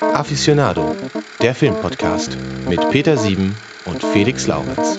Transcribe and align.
Aficionado, 0.00 0.96
der 1.42 1.54
Filmpodcast 1.54 2.38
mit 2.66 2.88
Peter 2.90 3.18
Sieben 3.18 3.54
und 3.84 4.02
Felix 4.02 4.46
Laurenz. 4.46 4.98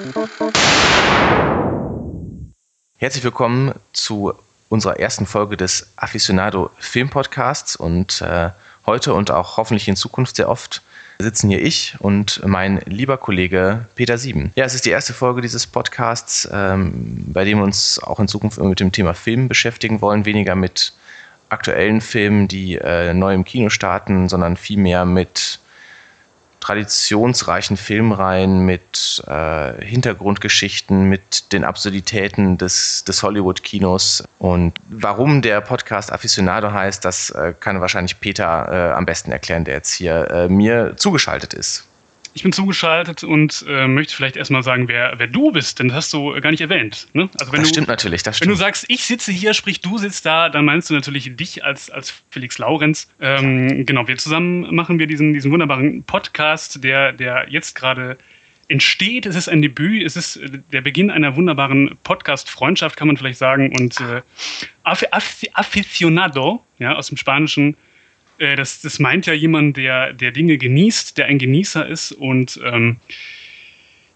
Herzlich 2.97 3.23
willkommen 3.23 3.73
zu 3.93 4.33
unserer 4.69 4.99
ersten 4.99 5.25
Folge 5.25 5.57
des 5.57 5.87
Aficionado 5.95 6.69
Filmpodcasts 6.77 7.75
und 7.75 8.21
äh, 8.21 8.51
heute 8.85 9.15
und 9.15 9.31
auch 9.31 9.57
hoffentlich 9.57 9.87
in 9.87 9.95
Zukunft 9.95 10.35
sehr 10.35 10.49
oft 10.49 10.83
sitzen 11.17 11.49
hier 11.49 11.61
ich 11.61 11.95
und 11.99 12.45
mein 12.45 12.77
lieber 12.85 13.17
Kollege 13.17 13.87
Peter 13.95 14.19
Sieben. 14.19 14.51
Ja, 14.55 14.65
es 14.65 14.75
ist 14.75 14.85
die 14.85 14.91
erste 14.91 15.13
Folge 15.13 15.41
dieses 15.41 15.65
Podcasts, 15.65 16.47
ähm, 16.51 17.23
bei 17.27 17.43
dem 17.43 17.57
wir 17.57 17.63
uns 17.63 17.97
auch 17.97 18.19
in 18.19 18.27
Zukunft 18.27 18.59
mit 18.59 18.79
dem 18.79 18.91
Thema 18.91 19.13
Film 19.13 19.47
beschäftigen 19.47 20.01
wollen, 20.01 20.25
weniger 20.25 20.55
mit 20.55 20.93
aktuellen 21.49 22.01
Filmen, 22.01 22.47
die 22.47 22.77
äh, 22.77 23.13
neu 23.13 23.33
im 23.33 23.43
Kino 23.43 23.69
starten, 23.69 24.29
sondern 24.29 24.57
vielmehr 24.57 25.05
mit 25.05 25.59
traditionsreichen 26.65 27.77
Filmreihen, 27.77 28.65
mit 28.65 29.23
äh, 29.27 29.85
Hintergrundgeschichten, 29.85 31.03
mit 31.03 31.53
den 31.53 31.63
Absurditäten 31.63 32.57
des, 32.57 33.03
des 33.03 33.21
Hollywood-Kinos. 33.21 34.23
Und 34.39 34.73
warum 34.89 35.43
der 35.43 35.61
Podcast 35.61 36.11
Aficionado 36.11 36.71
heißt, 36.71 37.05
das 37.05 37.29
äh, 37.29 37.53
kann 37.59 37.81
wahrscheinlich 37.81 38.19
Peter 38.19 38.67
äh, 38.71 38.93
am 38.93 39.05
besten 39.05 39.31
erklären, 39.31 39.63
der 39.63 39.75
jetzt 39.75 39.93
hier 39.93 40.27
äh, 40.31 40.49
mir 40.49 40.93
zugeschaltet 40.97 41.53
ist. 41.53 41.85
Ich 42.35 42.43
bin 42.43 42.51
zugeschaltet 42.51 43.23
und 43.23 43.65
äh, 43.65 43.87
möchte 43.87 44.13
vielleicht 44.13 44.35
erstmal 44.35 44.61
sagen, 44.61 44.89
wer, 44.89 45.13
wer 45.17 45.27
du 45.27 45.53
bist, 45.53 45.79
denn 45.79 45.87
das 45.87 45.95
hast 45.95 46.13
du 46.13 46.33
gar 46.41 46.51
nicht 46.51 46.59
erwähnt. 46.59 47.07
Ne? 47.13 47.29
Also 47.39 47.53
wenn 47.53 47.61
das 47.61 47.69
du, 47.69 47.75
stimmt 47.75 47.87
natürlich, 47.87 48.23
das 48.23 48.35
stimmt. 48.35 48.49
Wenn 48.49 48.57
du 48.57 48.59
sagst, 48.59 48.85
ich 48.89 49.05
sitze 49.05 49.31
hier, 49.31 49.53
sprich 49.53 49.79
du 49.79 49.97
sitzt 49.97 50.25
da, 50.25 50.49
dann 50.49 50.65
meinst 50.65 50.89
du 50.89 50.93
natürlich 50.93 51.33
dich 51.37 51.63
als, 51.63 51.89
als 51.89 52.13
Felix 52.31 52.57
Laurenz. 52.57 53.09
Ähm, 53.21 53.85
genau, 53.85 54.09
wir 54.09 54.17
zusammen 54.17 54.75
machen 54.75 54.99
wir 54.99 55.07
diesen, 55.07 55.31
diesen 55.31 55.49
wunderbaren 55.49 56.03
Podcast, 56.03 56.83
der, 56.83 57.13
der 57.13 57.47
jetzt 57.49 57.73
gerade 57.73 58.17
entsteht. 58.67 59.25
Es 59.25 59.37
ist 59.37 59.47
ein 59.47 59.61
Debüt, 59.61 60.03
es 60.03 60.17
ist 60.17 60.41
der 60.73 60.81
Beginn 60.81 61.11
einer 61.11 61.37
wunderbaren 61.37 61.97
Podcast-Freundschaft, 62.03 62.97
kann 62.97 63.07
man 63.07 63.15
vielleicht 63.15 63.37
sagen. 63.37 63.73
Und 63.79 63.97
äh, 64.01 64.21
Aficionado, 64.83 66.65
ja, 66.79 66.95
aus 66.95 67.07
dem 67.07 67.15
Spanischen, 67.15 67.77
äh, 68.37 68.55
das, 68.55 68.81
das 68.81 68.99
meint 68.99 69.25
ja 69.25 69.33
jemand, 69.33 69.77
der, 69.77 70.13
der 70.13 70.31
Dinge 70.31 70.57
genießt, 70.57 71.17
der 71.17 71.25
ein 71.25 71.39
Genießer 71.39 71.87
ist 71.87 72.11
und 72.11 72.59
ähm, 72.63 72.97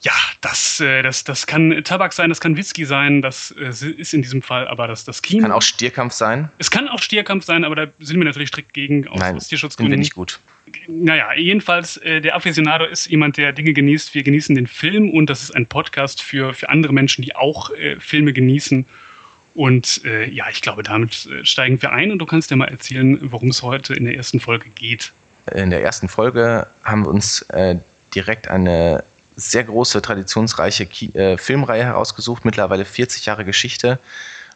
ja, 0.02 0.14
das, 0.40 0.80
äh, 0.80 1.02
das, 1.02 1.26
das 1.26 1.46
kann 1.46 1.84
Tabak 1.84 2.14
sein, 2.14 2.30
das 2.30 2.40
kann 2.40 2.56
Whisky 2.56 2.86
sein, 2.86 3.22
das 3.22 3.52
äh, 3.52 3.68
ist 3.68 4.14
in 4.14 4.22
diesem 4.22 4.42
Fall 4.42 4.68
aber 4.68 4.88
das, 4.88 5.04
das 5.04 5.22
Kino. 5.22 5.42
Kann 5.42 5.52
auch 5.52 5.62
Stierkampf 5.62 6.14
sein? 6.14 6.50
Es 6.58 6.72
kann 6.72 6.88
auch 6.88 7.00
Stierkampf 7.00 7.44
sein, 7.44 7.66
aber 7.66 7.76
da 7.76 7.88
sind 8.00 8.18
wir 8.18 8.24
natürlich 8.24 8.50
strikt 8.50 8.74
gegen 8.74 9.08
aus, 9.10 9.20
Nein, 9.20 9.36
aus 9.36 9.48
Tierschutzgründen. 9.50 9.92
Finde 9.94 10.06
ich 10.06 10.14
gut. 10.14 10.40
Naja, 10.88 11.34
jedenfalls, 11.36 11.98
äh, 11.98 12.22
der 12.22 12.36
Aficionado 12.36 12.86
ist 12.86 13.08
jemand, 13.08 13.38
der 13.38 13.52
Dinge 13.52 13.74
genießt. 13.74 14.14
Wir 14.16 14.24
genießen 14.24 14.56
den 14.56 14.68
Film 14.68 15.10
und 15.10 15.30
das 15.30 15.44
ist 15.44 15.52
ein 15.52 15.66
Podcast 15.66 16.22
für, 16.22 16.54
für 16.54 16.70
andere 16.70 16.94
Menschen, 16.94 17.22
die 17.24 17.36
auch 17.36 17.72
äh, 17.72 18.00
Filme 18.00 18.32
genießen. 18.32 18.86
Und 19.56 20.02
äh, 20.06 20.30
ja, 20.30 20.46
ich 20.50 20.62
glaube, 20.62 20.84
damit 20.84 21.26
äh, 21.26 21.44
steigen 21.46 21.82
wir 21.82 21.92
ein 21.92 22.12
und 22.12 22.20
du 22.20 22.26
kannst 22.26 22.52
ja 22.52 22.58
mal 22.58 22.70
erzählen, 22.70 23.20
worum 23.32 23.50
es 23.50 23.64
heute 23.64 23.94
in 23.94 24.06
der 24.06 24.16
ersten 24.16 24.40
Folge 24.40 24.70
geht. 24.70 25.12
In 25.54 25.70
der 25.70 25.82
ersten 25.84 26.08
Folge 26.08 26.68
haben 26.84 27.04
wir 27.04 27.10
uns 27.10 27.42
äh, 27.50 27.78
direkt 28.14 28.48
eine 28.48 29.04
sehr 29.36 29.64
große, 29.64 30.02
traditionsreiche 30.02 30.86
Ki 30.86 31.08
äh, 31.16 31.38
Filmreihe 31.38 31.84
herausgesucht, 31.84 32.46
mittlerweile 32.46 32.86
40 32.86 33.26
Jahre 33.26 33.46
Geschichte. 33.46 34.00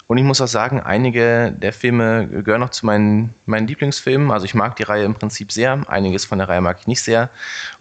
Und 0.08 0.18
ich 0.18 0.24
muss 0.24 0.42
auch 0.42 0.48
sagen, 0.48 0.82
einige 0.82 1.54
der 1.56 1.74
Filme 1.74 2.28
gehören 2.28 2.60
noch 2.60 2.70
zu 2.70 2.86
meinen, 2.86 3.34
meinen 3.46 3.68
Lieblingsfilmen. 3.68 4.32
Also 4.32 4.46
ich 4.46 4.54
mag 4.54 4.76
die 4.76 4.84
Reihe 4.84 5.06
im 5.06 5.14
Prinzip 5.14 5.52
sehr, 5.52 5.90
einiges 5.90 6.26
von 6.26 6.38
der 6.38 6.50
Reihe 6.50 6.62
mag 6.62 6.78
ich 6.82 6.88
nicht 6.88 7.02
sehr. 7.02 7.30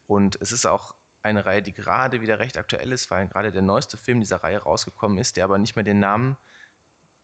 Und 0.07 0.41
es 0.41 0.53
ist 0.53 0.65
auch 0.65 0.95
eine 1.23 1.45
Reihe, 1.45 1.63
die 1.63 1.73
gerade 1.73 2.21
wieder 2.21 2.39
recht 2.39 2.57
aktuell 2.57 2.93
ist, 2.93 3.11
weil 3.11 3.27
gerade 3.29 3.51
der 3.51 3.63
neueste 3.63 3.97
Film 3.97 4.21
dieser 4.21 4.37
Reihe 4.37 4.59
rausgekommen 4.59 5.19
ist, 5.19 5.37
der 5.37 5.45
aber 5.45 5.59
nicht 5.59 5.77
mehr 5.77 5.85
den 5.85 5.99
Namen 6.01 6.37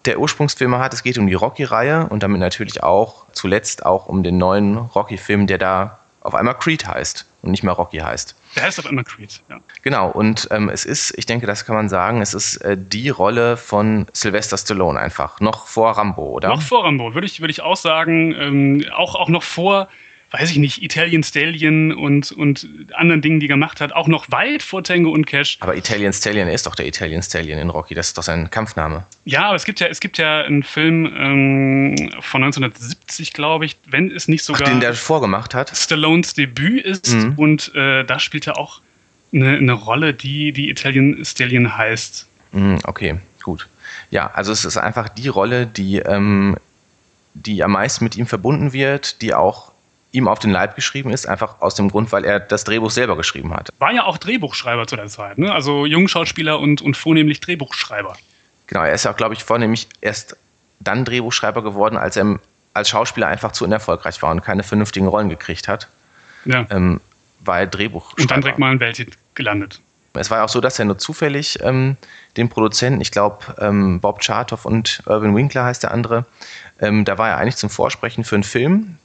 der 0.09 0.19
Ursprungsfilme 0.19 0.79
hat. 0.79 0.93
Es 0.93 1.03
geht 1.03 1.17
um 1.19 1.27
die 1.27 1.35
Rocky-Reihe 1.35 2.07
und 2.09 2.23
damit 2.23 2.39
natürlich 2.39 2.81
auch 2.83 3.25
zuletzt 3.31 3.85
auch 3.85 4.07
um 4.07 4.23
den 4.23 4.37
neuen 4.37 4.77
Rocky-Film, 4.77 5.45
der 5.45 5.59
da 5.59 5.99
auf 6.21 6.33
einmal 6.33 6.55
Creed 6.55 6.85
heißt 6.85 7.25
und 7.43 7.51
nicht 7.51 7.63
mehr 7.63 7.73
Rocky 7.73 7.97
heißt. 7.97 8.35
Der 8.55 8.63
heißt 8.63 8.79
auf 8.79 8.87
einmal 8.87 9.03
Creed, 9.03 9.41
ja. 9.49 9.59
Genau, 9.83 10.09
und 10.09 10.47
ähm, 10.51 10.69
es 10.69 10.83
ist, 10.83 11.13
ich 11.17 11.27
denke, 11.27 11.45
das 11.45 11.65
kann 11.65 11.75
man 11.75 11.89
sagen, 11.89 12.21
es 12.21 12.33
ist 12.33 12.57
äh, 12.57 12.75
die 12.75 13.09
Rolle 13.09 13.55
von 13.55 14.07
Sylvester 14.13 14.57
Stallone 14.57 14.99
einfach, 14.99 15.39
noch 15.39 15.67
vor 15.67 15.91
Rambo, 15.91 16.23
oder? 16.23 16.49
Noch 16.49 16.61
vor 16.61 16.83
Rambo, 16.85 17.13
würde 17.13 17.27
ich, 17.27 17.39
würd 17.39 17.51
ich 17.51 17.61
auch 17.61 17.77
sagen. 17.77 18.33
Ähm, 18.33 18.85
auch, 18.95 19.13
auch 19.13 19.29
noch 19.29 19.43
vor 19.43 19.87
weiß 20.31 20.51
ich 20.51 20.57
nicht, 20.57 20.83
Italian 20.83 21.23
Stallion 21.23 21.91
und, 21.91 22.31
und 22.31 22.67
anderen 22.93 23.21
Dingen, 23.21 23.39
die 23.39 23.47
er 23.47 23.49
gemacht 23.49 23.81
hat, 23.81 23.93
auch 23.93 24.07
noch 24.07 24.29
weit 24.31 24.61
vor 24.61 24.83
Tango 24.83 25.09
und 25.09 25.25
Cash. 25.25 25.57
Aber 25.59 25.75
Italian 25.75 26.13
Stallion 26.13 26.47
ist 26.47 26.67
doch 26.67 26.75
der 26.75 26.85
Italian 26.85 27.23
Stallion 27.23 27.57
in 27.57 27.69
Rocky, 27.69 27.95
das 27.95 28.09
ist 28.09 28.17
doch 28.17 28.23
sein 28.23 28.49
Kampfname. 28.49 29.05
Ja, 29.25 29.47
aber 29.47 29.55
es 29.55 29.65
gibt 29.65 29.79
ja, 29.79 29.87
es 29.87 29.99
gibt 29.99 30.17
ja 30.17 30.41
einen 30.41 30.61
Film 30.61 31.05
ähm, 31.05 32.11
von 32.21 32.43
1970, 32.43 33.33
glaube 33.33 33.65
ich, 33.65 33.77
wenn 33.87 34.11
es 34.11 34.27
nicht 34.27 34.43
sogar. 34.43 34.67
Ach, 34.67 34.71
den 34.71 34.79
der 34.79 34.93
vorgemacht 34.93 35.55
hat. 35.55 35.75
Stallones 35.75 36.35
Debüt 36.35 36.85
ist 36.85 37.11
mhm. 37.11 37.33
und 37.35 37.73
äh, 37.73 38.03
da 38.03 38.19
spielt 38.19 38.45
er 38.45 38.57
auch 38.57 38.81
eine, 39.33 39.57
eine 39.57 39.73
Rolle, 39.73 40.13
die 40.13 40.51
die 40.51 40.69
Italian 40.69 41.23
Stallion 41.25 41.75
heißt. 41.75 42.27
Mhm, 42.51 42.79
okay, 42.83 43.15
gut. 43.41 43.67
Ja, 44.11 44.29
also 44.31 44.51
es 44.51 44.63
ist 44.65 44.77
einfach 44.77 45.09
die 45.09 45.27
Rolle, 45.27 45.65
die, 45.65 45.97
ähm, 45.97 46.55
die 47.33 47.63
am 47.63 47.71
meisten 47.71 48.03
mit 48.03 48.15
ihm 48.15 48.27
verbunden 48.27 48.73
wird, 48.73 49.21
die 49.21 49.33
auch 49.33 49.68
ihm 50.11 50.27
auf 50.27 50.39
den 50.39 50.51
Leib 50.51 50.75
geschrieben 50.75 51.11
ist, 51.11 51.27
einfach 51.27 51.61
aus 51.61 51.75
dem 51.75 51.89
Grund, 51.89 52.11
weil 52.11 52.25
er 52.25 52.39
das 52.39 52.63
Drehbuch 52.63 52.91
selber 52.91 53.15
geschrieben 53.15 53.53
hat. 53.53 53.69
War 53.79 53.91
ja 53.91 54.05
auch 54.05 54.17
Drehbuchschreiber 54.17 54.87
zu 54.87 54.95
der 54.95 55.07
Zeit, 55.07 55.37
ne? 55.37 55.53
also 55.53 55.85
Jungschauspieler 55.85 56.59
und, 56.59 56.81
und 56.81 56.97
vornehmlich 56.97 57.41
Drehbuchschreiber. 57.41 58.17
Genau, 58.67 58.83
er 58.83 58.93
ist 58.93 59.05
ja, 59.05 59.11
glaube 59.11 59.33
ich, 59.33 59.43
vornehmlich 59.43 59.87
erst 60.01 60.37
dann 60.79 61.05
Drehbuchschreiber 61.05 61.63
geworden, 61.63 61.97
als 61.97 62.15
er 62.15 62.39
als 62.73 62.89
Schauspieler 62.89 63.27
einfach 63.27 63.51
zu 63.51 63.65
unerfolgreich 63.65 64.21
war 64.21 64.31
und 64.31 64.41
keine 64.41 64.63
vernünftigen 64.63 65.07
Rollen 65.07 65.29
gekriegt 65.29 65.67
hat. 65.67 65.89
Ja. 66.45 66.65
Ähm, 66.69 67.01
war 67.39 67.59
er 67.59 67.67
Drehbuchschreiber. 67.67 68.21
Und 68.21 68.31
dann 68.31 68.41
direkt 68.41 68.59
mal 68.59 68.71
in 68.71 68.79
Welthit 68.79 69.17
gelandet. 69.35 69.81
Es 70.13 70.31
war 70.31 70.43
auch 70.43 70.49
so, 70.49 70.59
dass 70.59 70.79
er 70.79 70.85
nur 70.85 70.97
zufällig 70.97 71.59
ähm, 71.61 71.95
den 72.35 72.49
Produzenten, 72.49 72.99
ich 72.99 73.11
glaube 73.11 73.37
ähm, 73.59 73.99
Bob 73.99 74.21
Chartoff 74.21 74.65
und 74.65 75.03
Irvin 75.05 75.35
Winkler 75.35 75.65
heißt 75.65 75.83
der 75.83 75.91
andere, 75.91 76.25
ähm, 76.79 77.05
da 77.05 77.17
war 77.17 77.29
er 77.29 77.37
eigentlich 77.37 77.57
zum 77.57 77.69
Vorsprechen 77.69 78.23
für 78.23 78.35
einen 78.35 78.43
Film, 78.43 78.97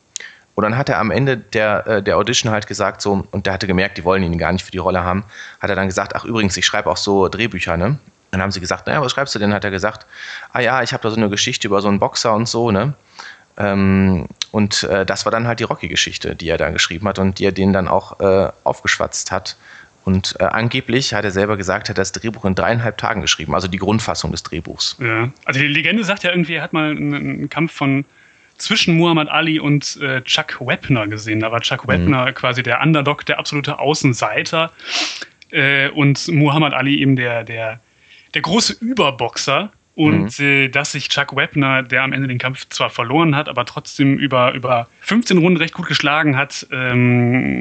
und 0.54 0.62
dann 0.62 0.76
hat 0.76 0.88
er 0.88 0.98
am 0.98 1.10
Ende 1.10 1.36
der, 1.36 1.86
äh, 1.86 2.02
der 2.02 2.16
Audition 2.16 2.52
halt 2.52 2.66
gesagt, 2.66 3.00
so, 3.00 3.26
und 3.30 3.46
der 3.46 3.52
hatte 3.52 3.66
gemerkt, 3.66 3.98
die 3.98 4.04
wollen 4.04 4.22
ihn 4.22 4.38
gar 4.38 4.52
nicht 4.52 4.64
für 4.64 4.70
die 4.70 4.78
Rolle 4.78 5.02
haben, 5.02 5.24
hat 5.60 5.70
er 5.70 5.76
dann 5.76 5.88
gesagt, 5.88 6.14
ach 6.14 6.24
übrigens, 6.24 6.56
ich 6.56 6.64
schreibe 6.64 6.90
auch 6.90 6.96
so 6.96 7.28
Drehbücher, 7.28 7.76
ne? 7.76 7.98
Dann 8.30 8.42
haben 8.42 8.50
sie 8.50 8.60
gesagt, 8.60 8.86
naja, 8.86 9.00
was 9.00 9.12
schreibst 9.12 9.34
du 9.34 9.38
denn? 9.38 9.54
Hat 9.54 9.64
er 9.64 9.70
gesagt, 9.70 10.06
ah 10.52 10.60
ja, 10.60 10.82
ich 10.82 10.92
habe 10.92 11.02
da 11.02 11.10
so 11.10 11.16
eine 11.16 11.30
Geschichte 11.30 11.68
über 11.68 11.80
so 11.80 11.88
einen 11.88 12.00
Boxer 12.00 12.34
und 12.34 12.48
so, 12.48 12.70
ne? 12.70 12.94
Ähm, 13.56 14.26
und 14.50 14.82
äh, 14.84 15.06
das 15.06 15.24
war 15.24 15.32
dann 15.32 15.46
halt 15.46 15.60
die 15.60 15.64
Rocky-Geschichte, 15.64 16.34
die 16.34 16.48
er 16.48 16.58
da 16.58 16.70
geschrieben 16.70 17.06
hat 17.06 17.18
und 17.18 17.38
die 17.38 17.44
er 17.44 17.52
denen 17.52 17.72
dann 17.72 17.86
auch 17.86 18.18
äh, 18.20 18.50
aufgeschwatzt 18.64 19.30
hat. 19.30 19.56
Und 20.04 20.36
äh, 20.38 20.44
angeblich 20.44 21.14
hat 21.14 21.24
er 21.24 21.30
selber 21.30 21.56
gesagt, 21.56 21.88
hat 21.88 21.96
das 21.96 22.12
Drehbuch 22.12 22.44
in 22.44 22.54
dreieinhalb 22.54 22.98
Tagen 22.98 23.20
geschrieben, 23.20 23.54
also 23.54 23.68
die 23.68 23.78
Grundfassung 23.78 24.32
des 24.32 24.42
Drehbuchs. 24.42 24.96
Ja, 25.00 25.30
also 25.44 25.60
die 25.60 25.66
Legende 25.66 26.04
sagt 26.04 26.24
ja 26.24 26.30
irgendwie, 26.30 26.54
er 26.54 26.62
hat 26.62 26.72
mal 26.72 26.90
einen, 26.90 27.14
einen 27.14 27.48
Kampf 27.48 27.72
von 27.72 28.04
zwischen 28.56 28.96
Muhammad 28.96 29.28
Ali 29.28 29.58
und 29.58 29.98
äh, 30.00 30.22
Chuck 30.22 30.58
Webner 30.60 31.06
gesehen. 31.06 31.40
Da 31.40 31.52
war 31.52 31.60
Chuck 31.60 31.84
mhm. 31.84 31.88
Webner 31.88 32.32
quasi 32.32 32.62
der 32.62 32.80
Underdog, 32.80 33.26
der 33.26 33.38
absolute 33.38 33.78
Außenseiter 33.78 34.72
äh, 35.50 35.88
und 35.90 36.28
Muhammad 36.28 36.74
Ali 36.74 37.00
eben 37.00 37.16
der, 37.16 37.44
der, 37.44 37.80
der 38.34 38.42
große 38.42 38.76
Überboxer. 38.80 39.72
Und 39.96 40.38
mhm. 40.40 40.44
äh, 40.44 40.68
dass 40.68 40.92
sich 40.92 41.08
Chuck 41.08 41.36
Webner, 41.36 41.84
der 41.84 42.02
am 42.02 42.12
Ende 42.12 42.26
den 42.26 42.38
Kampf 42.38 42.68
zwar 42.68 42.90
verloren 42.90 43.36
hat, 43.36 43.48
aber 43.48 43.64
trotzdem 43.64 44.18
über, 44.18 44.52
über 44.52 44.88
15 45.00 45.38
Runden 45.38 45.56
recht 45.56 45.74
gut 45.74 45.86
geschlagen 45.86 46.36
hat, 46.36 46.66
ähm, 46.72 47.60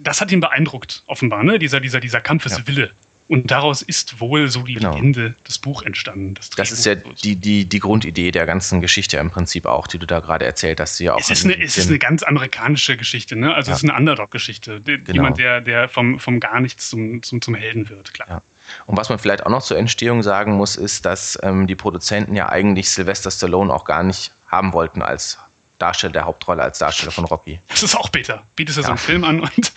das 0.00 0.20
hat 0.20 0.30
ihn 0.30 0.38
beeindruckt, 0.38 1.02
offenbar, 1.06 1.42
ne? 1.42 1.58
dieser, 1.58 1.80
dieser, 1.80 1.98
dieser 1.98 2.20
Kampfeswille. 2.20 2.86
Ja. 2.86 3.05
Und 3.28 3.50
daraus 3.50 3.82
ist 3.82 4.20
wohl 4.20 4.48
so 4.48 4.62
die 4.62 4.74
genau. 4.74 4.94
Legende, 4.94 5.34
das 5.44 5.58
Buch 5.58 5.82
entstanden. 5.82 6.34
Das, 6.34 6.50
das 6.50 6.70
ist 6.70 6.86
ja 6.86 6.94
die, 6.94 7.34
die, 7.34 7.64
die 7.64 7.78
Grundidee 7.80 8.30
der 8.30 8.46
ganzen 8.46 8.80
Geschichte 8.80 9.16
im 9.16 9.30
Prinzip 9.30 9.66
auch, 9.66 9.88
die 9.88 9.98
du 9.98 10.06
da 10.06 10.20
gerade 10.20 10.44
erzählt 10.44 10.78
hast. 10.78 11.00
Ja 11.00 11.14
auch 11.14 11.20
es, 11.20 11.30
ist 11.30 11.44
eine, 11.44 11.60
es 11.60 11.76
ist 11.76 11.88
eine 11.88 11.98
ganz 11.98 12.22
amerikanische 12.22 12.96
Geschichte, 12.96 13.34
ne? 13.34 13.52
Also 13.52 13.70
ja. 13.70 13.76
es 13.76 13.82
ist 13.82 13.88
eine 13.88 13.98
Underdog-Geschichte. 13.98 14.80
Genau. 14.80 15.12
Jemand, 15.12 15.38
der, 15.38 15.60
der 15.60 15.88
vom, 15.88 16.20
vom 16.20 16.38
gar 16.38 16.60
nichts 16.60 16.88
zum, 16.88 17.22
zum, 17.22 17.42
zum 17.42 17.56
Helden 17.56 17.88
wird, 17.88 18.14
klar. 18.14 18.28
Ja. 18.28 18.42
Und 18.86 18.96
was 18.96 19.08
man 19.08 19.18
vielleicht 19.18 19.44
auch 19.44 19.50
noch 19.50 19.62
zur 19.62 19.78
Entstehung 19.78 20.22
sagen 20.22 20.52
muss, 20.52 20.76
ist, 20.76 21.04
dass 21.04 21.38
ähm, 21.42 21.66
die 21.66 21.74
Produzenten 21.74 22.34
ja 22.36 22.48
eigentlich 22.48 22.90
Sylvester 22.90 23.30
Stallone 23.30 23.72
auch 23.72 23.84
gar 23.84 24.02
nicht 24.02 24.32
haben 24.48 24.72
wollten 24.72 25.02
als 25.02 25.38
Darsteller 25.78 26.12
der 26.12 26.24
Hauptrolle, 26.24 26.62
als 26.62 26.78
Darsteller 26.78 27.12
von 27.12 27.24
Rocky. 27.24 27.60
Das 27.68 27.82
ist 27.82 27.96
auch 27.96 28.08
bitter. 28.08 28.44
Bietest 28.54 28.78
du 28.78 28.82
ja. 28.82 28.86
so 28.86 28.90
einen 28.92 28.98
Film 28.98 29.24
an 29.24 29.40
und 29.40 29.72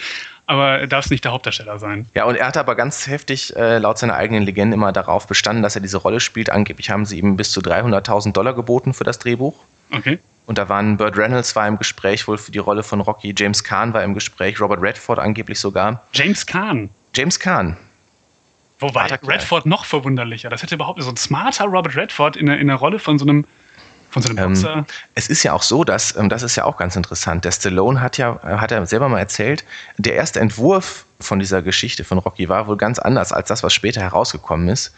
aber 0.50 0.88
darf 0.88 1.12
nicht 1.12 1.24
der 1.24 1.31
Hauptdarsteller 1.31 1.78
sein. 1.78 2.07
Ja, 2.16 2.25
und 2.25 2.36
er 2.36 2.48
hat 2.48 2.57
aber 2.57 2.74
ganz 2.74 3.06
heftig 3.06 3.56
äh, 3.56 3.78
laut 3.78 4.00
seiner 4.00 4.16
eigenen 4.16 4.42
Legende 4.42 4.74
immer 4.74 4.92
darauf 4.92 5.28
bestanden, 5.28 5.62
dass 5.62 5.75
er 5.75 5.81
diese 5.81 5.98
Rolle 5.98 6.19
spielt. 6.19 6.50
Angeblich 6.50 6.90
haben 6.90 7.06
sie 7.06 7.19
ihm 7.19 7.38
bis 7.38 7.51
zu 7.51 7.60
300.000 7.62 8.34
Dollar 8.34 8.54
geboten 8.54 8.96
für 8.96 9.04
das 9.04 9.19
Drehbuch. 9.19 9.54
Okay. 9.92 10.18
Und 10.48 10.57
da 10.57 10.68
waren 10.68 10.98
Burt 10.98 11.16
Reynolds 11.16 11.56
war 11.56 11.68
im 11.68 11.78
Gespräch 11.78 12.28
wohl 12.28 12.40
für 12.40 12.51
die 12.51 12.57
Rolle 12.57 12.81
von 12.81 13.00
Rocky, 13.00 13.36
James 13.38 13.63
Kahn 13.63 13.94
war 13.94 14.04
im 14.04 14.16
Gespräch, 14.16 14.60
Robert 14.60 14.81
Redford 14.81 15.19
angeblich 15.19 15.60
sogar. 15.60 16.01
James 16.13 16.44
Kahn. 16.48 16.90
James 17.13 17.40
Kahn. 17.40 17.78
Wobei 18.80 19.06
Redford 19.06 19.68
noch 19.68 19.86
verwunderlicher. 19.86 20.50
Das 20.50 20.63
hätte 20.63 20.74
überhaupt 20.74 21.00
so 21.04 21.12
ein 21.12 21.18
smarter 21.18 21.66
Robert 21.66 21.95
Redford 21.95 22.36
in 22.36 22.48
der, 22.48 22.57
in 22.57 22.68
der 22.68 22.78
Rolle 22.78 22.98
von 22.98 23.19
so 23.19 23.25
einem 23.25 23.45
von 24.09 24.21
so 24.21 24.29
einem 24.29 24.38
Ähm, 24.38 24.53
Boxer. 24.53 24.85
es 25.15 25.27
ist 25.29 25.44
ja 25.44 25.53
auch 25.53 25.63
so, 25.63 25.83
dass, 25.83 26.15
ähm, 26.15 26.29
das 26.29 26.44
ist 26.44 26.56
ja 26.56 26.65
auch 26.65 26.77
ganz 26.77 26.95
interessant, 26.95 27.45
der 27.45 27.51
Stallone 27.51 28.01
hat 28.01 28.17
ja, 28.17 28.39
äh, 28.44 28.57
hat 28.57 28.71
er 28.71 28.85
selber 28.85 29.09
mal 29.09 29.19
erzählt, 29.19 29.65
der 29.97 30.15
erste 30.15 30.39
Entwurf 30.39 31.06
von 31.19 31.39
dieser 31.39 31.61
Geschichte 31.61 32.03
von 32.03 32.17
Rocky 32.17 32.50
war 32.50 32.67
wohl 32.67 32.77
ganz 32.77 33.00
anders 33.00 33.31
als 33.31 33.47
das, 33.50 33.63
was 33.63 33.73
später 33.73 34.01
herausgekommen 34.01 34.69
ist. 34.69 34.94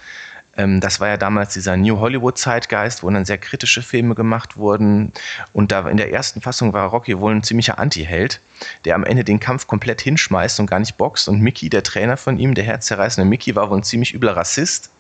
Ähm, 0.58 0.82
das 0.82 1.00
war 1.00 1.08
ja 1.08 1.18
damals 1.18 1.54
dieser 1.54 1.78
New 1.78 2.00
Hollywood-Zeitgeist, 2.00 3.04
wo 3.04 3.10
dann 3.10 3.26
sehr 3.26 3.38
kritische 3.38 3.82
Filme 3.82 4.16
gemacht 4.16 4.58
wurden. 4.58 5.14
Und 5.54 5.72
da 5.72 5.88
in 5.88 5.98
der 5.98 6.12
ersten 6.12 6.42
Fassung 6.42 6.74
war 6.74 6.88
Rocky 6.90 7.18
wohl 7.20 7.34
ein 7.34 7.44
ziemlicher 7.44 7.80
Anti-Held, 7.80 8.42
der 8.86 8.96
am 8.96 9.04
Ende 9.04 9.24
den 9.24 9.40
Kampf 9.40 9.68
komplett 9.68 10.02
hinschmeißt 10.02 10.60
und 10.60 10.66
gar 10.68 10.80
nicht 10.80 10.98
boxt. 10.98 11.30
Und 11.30 11.40
Mickey, 11.40 11.70
der 11.70 11.84
Trainer 11.84 12.18
von 12.18 12.38
ihm, 12.38 12.54
der 12.54 12.66
herzzerreißende 12.66 13.28
Mickey, 13.30 13.56
war 13.56 13.70
wohl 13.70 13.78
ein 13.78 13.84
ziemlich 13.84 14.14
übler 14.14 14.36
Rassist. 14.36 14.92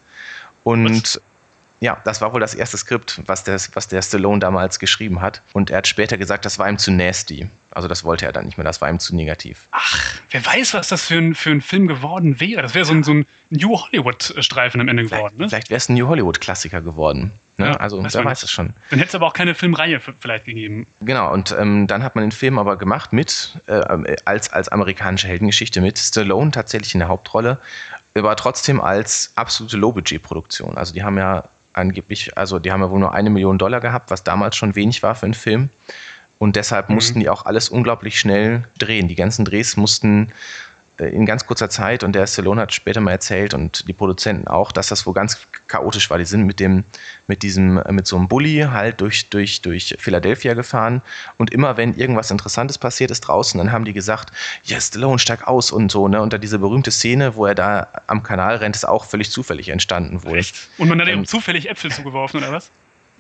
Und 0.64 1.20
ja, 1.82 2.00
das 2.04 2.22
war 2.22 2.32
wohl 2.32 2.40
das 2.40 2.54
erste 2.54 2.78
Skript, 2.78 3.22
was 3.26 3.44
der, 3.44 3.60
was 3.74 3.88
der 3.88 4.04
Stallone 4.04 4.40
damals 4.40 4.78
geschrieben 4.78 5.20
hat. 5.20 5.42
Und 5.52 5.72
er 5.72 5.80
hat 5.80 5.88
später 5.88 6.16
gesagt, 6.16 6.46
das 6.46 6.60
war 6.60 6.70
ihm 6.70 6.78
zu 6.78 6.92
nasty. 6.92 7.50
Also 7.72 7.88
das 7.88 8.04
wollte 8.04 8.26
er 8.26 8.32
dann 8.32 8.46
nicht 8.46 8.58
mehr, 8.58 8.64
das 8.64 8.82
war 8.82 8.90
ihm 8.90 9.00
zu 9.00 9.16
negativ. 9.16 9.68
Ach, 9.72 10.20
wer 10.30 10.46
weiß, 10.46 10.76
was 10.76 10.90
das 10.90 11.06
für 11.08 11.16
ein, 11.16 11.34
für 11.34 11.50
ein 11.50 11.62
Film 11.62 11.88
geworden 11.88 12.40
wäre. 12.40 12.62
Das 12.62 12.76
wäre 12.76 12.86
so 12.86 12.94
ein, 12.94 13.02
so 13.04 13.14
ein 13.14 13.26
New 13.50 13.76
Hollywood-Streifen 13.76 14.80
am 14.80 14.90
Ende 14.90 15.06
geworden. 15.06 15.34
Ne? 15.38 15.50
Vielleicht 15.50 15.72
wäre 15.72 15.78
es 15.78 15.90
ein 15.90 15.96
New 15.96 16.08
Hollywood-Klassiker 16.08 16.82
geworden. 16.82 17.32
Ne? 17.58 17.66
Ja, 17.66 17.78
also 17.78 18.04
wer 18.04 18.26
weiß 18.26 18.44
es 18.44 18.52
schon. 18.52 18.76
Dann 18.92 19.00
hätte 19.00 19.10
es 19.10 19.16
aber 19.16 19.26
auch 19.26 19.34
keine 19.34 19.56
Filmreihe 19.56 20.00
vielleicht 20.20 20.46
gegeben. 20.46 20.86
Genau, 21.00 21.34
und 21.34 21.56
ähm, 21.60 21.88
dann 21.88 22.04
hat 22.04 22.14
man 22.14 22.26
den 22.26 22.32
Film 22.32 22.60
aber 22.60 22.78
gemacht 22.78 23.12
mit, 23.12 23.58
äh, 23.66 24.16
als, 24.26 24.54
als 24.54 24.70
amerikanische 24.70 25.28
Heldengeschichte 25.28 25.82
mit 25.82 25.98
Stallone 25.98 26.52
tatsächlich 26.52 26.94
in 26.94 27.00
der 27.00 27.10
Hauptrolle, 27.10 27.60
aber 28.16 28.36
trotzdem 28.36 28.80
als 28.80 29.32
absolute 29.36 29.78
Low-Budget-Produktion. 29.78 30.78
Also 30.78 30.94
die 30.94 31.04
haben 31.04 31.18
ja 31.18 31.46
angeblich, 31.74 32.38
also 32.38 32.60
die 32.60 32.72
haben 32.72 32.82
ja 32.82 32.90
wohl 32.90 33.00
nur 33.00 33.14
eine 33.14 33.30
Million 33.30 33.58
Dollar 33.58 33.80
gehabt, 33.80 34.12
was 34.12 34.24
damals 34.24 34.56
schon 34.56 34.76
wenig 34.76 35.04
war 35.04 35.16
für 35.16 35.26
einen 35.26 35.34
Film. 35.34 35.70
Und 36.40 36.56
deshalb 36.56 36.90
Mhm. 36.90 36.96
mussten 36.96 37.20
die 37.20 37.30
auch 37.30 37.46
alles 37.46 37.70
unglaublich 37.70 38.20
schnell 38.20 38.64
drehen. 38.80 39.08
Die 39.08 39.16
ganzen 39.16 39.46
Drehs 39.46 39.78
mussten 39.78 40.30
in 41.10 41.26
ganz 41.26 41.46
kurzer 41.46 41.70
Zeit, 41.70 42.04
und 42.04 42.14
der 42.14 42.28
Stallone 42.28 42.62
hat 42.62 42.74
später 42.74 43.02
mal 43.02 43.12
erzählt 43.12 43.54
und 43.54 43.88
die 43.88 43.94
Produzenten 43.94 44.48
auch, 44.48 44.72
dass 44.72 44.88
das 44.88 45.06
wohl 45.06 45.14
ganz 45.14 45.48
chaotisch 45.68 46.10
war. 46.10 46.18
Die 46.18 46.26
sind 46.26 46.46
mit 46.46 46.60
dem, 46.60 46.84
mit 47.28 47.44
diesem, 47.44 47.78
äh, 47.78 47.92
mit 47.92 48.08
so 48.08 48.18
einem 48.18 48.28
Bulli 48.28 48.68
halt 48.70 49.02
durch, 49.02 49.30
durch, 49.30 49.62
durch 49.62 49.96
Philadelphia 50.00 50.54
gefahren 50.54 51.02
und 51.38 51.52
immer 51.52 51.78
wenn 51.78 51.94
irgendwas 51.96 52.32
Interessantes 52.32 52.78
passiert 52.78 53.12
ist 53.12 53.22
draußen, 53.22 53.58
dann 53.58 53.72
haben 53.72 53.86
die 53.86 53.94
gesagt, 53.94 54.32
ja, 54.64 54.80
Stallone, 54.80 55.20
steig 55.20 55.48
aus 55.48 55.72
und 55.72 55.92
so, 55.92 56.08
ne? 56.08 56.22
Und 56.22 56.34
da 56.34 56.38
diese 56.38 56.60
berühmte 56.60 56.92
Szene, 56.92 57.36
wo 57.36 57.46
er 57.46 57.56
da 57.56 57.88
am 58.08 58.24
Kanal 58.24 58.58
rennt, 58.58 58.76
ist 58.76 58.88
auch 58.88 59.06
völlig 59.06 59.32
zufällig 59.32 59.70
entstanden 59.70 60.24
wohl. 60.24 60.42
Und 60.78 60.90
man 60.90 61.00
hat 61.00 61.08
ihm 61.08 61.20
Ähm, 61.20 61.26
zufällig 61.26 61.70
Äpfel 61.70 61.92
zugeworfen, 61.92 62.40
oder 62.40 62.52
was? 62.52 62.72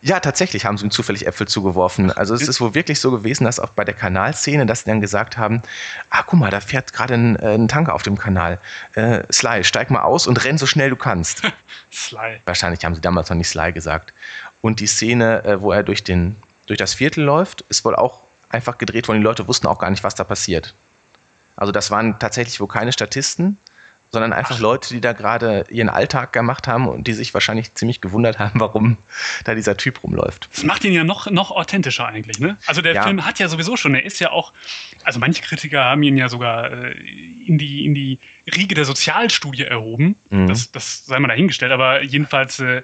Ja, 0.03 0.19
tatsächlich 0.19 0.65
haben 0.65 0.77
sie 0.77 0.85
ihm 0.85 0.91
zufällig 0.91 1.27
Äpfel 1.27 1.47
zugeworfen. 1.47 2.11
Also 2.11 2.33
es 2.33 2.47
ist 2.47 2.59
wohl 2.59 2.73
wirklich 2.73 2.99
so 2.99 3.11
gewesen, 3.11 3.43
dass 3.43 3.59
auch 3.59 3.69
bei 3.69 3.83
der 3.83 3.93
Kanalszene, 3.93 4.65
dass 4.65 4.79
sie 4.79 4.89
dann 4.89 4.99
gesagt 4.99 5.37
haben, 5.37 5.61
ah, 6.09 6.23
guck 6.25 6.39
mal, 6.39 6.49
da 6.49 6.59
fährt 6.59 6.91
gerade 6.93 7.13
ein, 7.13 7.35
äh, 7.35 7.53
ein 7.53 7.67
Tanker 7.67 7.93
auf 7.93 8.01
dem 8.01 8.17
Kanal. 8.17 8.59
Äh, 8.95 9.21
Sly, 9.31 9.63
steig 9.63 9.91
mal 9.91 10.01
aus 10.01 10.25
und 10.25 10.43
renn 10.43 10.57
so 10.57 10.65
schnell 10.65 10.89
du 10.89 10.95
kannst. 10.95 11.43
Sly. 11.91 12.39
Wahrscheinlich 12.45 12.83
haben 12.83 12.95
sie 12.95 13.01
damals 13.01 13.29
noch 13.29 13.37
nicht 13.37 13.49
Sly 13.49 13.73
gesagt. 13.73 14.11
Und 14.61 14.79
die 14.79 14.87
Szene, 14.87 15.43
äh, 15.45 15.61
wo 15.61 15.71
er 15.71 15.83
durch, 15.83 16.03
den, 16.03 16.35
durch 16.65 16.79
das 16.79 16.95
Viertel 16.95 17.23
läuft, 17.23 17.61
ist 17.69 17.85
wohl 17.85 17.95
auch 17.95 18.21
einfach 18.49 18.79
gedreht 18.79 19.07
worden. 19.07 19.19
Die 19.19 19.23
Leute 19.23 19.47
wussten 19.47 19.67
auch 19.67 19.77
gar 19.77 19.91
nicht, 19.91 20.03
was 20.03 20.15
da 20.15 20.23
passiert. 20.23 20.73
Also 21.55 21.71
das 21.71 21.91
waren 21.91 22.17
tatsächlich 22.17 22.59
wohl 22.59 22.67
keine 22.67 22.91
Statisten, 22.91 23.57
sondern 24.11 24.33
einfach 24.33 24.59
Leute, 24.59 24.93
die 24.93 25.01
da 25.01 25.13
gerade 25.13 25.65
ihren 25.69 25.89
Alltag 25.89 26.33
gemacht 26.33 26.67
haben 26.67 26.87
und 26.87 27.07
die 27.07 27.13
sich 27.13 27.33
wahrscheinlich 27.33 27.73
ziemlich 27.75 28.01
gewundert 28.01 28.39
haben, 28.39 28.59
warum 28.59 28.97
da 29.45 29.55
dieser 29.55 29.77
Typ 29.77 30.03
rumläuft. 30.03 30.49
Das 30.53 30.63
macht 30.63 30.83
ihn 30.83 30.93
ja 30.93 31.03
noch, 31.03 31.31
noch 31.31 31.51
authentischer 31.51 32.07
eigentlich, 32.07 32.39
ne? 32.39 32.57
Also 32.67 32.81
der 32.81 32.93
Ja. 32.93 33.03
Film 33.03 33.25
hat 33.25 33.39
ja 33.39 33.47
sowieso 33.47 33.77
schon, 33.77 33.95
er 33.95 34.03
ist 34.03 34.19
ja 34.19 34.31
auch, 34.31 34.51
also 35.03 35.19
manche 35.19 35.41
Kritiker 35.41 35.85
haben 35.85 36.03
ihn 36.03 36.17
ja 36.17 36.27
sogar 36.29 36.71
äh, 36.71 36.91
in, 37.47 37.57
die, 37.57 37.85
in 37.85 37.95
die 37.95 38.19
Riege 38.53 38.75
der 38.75 38.85
Sozialstudie 38.85 39.63
erhoben. 39.63 40.15
Mhm. 40.29 40.47
Das, 40.47 40.71
das 40.71 41.05
sei 41.05 41.19
mal 41.19 41.29
dahingestellt, 41.29 41.71
aber 41.71 42.03
jedenfalls, 42.03 42.59
äh, 42.59 42.81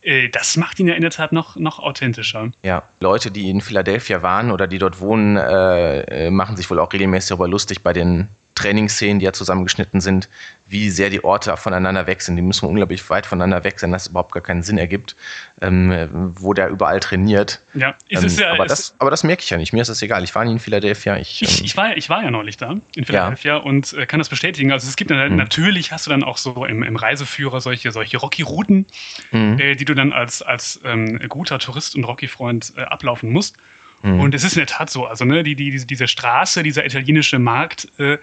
äh, 0.00 0.28
das 0.30 0.56
macht 0.56 0.80
ihn 0.80 0.88
ja 0.88 0.94
in 0.94 1.02
der 1.02 1.10
Tat 1.10 1.32
noch, 1.32 1.56
noch 1.56 1.78
authentischer. 1.80 2.50
Ja, 2.62 2.82
Leute, 3.00 3.30
die 3.30 3.50
in 3.50 3.60
Philadelphia 3.60 4.22
waren 4.22 4.50
oder 4.50 4.66
die 4.66 4.78
dort 4.78 5.00
wohnen, 5.00 5.36
äh, 5.36 6.26
äh, 6.26 6.30
machen 6.30 6.56
sich 6.56 6.70
wohl 6.70 6.78
auch 6.78 6.92
regelmäßig 6.92 7.28
darüber 7.28 7.48
lustig 7.48 7.82
bei 7.82 7.92
den 7.92 8.28
Trainingsszenen, 8.62 9.18
die 9.18 9.24
ja 9.24 9.32
zusammengeschnitten 9.32 10.00
sind, 10.00 10.28
wie 10.68 10.88
sehr 10.90 11.10
die 11.10 11.22
Orte 11.22 11.54
voneinander 11.56 12.06
weg 12.06 12.22
sind. 12.22 12.36
Die 12.36 12.42
müssen 12.42 12.66
unglaublich 12.66 13.08
weit 13.10 13.26
voneinander 13.26 13.62
weg 13.64 13.78
sein, 13.78 13.92
dass 13.92 14.02
es 14.02 14.08
überhaupt 14.08 14.32
gar 14.32 14.42
keinen 14.42 14.62
Sinn 14.62 14.78
ergibt, 14.78 15.16
ähm, 15.60 16.32
wo 16.36 16.54
der 16.54 16.68
überall 16.68 17.00
trainiert. 17.00 17.60
Ja, 17.74 17.94
es 18.08 18.20
Ähm, 18.20 18.26
ist 18.26 18.40
ja, 18.40 18.52
aber, 18.52 18.64
es- 18.64 18.70
das, 18.70 18.94
aber 18.98 19.10
das 19.10 19.22
merke 19.24 19.42
ich 19.42 19.50
ja 19.50 19.58
nicht. 19.58 19.72
Mir 19.72 19.82
ist 19.82 19.88
das 19.88 20.00
egal. 20.02 20.24
Ich 20.24 20.34
war 20.34 20.44
nie 20.44 20.52
in 20.52 20.58
Philadelphia. 20.58 21.16
Ich, 21.18 21.42
ähm, 21.42 21.48
ich, 21.64 21.76
war, 21.76 21.96
ich 21.96 22.08
war 22.08 22.22
ja 22.22 22.30
neulich 22.30 22.56
da 22.56 22.76
in 22.96 23.04
Philadelphia 23.04 23.56
und 23.56 23.92
äh, 23.92 24.06
kann 24.06 24.18
das 24.18 24.28
bestätigen. 24.28 24.72
Also 24.72 24.88
es 24.88 24.96
gibt 24.96 25.10
Mhm. 25.10 25.36
natürlich 25.36 25.92
hast 25.92 26.06
du 26.06 26.10
dann 26.10 26.24
auch 26.24 26.38
so 26.38 26.64
im, 26.64 26.82
im 26.82 26.96
Reiseführer 26.96 27.60
solche, 27.60 27.92
solche 27.92 28.16
Rocky-Routen, 28.18 28.86
Mhm. 29.32 29.58
äh, 29.58 29.74
die 29.74 29.84
du 29.84 29.94
dann 29.94 30.12
als, 30.12 30.40
als 30.40 30.80
ähm, 30.84 31.18
guter 31.28 31.58
Tourist 31.58 31.94
und 31.96 32.04
Rocky-Freund 32.04 32.72
äh, 32.76 32.82
ablaufen 32.82 33.30
musst. 33.30 33.56
Mhm. 34.02 34.20
Und 34.20 34.34
es 34.34 34.42
ist 34.42 34.54
in 34.54 34.60
der 34.60 34.66
Tat 34.66 34.90
so, 34.90 35.06
also 35.06 35.24
ne, 35.24 35.42
die, 35.42 35.54
die, 35.54 35.70
diese, 35.70 35.86
diese 35.86 36.08
Straße, 36.08 36.62
dieser 36.62 36.84
italienische 36.86 37.38
Markt 37.38 37.88
äh, 37.98 38.16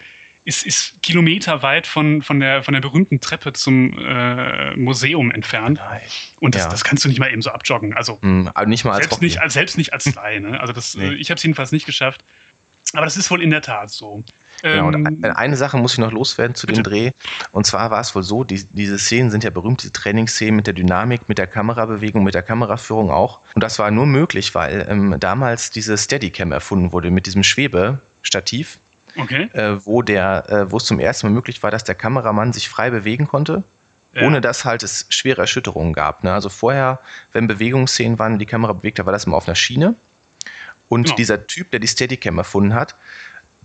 ist, 0.45 0.65
ist 0.65 1.01
kilometerweit 1.03 1.85
von, 1.85 2.21
von, 2.21 2.39
der, 2.39 2.63
von 2.63 2.73
der 2.73 2.81
berühmten 2.81 3.19
Treppe 3.19 3.53
zum 3.53 3.97
äh, 3.99 4.75
Museum 4.75 5.31
entfernt. 5.31 5.79
Und 6.39 6.55
das, 6.55 6.63
Ja. 6.63 6.69
das 6.69 6.83
kannst 6.83 7.03
du 7.05 7.09
nicht 7.09 7.19
mal 7.19 7.31
eben 7.31 7.41
so 7.41 7.51
abjoggen. 7.51 7.93
Also 7.93 8.17
mh, 8.21 8.51
aber 8.53 8.65
nicht 8.65 8.83
mal 8.85 8.91
als 8.93 9.03
selbst 9.05 9.21
nicht, 9.21 9.41
als, 9.41 9.53
selbst 9.53 9.77
nicht 9.77 9.93
als 9.93 10.05
Sly. 10.05 10.39
Ne? 10.39 10.59
Also 10.59 10.73
das, 10.73 10.95
Nee. 10.95 11.09
äh, 11.09 11.13
ich 11.15 11.29
habe 11.29 11.37
es 11.37 11.43
jedenfalls 11.43 11.71
nicht 11.71 11.85
geschafft. 11.85 12.23
Aber 12.93 13.05
das 13.05 13.17
ist 13.17 13.29
wohl 13.29 13.43
in 13.43 13.51
der 13.51 13.61
Tat 13.61 13.91
so. 13.91 14.23
Genau, 14.63 14.87
und 14.87 14.95
Ähm, 14.95 15.05
ein- 15.05 15.25
eine 15.35 15.55
Sache 15.55 15.77
muss 15.77 15.93
ich 15.93 15.99
noch 15.99 16.11
loswerden 16.11 16.55
zu 16.55 16.65
dem 16.67 16.77
bitte. 16.77 16.89
Dreh. 16.89 17.11
Und 17.51 17.65
zwar 17.65 17.91
war 17.91 18.01
es 18.01 18.13
wohl 18.15 18.23
so, 18.23 18.43
die, 18.43 18.65
diese 18.71 18.97
Szenen 18.97 19.29
sind 19.31 19.43
ja 19.43 19.51
berühmt, 19.51 19.81
diese 19.83 19.93
Trainingsszenen 19.93 20.55
mit 20.55 20.67
der 20.67 20.73
Dynamik, 20.73 21.29
mit 21.29 21.37
der 21.37 21.47
Kamerabewegung, 21.47 22.23
mit 22.23 22.33
der 22.33 22.41
Kameraführung 22.43 23.09
auch. 23.11 23.39
Und 23.55 23.63
das 23.63 23.77
war 23.79 23.89
nur 23.91 24.05
möglich, 24.07 24.55
weil 24.55 24.85
ähm, 24.89 25.15
damals 25.19 25.69
diese 25.71 25.97
Steadicam 25.97 26.51
erfunden 26.51 26.91
wurde 26.91 27.09
mit 27.11 27.25
diesem 27.27 27.43
Schwebestativ, 27.43 28.79
okay. 29.17 29.49
äh, 29.53 29.77
wo, 29.85 30.01
der, 30.01 30.49
äh, 30.49 30.71
wo 30.71 30.77
es 30.77 30.85
zum 30.85 30.99
ersten 30.99 31.27
Mal 31.27 31.33
möglich 31.33 31.61
war, 31.63 31.71
dass 31.71 31.83
der 31.83 31.95
Kameramann 31.95 32.53
sich 32.53 32.69
frei 32.69 32.89
bewegen 32.89 33.27
konnte. 33.27 33.63
Ja. 34.13 34.23
Ohne 34.23 34.41
dass 34.41 34.65
halt 34.65 34.81
es 34.81 35.05
schwere 35.09 35.41
Erschütterungen 35.41 35.93
gab. 35.93 36.23
Ne? 36.23 36.33
Also 36.33 36.49
vorher, 36.49 36.99
wenn 37.31 37.45
Bewegungsszenen 37.45 38.17
waren 38.17 38.33
und 38.33 38.39
die 38.39 38.47
Kamera 38.47 38.73
bewegt, 38.73 38.97
hat, 38.97 39.05
war 39.05 39.13
das 39.13 39.25
immer 39.25 39.37
auf 39.37 39.47
einer 39.47 39.55
Schiene. 39.55 39.93
Und 40.87 41.03
Genau. 41.03 41.15
dieser 41.15 41.45
Typ, 41.45 41.69
der 41.69 41.79
die 41.79 41.87
Steadicam 41.87 42.39
erfunden 42.39 42.73
hat, 42.73 42.95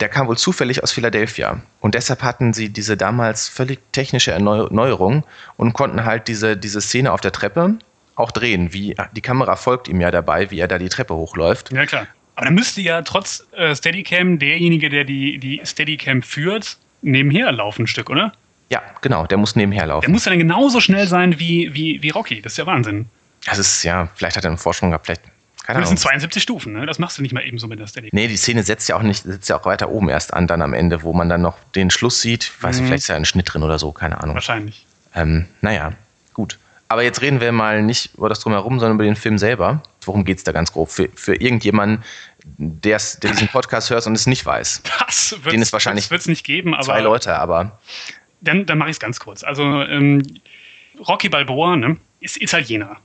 der 0.01 0.11
kam 0.11 0.27
wohl 0.27 0.37
zufällig 0.37 0.83
aus 0.83 0.93
Philadelphia. 0.93 1.63
Und 1.81 1.95
deshalb 1.95 2.23
hatten 2.23 2.53
sie 2.53 2.69
diese 2.69 2.97
damals 2.99 3.49
völlig 3.49 3.81
technische 3.93 4.33
Erneu- 4.35 4.65
Erneuerung 4.69 5.25
und 5.57 5.73
konnten 5.73 6.05
halt 6.05 6.29
diese, 6.29 6.59
diese 6.59 6.83
Szene 6.83 7.13
auf 7.13 7.23
der 7.23 7.33
Treppe 7.33 7.77
auch 8.15 8.31
drehen. 8.31 8.73
Wie, 8.75 8.95
die 9.13 9.21
Kamera 9.23 9.57
folgt 9.57 9.89
ihm 9.89 10.01
ja 10.03 10.11
dabei, 10.11 10.51
wie 10.51 10.59
er 10.59 10.69
da 10.69 10.79
die 10.79 10.91
Treppe 10.91 11.15
hochläuft. 11.15 11.73
Ja, 11.73 11.87
klar. 11.87 12.07
Aber 12.37 12.47
dann 12.47 12.55
müsste 12.55 12.81
ja 12.81 13.03
trotz 13.03 13.47
äh, 13.53 13.75
Steadicam 13.77 14.39
derjenige, 14.39 14.91
der 14.91 15.05
die, 15.05 15.39
die 15.39 15.61
Steadicam 15.65 16.23
führt, 16.23 16.77
nebenher 17.03 17.53
laufen 17.53 17.83
ein 17.83 17.87
Stück, 17.87 18.11
oder? 18.11 18.33
Ja, 18.71 18.83
genau, 19.03 19.27
der 19.27 19.39
muss 19.39 19.55
nebenher 19.57 19.83
Der 19.83 19.89
laufen. 19.89 20.11
muss 20.11 20.25
ja 20.25 20.31
dann 20.31 20.39
genauso 20.39 20.81
schnell 20.81 21.07
sein 21.07 21.39
wie, 21.39 21.75
wie, 21.75 22.03
wie 22.03 22.11
Rocky. 22.11 22.41
Das 22.43 22.53
ist 22.55 22.59
ja 22.59 22.67
Wahnsinn. 22.67 23.07
Das 23.47 23.59
ist, 23.59 23.83
ja, 23.85 24.09
vielleicht 24.15 24.37
hat 24.37 24.45
er 24.45 24.49
einen 24.51 24.59
Vorsprung 24.59 24.91
gehabt, 24.91 25.05
vielleicht, 25.07 25.23
keine 25.65 25.79
Das 25.81 25.89
Ahnung. 25.89 25.99
sind 25.99 26.01
72 26.01 26.43
Stufen, 26.43 26.73
ne? 26.73 26.87
Das 26.87 26.99
machst 26.99 27.19
du 27.19 27.23
nicht 27.23 27.33
mal 27.35 27.45
eben 27.47 27.59
so 27.59 27.69
mit 27.69 27.79
der 27.79 27.87
Steadicam. 27.87 28.19
Nee, 28.19 28.27
die 28.27 28.37
Szene 28.37 28.63
setzt 28.63 28.89
ja 28.89 28.97
auch 28.97 29.03
nicht, 29.03 29.23
setzt 29.23 29.49
ja 29.49 29.59
auch 29.61 29.67
weiter 29.67 29.91
oben 29.91 30.09
erst 30.09 30.33
an, 30.35 30.47
dann 30.47 30.63
am 30.63 30.73
Ende, 30.73 31.03
wo 31.03 31.13
man 31.13 31.29
dann 31.29 31.43
noch 31.43 31.59
den 31.75 31.91
Schluss 31.91 32.21
sieht. 32.23 32.45
Ich 32.57 32.63
weiß 32.63 32.81
Mhm. 32.81 32.87
vielleicht 32.87 33.03
ist 33.03 33.09
ja 33.09 33.17
ein 33.17 33.25
Schnitt 33.27 33.53
drin 33.53 33.63
oder 33.63 33.79
so, 33.79 33.93
keine 33.93 34.21
Ahnung. 34.21 34.35
Wahrscheinlich. 34.35 34.87
Ähm, 35.15 35.47
naja, 35.61 35.93
gut. 36.33 36.59
Aber 36.89 37.03
jetzt 37.03 37.21
reden 37.23 37.41
wir 37.41 37.53
mal 37.53 37.83
nicht 37.83 38.15
über 38.17 38.29
das 38.29 38.41
Drumherum, 38.41 38.79
sondern 38.81 38.97
über 38.97 39.05
den 39.05 39.17
Film 39.17 39.39
selber. 39.39 39.83
Worum 40.07 40.25
geht 40.25 40.39
es 40.39 40.45
da 40.45 40.53
ganz 40.53 40.73
grob? 40.73 40.91
Für, 40.91 41.09
für 41.15 41.35
irgendjemanden, 41.35 42.05
der 42.45 43.01
diesen 43.23 43.49
Podcast 43.49 43.91
hört 43.91 44.07
und 44.07 44.15
es 44.15 44.27
nicht 44.27 44.45
weiß. 44.45 44.83
Das 45.07 45.37
Den 45.51 45.63
es 45.63 45.73
wahrscheinlich 45.73 46.11
wird 46.11 46.21
es 46.21 46.27
nicht 46.27 46.45
geben, 46.45 46.75
aber 46.75 46.85
Zwei 46.85 47.01
Leute, 47.01 47.37
aber 47.37 47.79
dann, 48.41 48.67
dann 48.67 48.79
mache 48.79 48.91
ich 48.91 48.97
es 48.97 49.01
ganz 49.01 49.21
kurz. 49.21 49.43
Also 49.43 49.63
ähm, 49.63 50.23
Rocky 51.09 51.29
Balboa 51.29 51.77
ne, 51.77 51.97
ist 52.21 52.41
Italiener. 52.41 52.99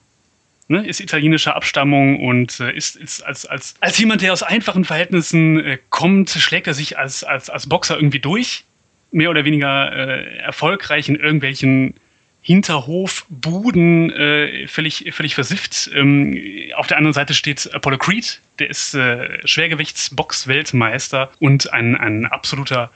Ne, 0.68 0.86
ist 0.86 1.00
italienischer 1.00 1.56
Abstammung 1.56 2.24
und 2.24 2.60
äh, 2.60 2.72
ist, 2.74 2.96
ist 2.96 3.24
als, 3.24 3.48
als, 3.48 3.74
als 3.80 3.98
jemand, 3.98 4.22
der 4.22 4.34
aus 4.34 4.44
einfachen 4.44 4.86
Verhältnissen 4.86 5.60
äh, 5.66 5.80
kommt, 5.90 6.30
schlägt 6.30 6.68
er 6.68 6.76
sich 6.76 6.96
als, 7.00 7.24
als, 7.24 7.50
als 7.50 7.68
Boxer 7.68 7.96
irgendwie 7.96 8.20
durch. 8.20 8.66
mehr 9.12 9.32
oder 9.32 9.46
weniger 9.46 9.92
äh, 9.92 10.38
erfolgreich 10.38 11.10
in 11.10 11.16
irgendwelchen 11.16 11.96
Hinterhofbuden 12.42 14.12
äh, 14.12 14.68
völlig, 14.68 15.12
völlig 15.12 15.36
versifft. 15.36 15.90
Ähm, 15.94 16.40
auf 16.76 16.88
der 16.88 16.98
anderen 16.98 17.14
Seite 17.14 17.34
steht 17.34 17.70
Apollo 17.74 17.98
Creed, 17.98 18.40
der 18.60 18.70
ist 18.70 18.94
äh, 18.94 19.46
Schwergewichtsbox-Weltmeister 19.46 21.32
und 21.40 21.72
ein, 21.74 21.96
ein 21.96 22.26
absoluter 22.26 22.92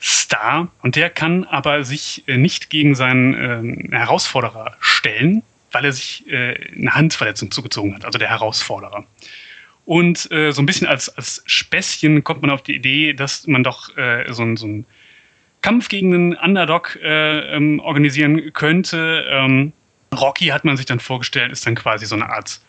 Star. 0.00 0.68
Und 0.82 0.96
der 0.96 1.10
kann 1.10 1.44
aber 1.44 1.84
sich 1.84 2.24
äh, 2.26 2.36
nicht 2.36 2.68
gegen 2.70 2.94
seinen 2.94 3.90
äh, 3.92 3.96
Herausforderer 3.96 4.76
stellen, 4.80 5.42
weil 5.70 5.86
er 5.86 5.92
sich 5.92 6.28
äh, 6.30 6.54
eine 6.76 6.94
Handverletzung 6.94 7.50
zugezogen 7.50 7.94
hat, 7.94 8.04
also 8.04 8.18
der 8.18 8.28
Herausforderer. 8.28 9.06
Und 9.84 10.30
äh, 10.30 10.52
so 10.52 10.62
ein 10.62 10.66
bisschen 10.66 10.86
als, 10.86 11.08
als 11.16 11.42
Späßchen 11.46 12.22
kommt 12.24 12.42
man 12.42 12.50
auf 12.50 12.62
die 12.62 12.74
Idee, 12.74 13.14
dass 13.14 13.46
man 13.46 13.64
doch 13.64 13.96
äh, 13.96 14.30
so, 14.32 14.42
ein, 14.42 14.56
so 14.56 14.66
ein 14.66 14.86
Kampf 15.62 15.88
gegen 15.88 16.14
einen 16.14 16.34
Underdog 16.34 16.98
äh, 17.02 17.56
ähm, 17.56 17.80
organisieren 17.80 18.52
könnte. 18.52 19.24
Ähm, 19.28 19.72
Rocky 20.14 20.46
hat 20.46 20.64
man 20.64 20.76
sich 20.76 20.86
dann 20.86 21.00
vorgestellt, 21.00 21.52
ist 21.52 21.66
dann 21.66 21.74
quasi 21.74 22.04
so 22.06 22.14
eine 22.14 22.28
Art 22.28 22.60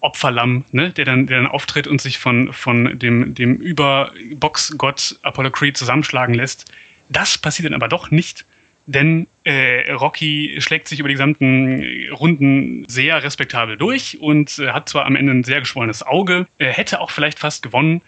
Opferlamm, 0.00 0.64
ne, 0.72 0.90
der 0.90 1.04
dann, 1.04 1.26
der 1.26 1.38
dann 1.38 1.46
auftritt 1.46 1.86
und 1.86 2.00
sich 2.00 2.18
von, 2.18 2.52
von 2.52 2.98
dem, 2.98 3.34
dem 3.34 3.56
Überboxgott 3.56 5.18
Apollo 5.22 5.50
Creed 5.52 5.76
zusammenschlagen 5.76 6.34
lässt. 6.34 6.70
Das 7.08 7.38
passiert 7.38 7.66
dann 7.66 7.74
aber 7.74 7.88
doch 7.88 8.10
nicht, 8.10 8.44
denn 8.86 9.26
äh, 9.44 9.92
Rocky 9.92 10.56
schlägt 10.58 10.88
sich 10.88 10.98
über 10.98 11.08
die 11.08 11.14
gesamten 11.14 12.10
Runden 12.12 12.84
sehr 12.88 13.22
respektabel 13.22 13.76
durch 13.76 14.18
und 14.20 14.58
äh, 14.58 14.70
hat 14.70 14.88
zwar 14.88 15.06
am 15.06 15.14
Ende 15.14 15.32
ein 15.32 15.44
sehr 15.44 15.60
geschwollenes 15.60 16.04
Auge, 16.04 16.46
äh, 16.58 16.66
hätte 16.66 17.00
auch 17.00 17.10
vielleicht 17.10 17.38
fast 17.38 17.62
gewonnen, 17.62 18.02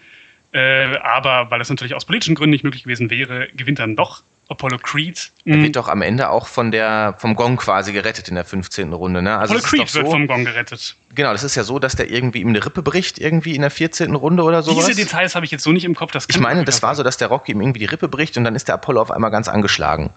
äh, 0.52 0.96
aber 0.98 1.50
weil 1.50 1.60
es 1.60 1.70
natürlich 1.70 1.94
aus 1.94 2.04
politischen 2.04 2.34
Gründen 2.34 2.52
nicht 2.52 2.64
möglich 2.64 2.84
gewesen 2.84 3.08
wäre, 3.10 3.48
gewinnt 3.54 3.78
dann 3.78 3.94
doch 3.94 4.22
Apollo 4.54 4.78
Creed. 4.78 5.30
Er 5.44 5.62
wird 5.62 5.76
doch 5.76 5.88
am 5.88 6.02
Ende 6.02 6.30
auch 6.30 6.46
von 6.46 6.70
der, 6.70 7.14
vom 7.18 7.36
Gong 7.36 7.56
quasi 7.56 7.92
gerettet 7.92 8.28
in 8.28 8.34
der 8.34 8.44
15. 8.44 8.92
Runde. 8.92 9.20
Ne? 9.22 9.36
Also 9.36 9.54
Apollo 9.54 9.68
Creed 9.68 9.88
so, 9.88 10.00
wird 10.00 10.10
vom 10.10 10.26
Gong 10.26 10.44
gerettet. 10.44 10.96
Genau, 11.14 11.32
das 11.32 11.44
ist 11.44 11.54
ja 11.54 11.64
so, 11.64 11.78
dass 11.78 11.96
der 11.96 12.10
irgendwie 12.10 12.40
ihm 12.40 12.48
eine 12.48 12.64
Rippe 12.64 12.82
bricht, 12.82 13.18
irgendwie 13.18 13.54
in 13.54 13.60
der 13.60 13.70
14. 13.70 14.14
Runde 14.14 14.42
oder 14.42 14.62
sowas. 14.62 14.86
Diese 14.86 15.00
Details 15.00 15.34
habe 15.34 15.44
ich 15.44 15.52
jetzt 15.52 15.62
so 15.62 15.70
nicht 15.70 15.84
im 15.84 15.94
Kopf. 15.94 16.12
ich 16.28 16.40
meine, 16.40 16.64
das 16.64 16.82
war 16.82 16.94
so, 16.94 17.02
dass 17.02 17.16
der 17.16 17.28
Rocky 17.28 17.52
ihm 17.52 17.60
irgendwie 17.60 17.80
die 17.80 17.86
Rippe 17.86 18.08
bricht 18.08 18.36
und 18.36 18.44
dann 18.44 18.54
ist 18.54 18.68
der 18.68 18.76
Apollo 18.76 19.00
auf 19.02 19.10
einmal 19.10 19.30
ganz 19.30 19.48
angeschlagen. 19.48 20.10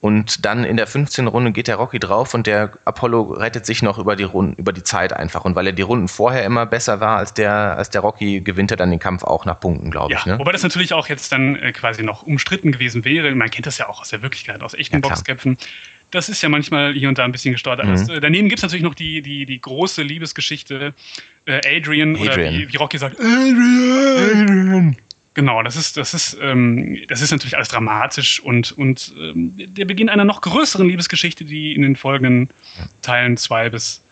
Und 0.00 0.44
dann 0.44 0.62
in 0.62 0.76
der 0.76 0.86
15. 0.86 1.26
Runde 1.26 1.50
geht 1.50 1.66
der 1.66 1.74
Rocky 1.74 1.98
drauf 1.98 2.32
und 2.32 2.46
der 2.46 2.70
Apollo 2.84 3.32
rettet 3.32 3.66
sich 3.66 3.82
noch 3.82 3.98
über 3.98 4.14
die 4.14 4.22
Runden, 4.22 4.54
über 4.54 4.72
die 4.72 4.84
Zeit 4.84 5.12
einfach. 5.12 5.44
Und 5.44 5.56
weil 5.56 5.66
er 5.66 5.72
die 5.72 5.82
Runden 5.82 6.06
vorher 6.06 6.44
immer 6.44 6.66
besser 6.66 7.00
war 7.00 7.16
als 7.18 7.34
der, 7.34 7.52
als 7.76 7.90
der 7.90 8.02
Rocky, 8.02 8.40
gewinnt 8.40 8.70
er 8.70 8.76
dann 8.76 8.90
den 8.90 9.00
Kampf 9.00 9.24
auch 9.24 9.44
nach 9.44 9.58
Punkten, 9.58 9.90
glaube 9.90 10.12
ja, 10.12 10.18
ich. 10.20 10.26
Ne? 10.26 10.38
Wobei 10.38 10.52
das 10.52 10.62
natürlich 10.62 10.92
auch 10.92 11.08
jetzt 11.08 11.32
dann 11.32 11.56
äh, 11.56 11.72
quasi 11.72 12.04
noch 12.04 12.22
umstritten 12.22 12.70
gewesen 12.70 13.04
wäre. 13.04 13.34
Man 13.34 13.50
kennt 13.50 13.66
das 13.66 13.78
ja 13.78 13.88
auch 13.88 14.00
aus 14.00 14.10
der 14.10 14.22
Wirklichkeit, 14.22 14.62
aus 14.62 14.74
echten 14.74 14.96
ja, 14.96 15.00
Boxkämpfen. 15.00 15.58
Das 16.12 16.28
ist 16.28 16.42
ja 16.42 16.48
manchmal 16.48 16.92
hier 16.92 17.08
und 17.08 17.18
da 17.18 17.24
ein 17.24 17.32
bisschen 17.32 17.52
gesteuert. 17.52 17.82
Mhm. 17.82 17.90
Also, 17.90 18.20
daneben 18.20 18.48
gibt 18.48 18.60
es 18.60 18.62
natürlich 18.62 18.84
noch 18.84 18.94
die, 18.94 19.20
die, 19.20 19.46
die 19.46 19.60
große 19.60 20.02
Liebesgeschichte 20.02 20.94
äh, 21.46 21.76
Adrian, 21.76 22.14
Adrian, 22.14 22.20
oder 22.20 22.50
wie, 22.52 22.72
wie 22.72 22.76
Rocky 22.76 22.98
sagt, 22.98 23.18
Adrian. 23.18 24.42
Adrian. 24.42 24.96
Genau, 25.34 25.62
das 25.62 25.76
ist, 25.76 25.96
das 25.96 26.14
ist, 26.14 26.36
ähm, 26.40 27.00
das 27.08 27.20
ist 27.20 27.30
natürlich 27.30 27.54
alles 27.54 27.68
dramatisch 27.68 28.40
und, 28.40 28.72
und 28.72 29.14
ähm, 29.16 29.52
der 29.56 29.84
Beginn 29.84 30.08
einer 30.08 30.24
noch 30.24 30.40
größeren 30.40 30.88
Liebesgeschichte, 30.88 31.44
die 31.44 31.74
in 31.74 31.82
den 31.82 31.96
folgenden 31.96 32.48
Teilen 33.02 33.36
zwei 33.36 33.70
bis, 33.70 34.02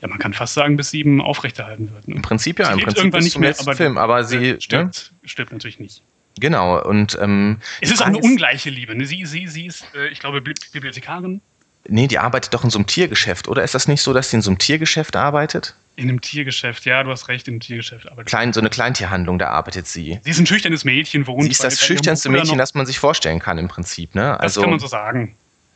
ja, 0.00 0.08
man 0.08 0.18
kann 0.18 0.32
fast 0.32 0.54
sagen, 0.54 0.76
bis 0.76 0.90
sieben 0.90 1.20
aufrechterhalten 1.20 1.92
wird. 1.92 2.08
Ne? 2.08 2.16
Im 2.16 2.22
Prinzip 2.22 2.58
ja, 2.58 2.66
sie 2.66 2.72
im 2.72 2.80
Prinzip 2.80 2.98
irgendwann 2.98 3.22
nicht 3.22 3.38
mehr, 3.38 3.54
aber 3.60 3.76
Film, 3.76 3.96
aber 3.96 4.24
sie 4.24 4.56
stirbt, 4.58 5.12
ne? 5.22 5.28
stirbt 5.28 5.52
natürlich 5.52 5.78
nicht. 5.78 6.02
Genau, 6.40 6.82
und 6.82 7.16
ähm, 7.20 7.58
es 7.80 7.90
ist 7.90 8.02
auch 8.02 8.06
eine 8.06 8.18
ungleiche 8.18 8.70
Liebe. 8.70 8.94
Ne? 8.94 9.04
Sie, 9.06 9.24
sie, 9.26 9.46
sie 9.46 9.66
ist, 9.66 9.84
äh, 9.94 10.08
ich 10.08 10.18
glaube, 10.18 10.40
Bibliothekarin. 10.40 11.40
Nee, 11.88 12.06
die 12.06 12.18
arbeitet 12.18 12.54
doch 12.54 12.64
in 12.64 12.70
so 12.70 12.78
einem 12.78 12.86
Tiergeschäft, 12.86 13.48
oder? 13.48 13.62
Ist 13.62 13.74
das 13.74 13.88
nicht 13.88 14.02
so, 14.02 14.12
dass 14.12 14.30
sie 14.30 14.36
in 14.36 14.42
so 14.42 14.50
einem 14.50 14.58
Tiergeschäft 14.58 15.16
arbeitet? 15.16 15.74
In 15.94 16.08
einem 16.08 16.20
Tiergeschäft, 16.20 16.86
ja, 16.86 17.02
du 17.02 17.10
hast 17.10 17.28
recht, 17.28 17.48
in 17.48 17.54
einem 17.54 17.60
Tiergeschäft 17.60 18.06
arbeitet 18.10 18.28
Klein, 18.28 18.52
So 18.52 18.60
eine 18.60 18.70
Kleintierhandlung, 18.70 19.38
da 19.38 19.48
arbeitet 19.48 19.86
sie. 19.86 20.18
Sie 20.22 20.30
ist 20.30 20.38
ein 20.38 20.46
schüchternes 20.46 20.84
Mädchen, 20.84 21.26
wohnt 21.26 21.44
Sie 21.44 21.50
ist 21.50 21.62
das 21.62 21.80
schüchternste 21.80 22.30
Mädchen, 22.30 22.56
das 22.56 22.74
man 22.74 22.86
sich 22.86 22.98
vorstellen 22.98 23.40
kann 23.40 23.58
im 23.58 23.68
Prinzip, 23.68 24.14
ne? 24.14 24.40
Also, 24.40 24.60
das 24.60 24.64
kann 24.64 24.70
man 24.70 24.80
so 24.80 24.86
sagen. 24.86 25.34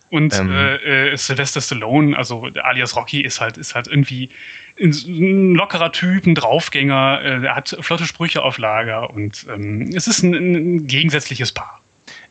Und 0.09 0.39
ähm, 0.39 0.53
äh, 0.53 1.11
äh, 1.11 1.17
Sylvester 1.17 1.61
Stallone, 1.61 2.17
also 2.17 2.49
alias 2.63 2.95
Rocky, 2.95 3.21
ist 3.21 3.41
halt, 3.41 3.57
ist 3.59 3.75
halt 3.75 3.89
irgendwie 3.89 4.31
ein 4.81 5.55
lockerer 5.55 5.91
Typ, 5.91 6.27
ein 6.27 6.35
Draufgänger, 6.35 7.21
äh, 7.23 7.47
er 7.47 7.57
hat 7.57 7.77
flotte 7.81 8.07
Sprüche 8.07 8.43
auf 8.43 8.59
Lager 8.59 9.11
und 9.11 9.47
ähm, 9.53 9.91
es 9.95 10.07
ist 10.07 10.23
ein, 10.23 10.35
ein 10.35 10.87
gegensätzliches 10.87 11.53
Paar 11.53 11.81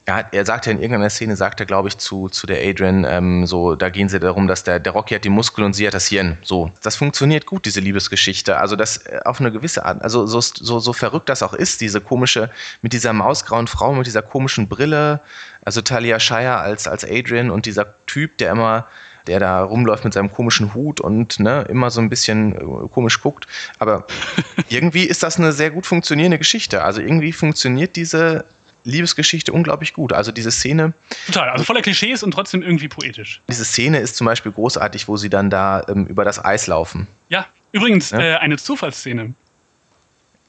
er, 0.05 0.15
hat, 0.15 0.33
er 0.33 0.45
sagt 0.45 0.67
ja 0.67 0.71
in 0.71 0.79
irgendeiner 0.79 1.09
Szene, 1.09 1.35
sagt 1.35 1.59
er, 1.59 1.65
glaube 1.65 1.87
ich, 1.87 1.97
zu, 1.97 2.29
zu 2.29 2.45
der 2.45 2.67
Adrian, 2.67 3.05
ähm, 3.05 3.45
so, 3.45 3.75
da 3.75 3.89
gehen 3.89 4.07
sie 4.07 4.19
darum, 4.19 4.47
dass 4.47 4.63
der, 4.63 4.79
der 4.79 4.93
Rocky 4.93 5.15
hat 5.15 5.23
die 5.23 5.29
Muskeln 5.29 5.65
und 5.65 5.73
sie 5.73 5.87
hat 5.87 5.95
das 5.95 6.07
Hirn. 6.07 6.37
So, 6.43 6.71
das 6.83 6.95
funktioniert 6.95 7.45
gut, 7.45 7.65
diese 7.65 7.79
Liebesgeschichte. 7.79 8.57
Also 8.57 8.75
das 8.75 8.97
äh, 8.97 9.19
auf 9.25 9.39
eine 9.39 9.51
gewisse 9.51 9.83
Art, 9.83 10.01
also 10.03 10.27
so, 10.27 10.39
so, 10.41 10.79
so 10.79 10.93
verrückt 10.93 11.29
das 11.29 11.41
auch 11.41 11.53
ist, 11.53 11.81
diese 11.81 12.01
komische, 12.01 12.51
mit 12.83 12.93
dieser 12.93 13.13
mausgrauen 13.13 13.67
Frau, 13.67 13.93
mit 13.93 14.05
dieser 14.05 14.21
komischen 14.21 14.69
Brille, 14.69 15.21
also 15.63 15.81
Talia 15.81 16.19
Shire 16.19 16.57
als, 16.57 16.87
als 16.87 17.03
Adrian 17.03 17.49
und 17.49 17.65
dieser 17.65 17.95
Typ, 18.05 18.37
der 18.37 18.51
immer 18.51 18.87
der 19.27 19.39
da 19.39 19.63
rumläuft 19.63 20.03
mit 20.03 20.13
seinem 20.13 20.31
komischen 20.31 20.75
Hut 20.75 21.01
und 21.01 21.39
ne, 21.39 21.65
immer 21.67 21.89
so 21.89 21.99
ein 21.99 22.09
bisschen 22.11 22.55
äh, 22.55 22.87
komisch 22.89 23.21
guckt. 23.21 23.47
Aber 23.79 24.05
irgendwie 24.69 25.05
ist 25.05 25.23
das 25.23 25.37
eine 25.37 25.51
sehr 25.51 25.71
gut 25.71 25.87
funktionierende 25.87 26.37
Geschichte. 26.37 26.83
Also 26.83 27.01
irgendwie 27.01 27.33
funktioniert 27.33 27.95
diese 27.95 28.45
Liebesgeschichte 28.85 29.51
unglaublich 29.51 29.93
gut. 29.93 30.13
Also 30.13 30.31
diese 30.31 30.51
Szene. 30.51 30.93
Total, 31.27 31.49
also 31.49 31.65
voller 31.65 31.81
Klischees 31.81 32.23
und 32.23 32.31
trotzdem 32.31 32.61
irgendwie 32.61 32.87
poetisch. 32.87 33.41
Diese 33.49 33.65
Szene 33.65 33.99
ist 33.99 34.15
zum 34.15 34.25
Beispiel 34.25 34.51
großartig, 34.51 35.07
wo 35.07 35.17
sie 35.17 35.29
dann 35.29 35.49
da 35.49 35.83
ähm, 35.89 36.05
über 36.05 36.23
das 36.23 36.43
Eis 36.43 36.67
laufen. 36.67 37.07
Ja, 37.29 37.47
übrigens 37.71 38.11
ja? 38.11 38.19
Äh, 38.19 38.35
eine 38.35 38.57
Zufallsszene. 38.57 39.33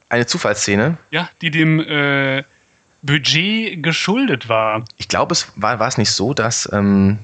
Eine 0.09 0.27
Zufallsszene? 0.27 0.99
Ja, 1.11 1.29
die 1.41 1.51
dem 1.51 1.81
äh, 1.81 2.45
Budget 3.03 3.83
geschuldet 3.83 4.49
war. 4.49 4.85
Ich 4.97 5.09
glaube, 5.09 5.33
es 5.33 5.53
war, 5.57 5.79
war 5.79 5.89
es 5.89 5.99
nicht 5.99 6.13
so, 6.13 6.35
dass. 6.35 6.71
Ähm, 6.73 7.19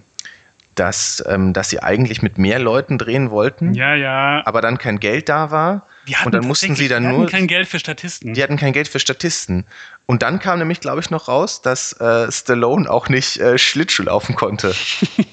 dass, 0.74 1.22
ähm, 1.26 1.52
dass 1.52 1.70
sie 1.70 1.82
eigentlich 1.82 2.22
mit 2.22 2.38
mehr 2.38 2.58
Leuten 2.58 2.98
drehen 2.98 3.30
wollten, 3.30 3.74
ja, 3.74 3.94
ja. 3.94 4.42
aber 4.44 4.60
dann 4.60 4.78
kein 4.78 5.00
Geld 5.00 5.28
da 5.28 5.50
war 5.50 5.86
und 6.24 6.34
dann 6.34 6.46
mussten 6.46 6.74
sie 6.74 6.88
dann 6.88 7.02
die 7.02 7.08
nur. 7.08 7.18
Die 7.18 7.22
hatten 7.24 7.32
kein 7.32 7.46
Geld 7.46 7.68
für 7.68 7.78
Statisten. 7.78 8.34
Die 8.34 8.42
hatten 8.42 8.56
kein 8.56 8.72
Geld 8.72 8.88
für 8.88 8.98
Statisten. 8.98 9.66
Und 10.06 10.22
dann 10.22 10.38
kam 10.40 10.58
nämlich, 10.58 10.80
glaube 10.80 11.00
ich, 11.00 11.10
noch 11.10 11.28
raus, 11.28 11.62
dass 11.62 11.92
äh, 12.00 12.30
Stallone 12.30 12.90
auch 12.90 13.08
nicht 13.08 13.38
äh, 13.38 13.58
Schlittschuh 13.58 14.02
laufen 14.04 14.34
konnte. 14.34 14.74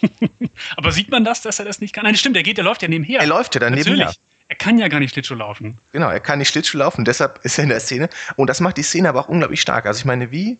Aber 0.77 0.91
sieht 0.91 1.09
man 1.09 1.23
das, 1.23 1.41
dass 1.41 1.59
er 1.59 1.65
das 1.65 1.81
nicht 1.81 1.93
kann? 1.93 2.03
Nein, 2.03 2.15
stimmt, 2.15 2.35
er 2.37 2.43
geht, 2.43 2.57
der 2.57 2.63
läuft 2.63 2.81
ja 2.81 2.87
nebenher. 2.87 3.19
Er 3.19 3.27
läuft 3.27 3.55
ja 3.55 3.59
dann 3.59 3.73
Natürlich. 3.73 3.99
nebenher. 3.99 4.13
Er 4.47 4.55
kann 4.55 4.79
ja 4.79 4.87
gar 4.87 4.99
nicht 4.99 5.13
Schlittschuh 5.13 5.35
laufen. 5.35 5.77
Genau, 5.91 6.09
er 6.09 6.19
kann 6.19 6.39
nicht 6.39 6.49
Schlittschuh 6.49 6.79
laufen, 6.79 7.05
deshalb 7.05 7.39
ist 7.43 7.59
er 7.59 7.65
in 7.65 7.69
der 7.69 7.79
Szene. 7.79 8.09
Und 8.35 8.49
das 8.49 8.61
macht 8.61 8.77
die 8.77 8.83
Szene 8.83 9.09
aber 9.09 9.19
auch 9.19 9.29
unglaublich 9.29 9.61
stark. 9.61 9.85
Also 9.85 9.99
ich 9.99 10.05
meine, 10.05 10.31
wie, 10.31 10.57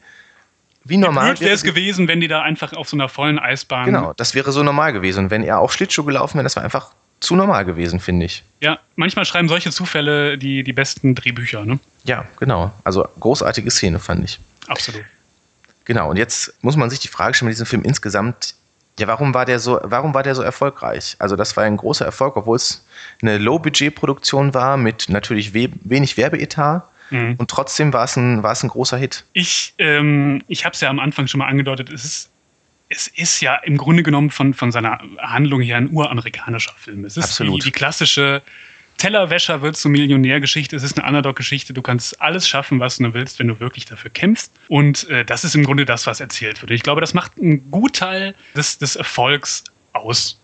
wie 0.83 0.98
normal 0.98 1.39
wäre 1.39 1.53
es 1.53 1.63
gewesen, 1.63 2.07
wenn 2.07 2.21
die 2.21 2.27
da 2.27 2.41
einfach 2.41 2.74
auf 2.74 2.89
so 2.89 2.95
einer 2.95 3.09
vollen 3.09 3.38
Eisbahn. 3.38 3.86
Genau, 3.86 4.13
das 4.13 4.33
wäre 4.33 4.51
so 4.51 4.63
normal 4.63 4.93
gewesen. 4.93 5.25
Und 5.25 5.31
wenn 5.31 5.43
er 5.43 5.59
auch 5.59 5.71
Schlittschuh 5.71 6.03
gelaufen 6.03 6.36
wäre, 6.36 6.43
das 6.43 6.55
war 6.55 6.63
einfach 6.63 6.91
zu 7.19 7.36
normal 7.36 7.65
gewesen, 7.65 8.00
finde 8.00 8.25
ich. 8.25 8.43
Ja, 8.62 8.79
manchmal 8.95 9.25
schreiben 9.25 9.50
solche 9.50 9.71
Zufälle 9.71 10.38
die, 10.38 10.63
die 10.63 10.74
besten 10.74 11.15
Drehbücher, 11.15 11.65
ne? 11.65 11.79
Ja, 12.05 12.25
genau. 12.39 12.71
Also 12.83 13.07
großartige 13.19 13.69
Szene, 13.71 14.00
fand 14.00 14.24
ich. 14.24 14.39
Absolut. 14.67 15.03
Genau, 15.86 16.09
und 16.09 16.17
jetzt 16.17 16.53
muss 16.63 16.77
man 16.77 16.89
sich 16.89 17.00
die 17.00 17.07
Frage 17.07 17.33
stellen 17.33 17.48
mit 17.48 17.55
diesem 17.55 17.65
Film 17.65 17.83
insgesamt, 17.83 18.55
ja, 19.00 19.07
warum 19.07 19.33
war 19.33 19.45
der 19.45 19.59
so, 19.59 19.79
warum 19.83 20.13
war 20.13 20.24
der 20.24 20.36
so 20.36 20.43
erfolgreich? 20.43 21.15
Also 21.19 21.36
das 21.36 21.55
war 21.57 21.63
ein 21.63 21.77
großer 21.77 22.05
Erfolg, 22.05 22.36
obwohl 22.38 22.57
es 22.57 22.86
eine 23.21 23.38
Low-Budget-Produktion 23.38 24.53
war 24.53 24.77
mit 24.77 25.09
natürlich 25.09 25.53
we 25.53 25.69
wenig 25.83 26.17
Werbeetat. 26.17 26.83
Mhm. 27.10 27.36
Und 27.38 27.50
trotzdem 27.50 27.94
war 27.94 28.04
es 28.04 28.16
ein, 28.16 28.44
ein 28.44 28.68
großer 28.68 28.98
Hit. 28.98 29.25
Ich, 29.34 29.74
ähm, 29.78 30.44
ich 30.48 30.66
habe 30.66 30.74
es 30.74 30.82
ja 30.82 30.89
am 30.89 31.00
Anfang 31.00 31.28
schon 31.28 31.39
mal 31.39 31.48
angedeutet, 31.48 31.92
es 31.92 32.06
ist 32.06 32.32
es 32.89 33.08
ist 33.08 33.39
ja 33.42 33.56
im 33.56 33.78
Grunde 33.78 34.01
genommen 34.04 34.32
von, 34.32 34.54
von 34.54 34.72
seiner 34.72 35.00
Handlung 35.20 35.62
her 35.62 35.78
ein 35.78 35.92
uramerikanischer 35.92 36.74
Film. 36.75 37.06
Es 37.06 37.18
ist 37.18 37.25
Absolut. 37.25 37.62
Die, 37.62 37.66
die 37.66 37.72
klassische 37.72 38.42
Tellerwäscher 38.98 39.62
wird 39.62 39.78
zur 39.78 39.92
Millionärgeschichte. 39.92 40.75
Es 40.75 40.84
ist 40.84 40.98
eine 40.98 41.08
Underdog-Geschichte. 41.08 41.74
Du 41.74 41.82
kannst 41.82 42.20
alles 42.20 42.48
schaffen, 42.48 42.80
was 42.80 42.98
du 42.98 43.13
willst, 43.13 43.39
wenn 43.39 43.48
du 43.48 43.60
wirklich 43.60 43.86
dafür 43.86 44.10
kämpfst. 44.10 44.51
Und 44.68 45.08
äh, 45.10 45.24
das 45.24 45.44
ist 45.44 45.56
im 45.56 45.63
Grunde 45.63 45.86
das, 45.86 46.08
was 46.08 46.20
erzählt 46.20 46.62
wird. 46.62 46.72
Ich 46.72 46.82
glaube, 46.84 47.00
das 47.00 47.13
macht 47.13 47.38
einen 47.38 47.70
Gutteil 47.70 48.36
des, 48.56 48.80
des 48.80 48.96
Erfolgs 48.96 49.66
aus. 49.94 50.39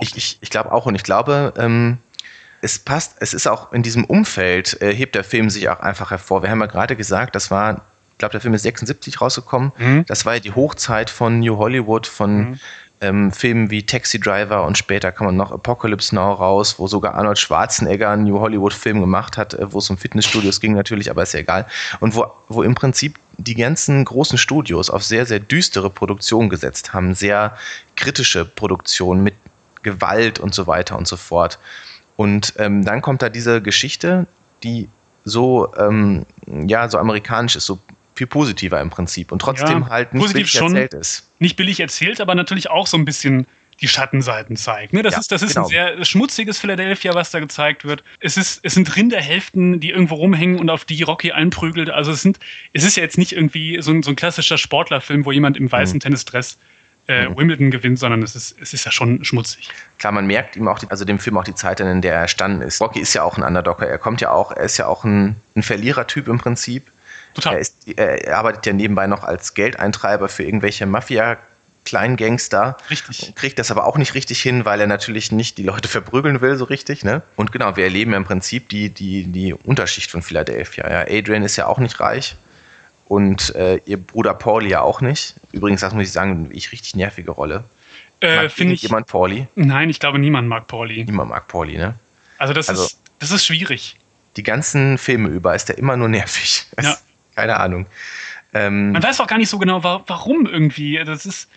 Ich, 0.00 0.16
ich, 0.16 0.38
ich 0.40 0.50
glaube 0.50 0.72
auch. 0.72 0.86
Und 0.86 0.94
ich 0.94 1.02
glaube, 1.02 1.52
ähm, 1.58 1.98
es 2.62 2.78
passt, 2.78 3.16
es 3.20 3.34
ist 3.34 3.46
auch 3.46 3.72
in 3.72 3.82
diesem 3.82 4.04
Umfeld, 4.04 4.80
äh, 4.80 4.94
hebt 4.94 5.14
der 5.14 5.24
Film 5.24 5.50
sich 5.50 5.68
auch 5.68 5.80
einfach 5.80 6.10
hervor. 6.10 6.42
Wir 6.42 6.50
haben 6.50 6.60
ja 6.60 6.66
gerade 6.66 6.96
gesagt, 6.96 7.34
das 7.34 7.50
war 7.50 7.82
glaube, 8.22 8.32
der 8.32 8.40
Film 8.40 8.54
ist 8.54 8.62
76 8.62 9.20
rausgekommen. 9.20 9.72
Mhm. 9.78 10.06
Das 10.06 10.24
war 10.24 10.34
ja 10.34 10.40
die 10.40 10.52
Hochzeit 10.52 11.10
von 11.10 11.40
New 11.40 11.56
Hollywood, 11.56 12.06
von 12.06 12.36
mhm. 12.36 12.60
ähm, 13.00 13.32
Filmen 13.32 13.70
wie 13.70 13.84
Taxi 13.84 14.20
Driver 14.20 14.64
und 14.64 14.78
später 14.78 15.10
kam 15.10 15.26
man 15.26 15.36
noch 15.36 15.50
Apocalypse 15.50 16.14
Now 16.14 16.34
raus, 16.34 16.78
wo 16.78 16.86
sogar 16.86 17.14
Arnold 17.14 17.38
Schwarzenegger 17.38 18.10
einen 18.10 18.22
New 18.24 18.38
Hollywood-Film 18.38 19.00
gemacht 19.00 19.36
hat, 19.36 19.54
äh, 19.54 19.72
wo 19.72 19.78
es 19.78 19.90
um 19.90 19.98
Fitnessstudios 19.98 20.60
ging 20.60 20.72
natürlich, 20.74 21.10
aber 21.10 21.24
ist 21.24 21.34
ja 21.34 21.40
egal. 21.40 21.66
Und 21.98 22.14
wo, 22.14 22.26
wo 22.46 22.62
im 22.62 22.76
Prinzip 22.76 23.18
die 23.38 23.56
ganzen 23.56 24.04
großen 24.04 24.38
Studios 24.38 24.88
auf 24.88 25.02
sehr, 25.02 25.26
sehr 25.26 25.40
düstere 25.40 25.90
Produktionen 25.90 26.48
gesetzt 26.48 26.94
haben, 26.94 27.14
sehr 27.14 27.56
kritische 27.96 28.44
Produktionen 28.44 29.24
mit 29.24 29.34
Gewalt 29.82 30.38
und 30.38 30.54
so 30.54 30.68
weiter 30.68 30.96
und 30.96 31.08
so 31.08 31.16
fort. 31.16 31.58
Und 32.16 32.54
ähm, 32.58 32.84
dann 32.84 33.00
kommt 33.00 33.22
da 33.22 33.28
diese 33.28 33.62
Geschichte, 33.62 34.26
die 34.62 34.88
so, 35.24 35.72
ähm, 35.76 36.26
ja, 36.46 36.88
so 36.88 36.98
amerikanisch 36.98 37.56
ist, 37.56 37.66
so 37.66 37.78
viel 38.14 38.26
positiver 38.26 38.80
im 38.80 38.90
Prinzip 38.90 39.32
und 39.32 39.40
trotzdem 39.40 39.82
ja, 39.82 39.88
halt 39.88 40.14
nicht 40.14 40.32
billig 40.32 40.54
erzählt 40.54 40.94
ist. 40.94 41.30
Nicht 41.38 41.56
billig 41.56 41.80
erzählt, 41.80 42.20
aber 42.20 42.34
natürlich 42.34 42.70
auch 42.70 42.86
so 42.86 42.96
ein 42.96 43.04
bisschen 43.04 43.46
die 43.80 43.88
Schattenseiten 43.88 44.56
zeigt. 44.56 44.92
Ne? 44.92 45.02
Das 45.02 45.14
ja, 45.14 45.20
ist, 45.20 45.32
das 45.32 45.42
ist 45.42 45.54
genau. 45.54 45.66
ein 45.66 45.70
sehr 45.70 46.04
schmutziges 46.04 46.58
Philadelphia, 46.58 47.14
was 47.14 47.30
da 47.30 47.40
gezeigt 47.40 47.84
wird. 47.84 48.04
Es, 48.20 48.36
ist, 48.36 48.60
es 48.62 48.74
sind 48.74 48.94
Rinderhälften, 48.96 49.80
die 49.80 49.90
irgendwo 49.90 50.14
rumhängen 50.14 50.60
und 50.60 50.70
auf 50.70 50.84
die 50.84 51.02
Rocky 51.02 51.32
einprügelt. 51.32 51.90
Also 51.90 52.12
es, 52.12 52.22
sind, 52.22 52.38
es 52.72 52.84
ist 52.84 52.96
ja 52.96 53.02
jetzt 53.02 53.18
nicht 53.18 53.32
irgendwie 53.32 53.82
so 53.82 53.90
ein, 53.90 54.02
so 54.02 54.10
ein 54.10 54.16
klassischer 54.16 54.56
Sportlerfilm, 54.56 55.24
wo 55.24 55.32
jemand 55.32 55.56
im 55.56 55.70
weißen 55.70 55.96
mhm. 55.96 56.00
Tennisdress 56.00 56.58
äh, 57.08 57.28
mhm. 57.28 57.36
Wimbledon 57.36 57.70
gewinnt, 57.70 57.98
sondern 57.98 58.22
es 58.22 58.36
ist, 58.36 58.56
es 58.60 58.74
ist 58.74 58.84
ja 58.84 58.90
schon 58.90 59.24
schmutzig. 59.24 59.70
Klar, 59.98 60.12
man 60.12 60.26
merkt 60.26 60.56
ihm 60.56 60.68
auch, 60.68 60.78
die, 60.78 60.88
also 60.88 61.04
dem 61.04 61.18
Film 61.18 61.36
auch 61.36 61.44
die 61.44 61.54
Zeit, 61.54 61.80
in 61.80 62.00
der 62.00 62.14
er 62.14 62.28
standen 62.28 62.62
ist. 62.62 62.80
Rocky 62.80 63.00
ist 63.00 63.14
ja 63.14 63.22
auch 63.22 63.36
ein 63.36 63.42
Underdogger. 63.42 63.86
Er 63.86 63.98
kommt 63.98 64.20
ja 64.20 64.30
auch, 64.30 64.52
er 64.52 64.64
ist 64.64 64.76
ja 64.76 64.86
auch 64.86 65.04
ein, 65.04 65.36
ein 65.56 65.62
Verlierertyp 65.62 66.28
im 66.28 66.38
Prinzip. 66.38 66.90
Total. 67.34 67.54
Er, 67.54 67.60
ist, 67.60 67.88
er 67.96 68.38
arbeitet 68.38 68.66
ja 68.66 68.72
nebenbei 68.72 69.06
noch 69.06 69.24
als 69.24 69.54
Geldeintreiber 69.54 70.28
für 70.28 70.44
irgendwelche 70.44 70.86
Mafia- 70.86 71.38
Kleingangster. 71.84 72.76
Richtig. 72.90 73.34
Kriegt 73.34 73.58
das 73.58 73.72
aber 73.72 73.86
auch 73.86 73.98
nicht 73.98 74.14
richtig 74.14 74.40
hin, 74.40 74.64
weil 74.64 74.80
er 74.80 74.86
natürlich 74.86 75.32
nicht 75.32 75.58
die 75.58 75.64
Leute 75.64 75.88
verprügeln 75.88 76.40
will, 76.40 76.56
so 76.56 76.64
richtig. 76.64 77.04
Ne? 77.04 77.22
Und 77.36 77.50
genau, 77.50 77.76
wir 77.76 77.84
erleben 77.84 78.12
ja 78.12 78.18
im 78.18 78.24
Prinzip 78.24 78.68
die, 78.68 78.90
die, 78.90 79.24
die 79.24 79.52
Unterschicht 79.52 80.10
von 80.10 80.22
Philadelphia. 80.22 80.88
Ja, 80.88 81.00
Adrian 81.00 81.42
ist 81.42 81.56
ja 81.56 81.66
auch 81.66 81.78
nicht 81.78 81.98
reich 81.98 82.36
und 83.12 83.54
äh, 83.56 83.78
ihr 83.84 83.98
Bruder 83.98 84.32
Pauli 84.32 84.70
ja 84.70 84.80
auch 84.80 85.02
nicht. 85.02 85.34
Übrigens, 85.52 85.82
das 85.82 85.92
muss 85.92 86.04
ich 86.04 86.12
sagen, 86.12 86.48
ich 86.50 86.72
richtig 86.72 86.96
nervige 86.96 87.32
Rolle. 87.32 87.62
Äh, 88.20 88.48
Finde 88.48 88.72
ich. 88.72 88.80
Jemand 88.80 89.06
Pauli? 89.06 89.46
Nein, 89.54 89.90
ich 89.90 90.00
glaube, 90.00 90.18
niemand 90.18 90.48
mag 90.48 90.66
Pauli. 90.66 91.04
Niemand 91.04 91.28
mag 91.28 91.46
Pauli, 91.46 91.76
ne? 91.76 91.94
Also, 92.38 92.54
das, 92.54 92.70
also, 92.70 92.84
ist, 92.84 92.98
das 93.18 93.30
ist 93.30 93.44
schwierig. 93.44 93.98
Die 94.38 94.42
ganzen 94.42 94.96
Filme 94.96 95.28
über 95.28 95.54
ist 95.54 95.68
der 95.68 95.76
immer 95.76 95.94
nur 95.98 96.08
nervig. 96.08 96.64
Ja. 96.82 96.96
Keine 97.34 97.60
Ahnung. 97.60 97.84
Ähm, 98.54 98.92
Man 98.92 99.02
weiß 99.02 99.20
auch 99.20 99.26
gar 99.26 99.36
nicht 99.36 99.50
so 99.50 99.58
genau, 99.58 99.84
warum 99.84 100.46
irgendwie. 100.46 100.98
Das 101.04 101.26
ist 101.26 101.50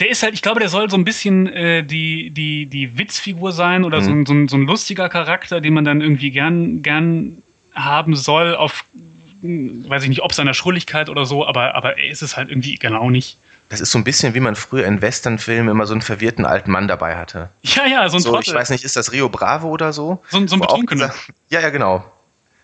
der 0.00 0.10
ist 0.10 0.24
halt, 0.24 0.34
ich 0.34 0.42
glaube, 0.42 0.58
der 0.58 0.68
soll 0.68 0.90
so 0.90 0.96
ein 0.96 1.04
bisschen 1.04 1.46
äh, 1.46 1.84
die, 1.84 2.30
die, 2.30 2.66
die 2.66 2.98
Witzfigur 2.98 3.52
sein 3.52 3.84
oder 3.84 4.00
mhm. 4.00 4.04
so, 4.04 4.10
ein, 4.10 4.26
so, 4.26 4.32
ein, 4.32 4.48
so, 4.48 4.56
ein, 4.56 4.66
lustiger 4.66 5.08
Charakter, 5.08 5.60
den 5.60 5.72
man 5.72 5.84
dann 5.84 6.00
irgendwie 6.00 6.32
gern, 6.32 6.82
gern 6.82 7.42
haben 7.74 8.16
soll, 8.16 8.56
auf, 8.56 8.84
weiß 9.44 10.04
ich 10.04 10.08
nicht, 10.08 10.22
ob 10.22 10.32
seiner 10.32 10.54
Schrulligkeit 10.54 11.08
oder 11.08 11.26
so, 11.26 11.46
aber, 11.46 11.74
aber 11.74 11.98
er 11.98 12.10
ist 12.10 12.22
es 12.22 12.36
halt 12.36 12.48
irgendwie 12.48 12.76
genau 12.76 13.10
nicht. 13.10 13.36
Das 13.68 13.80
ist 13.80 13.90
so 13.90 13.98
ein 13.98 14.04
bisschen, 14.04 14.34
wie 14.34 14.40
man 14.40 14.56
früher 14.56 14.86
in 14.86 15.02
Westernfilmen 15.02 15.70
immer 15.70 15.86
so 15.86 15.92
einen 15.92 16.02
verwirrten 16.02 16.46
alten 16.46 16.70
Mann 16.70 16.88
dabei 16.88 17.16
hatte. 17.16 17.50
Ja, 17.62 17.86
ja, 17.86 18.08
so 18.08 18.16
ein 18.16 18.22
so, 18.22 18.38
Ich 18.38 18.52
weiß 18.52 18.70
nicht, 18.70 18.84
ist 18.84 18.96
das 18.96 19.12
Rio 19.12 19.28
Bravo 19.28 19.68
oder 19.68 19.92
so? 19.92 20.22
So, 20.30 20.46
so 20.46 20.56
ein 20.56 20.60
Betrunkener. 20.60 21.12
Ja, 21.50 21.60
ja, 21.60 21.70
genau. 21.70 22.04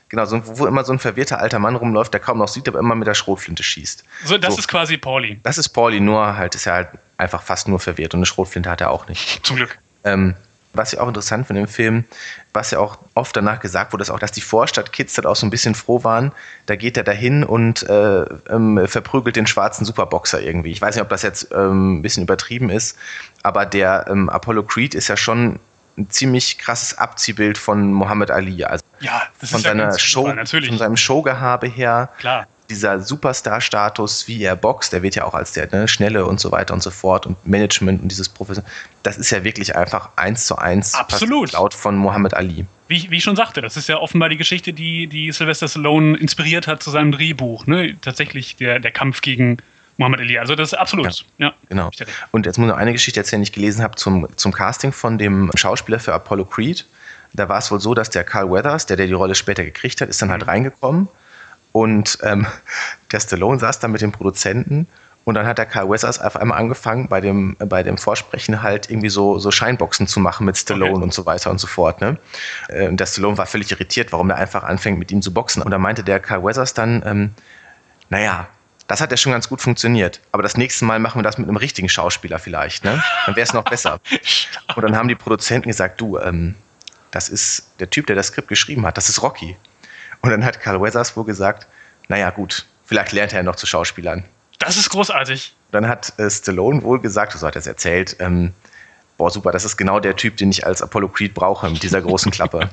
Genau, 0.08 0.24
so, 0.24 0.42
wo 0.58 0.66
immer 0.66 0.84
so 0.84 0.92
ein 0.92 0.98
verwirrter 0.98 1.38
alter 1.38 1.60
Mann 1.60 1.76
rumläuft, 1.76 2.12
der 2.12 2.20
kaum 2.20 2.38
noch 2.38 2.48
sieht, 2.48 2.66
aber 2.66 2.80
immer 2.80 2.96
mit 2.96 3.06
der 3.06 3.14
Schrotflinte 3.14 3.62
schießt. 3.62 4.02
So, 4.24 4.38
das 4.38 4.54
so. 4.54 4.58
ist 4.58 4.66
quasi 4.66 4.96
Pauli. 4.96 5.38
Das 5.44 5.56
ist 5.56 5.68
Pauli, 5.68 6.00
nur 6.00 6.36
halt 6.36 6.56
ist 6.56 6.66
er 6.66 6.72
halt 6.72 6.88
einfach 7.16 7.42
fast 7.42 7.68
nur 7.68 7.78
verwirrt 7.78 8.14
und 8.14 8.18
eine 8.18 8.26
Schrotflinte 8.26 8.68
hat 8.68 8.80
er 8.80 8.90
auch 8.90 9.06
nicht. 9.06 9.46
Zum 9.46 9.56
Glück. 9.56 9.78
Ähm, 10.02 10.34
was 10.72 10.92
ich 10.92 10.98
auch 10.98 11.08
interessant 11.08 11.46
finde 11.46 11.62
im 11.62 11.68
Film, 11.68 12.04
was 12.52 12.70
ja 12.70 12.78
auch 12.78 12.98
oft 13.14 13.36
danach 13.36 13.60
gesagt 13.60 13.92
wurde, 13.92 14.02
ist 14.02 14.10
auch, 14.10 14.18
dass 14.18 14.32
die 14.32 14.40
Vorstadtkids 14.40 15.14
dann 15.14 15.26
auch 15.26 15.36
so 15.36 15.46
ein 15.46 15.50
bisschen 15.50 15.74
froh 15.74 16.04
waren. 16.04 16.32
Da 16.66 16.76
geht 16.76 16.96
er 16.96 17.04
dahin 17.04 17.44
und 17.44 17.82
äh, 17.88 18.24
ähm, 18.48 18.80
verprügelt 18.86 19.36
den 19.36 19.46
schwarzen 19.46 19.84
Superboxer 19.84 20.40
irgendwie. 20.40 20.70
Ich 20.70 20.80
weiß 20.80 20.94
nicht, 20.94 21.02
ob 21.02 21.08
das 21.08 21.22
jetzt 21.22 21.48
ähm, 21.52 21.98
ein 21.98 22.02
bisschen 22.02 22.22
übertrieben 22.22 22.70
ist, 22.70 22.96
aber 23.42 23.66
der 23.66 24.06
ähm, 24.08 24.28
Apollo 24.28 24.64
Creed 24.64 24.94
ist 24.94 25.08
ja 25.08 25.16
schon 25.16 25.58
ein 25.98 26.08
ziemlich 26.08 26.58
krasses 26.58 26.96
Abziehbild 26.96 27.58
von 27.58 27.92
Muhammad 27.92 28.30
Ali. 28.30 28.64
Also 28.64 28.84
ja, 29.00 29.22
von 29.42 29.60
seiner 29.60 29.92
ja 29.92 29.98
Show, 29.98 30.28
super, 30.28 30.46
von 30.46 30.78
seinem 30.78 30.96
Showgehabe 30.96 31.66
her. 31.66 32.10
Klar 32.18 32.46
dieser 32.70 33.00
Superstar-Status, 33.00 34.28
wie 34.28 34.42
er 34.42 34.56
boxt, 34.56 34.92
der 34.92 35.02
wird 35.02 35.16
ja 35.16 35.24
auch 35.24 35.34
als 35.34 35.52
der 35.52 35.68
ne, 35.70 35.88
Schnelle 35.88 36.24
und 36.24 36.40
so 36.40 36.52
weiter 36.52 36.72
und 36.72 36.82
so 36.82 36.90
fort 36.90 37.26
und 37.26 37.44
Management 37.46 38.02
und 38.02 38.08
dieses 38.08 38.28
Professor, 38.28 38.64
das 39.02 39.18
ist 39.18 39.30
ja 39.30 39.44
wirklich 39.44 39.76
einfach 39.76 40.10
eins 40.16 40.46
zu 40.46 40.56
eins 40.56 40.94
Absolut. 40.94 41.52
laut 41.52 41.74
von 41.74 41.96
Muhammad 41.96 42.34
Ali. 42.34 42.64
Wie, 42.88 43.10
wie 43.10 43.16
ich 43.16 43.24
schon 43.24 43.36
sagte, 43.36 43.60
das 43.60 43.76
ist 43.76 43.88
ja 43.88 43.98
offenbar 43.98 44.28
die 44.28 44.36
Geschichte, 44.36 44.72
die, 44.72 45.06
die 45.06 45.30
Sylvester 45.32 45.68
Stallone 45.68 46.16
inspiriert 46.16 46.66
hat 46.66 46.82
zu 46.82 46.90
seinem 46.90 47.12
Drehbuch. 47.12 47.66
Ne? 47.66 47.96
Tatsächlich 48.00 48.56
der, 48.56 48.78
der 48.78 48.90
Kampf 48.90 49.20
gegen 49.20 49.58
Muhammad 49.96 50.20
Ali. 50.20 50.38
Also 50.38 50.54
das 50.54 50.72
ist 50.72 50.78
absolut. 50.78 51.24
Ja, 51.38 51.48
ja 51.48 51.54
genau. 51.68 51.90
Und 52.30 52.46
jetzt 52.46 52.58
muss 52.58 52.66
ich 52.66 52.70
noch 52.70 52.78
eine 52.78 52.92
Geschichte 52.92 53.20
erzählen, 53.20 53.42
die 53.42 53.48
ich 53.48 53.52
gelesen 53.52 53.82
habe 53.82 53.96
zum, 53.96 54.26
zum 54.36 54.52
Casting 54.52 54.92
von 54.92 55.18
dem 55.18 55.50
Schauspieler 55.54 56.00
für 56.00 56.14
Apollo 56.14 56.46
Creed. 56.46 56.86
Da 57.32 57.48
war 57.48 57.58
es 57.58 57.70
wohl 57.70 57.80
so, 57.80 57.94
dass 57.94 58.10
der 58.10 58.24
Carl 58.24 58.50
Weathers, 58.50 58.86
der, 58.86 58.96
der 58.96 59.06
die 59.06 59.12
Rolle 59.12 59.34
später 59.34 59.62
gekriegt 59.64 60.00
hat, 60.00 60.08
ist 60.08 60.20
dann 60.20 60.30
halt 60.30 60.42
mhm. 60.42 60.48
reingekommen 60.48 61.08
und 61.72 62.18
ähm, 62.22 62.46
der 63.12 63.20
Stallone 63.20 63.58
saß 63.58 63.78
da 63.80 63.88
mit 63.88 64.00
dem 64.00 64.12
Produzenten 64.12 64.86
und 65.24 65.34
dann 65.34 65.46
hat 65.46 65.58
der 65.58 65.66
Carl 65.66 65.88
Weathers 65.88 66.20
auf 66.20 66.36
einmal 66.36 66.58
angefangen, 66.58 67.08
bei 67.08 67.20
dem, 67.20 67.56
bei 67.58 67.82
dem 67.82 67.98
Vorsprechen 67.98 68.62
halt 68.62 68.90
irgendwie 68.90 69.10
so, 69.10 69.38
so 69.38 69.50
Scheinboxen 69.50 70.06
zu 70.06 70.18
machen 70.18 70.46
mit 70.46 70.56
Stallone 70.56 70.92
okay. 70.92 71.02
und 71.02 71.14
so 71.14 71.26
weiter 71.26 71.50
und 71.50 71.60
so 71.60 71.66
fort. 71.66 72.00
Ne? 72.00 72.16
Und 72.88 72.98
der 72.98 73.06
Stallone 73.06 73.36
war 73.36 73.46
völlig 73.46 73.70
irritiert, 73.70 74.12
warum 74.12 74.30
er 74.30 74.36
einfach 74.36 74.64
anfängt, 74.64 74.98
mit 74.98 75.12
ihm 75.12 75.20
zu 75.20 75.32
boxen. 75.32 75.62
Und 75.62 75.70
da 75.70 75.78
meinte 75.78 76.02
der 76.02 76.20
Carl 76.20 76.42
Weathers 76.42 76.72
dann, 76.74 77.02
ähm, 77.04 77.30
naja, 78.08 78.48
das 78.86 79.00
hat 79.00 79.12
ja 79.12 79.16
schon 79.16 79.30
ganz 79.30 79.48
gut 79.48 79.60
funktioniert. 79.60 80.20
Aber 80.32 80.42
das 80.42 80.56
nächste 80.56 80.84
Mal 80.84 80.98
machen 80.98 81.18
wir 81.18 81.22
das 81.22 81.38
mit 81.38 81.46
einem 81.46 81.58
richtigen 81.58 81.88
Schauspieler 81.88 82.40
vielleicht. 82.40 82.82
Ne? 82.82 83.00
Dann 83.26 83.36
wäre 83.36 83.44
es 83.44 83.52
noch 83.52 83.64
besser. 83.64 84.00
und 84.74 84.82
dann 84.82 84.96
haben 84.96 85.06
die 85.06 85.14
Produzenten 85.14 85.68
gesagt, 85.68 86.00
du, 86.00 86.18
ähm, 86.18 86.56
das 87.10 87.28
ist 87.28 87.70
der 87.78 87.90
Typ, 87.90 88.06
der 88.06 88.16
das 88.16 88.28
Skript 88.28 88.48
geschrieben 88.48 88.84
hat, 88.86 88.96
das 88.96 89.08
ist 89.08 89.22
Rocky. 89.22 89.56
Und 90.22 90.30
dann 90.30 90.44
hat 90.44 90.60
Carl 90.60 90.80
Weathers 90.80 91.16
wohl 91.16 91.24
gesagt, 91.24 91.66
naja 92.08 92.30
gut, 92.30 92.66
vielleicht 92.84 93.12
lernt 93.12 93.32
er 93.32 93.38
ja 93.38 93.42
noch 93.42 93.56
zu 93.56 93.66
Schauspielern. 93.66 94.24
Das 94.58 94.76
ist 94.76 94.90
großartig. 94.90 95.54
Dann 95.72 95.88
hat 95.88 96.18
äh, 96.18 96.30
Stallone 96.30 96.82
wohl 96.82 97.00
gesagt, 97.00 97.32
so 97.32 97.46
hat 97.46 97.56
er 97.56 97.60
es 97.60 97.66
erzählt, 97.66 98.16
ähm, 98.18 98.52
boah 99.16 99.30
super, 99.30 99.52
das 99.52 99.64
ist 99.64 99.76
genau 99.76 100.00
der 100.00 100.16
Typ, 100.16 100.36
den 100.36 100.50
ich 100.50 100.66
als 100.66 100.82
Apollo 100.82 101.08
Creed 101.08 101.34
brauche, 101.34 101.70
mit 101.70 101.82
dieser 101.82 102.02
großen 102.02 102.30
Klappe. 102.30 102.68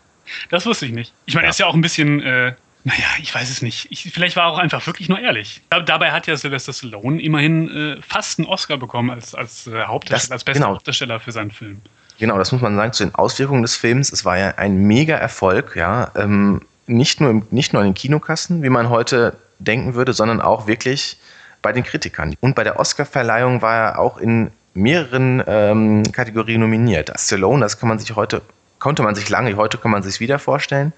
das 0.50 0.66
wusste 0.66 0.86
ich 0.86 0.92
nicht. 0.92 1.12
Ich 1.26 1.34
meine, 1.34 1.44
ja. 1.44 1.48
er 1.48 1.50
ist 1.50 1.58
ja 1.58 1.66
auch 1.66 1.74
ein 1.74 1.80
bisschen... 1.80 2.20
Äh 2.20 2.54
naja, 2.84 3.04
ich 3.20 3.32
weiß 3.32 3.48
es 3.48 3.62
nicht. 3.62 3.86
Ich, 3.90 4.10
vielleicht 4.12 4.34
war 4.34 4.46
er 4.46 4.52
auch 4.52 4.58
einfach 4.58 4.84
wirklich 4.86 5.08
nur 5.08 5.20
ehrlich. 5.20 5.62
Da, 5.70 5.78
dabei 5.78 6.10
hat 6.10 6.26
ja 6.26 6.36
Sylvester 6.36 6.72
Stallone 6.72 7.22
immerhin 7.22 7.70
äh, 7.70 8.02
fast 8.02 8.40
einen 8.40 8.48
Oscar 8.48 8.76
bekommen 8.76 9.10
als, 9.10 9.36
als 9.36 9.68
äh, 9.68 9.84
Hauptdarsteller, 9.84 10.34
als 10.34 10.42
bester 10.42 10.60
genau. 10.60 10.74
Hauptdarsteller 10.74 11.20
für 11.20 11.30
seinen 11.30 11.52
Film. 11.52 11.80
Genau, 12.18 12.38
das 12.38 12.50
muss 12.50 12.60
man 12.60 12.74
sagen 12.74 12.92
zu 12.92 13.04
den 13.04 13.14
Auswirkungen 13.14 13.62
des 13.62 13.76
Films. 13.76 14.12
Es 14.12 14.24
war 14.24 14.36
ja 14.36 14.54
ein 14.56 14.78
mega 14.78 15.14
Erfolg, 15.16 15.76
ja. 15.76 16.10
Ähm, 16.16 16.62
nicht 16.86 17.20
nur, 17.20 17.30
im, 17.30 17.46
nicht 17.50 17.72
nur 17.72 17.82
an 17.82 17.88
den 17.88 17.94
Kinokassen, 17.94 18.62
wie 18.62 18.70
man 18.70 18.88
heute 18.88 19.36
denken 19.58 19.94
würde, 19.94 20.12
sondern 20.12 20.40
auch 20.40 20.66
wirklich 20.66 21.18
bei 21.62 21.72
den 21.72 21.84
Kritikern. 21.84 22.36
Und 22.40 22.54
bei 22.54 22.64
der 22.64 22.78
Oscarverleihung 22.78 23.62
war 23.62 23.76
er 23.76 23.98
auch 23.98 24.18
in 24.18 24.50
mehreren 24.74 25.42
ähm, 25.46 26.02
Kategorien 26.12 26.60
nominiert. 26.60 27.12
Stallone, 27.16 27.60
das 27.60 27.78
kann 27.78 27.88
man 27.88 27.98
sich 27.98 28.14
heute, 28.16 28.42
konnte 28.78 29.02
man 29.02 29.14
sich 29.14 29.28
lange, 29.28 29.54
heute 29.56 29.78
kann 29.78 29.90
man 29.90 30.02
sich 30.02 30.20
wieder 30.20 30.38
vorstellen, 30.38 30.92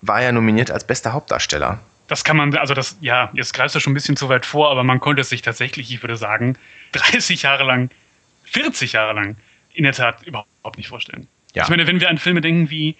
war 0.00 0.22
er 0.22 0.32
nominiert 0.32 0.70
als 0.70 0.84
bester 0.84 1.12
Hauptdarsteller. 1.12 1.78
Das 2.08 2.24
kann 2.24 2.36
man, 2.36 2.56
also 2.56 2.74
das, 2.74 2.96
ja, 3.00 3.30
jetzt 3.32 3.54
greifst 3.54 3.74
du 3.74 3.80
schon 3.80 3.92
ein 3.92 3.94
bisschen 3.94 4.16
zu 4.16 4.28
weit 4.28 4.44
vor, 4.46 4.70
aber 4.70 4.84
man 4.84 5.00
konnte 5.00 5.22
es 5.22 5.28
sich 5.28 5.42
tatsächlich, 5.42 5.92
ich 5.92 6.02
würde 6.02 6.16
sagen, 6.16 6.56
30 6.92 7.42
Jahre 7.42 7.64
lang, 7.64 7.90
40 8.44 8.92
Jahre 8.92 9.14
lang 9.14 9.36
in 9.72 9.84
der 9.84 9.92
Tat 9.92 10.22
überhaupt 10.22 10.76
nicht 10.76 10.88
vorstellen. 10.88 11.26
Ja. 11.54 11.64
Ich 11.64 11.68
meine, 11.68 11.86
wenn 11.86 12.00
wir 12.00 12.08
an 12.08 12.18
Filme 12.18 12.40
denken 12.40 12.70
wie 12.70 12.96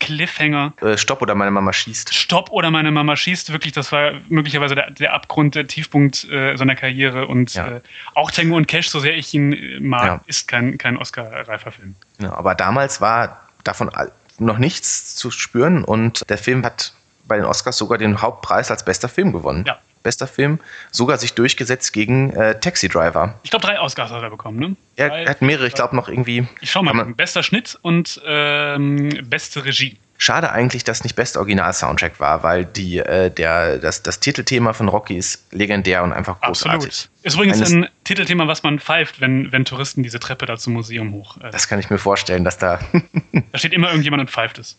Cliffhanger. 0.00 0.72
Äh, 0.80 0.96
Stopp 0.98 1.22
oder 1.22 1.34
meine 1.34 1.50
Mama 1.52 1.72
schießt. 1.72 2.12
Stopp 2.12 2.50
oder 2.50 2.70
meine 2.70 2.90
Mama 2.90 3.14
schießt, 3.14 3.52
wirklich, 3.52 3.72
das 3.72 3.92
war 3.92 4.12
möglicherweise 4.28 4.74
der, 4.74 4.90
der 4.90 5.12
Abgrund, 5.12 5.54
der 5.54 5.66
Tiefpunkt 5.66 6.28
äh, 6.30 6.56
seiner 6.56 6.74
Karriere. 6.74 7.28
Und 7.28 7.54
ja. 7.54 7.68
äh, 7.68 7.80
auch 8.14 8.30
Tango 8.30 8.56
und 8.56 8.66
Cash, 8.66 8.90
so 8.90 8.98
sehr 8.98 9.16
ich 9.16 9.32
ihn 9.32 9.52
äh, 9.52 9.80
mag, 9.80 10.06
ja. 10.06 10.20
ist 10.26 10.48
kein, 10.48 10.78
kein 10.78 10.96
Oscar-reifer 10.96 11.70
Film. 11.70 11.94
Ja, 12.20 12.32
aber 12.32 12.54
damals 12.54 13.00
war 13.00 13.48
davon 13.62 13.90
noch 14.38 14.58
nichts 14.58 15.14
zu 15.14 15.30
spüren 15.30 15.84
und 15.84 16.28
der 16.28 16.38
Film 16.38 16.64
hat 16.64 16.94
bei 17.24 17.36
den 17.36 17.44
Oscars 17.44 17.76
sogar 17.76 17.98
den 17.98 18.20
Hauptpreis 18.20 18.70
als 18.70 18.84
bester 18.84 19.08
Film 19.08 19.32
gewonnen. 19.32 19.64
Ja 19.66 19.78
bester 20.02 20.26
Film, 20.26 20.60
sogar 20.90 21.18
sich 21.18 21.34
durchgesetzt 21.34 21.92
gegen 21.92 22.30
äh, 22.32 22.58
Taxi 22.58 22.88
Driver. 22.88 23.34
Ich 23.42 23.50
glaube, 23.50 23.66
drei 23.66 23.80
Oscars 23.80 24.10
hat 24.10 24.22
er 24.22 24.30
bekommen, 24.30 24.58
ne? 24.58 24.76
Er, 24.96 25.12
er 25.12 25.30
hat 25.30 25.42
mehrere, 25.42 25.66
ich 25.66 25.74
glaube 25.74 25.96
noch 25.96 26.08
irgendwie. 26.08 26.46
Ich 26.60 26.70
schau 26.70 26.82
mal, 26.82 27.04
bester 27.14 27.42
Schnitt 27.42 27.78
und 27.82 28.20
ähm, 28.26 29.10
beste 29.28 29.64
Regie. 29.64 29.98
Schade 30.22 30.52
eigentlich, 30.52 30.84
dass 30.84 31.02
nicht 31.02 31.16
bester 31.16 31.40
Original-Soundtrack 31.40 32.20
war, 32.20 32.42
weil 32.42 32.66
die, 32.66 32.98
äh, 32.98 33.30
der, 33.30 33.78
das, 33.78 34.02
das 34.02 34.20
Titelthema 34.20 34.74
von 34.74 34.88
Rocky 34.88 35.16
ist 35.16 35.50
legendär 35.50 36.02
und 36.02 36.12
einfach 36.12 36.38
großartig. 36.42 36.88
Absolut. 36.88 37.10
Ist 37.22 37.34
übrigens 37.36 37.56
Eines, 37.56 37.72
ein 37.72 37.88
Titelthema, 38.04 38.46
was 38.46 38.62
man 38.62 38.80
pfeift, 38.80 39.22
wenn, 39.22 39.50
wenn 39.50 39.64
Touristen 39.64 40.02
diese 40.02 40.20
Treppe 40.20 40.44
da 40.44 40.58
zum 40.58 40.74
Museum 40.74 41.12
hoch. 41.12 41.38
Äh, 41.38 41.50
das 41.50 41.68
kann 41.68 41.78
ich 41.78 41.88
mir 41.88 41.96
vorstellen, 41.96 42.44
dass 42.44 42.58
da. 42.58 42.80
da 43.52 43.58
steht 43.58 43.72
immer 43.72 43.88
irgendjemand 43.88 44.20
und 44.20 44.30
pfeift 44.30 44.58
es. 44.58 44.76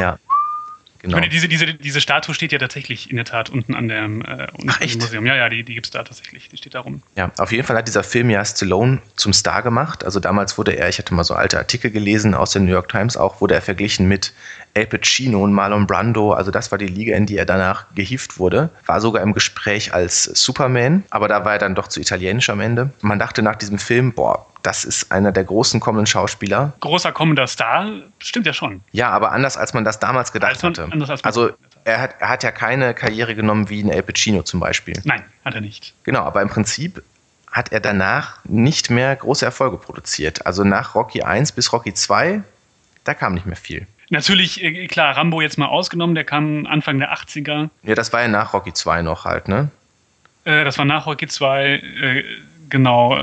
Ja. 0.00 0.18
Genau. 1.02 1.16
Meine, 1.16 1.28
diese, 1.28 1.48
diese, 1.48 1.74
diese 1.74 2.00
Statue 2.00 2.34
steht 2.34 2.52
ja 2.52 2.58
tatsächlich 2.58 3.10
in 3.10 3.16
der 3.16 3.24
Tat 3.24 3.50
unten 3.50 3.74
an 3.74 3.88
dem, 3.88 4.22
äh, 4.22 4.46
unten 4.52 4.70
Ach, 4.70 4.80
echt? 4.80 5.00
Museum. 5.00 5.26
Ja, 5.26 5.36
ja, 5.36 5.48
die, 5.48 5.62
die 5.62 5.74
gibt 5.74 5.86
es 5.86 5.90
da 5.90 6.02
tatsächlich. 6.02 6.48
Die 6.48 6.56
steht 6.56 6.74
da 6.74 6.80
rum. 6.80 7.02
Ja, 7.16 7.30
auf 7.38 7.52
jeden 7.52 7.64
Fall 7.64 7.76
hat 7.76 7.88
dieser 7.88 8.02
Film 8.02 8.30
ja 8.30 8.44
Stallone 8.44 9.00
zum 9.14 9.32
Star 9.32 9.62
gemacht. 9.62 10.04
Also 10.04 10.20
damals 10.20 10.58
wurde 10.58 10.72
er, 10.72 10.88
ich 10.88 10.98
hatte 10.98 11.14
mal 11.14 11.24
so 11.24 11.34
alte 11.34 11.58
Artikel 11.58 11.90
gelesen 11.90 12.34
aus 12.34 12.52
der 12.52 12.62
New 12.62 12.70
York 12.72 12.88
Times 12.88 13.16
auch, 13.16 13.40
wurde 13.40 13.54
er 13.54 13.62
verglichen 13.62 14.08
mit 14.08 14.32
Al 14.76 14.86
Pacino 14.86 15.42
und 15.42 15.52
Marlon 15.52 15.86
Brando. 15.86 16.32
Also 16.32 16.50
das 16.50 16.70
war 16.70 16.78
die 16.78 16.86
Liga, 16.86 17.16
in 17.16 17.26
die 17.26 17.38
er 17.38 17.46
danach 17.46 17.86
gehievt 17.94 18.38
wurde. 18.38 18.70
War 18.86 19.00
sogar 19.00 19.22
im 19.22 19.32
Gespräch 19.32 19.94
als 19.94 20.24
Superman, 20.24 21.04
aber 21.10 21.28
da 21.28 21.44
war 21.44 21.54
er 21.54 21.58
dann 21.58 21.74
doch 21.74 21.88
zu 21.88 22.00
italienisch 22.00 22.50
am 22.50 22.60
Ende. 22.60 22.90
Man 23.00 23.18
dachte 23.18 23.42
nach 23.42 23.56
diesem 23.56 23.78
Film, 23.78 24.12
boah, 24.12 24.46
das 24.66 24.84
ist 24.84 25.12
einer 25.12 25.30
der 25.30 25.44
großen 25.44 25.78
kommenden 25.78 26.06
Schauspieler. 26.06 26.72
Großer 26.80 27.12
kommender 27.12 27.46
Star, 27.46 27.88
stimmt 28.18 28.46
ja 28.46 28.52
schon. 28.52 28.82
Ja, 28.90 29.10
aber 29.10 29.30
anders 29.30 29.56
als 29.56 29.74
man 29.74 29.84
das 29.84 30.00
damals 30.00 30.32
gedacht 30.32 30.60
man, 30.62 30.72
hatte. 30.72 30.88
Als 31.08 31.22
also 31.22 31.50
er 31.84 32.00
hat, 32.00 32.16
er 32.18 32.28
hat 32.28 32.42
ja 32.42 32.50
keine 32.50 32.92
Karriere 32.92 33.36
genommen 33.36 33.70
wie 33.70 33.82
ein 33.82 33.90
El 33.90 34.02
Pacino 34.02 34.42
zum 34.42 34.58
Beispiel. 34.58 35.00
Nein, 35.04 35.22
hat 35.44 35.54
er 35.54 35.60
nicht. 35.60 35.94
Genau, 36.02 36.22
aber 36.22 36.42
im 36.42 36.48
Prinzip 36.48 37.00
hat 37.52 37.70
er 37.70 37.78
danach 37.78 38.44
nicht 38.44 38.90
mehr 38.90 39.14
große 39.14 39.44
Erfolge 39.44 39.76
produziert. 39.76 40.44
Also 40.44 40.64
nach 40.64 40.96
Rocky 40.96 41.22
1 41.22 41.52
bis 41.52 41.72
Rocky 41.72 41.94
2, 41.94 42.42
da 43.04 43.14
kam 43.14 43.34
nicht 43.34 43.46
mehr 43.46 43.56
viel. 43.56 43.86
Natürlich, 44.10 44.62
äh, 44.62 44.88
klar, 44.88 45.16
Rambo 45.16 45.40
jetzt 45.40 45.58
mal 45.58 45.66
ausgenommen, 45.66 46.16
der 46.16 46.24
kam 46.24 46.66
Anfang 46.66 46.98
der 46.98 47.14
80er. 47.14 47.70
Ja, 47.84 47.94
das 47.94 48.12
war 48.12 48.22
ja 48.22 48.28
nach 48.28 48.52
Rocky 48.52 48.72
2 48.72 49.02
noch 49.02 49.24
halt, 49.24 49.46
ne? 49.46 49.70
Äh, 50.44 50.64
das 50.64 50.76
war 50.76 50.84
nach 50.84 51.06
Rocky 51.06 51.28
2. 51.28 52.24
Genau, 52.68 53.16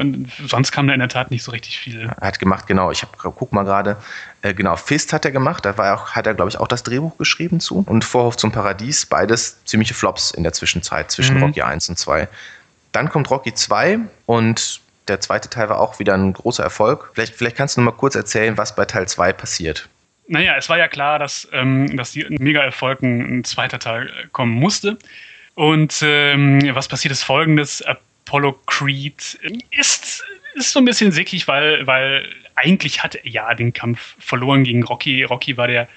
sonst 0.46 0.72
kam 0.72 0.88
da 0.88 0.94
in 0.94 1.00
der 1.00 1.10
Tat 1.10 1.32
nicht 1.32 1.44
so 1.44 1.52
richtig 1.52 1.80
viel. 1.80 2.10
Er 2.20 2.28
hat 2.28 2.40
gemacht, 2.40 2.68
genau, 2.68 2.92
ich 2.92 3.02
hab, 3.02 3.18
guck 3.18 3.52
mal 3.52 3.64
gerade, 3.64 3.98
äh, 4.42 4.54
genau, 4.54 4.76
Fist 4.76 5.14
hat 5.14 5.26
er 5.26 5.32
gemacht, 5.32 5.66
da 5.66 5.78
war 5.78 5.96
auch, 5.96 6.12
hat 6.12 6.28
er, 6.28 6.34
glaube 6.34 6.50
ich, 6.50 6.60
auch 6.60 6.68
das 6.68 6.84
Drehbuch 6.84 7.18
geschrieben 7.18 7.60
zu. 7.60 7.84
Und 7.88 8.06
Vorhof 8.06 8.38
zum 8.38 8.52
Paradies, 8.52 9.06
beides 9.06 9.64
ziemliche 9.66 9.94
Flops 9.94 10.32
in 10.32 10.44
der 10.44 10.54
Zwischenzeit, 10.54 11.12
zwischen 11.12 11.38
mhm. 11.38 11.44
Rocky 11.44 11.62
1 11.62 11.90
und 11.90 11.98
2. 11.98 12.28
Dann 12.92 13.10
kommt 13.10 13.30
Rocky 13.30 13.54
2 13.54 14.00
und 14.26 14.82
der 15.08 15.20
zweite 15.20 15.50
Teil 15.50 15.70
war 15.70 15.80
auch 15.80 16.00
wieder 16.00 16.14
ein 16.14 16.34
großer 16.34 16.64
Erfolg. 16.64 17.12
Vielleicht, 17.14 17.36
vielleicht 17.36 17.58
kannst 17.58 17.76
du 17.76 17.82
noch 17.82 17.92
mal 17.92 17.98
kurz 17.98 18.16
erzählen, 18.16 18.58
was 18.58 18.76
bei 18.76 18.86
Teil 18.86 19.08
2 19.08 19.34
passiert. 19.34 19.90
Naja, 20.28 20.56
es 20.58 20.70
war 20.70 20.78
ja 20.78 20.88
klar, 20.88 21.20
dass, 21.20 21.48
ähm, 21.52 21.98
dass 21.98 22.12
die 22.12 22.26
Mega-Erfolg 22.30 23.02
ein 23.02 23.44
zweiter 23.44 23.80
Teil 23.80 24.10
kommen 24.32 24.54
musste. 24.54 24.98
Und 25.56 26.02
ähm, 26.02 26.62
was 26.74 26.88
passiert 26.88 27.12
ist 27.12 27.24
folgendes: 27.24 27.84
Apollo 28.34 28.60
Creed 28.66 29.40
ist, 29.70 30.26
ist 30.56 30.72
so 30.72 30.80
ein 30.80 30.86
bisschen 30.86 31.12
sickig, 31.12 31.48
weil, 31.48 31.86
weil 31.86 32.28
eigentlich 32.56 33.04
hat 33.04 33.14
er 33.14 33.28
ja 33.30 33.54
den 33.54 33.74
Kampf 33.74 34.16
verloren 34.18 34.64
gegen 34.64 34.82
Rocky. 34.82 35.22
Rocky 35.22 35.56
war 35.56 35.68
der, 35.68 35.88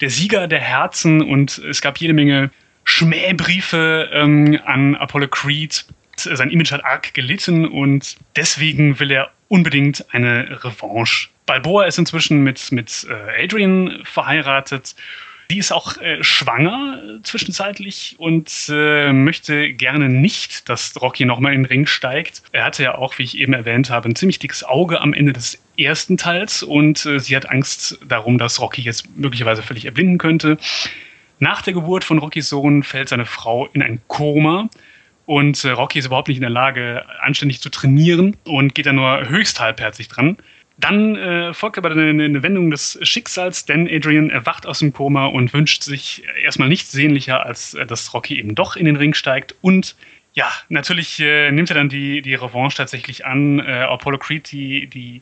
der 0.00 0.08
Sieger 0.08 0.46
der 0.46 0.60
Herzen 0.60 1.20
und 1.20 1.58
es 1.58 1.80
gab 1.80 1.98
jede 1.98 2.12
Menge 2.12 2.52
Schmähbriefe 2.84 4.08
ähm, 4.12 4.60
an 4.66 4.94
Apollo 4.94 5.26
Creed. 5.28 5.84
Sein 6.14 6.50
Image 6.50 6.70
hat 6.70 6.84
arg 6.84 7.12
gelitten 7.12 7.66
und 7.66 8.16
deswegen 8.36 9.00
will 9.00 9.10
er 9.10 9.32
unbedingt 9.48 10.06
eine 10.14 10.62
Revanche. 10.62 11.26
Balboa 11.46 11.86
ist 11.86 11.98
inzwischen 11.98 12.44
mit, 12.44 12.70
mit 12.70 13.04
äh, 13.10 13.42
Adrian 13.42 13.98
verheiratet 14.04 14.94
die 15.50 15.58
ist 15.58 15.72
auch 15.72 15.96
äh, 15.98 16.22
schwanger 16.22 17.02
äh, 17.02 17.22
zwischenzeitlich 17.22 18.14
und 18.18 18.50
äh, 18.70 19.12
möchte 19.12 19.72
gerne 19.72 20.08
nicht, 20.08 20.68
dass 20.68 21.00
Rocky 21.00 21.24
nochmal 21.24 21.52
in 21.52 21.64
den 21.64 21.66
Ring 21.66 21.86
steigt. 21.86 22.42
Er 22.52 22.64
hatte 22.64 22.84
ja 22.84 22.94
auch, 22.94 23.18
wie 23.18 23.24
ich 23.24 23.36
eben 23.36 23.52
erwähnt 23.52 23.90
habe, 23.90 24.08
ein 24.08 24.14
ziemlich 24.14 24.38
dickes 24.38 24.62
Auge 24.62 25.00
am 25.00 25.12
Ende 25.12 25.32
des 25.32 25.60
ersten 25.76 26.16
Teils 26.16 26.62
und 26.62 27.04
äh, 27.04 27.18
sie 27.18 27.34
hat 27.34 27.50
Angst 27.50 27.98
darum, 28.06 28.38
dass 28.38 28.60
Rocky 28.60 28.80
jetzt 28.82 29.16
möglicherweise 29.16 29.62
völlig 29.62 29.84
erblinden 29.84 30.18
könnte. 30.18 30.56
Nach 31.40 31.62
der 31.62 31.72
Geburt 31.72 32.04
von 32.04 32.18
Rockys 32.18 32.48
Sohn 32.48 32.82
fällt 32.82 33.08
seine 33.08 33.26
Frau 33.26 33.66
in 33.72 33.82
ein 33.82 34.00
Koma. 34.06 34.68
Und 35.26 35.64
äh, 35.64 35.70
Rocky 35.70 35.98
ist 35.98 36.06
überhaupt 36.06 36.28
nicht 36.28 36.38
in 36.38 36.42
der 36.42 36.50
Lage, 36.50 37.04
anständig 37.22 37.60
zu 37.60 37.70
trainieren 37.70 38.36
und 38.44 38.74
geht 38.74 38.86
da 38.86 38.92
nur 38.92 39.28
höchst 39.28 39.60
halbherzig 39.60 40.08
dran. 40.08 40.36
Dann 40.80 41.14
äh, 41.16 41.52
folgt 41.52 41.76
aber 41.76 41.90
eine, 41.90 42.24
eine, 42.24 42.42
Wendung 42.42 42.70
des 42.70 42.98
Schicksals, 43.02 43.66
denn 43.66 43.86
Adrian 43.86 44.30
erwacht 44.30 44.66
aus 44.66 44.78
dem 44.78 44.94
Koma 44.94 45.26
und 45.26 45.52
wünscht 45.52 45.82
sich 45.82 46.22
erstmal 46.42 46.68
nichts 46.68 46.90
sehnlicher, 46.90 47.44
als 47.44 47.74
äh, 47.74 47.84
dass 47.84 48.14
Rocky 48.14 48.38
eben 48.38 48.54
doch 48.54 48.76
in 48.76 48.86
den 48.86 48.96
Ring 48.96 49.12
steigt. 49.12 49.54
Und 49.60 49.94
ja, 50.32 50.50
natürlich 50.70 51.20
äh, 51.20 51.50
nimmt 51.50 51.70
er 51.70 51.74
dann 51.74 51.90
die, 51.90 52.22
die 52.22 52.34
Revanche 52.34 52.78
tatsächlich 52.78 53.26
an. 53.26 53.58
Äh, 53.58 53.82
Apollo 53.82 54.18
Creed, 54.18 54.50
die, 54.50 54.86
die 54.86 55.20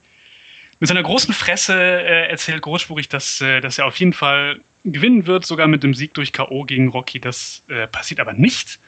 mit 0.79 0.89
seiner 0.89 1.03
großen 1.03 1.35
Fresse 1.35 1.75
äh, 1.75 2.29
erzählt 2.29 2.63
großspurig, 2.63 3.09
dass, 3.09 3.41
äh, 3.41 3.61
dass 3.61 3.79
er 3.79 3.87
auf 3.87 3.97
jeden 3.97 4.13
Fall 4.13 4.61
gewinnen 4.85 5.27
wird, 5.27 5.45
sogar 5.45 5.67
mit 5.67 5.83
dem 5.83 5.93
Sieg 5.93 6.15
durch 6.15 6.33
K.O. 6.33 6.65
gegen 6.65 6.89
Rocky. 6.89 7.19
Das 7.19 7.65
passiert 7.91 8.21
aber 8.21 8.33
nicht. 8.33 8.79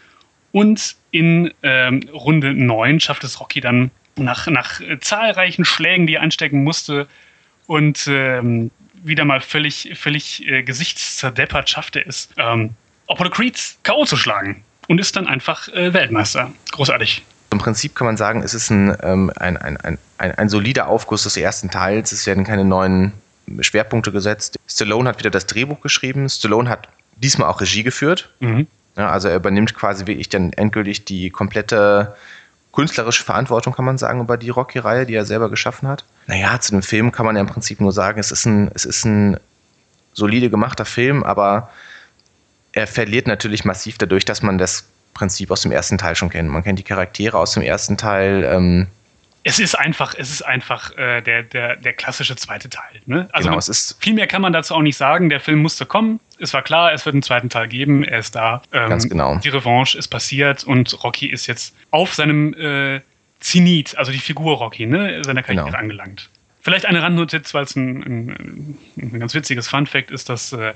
Und 0.52 0.96
in 1.10 1.52
ähm, 1.64 2.08
Runde 2.12 2.54
9 2.54 3.00
schafft 3.00 3.24
es 3.24 3.40
Rocky 3.40 3.60
dann 3.60 3.90
nach, 4.16 4.46
nach 4.46 4.80
zahlreichen 5.00 5.64
Schlägen, 5.64 6.06
die 6.06 6.14
er 6.14 6.22
einstecken 6.22 6.64
musste 6.64 7.06
und 7.66 8.06
ähm, 8.08 8.70
wieder 9.02 9.24
mal 9.24 9.40
völlig, 9.40 9.92
völlig 9.94 10.46
äh, 10.46 10.62
gesichtszerdeppert 10.62 11.70
schafft 11.70 11.96
er 11.96 12.06
es, 12.06 12.28
ähm, 12.36 12.70
Apollo 13.08 13.30
Creed 13.30 13.58
K.O. 13.82 14.04
zu 14.04 14.16
schlagen 14.16 14.62
und 14.88 15.00
ist 15.00 15.16
dann 15.16 15.26
einfach 15.26 15.68
äh, 15.68 15.92
Weltmeister. 15.92 16.52
Großartig. 16.72 17.22
Im 17.52 17.58
Prinzip 17.58 17.94
kann 17.96 18.06
man 18.06 18.16
sagen, 18.16 18.42
es 18.42 18.54
ist 18.54 18.70
ein, 18.70 18.96
ähm, 19.02 19.32
ein, 19.36 19.56
ein, 19.56 19.76
ein, 19.78 19.98
ein, 20.18 20.32
ein 20.32 20.48
solider 20.48 20.86
Aufguss 20.88 21.24
des 21.24 21.36
ersten 21.36 21.70
Teils. 21.70 22.12
Es 22.12 22.26
werden 22.26 22.44
keine 22.44 22.64
neuen 22.64 23.12
Schwerpunkte 23.60 24.12
gesetzt. 24.12 24.58
Stallone 24.68 25.08
hat 25.08 25.18
wieder 25.18 25.30
das 25.30 25.46
Drehbuch 25.46 25.80
geschrieben. 25.80 26.28
Stallone 26.28 26.68
hat 26.70 26.88
diesmal 27.16 27.48
auch 27.48 27.60
Regie 27.60 27.82
geführt. 27.82 28.30
Mhm. 28.38 28.68
Ja, 28.96 29.10
also 29.10 29.28
er 29.28 29.36
übernimmt 29.36 29.74
quasi 29.74 30.06
wirklich 30.06 30.28
dann 30.28 30.52
endgültig 30.52 31.04
die 31.04 31.30
komplette 31.30 32.14
künstlerische 32.72 33.24
Verantwortung, 33.24 33.74
kann 33.74 33.84
man 33.84 33.98
sagen, 33.98 34.20
über 34.20 34.36
die 34.36 34.50
Rocky-Reihe, 34.50 35.06
die 35.06 35.14
er 35.14 35.24
selber 35.24 35.50
geschaffen 35.50 35.88
hat. 35.88 36.04
Naja, 36.26 36.60
zu 36.60 36.72
dem 36.72 36.82
Film 36.82 37.12
kann 37.12 37.26
man 37.26 37.36
ja 37.36 37.42
im 37.42 37.48
Prinzip 37.48 37.80
nur 37.80 37.92
sagen, 37.92 38.20
es 38.20 38.30
ist 38.30 38.46
ein, 38.46 38.70
es 38.74 38.84
ist 38.84 39.04
ein 39.04 39.38
solide 40.12 40.50
gemachter 40.50 40.84
Film, 40.84 41.22
aber 41.22 41.70
er 42.72 42.86
verliert 42.86 43.26
natürlich 43.26 43.64
massiv 43.64 43.98
dadurch, 43.98 44.24
dass 44.24 44.42
man 44.42 44.58
das 44.58 44.84
Prinzip 45.14 45.50
aus 45.50 45.62
dem 45.62 45.72
ersten 45.72 45.98
Teil 45.98 46.14
schon 46.14 46.30
kennt. 46.30 46.48
Man 46.48 46.62
kennt 46.62 46.78
die 46.78 46.84
Charaktere 46.84 47.36
aus 47.36 47.52
dem 47.52 47.62
ersten 47.62 47.96
Teil. 47.96 48.44
Ähm, 48.44 48.86
es 49.42 49.58
ist 49.58 49.74
einfach, 49.74 50.14
es 50.16 50.30
ist 50.30 50.42
einfach 50.42 50.96
äh, 50.98 51.22
der, 51.22 51.42
der, 51.42 51.76
der 51.76 51.92
klassische 51.94 52.36
zweite 52.36 52.68
Teil. 52.68 53.00
Ne? 53.06 53.28
Also 53.32 53.48
genau, 53.48 53.58
es 53.58 53.68
ist 53.68 54.02
viel 54.02 54.12
mehr 54.12 54.26
kann 54.26 54.42
man 54.42 54.52
dazu 54.52 54.74
auch 54.74 54.82
nicht 54.82 54.96
sagen. 54.96 55.30
Der 55.30 55.40
Film 55.40 55.62
musste 55.62 55.86
kommen. 55.86 56.20
Es 56.38 56.52
war 56.52 56.62
klar, 56.62 56.92
es 56.92 57.06
wird 57.06 57.14
einen 57.14 57.22
zweiten 57.22 57.48
Teil 57.48 57.68
geben. 57.68 58.04
Er 58.04 58.18
ist 58.18 58.34
da. 58.34 58.62
Ähm, 58.72 58.90
ganz 58.90 59.08
genau. 59.08 59.38
Die 59.38 59.48
Revanche 59.48 59.96
ist 59.96 60.08
passiert 60.08 60.64
und 60.64 61.02
Rocky 61.02 61.26
ist 61.26 61.46
jetzt 61.46 61.74
auf 61.90 62.14
seinem 62.14 62.54
äh, 62.54 63.00
Zenit, 63.40 63.96
also 63.96 64.12
die 64.12 64.18
Figur 64.18 64.58
Rocky, 64.58 64.84
ne, 64.84 65.24
seiner 65.24 65.42
Karriere 65.42 65.66
genau. 65.66 65.78
angelangt. 65.78 66.28
Vielleicht 66.60 66.84
eine 66.84 67.02
Randnotiz, 67.02 67.54
weil 67.54 67.64
es 67.64 67.74
ein, 67.74 68.02
ein, 68.02 68.78
ein, 69.00 69.18
ganz 69.18 69.34
witziges 69.34 69.66
Fun-Fact 69.68 70.10
ist, 70.10 70.28
dass 70.28 70.52
äh, 70.52 70.74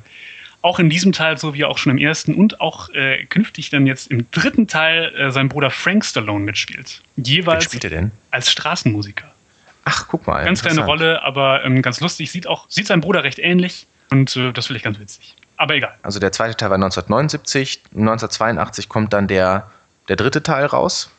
auch 0.64 0.78
in 0.78 0.88
diesem 0.88 1.12
Teil, 1.12 1.36
so 1.36 1.52
wie 1.52 1.66
auch 1.66 1.76
schon 1.76 1.92
im 1.92 1.98
ersten 1.98 2.34
und 2.34 2.62
auch 2.62 2.88
äh, 2.94 3.26
künftig 3.26 3.68
dann 3.68 3.86
jetzt 3.86 4.10
im 4.10 4.30
dritten 4.30 4.66
Teil 4.66 5.14
äh, 5.14 5.30
sein 5.30 5.50
Bruder 5.50 5.70
Frank 5.70 6.06
Stallone 6.06 6.42
mitspielt. 6.42 7.02
Jeweils 7.16 7.64
spielt 7.64 7.84
er 7.84 7.90
denn? 7.90 8.12
als 8.30 8.50
Straßenmusiker. 8.50 9.26
Ach, 9.84 10.06
guck 10.08 10.26
mal. 10.26 10.42
Ganz 10.42 10.62
kleine 10.62 10.86
Rolle, 10.86 11.22
aber 11.22 11.62
ähm, 11.64 11.82
ganz 11.82 12.00
lustig. 12.00 12.30
Sieht 12.30 12.46
auch, 12.46 12.64
sieht 12.70 12.86
sein 12.86 13.02
Bruder 13.02 13.22
recht 13.22 13.38
ähnlich 13.38 13.86
und 14.10 14.34
äh, 14.36 14.52
das 14.52 14.68
finde 14.68 14.78
ich 14.78 14.82
ganz 14.82 14.98
witzig. 14.98 15.36
Aber 15.58 15.74
egal. 15.74 15.94
Also 16.02 16.18
der 16.18 16.32
zweite 16.32 16.56
Teil 16.56 16.70
war 16.70 16.76
1979, 16.76 17.82
1982 17.90 18.88
kommt 18.88 19.12
dann 19.12 19.28
der, 19.28 19.70
der 20.08 20.16
dritte 20.16 20.42
Teil 20.42 20.64
raus 20.64 21.10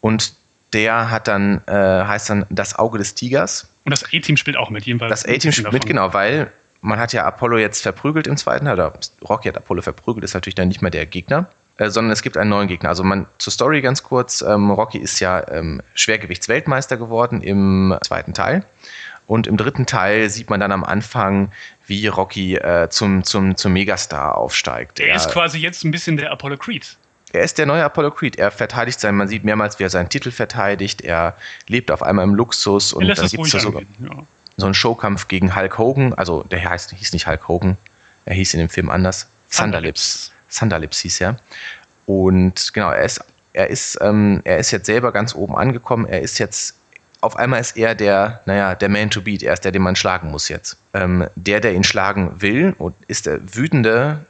und 0.00 0.32
der 0.72 1.10
hat 1.10 1.28
dann, 1.28 1.60
äh, 1.66 1.72
heißt 1.72 2.30
dann 2.30 2.46
Das 2.48 2.78
Auge 2.78 2.96
des 2.96 3.14
Tigers. 3.14 3.68
Und 3.84 3.90
das 3.90 4.04
A-Team 4.04 4.38
spielt 4.38 4.56
auch 4.56 4.70
mit, 4.70 4.86
jedenfalls. 4.86 5.10
Das 5.10 5.26
A-Team 5.26 5.52
spielt 5.52 5.72
mit, 5.74 5.84
genau, 5.84 6.14
weil 6.14 6.50
man 6.80 6.98
hat 6.98 7.12
ja 7.12 7.24
Apollo 7.24 7.58
jetzt 7.58 7.82
verprügelt 7.82 8.26
im 8.26 8.36
zweiten 8.36 8.66
Teil, 8.66 8.74
oder 8.74 8.92
Rocky 9.28 9.48
hat 9.48 9.56
Apollo 9.56 9.82
verprügelt, 9.82 10.24
ist 10.24 10.34
natürlich 10.34 10.54
dann 10.54 10.68
nicht 10.68 10.82
mehr 10.82 10.90
der 10.90 11.06
Gegner, 11.06 11.48
äh, 11.78 11.90
sondern 11.90 12.12
es 12.12 12.22
gibt 12.22 12.36
einen 12.36 12.50
neuen 12.50 12.68
Gegner. 12.68 12.88
Also 12.88 13.04
man, 13.04 13.26
zur 13.38 13.52
Story 13.52 13.80
ganz 13.82 14.02
kurz, 14.02 14.42
ähm, 14.42 14.70
Rocky 14.70 14.98
ist 14.98 15.20
ja 15.20 15.46
ähm, 15.50 15.82
Schwergewichtsweltmeister 15.94 16.96
geworden 16.96 17.40
im 17.40 17.96
zweiten 18.02 18.34
Teil. 18.34 18.64
Und 19.26 19.48
im 19.48 19.56
dritten 19.56 19.86
Teil 19.86 20.30
sieht 20.30 20.50
man 20.50 20.60
dann 20.60 20.70
am 20.70 20.84
Anfang, 20.84 21.50
wie 21.86 22.06
Rocky 22.06 22.56
äh, 22.56 22.88
zum, 22.90 23.24
zum, 23.24 23.56
zum 23.56 23.72
Megastar 23.72 24.36
aufsteigt. 24.36 25.00
Er, 25.00 25.08
er 25.08 25.16
ist 25.16 25.30
quasi 25.30 25.58
jetzt 25.58 25.84
ein 25.84 25.90
bisschen 25.90 26.16
der 26.16 26.30
Apollo 26.30 26.58
Creed. 26.58 26.96
Er 27.32 27.42
ist 27.42 27.58
der 27.58 27.66
neue 27.66 27.84
Apollo 27.84 28.12
Creed. 28.12 28.36
Er 28.36 28.52
verteidigt 28.52 29.00
sein, 29.00 29.16
man 29.16 29.26
sieht 29.26 29.42
mehrmals, 29.42 29.80
wie 29.80 29.82
er 29.82 29.90
seinen 29.90 30.08
Titel 30.08 30.30
verteidigt. 30.30 31.02
Er 31.02 31.36
lebt 31.66 31.90
auf 31.90 32.04
einmal 32.04 32.24
im 32.24 32.36
Luxus 32.36 32.92
und 32.92 33.08
dann 33.08 33.26
gibt 33.28 33.52
es 33.52 33.62
sogar. 33.62 33.82
Ja 33.98 34.22
so 34.56 34.66
ein 34.66 34.74
Showkampf 34.74 35.28
gegen 35.28 35.54
Hulk 35.54 35.78
Hogan. 35.78 36.14
Also 36.14 36.42
der 36.42 36.68
heißt, 36.68 36.92
hieß 36.92 37.12
nicht 37.12 37.26
Hulk 37.26 37.48
Hogan, 37.48 37.76
er 38.24 38.34
hieß 38.34 38.54
in 38.54 38.60
dem 38.60 38.68
Film 38.68 38.90
anders. 38.90 39.28
Thunderlips. 39.50 40.32
Thunderlips 40.50 41.00
hieß 41.00 41.20
er. 41.20 41.36
Und 42.06 42.72
genau, 42.72 42.90
er 42.90 43.04
ist, 43.04 43.20
er 43.52 43.68
ist, 43.68 43.98
ähm, 44.00 44.40
er 44.44 44.58
ist 44.58 44.70
jetzt 44.70 44.86
selber 44.86 45.12
ganz 45.12 45.34
oben 45.34 45.56
angekommen. 45.56 46.06
Er 46.06 46.20
ist 46.20 46.38
jetzt, 46.38 46.76
auf 47.20 47.36
einmal 47.36 47.60
ist 47.60 47.76
er 47.76 47.94
der, 47.94 48.40
naja, 48.46 48.74
der 48.74 48.88
Man 48.88 49.10
to 49.10 49.22
beat. 49.22 49.42
Er 49.42 49.54
ist 49.54 49.64
der, 49.64 49.72
den 49.72 49.82
man 49.82 49.96
schlagen 49.96 50.30
muss 50.30 50.48
jetzt. 50.48 50.76
Ähm, 50.94 51.26
der, 51.34 51.60
der 51.60 51.74
ihn 51.74 51.84
schlagen 51.84 52.40
will, 52.40 52.74
und 52.78 52.94
ist 53.08 53.26
der 53.26 53.40
wütende 53.54 54.24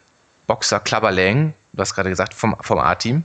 Boxer 0.47 0.81
Clubber 0.81 1.11
Lang, 1.11 1.55
du 1.73 1.81
hast 1.81 1.95
gerade 1.95 2.11
gesagt, 2.11 2.35
vom, 2.35 2.57
vom 2.61 2.79
A-Team. 2.79 3.25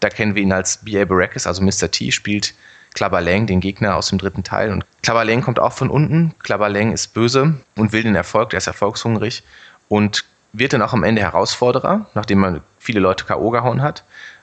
Da 0.00 0.08
kennen 0.08 0.34
wir 0.34 0.42
ihn 0.42 0.52
als 0.52 0.78
B.A. 0.78 1.04
Baracus, 1.04 1.46
also 1.46 1.62
Mr. 1.62 1.90
T, 1.90 2.12
spielt 2.12 2.54
Clubber 2.96 3.20
Lang, 3.20 3.46
den 3.46 3.60
Gegner 3.60 3.94
aus 3.94 4.08
dem 4.08 4.18
dritten 4.18 4.42
Teil. 4.42 4.72
Und 4.72 4.84
Clubber 5.02 5.24
Lang 5.24 5.42
kommt 5.42 5.60
auch 5.60 5.72
von 5.72 5.90
unten. 5.90 6.34
Clubber 6.42 6.68
Lang 6.68 6.92
ist 6.92 7.14
böse 7.14 7.54
und 7.76 7.92
will 7.92 8.02
den 8.02 8.16
Erfolg, 8.16 8.50
der 8.50 8.58
ist 8.58 8.66
erfolgshungrig 8.66 9.44
und 9.88 10.24
wird 10.52 10.72
dann 10.72 10.82
auch 10.82 10.94
am 10.94 11.04
Ende 11.04 11.20
Herausforderer, 11.20 12.06
nachdem 12.14 12.38
man 12.40 12.62
viele 12.78 13.00
Leute 13.00 13.26
K.O. 13.26 13.50
gehauen 13.50 13.82
hat. 13.82 14.02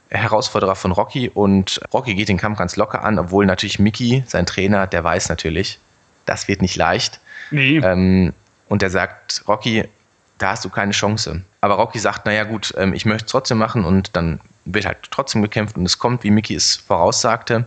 Herausforderer 0.10 0.76
von 0.76 0.92
Rocky 0.92 1.30
und 1.30 1.82
Rocky 1.92 2.14
geht 2.14 2.30
den 2.30 2.38
Kampf 2.38 2.60
ganz 2.60 2.76
locker 2.76 3.04
an, 3.04 3.18
obwohl 3.18 3.48
natürlich 3.48 3.80
Mickey, 3.80 4.24
sein 4.28 4.46
Trainer, 4.46 4.86
der 4.86 5.04
weiß 5.04 5.30
natürlich, 5.30 5.80
das 6.26 6.48
wird 6.48 6.62
nicht 6.62 6.76
leicht. 6.76 7.20
Nee. 7.50 7.78
Ähm, 7.78 8.34
und 8.70 8.84
der 8.84 8.92
sagt, 8.92 9.44
Rocky, 9.48 9.90
da 10.38 10.52
hast 10.52 10.64
du 10.64 10.70
keine 10.70 10.92
Chance. 10.92 11.42
Aber 11.62 11.76
Rocky 11.76 11.98
sagt, 11.98 12.28
naja 12.28 12.44
gut, 12.44 12.74
ähm, 12.78 12.94
ich 12.94 13.06
möchte 13.06 13.26
es 13.26 13.32
trotzdem 13.32 13.58
machen 13.58 13.84
und 13.84 14.16
dann 14.16 14.40
wird 14.66 14.86
halt 14.86 14.98
trotzdem 15.10 15.42
gekämpft 15.42 15.76
und 15.76 15.86
es 15.86 15.98
kommt, 15.98 16.24
wie 16.24 16.32
Mickey 16.32 16.56
es 16.56 16.76
voraussagte. 16.76 17.66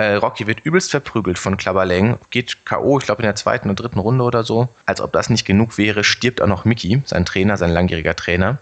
Äh, 0.00 0.14
Rocky 0.14 0.46
wird 0.46 0.60
übelst 0.60 0.90
verprügelt 0.90 1.38
von 1.38 1.58
Klabberlang, 1.58 2.18
geht 2.30 2.64
K.O., 2.64 2.98
ich 2.98 3.04
glaube 3.04 3.20
in 3.20 3.26
der 3.26 3.34
zweiten 3.34 3.68
oder 3.68 3.82
dritten 3.82 3.98
Runde 3.98 4.24
oder 4.24 4.44
so. 4.44 4.70
Als 4.86 5.02
ob 5.02 5.12
das 5.12 5.28
nicht 5.28 5.44
genug 5.44 5.76
wäre, 5.76 6.04
stirbt 6.04 6.40
auch 6.40 6.46
noch 6.46 6.64
Mickey, 6.64 7.02
sein 7.04 7.26
Trainer, 7.26 7.58
sein 7.58 7.68
langjähriger 7.68 8.16
Trainer. 8.16 8.56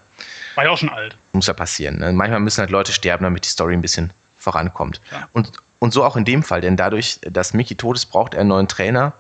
War 0.56 0.64
ja 0.64 0.70
auch 0.70 0.78
schon 0.78 0.88
alt. 0.88 1.16
Muss 1.32 1.46
ja 1.46 1.52
passieren. 1.52 2.00
Ne? 2.00 2.12
Manchmal 2.12 2.40
müssen 2.40 2.58
halt 2.58 2.70
Leute 2.70 2.92
sterben, 2.92 3.22
damit 3.22 3.44
die 3.44 3.50
Story 3.50 3.74
ein 3.74 3.80
bisschen 3.80 4.12
vorankommt. 4.36 5.00
Ja. 5.12 5.28
Und, 5.32 5.52
und 5.78 5.92
so 5.92 6.02
auch 6.02 6.16
in 6.16 6.24
dem 6.24 6.42
Fall, 6.42 6.60
denn 6.60 6.76
dadurch, 6.76 7.20
dass 7.22 7.54
Mickey 7.54 7.76
tot 7.76 7.94
ist, 7.94 8.06
braucht 8.06 8.34
er 8.34 8.40
einen 8.40 8.48
neuen 8.48 8.66
Trainer. 8.66 9.12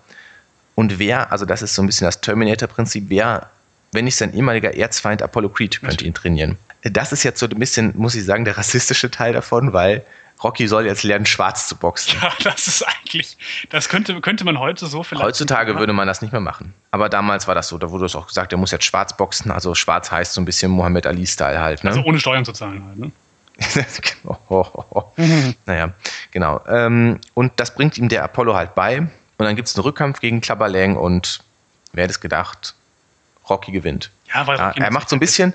Und 0.74 0.98
wer, 0.98 1.30
also 1.30 1.44
das 1.44 1.62
ist 1.62 1.76
so 1.76 1.82
ein 1.82 1.86
bisschen 1.86 2.06
das 2.06 2.20
Terminator-Prinzip, 2.20 3.04
wer, 3.10 3.48
wenn 3.92 4.06
nicht 4.06 4.16
sein 4.16 4.34
ehemaliger 4.34 4.76
Erzfeind 4.76 5.22
Apollo 5.22 5.50
Creed, 5.50 5.80
könnte 5.82 6.04
ihn 6.04 6.14
trainieren. 6.14 6.58
Das 6.82 7.12
ist 7.12 7.22
jetzt 7.22 7.38
so 7.38 7.46
ein 7.46 7.58
bisschen, 7.60 7.92
muss 7.96 8.16
ich 8.16 8.24
sagen, 8.24 8.44
der 8.44 8.58
rassistische 8.58 9.08
Teil 9.08 9.32
davon, 9.32 9.72
weil 9.72 10.02
Rocky 10.42 10.68
soll 10.68 10.86
jetzt 10.86 11.02
lernen, 11.02 11.26
schwarz 11.26 11.68
zu 11.68 11.76
boxen. 11.76 12.18
Ja, 12.20 12.32
das 12.44 12.66
ist 12.66 12.82
eigentlich, 12.82 13.36
das 13.70 13.88
könnte, 13.88 14.20
könnte 14.20 14.44
man 14.44 14.58
heute 14.58 14.86
so 14.86 15.02
vielleicht. 15.02 15.24
Heutzutage 15.24 15.78
würde 15.78 15.92
man 15.92 16.06
das 16.06 16.22
nicht 16.22 16.32
mehr 16.32 16.40
machen. 16.40 16.74
Aber 16.90 17.08
damals 17.08 17.48
war 17.48 17.54
das 17.54 17.68
so, 17.68 17.78
da 17.78 17.90
wurde 17.90 18.06
es 18.06 18.14
auch 18.14 18.28
gesagt, 18.28 18.52
er 18.52 18.58
muss 18.58 18.70
jetzt 18.70 18.84
schwarz 18.84 19.16
boxen. 19.16 19.50
Also 19.50 19.74
schwarz 19.74 20.10
heißt 20.10 20.34
so 20.34 20.40
ein 20.40 20.44
bisschen 20.44 20.70
Mohammed 20.70 21.06
Ali-Style 21.06 21.60
halt. 21.60 21.84
Ne? 21.84 21.90
Also 21.90 22.02
ohne 22.02 22.20
Steuern 22.20 22.44
zu 22.44 22.52
zahlen 22.52 22.84
halt, 22.86 22.98
ne? 22.98 23.12
oh, 24.24 24.36
oh, 24.48 24.84
oh. 24.90 25.04
Mhm. 25.16 25.54
Naja, 25.66 25.92
genau. 26.30 26.60
Ähm, 26.68 27.20
und 27.34 27.52
das 27.56 27.74
bringt 27.74 27.98
ihm 27.98 28.08
der 28.08 28.22
Apollo 28.22 28.54
halt 28.54 28.74
bei. 28.74 28.98
Und 29.00 29.44
dann 29.44 29.56
gibt 29.56 29.68
es 29.68 29.76
einen 29.76 29.82
Rückkampf 29.82 30.20
gegen 30.20 30.40
Klapperlang 30.40 30.96
und 30.96 31.40
wer 31.92 32.04
hätte 32.04 32.12
es 32.12 32.20
gedacht, 32.20 32.74
Rocky 33.48 33.72
gewinnt. 33.72 34.10
Ja, 34.32 34.46
weil 34.46 34.58
ja, 34.58 34.70
er 34.70 34.90
macht 34.90 35.08
so 35.08 35.16
ein 35.16 35.20
bisschen, 35.20 35.54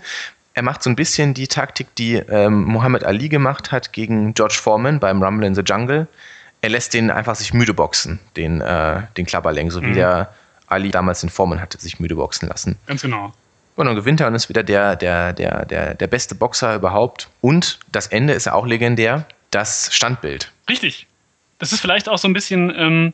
er 0.53 0.63
macht 0.63 0.83
so 0.83 0.89
ein 0.89 0.95
bisschen 0.95 1.33
die 1.33 1.47
Taktik, 1.47 1.95
die 1.95 2.15
ähm, 2.15 2.63
Muhammad 2.65 3.03
Ali 3.03 3.29
gemacht 3.29 3.71
hat 3.71 3.91
gegen 3.91 4.33
George 4.33 4.59
Foreman 4.61 4.99
beim 4.99 5.21
Rumble 5.21 5.47
in 5.47 5.55
the 5.55 5.61
Jungle. 5.61 6.07
Er 6.61 6.69
lässt 6.69 6.93
den 6.93 7.11
einfach 7.11 7.35
sich 7.35 7.53
müde 7.53 7.73
boxen, 7.73 8.19
den, 8.35 8.61
äh, 8.61 9.01
den 9.17 9.25
Klapperling, 9.25 9.71
so 9.71 9.81
mhm. 9.81 9.87
wie 9.87 9.93
der 9.93 10.33
Ali 10.67 10.91
damals 10.91 11.21
den 11.21 11.29
Foreman 11.29 11.59
hatte 11.59 11.79
sich 11.79 11.99
müde 11.99 12.15
boxen 12.15 12.47
lassen. 12.47 12.77
Ganz 12.85 13.01
genau. 13.01 13.33
Und 13.75 13.87
dann 13.87 13.95
gewinnt 13.95 14.21
er 14.21 14.27
und 14.27 14.35
ist 14.35 14.49
wieder 14.49 14.63
der, 14.63 14.95
der, 14.95 15.33
der, 15.33 15.65
der, 15.65 15.95
der 15.95 16.07
beste 16.07 16.35
Boxer 16.35 16.75
überhaupt. 16.75 17.29
Und 17.41 17.79
das 17.91 18.07
Ende 18.07 18.33
ist 18.33 18.45
ja 18.45 18.53
auch 18.53 18.67
legendär, 18.67 19.25
das 19.49 19.89
Standbild. 19.91 20.51
Richtig. 20.69 21.07
Das 21.57 21.73
ist 21.73 21.81
vielleicht 21.81 22.07
auch 22.07 22.19
so 22.19 22.27
ein 22.27 22.33
bisschen, 22.33 22.71
ähm, 22.75 23.13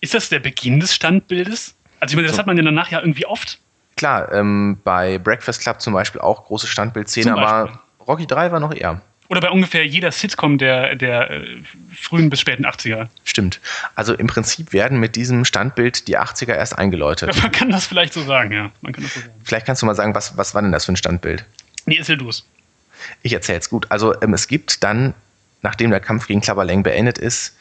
ist 0.00 0.12
das 0.12 0.28
der 0.28 0.40
Beginn 0.40 0.80
des 0.80 0.94
Standbildes? 0.94 1.74
Also 2.00 2.12
ich 2.12 2.16
meine, 2.16 2.26
das 2.26 2.36
so. 2.36 2.40
hat 2.40 2.46
man 2.46 2.56
ja 2.58 2.62
danach 2.62 2.90
ja 2.90 3.00
irgendwie 3.00 3.24
oft. 3.24 3.58
Klar, 4.04 4.30
ähm, 4.32 4.76
bei 4.84 5.16
Breakfast 5.16 5.62
Club 5.62 5.80
zum 5.80 5.94
Beispiel 5.94 6.20
auch 6.20 6.44
große 6.44 6.66
Standbildszene, 6.66 7.34
aber 7.34 7.80
Rocky 8.06 8.26
3 8.26 8.52
war 8.52 8.60
noch 8.60 8.74
eher. 8.74 9.00
Oder 9.28 9.40
bei 9.40 9.48
ungefähr 9.48 9.86
jeder 9.86 10.12
Sitcom 10.12 10.58
der, 10.58 10.94
der 10.94 11.30
äh, 11.30 11.62
frühen 11.96 12.28
bis 12.28 12.40
späten 12.40 12.66
80er. 12.66 13.08
Stimmt. 13.24 13.60
Also 13.94 14.12
im 14.12 14.26
Prinzip 14.26 14.74
werden 14.74 15.00
mit 15.00 15.16
diesem 15.16 15.46
Standbild 15.46 16.06
die 16.06 16.18
80er 16.18 16.52
erst 16.52 16.76
eingeläutet. 16.76 17.34
Man 17.42 17.50
kann 17.50 17.70
das 17.70 17.86
vielleicht 17.86 18.12
so 18.12 18.22
sagen, 18.22 18.52
ja. 18.52 18.70
Man 18.82 18.92
kann 18.92 19.04
das 19.04 19.14
so 19.14 19.20
sagen. 19.20 19.32
Vielleicht 19.42 19.64
kannst 19.64 19.80
du 19.80 19.86
mal 19.86 19.94
sagen, 19.94 20.14
was, 20.14 20.36
was 20.36 20.54
war 20.54 20.60
denn 20.60 20.72
das 20.72 20.84
für 20.84 20.92
ein 20.92 20.96
Standbild? 20.96 21.46
Nee, 21.86 21.96
erzähl 21.96 22.18
du 22.18 22.28
es. 22.28 22.44
Ich 23.22 23.32
erzähle 23.32 23.60
es 23.60 23.70
gut. 23.70 23.86
Also 23.90 24.14
ähm, 24.20 24.34
es 24.34 24.48
gibt 24.48 24.84
dann, 24.84 25.14
nachdem 25.62 25.88
der 25.88 26.00
Kampf 26.00 26.26
gegen 26.26 26.42
Klapperleng 26.42 26.82
beendet 26.82 27.16
ist, 27.16 27.56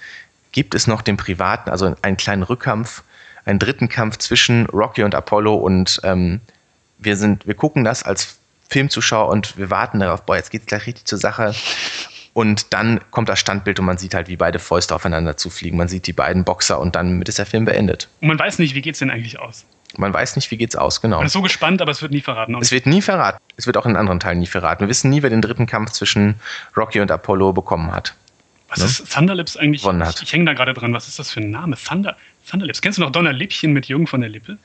gibt 0.52 0.76
es 0.76 0.88
noch 0.88 1.04
den 1.04 1.16
privaten, 1.16 1.70
also 1.70 1.96
einen 2.02 2.18
kleinen 2.18 2.44
Rückkampf 2.44 3.02
einen 3.46 3.60
dritten 3.60 3.90
Kampf 3.90 4.18
zwischen 4.18 4.66
Rocky 4.68 5.04
und 5.04 5.16
Apollo 5.16 5.56
und 5.56 6.00
ähm, 6.04 6.42
wir 7.00 7.18
sind, 7.18 7.46
wir 7.46 7.56
gucken 7.56 7.84
das 7.84 8.04
als 8.04 8.40
Filmzuschauer 8.70 9.30
und 9.30 9.58
wir 9.58 9.70
warten 9.70 10.00
darauf, 10.00 10.26
boah, 10.26 10.36
jetzt 10.36 10.52
geht's 10.52 10.66
gleich 10.66 10.88
richtig 10.88 11.06
zur 11.06 11.18
Sache. 11.18 11.54
Und 12.34 12.74
dann 12.74 13.00
kommt 13.12 13.30
das 13.30 13.40
Standbild 13.40 13.80
und 13.80 13.86
man 13.86 13.98
sieht 13.98 14.16
halt, 14.16 14.28
wie 14.28 14.38
beide 14.38 14.58
Fäuste 14.58 14.96
aufeinander 14.96 15.38
zufliegen. 15.38 15.78
Man 15.78 15.88
sieht 15.88 16.08
die 16.08 16.14
beiden 16.14 16.44
Boxer 16.44 16.80
und 16.80 16.96
dann 16.96 17.22
ist 17.22 17.38
der 17.38 17.46
Film 17.46 17.66
beendet. 17.66 18.08
Und 18.22 18.30
man 18.30 18.40
weiß 18.40 18.58
nicht, 18.58 18.74
wie 18.74 18.82
geht's 18.82 19.00
denn 19.00 19.12
eigentlich 19.12 19.40
aus? 19.40 19.66
Man 19.98 20.12
weiß 20.12 20.36
nicht, 20.36 20.50
wie 20.50 20.58
geht's 20.58 20.76
aus, 20.76 21.02
genau. 21.02 21.18
Man 21.18 21.28
ist 21.28 21.34
so 21.34 21.44
gespannt, 21.44 21.80
aber 21.84 21.92
es 21.92 22.02
wird 22.02 22.12
nie 22.12 22.22
verraten. 22.22 22.56
Es 22.60 22.72
wird 22.72 22.88
nie 22.88 23.04
verraten. 23.04 23.38
Es 23.58 23.68
wird 23.68 23.78
auch 23.78 23.86
in 23.86 23.96
anderen 23.96 24.20
Teilen 24.20 24.40
nie 24.40 24.48
verraten. 24.48 24.82
Wir 24.82 24.90
wissen 24.90 25.12
nie, 25.12 25.22
wer 25.22 25.30
den 25.30 25.44
dritten 25.44 25.68
Kampf 25.68 25.92
zwischen 25.92 26.36
Rocky 26.76 27.00
und 27.00 27.12
Apollo 27.12 27.54
bekommen 27.54 27.92
hat. 27.92 28.16
Was 28.70 28.80
ne? 28.80 28.86
ist 28.86 29.14
Thunderlips 29.14 29.56
eigentlich? 29.56 29.86
Ich, 29.86 30.24
ich 30.24 30.34
hänge 30.34 30.46
da 30.46 30.54
gerade 30.54 30.74
dran. 30.74 30.94
Was 30.96 31.08
ist 31.08 31.20
das 31.20 31.30
für 31.30 31.42
ein 31.42 31.52
Name? 31.52 31.78
Thunder, 31.78 32.16
Thunderlips. 32.50 32.82
Kennst 32.82 32.98
du 32.98 33.02
noch 33.02 33.12
Donnerlippchen 33.12 33.72
mit 33.72 33.88
Jürgen 33.88 34.08
von 34.08 34.22
der 34.22 34.30
Lippe? 34.30 34.58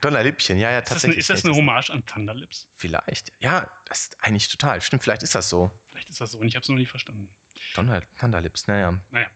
Donnerlippchen, 0.00 0.58
ja, 0.58 0.70
ja, 0.70 0.80
tatsächlich. 0.80 1.18
Ist 1.18 1.30
das 1.30 1.36
eine, 1.36 1.38
ist 1.38 1.44
das 1.44 1.50
eine 1.50 1.56
Hommage 1.56 1.90
an 1.90 2.04
Thunderlips? 2.04 2.68
Vielleicht. 2.74 3.32
Ja, 3.40 3.70
das 3.86 4.00
ist 4.00 4.24
eigentlich 4.24 4.48
total. 4.48 4.80
Stimmt, 4.80 5.02
vielleicht 5.02 5.22
ist 5.22 5.34
das 5.34 5.48
so. 5.48 5.70
Vielleicht 5.86 6.10
ist 6.10 6.20
das 6.20 6.32
so 6.32 6.38
und 6.38 6.48
ich 6.48 6.56
habe 6.56 6.62
es 6.62 6.68
noch 6.68 6.76
nicht 6.76 6.90
verstanden. 6.90 7.34
Thunder, 7.74 8.02
Thunderlips, 8.18 8.66
naja. 8.66 9.00
Naja. 9.10 9.28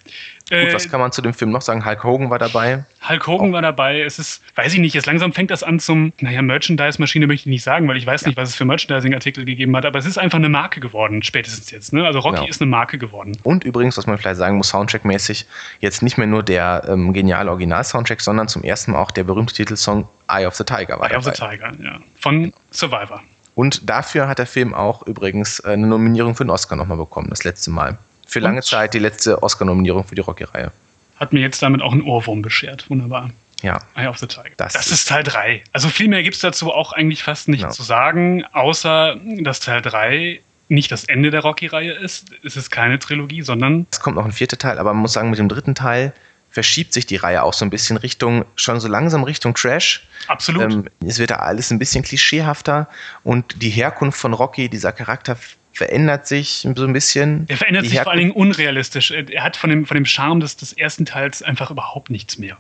Gut, 0.61 0.71
äh, 0.71 0.75
was 0.75 0.91
kann 0.91 1.01
man 1.01 1.13
zu 1.13 1.23
dem 1.23 1.35
Film 1.35 1.51
noch 1.51 1.63
sagen? 1.63 1.85
Hulk 1.85 2.05
Hogan 2.05 2.31
war 2.31 2.39
dabei. 2.39 2.85
Hulk 3.09 3.27
Hogan 3.27 3.51
oh. 3.51 3.53
war 3.53 3.63
dabei. 3.63 4.03
Es 4.03 4.19
ist, 4.19 4.43
weiß 4.57 4.75
ich 4.75 4.81
nicht, 4.81 4.95
jetzt 4.95 5.07
langsam 5.07 5.33
fängt 5.33 5.51
das 5.51 5.63
an 5.63 5.79
zum, 5.81 6.13
naja, 6.21 6.43
Merchandise-Maschine 6.43 7.27
möchte 7.27 7.49
ich 7.49 7.53
nicht 7.53 7.63
sagen, 7.63 7.89
weil 7.89 7.97
ich 7.97 8.07
weiß 8.07 8.23
ja. 8.23 8.29
nicht, 8.29 8.37
was 8.37 8.51
es 8.51 8.55
für 8.55 8.65
Merchandising-Artikel 8.65 9.45
gegeben 9.45 9.77
hat, 9.77 9.85
aber 9.87 9.99
es 9.99 10.07
ist 10.07 10.19
einfach 10.19 10.39
eine 10.39 10.49
Marke 10.49 10.81
geworden, 10.81 11.23
spätestens 11.23 11.71
jetzt. 11.71 11.93
Ne? 11.93 12.05
Also 12.05 12.21
Rocky 12.21 12.37
genau. 12.37 12.49
ist 12.49 12.61
eine 12.61 12.71
Marke 12.71 12.99
geworden. 12.99 13.33
Und 13.43 13.65
übrigens, 13.65 13.97
was 13.97 14.07
man 14.07 14.19
vielleicht 14.19 14.39
sagen 14.39 14.57
muss, 14.57 14.73
Soundtrack-mäßig, 14.73 15.47
jetzt 15.81 16.03
nicht 16.03 16.19
mehr 16.19 16.27
nur 16.27 16.43
der 16.43 16.85
ähm, 16.89 17.13
geniale 17.13 17.51
Original-Soundtrack, 17.51 18.21
sondern 18.21 18.49
zum 18.49 18.63
ersten 18.63 18.93
Mal 18.93 18.99
auch 18.99 19.11
der 19.11 19.25
berühmte 19.25 19.55
Titelsong 19.55 20.09
Eye 20.29 20.47
of 20.47 20.55
the 20.55 20.65
Tiger 20.65 20.99
war 20.99 21.11
Eye 21.11 21.15
dabei. 21.15 21.17
of 21.17 21.25
the 21.25 21.31
Tiger, 21.33 21.73
ja. 21.83 22.01
Von 22.21 22.45
genau. 22.45 22.57
Survivor. 22.71 23.23
Und 23.55 23.89
dafür 23.89 24.29
hat 24.29 24.39
der 24.39 24.47
Film 24.47 24.75
auch 24.75 25.07
übrigens 25.07 25.61
äh, 25.61 25.69
eine 25.69 25.87
Nominierung 25.87 26.35
für 26.35 26.45
den 26.45 26.51
Oscar 26.51 26.77
nochmal 26.77 26.99
bekommen, 26.99 27.29
das 27.31 27.45
letzte 27.45 27.71
Mal. 27.71 27.99
Für 28.27 28.41
lange 28.41 28.59
Und? 28.59 28.65
Zeit 28.65 28.95
die 28.95 28.99
letzte 28.99 29.43
Oscar-Nominierung 29.43 30.05
für 30.05 30.15
die 30.15 30.21
Rocky-Reihe. 30.21 30.73
Hat 31.17 31.33
mir 31.33 31.41
jetzt 31.41 31.63
damit 31.63 31.83
auch 31.83 31.93
einen 31.93 32.03
Ohrwurm 32.03 32.43
beschert. 32.43 32.89
Wunderbar. 32.91 33.31
Ja. 33.63 33.81
Eye 33.95 34.09
of 34.09 34.19
the 34.19 34.27
Tiger. 34.27 34.51
Das, 34.57 34.75
das 34.75 34.91
ist 34.91 35.09
Teil 35.09 35.23
3. 35.23 35.63
Also 35.73 35.89
viel 35.89 36.09
mehr 36.09 36.23
gibt 36.23 36.35
es 36.35 36.43
dazu 36.43 36.73
auch 36.73 36.93
eigentlich 36.93 37.23
fast 37.23 37.49
nicht 37.49 37.63
genau. 37.63 37.73
zu 37.73 37.83
sagen, 37.83 38.45
außer 38.53 39.17
dass 39.41 39.61
Teil 39.61 39.81
3 39.81 40.41
nicht 40.69 40.91
das 40.91 41.05
Ende 41.05 41.31
der 41.31 41.41
Rocky-Reihe 41.41 41.93
ist. 41.93 42.27
Es 42.43 42.57
ist 42.57 42.71
keine 42.71 42.99
Trilogie, 42.99 43.43
sondern. 43.43 43.87
Es 43.91 44.01
kommt 44.01 44.17
noch 44.17 44.25
ein 44.25 44.33
vierter 44.33 44.59
Teil, 44.59 44.79
aber 44.79 44.93
man 44.93 45.03
muss 45.03 45.13
sagen, 45.13 45.31
mit 45.31 45.39
dem 45.39 45.49
dritten 45.49 45.75
Teil 45.75 46.13
verschiebt 46.51 46.93
sich 46.93 47.05
die 47.05 47.17
Reihe 47.17 47.43
auch 47.43 47.53
so 47.53 47.65
ein 47.65 47.71
bisschen 47.71 47.97
Richtung, 47.97 48.45
schon 48.55 48.79
so 48.81 48.89
langsam 48.89 49.25
Richtung 49.25 49.55
Trash. 49.55 50.07
Absolut. 50.29 50.73
Ähm, 50.73 50.85
es 51.05 51.19
wird 51.19 51.31
da 51.31 51.37
alles 51.37 51.71
ein 51.71 51.79
bisschen 51.79 52.05
klischeehafter 52.05 52.89
und 53.25 53.61
die 53.61 53.71
Herkunft 53.71 54.19
von 54.19 54.33
Rocky, 54.33 54.69
dieser 54.69 54.93
Charakter, 54.93 55.37
verändert 55.75 56.27
sich 56.27 56.67
so 56.75 56.85
ein 56.85 56.93
bisschen. 56.93 57.45
Er 57.49 57.57
verändert 57.57 57.85
die 57.85 57.89
sich 57.89 58.01
vor 58.01 58.13
allen 58.13 58.21
Dingen 58.21 58.33
unrealistisch. 58.33 59.11
Er 59.11 59.43
hat 59.43 59.57
von 59.57 59.71
dem, 59.71 59.87
von 59.87 59.97
dem 59.97 60.07
Charme 60.07 60.41
des, 60.41 60.57
des 60.57 60.73
ersten 60.73 61.05
Teils 61.05 61.43
einfach 61.43 61.71
überhaupt 61.71 62.11
nichts 62.11 62.39
mehr. 62.39 62.57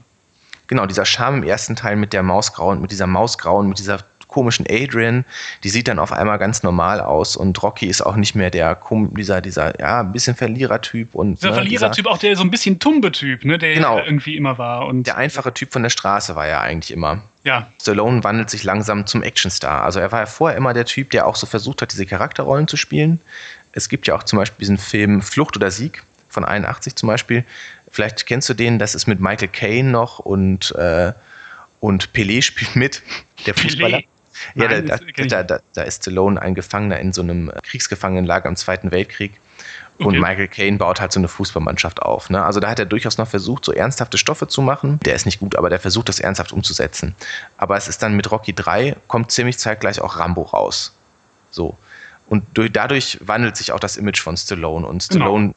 Genau, 0.66 0.86
dieser 0.86 1.04
Charme 1.04 1.38
im 1.38 1.42
ersten 1.44 1.76
Teil 1.76 1.96
mit 1.96 2.12
der 2.12 2.22
Mausgrauen, 2.22 2.80
mit 2.80 2.90
dieser 2.90 3.06
Mausgrauen, 3.06 3.68
mit 3.68 3.78
dieser 3.78 3.98
komischen 4.34 4.66
Adrian, 4.68 5.24
die 5.62 5.68
sieht 5.68 5.86
dann 5.86 6.00
auf 6.00 6.12
einmal 6.12 6.38
ganz 6.38 6.64
normal 6.64 7.00
aus 7.00 7.36
und 7.36 7.62
Rocky 7.62 7.86
ist 7.86 8.02
auch 8.02 8.16
nicht 8.16 8.34
mehr 8.34 8.50
der 8.50 8.76
dieser 9.16 9.40
dieser 9.40 9.80
ja 9.80 10.00
ein 10.00 10.10
bisschen 10.10 10.34
Verlierertyp 10.34 11.14
und 11.14 11.36
dieser 11.36 11.50
ne, 11.50 11.54
Verlierertyp 11.54 12.06
auch 12.06 12.18
der 12.18 12.34
so 12.34 12.42
ein 12.42 12.50
bisschen 12.50 12.80
Tumbe-Typ, 12.80 13.44
ne, 13.44 13.58
der 13.58 13.74
genau, 13.74 13.98
irgendwie 13.98 14.36
immer 14.36 14.58
war 14.58 14.86
und 14.86 15.06
der 15.06 15.16
einfache 15.16 15.54
Typ 15.54 15.72
von 15.72 15.84
der 15.84 15.90
Straße 15.90 16.34
war 16.34 16.48
ja 16.48 16.60
eigentlich 16.60 16.92
immer. 16.92 17.22
Ja. 17.44 17.68
Stallone 17.80 18.24
wandelt 18.24 18.50
sich 18.50 18.64
langsam 18.64 19.06
zum 19.06 19.22
Actionstar. 19.22 19.84
Also 19.84 20.00
er 20.00 20.10
war 20.10 20.20
ja 20.20 20.26
vorher 20.26 20.56
immer 20.56 20.72
der 20.72 20.86
Typ, 20.86 21.10
der 21.10 21.26
auch 21.26 21.36
so 21.36 21.46
versucht 21.46 21.82
hat, 21.82 21.92
diese 21.92 22.06
Charakterrollen 22.06 22.66
zu 22.66 22.76
spielen. 22.76 23.20
Es 23.72 23.88
gibt 23.88 24.06
ja 24.06 24.16
auch 24.16 24.22
zum 24.22 24.38
Beispiel 24.38 24.60
diesen 24.60 24.78
Film 24.78 25.22
Flucht 25.22 25.56
oder 25.56 25.70
Sieg 25.70 26.02
von 26.30 26.44
81 26.44 26.96
zum 26.96 27.06
Beispiel. 27.06 27.44
Vielleicht 27.90 28.26
kennst 28.26 28.48
du 28.48 28.54
den, 28.54 28.78
das 28.78 28.94
ist 28.94 29.06
mit 29.06 29.20
Michael 29.20 29.48
Caine 29.48 29.90
noch 29.90 30.18
und, 30.18 30.74
äh, 30.74 31.12
und 31.80 32.10
Pelé 32.12 32.42
spielt 32.42 32.74
mit, 32.76 33.02
der 33.46 33.54
Fußballer. 33.54 33.98
Pelé. 33.98 34.04
Ja, 34.54 34.68
Nein, 34.68 34.86
da, 34.86 34.98
da, 34.98 35.42
da, 35.42 35.60
da, 35.74 35.82
ist 35.82 36.02
Stallone 36.02 36.40
ein 36.40 36.54
Gefangener 36.54 36.98
in 36.98 37.12
so 37.12 37.22
einem 37.22 37.52
Kriegsgefangenenlager 37.62 38.48
im 38.48 38.56
Zweiten 38.56 38.90
Weltkrieg. 38.90 39.32
Okay. 39.96 40.08
Und 40.08 40.18
Michael 40.18 40.48
Caine 40.48 40.76
baut 40.76 41.00
halt 41.00 41.12
so 41.12 41.20
eine 41.20 41.28
Fußballmannschaft 41.28 42.02
auf. 42.02 42.28
Ne? 42.28 42.42
Also 42.42 42.58
da 42.58 42.68
hat 42.68 42.80
er 42.80 42.86
durchaus 42.86 43.16
noch 43.16 43.28
versucht, 43.28 43.64
so 43.64 43.72
ernsthafte 43.72 44.18
Stoffe 44.18 44.48
zu 44.48 44.60
machen. 44.60 44.98
Der 45.04 45.14
ist 45.14 45.24
nicht 45.24 45.38
gut, 45.38 45.54
aber 45.54 45.70
der 45.70 45.78
versucht 45.78 46.08
das 46.08 46.18
ernsthaft 46.18 46.52
umzusetzen. 46.52 47.14
Aber 47.58 47.76
es 47.76 47.86
ist 47.86 48.02
dann 48.02 48.16
mit 48.16 48.30
Rocky 48.30 48.52
3, 48.52 48.96
kommt 49.06 49.30
ziemlich 49.30 49.58
zeitgleich 49.58 50.00
auch 50.00 50.18
Rambo 50.18 50.42
raus. 50.42 50.92
So. 51.50 51.76
Und 52.26 52.44
durch, 52.54 52.72
dadurch 52.72 53.18
wandelt 53.22 53.56
sich 53.56 53.70
auch 53.70 53.78
das 53.78 53.96
Image 53.96 54.20
von 54.20 54.36
Stallone. 54.36 54.84
Und 54.84 55.04
Stallone 55.04 55.44
genau. 55.48 55.56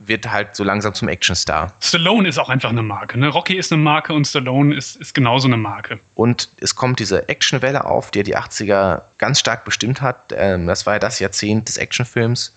Wird 0.00 0.30
halt 0.30 0.56
so 0.56 0.64
langsam 0.64 0.94
zum 0.94 1.08
Actionstar. 1.08 1.74
Stallone 1.80 2.28
ist 2.28 2.38
auch 2.38 2.48
einfach 2.48 2.70
eine 2.70 2.82
Marke. 2.82 3.18
Ne? 3.18 3.28
Rocky 3.28 3.56
ist 3.56 3.72
eine 3.72 3.82
Marke 3.82 4.12
und 4.12 4.26
Stallone 4.26 4.74
ist, 4.74 4.96
ist 4.96 5.14
genauso 5.14 5.46
eine 5.46 5.58
Marke. 5.58 6.00
Und 6.14 6.48
es 6.60 6.74
kommt 6.74 6.98
diese 6.98 7.28
Actionwelle 7.28 7.84
auf, 7.84 8.10
die 8.10 8.22
die 8.22 8.36
80er 8.36 9.02
ganz 9.18 9.40
stark 9.40 9.64
bestimmt 9.64 10.00
hat. 10.00 10.32
Ähm, 10.36 10.66
das 10.66 10.86
war 10.86 10.94
ja 10.94 10.98
das 10.98 11.18
Jahrzehnt 11.20 11.68
des 11.68 11.76
Actionfilms. 11.76 12.54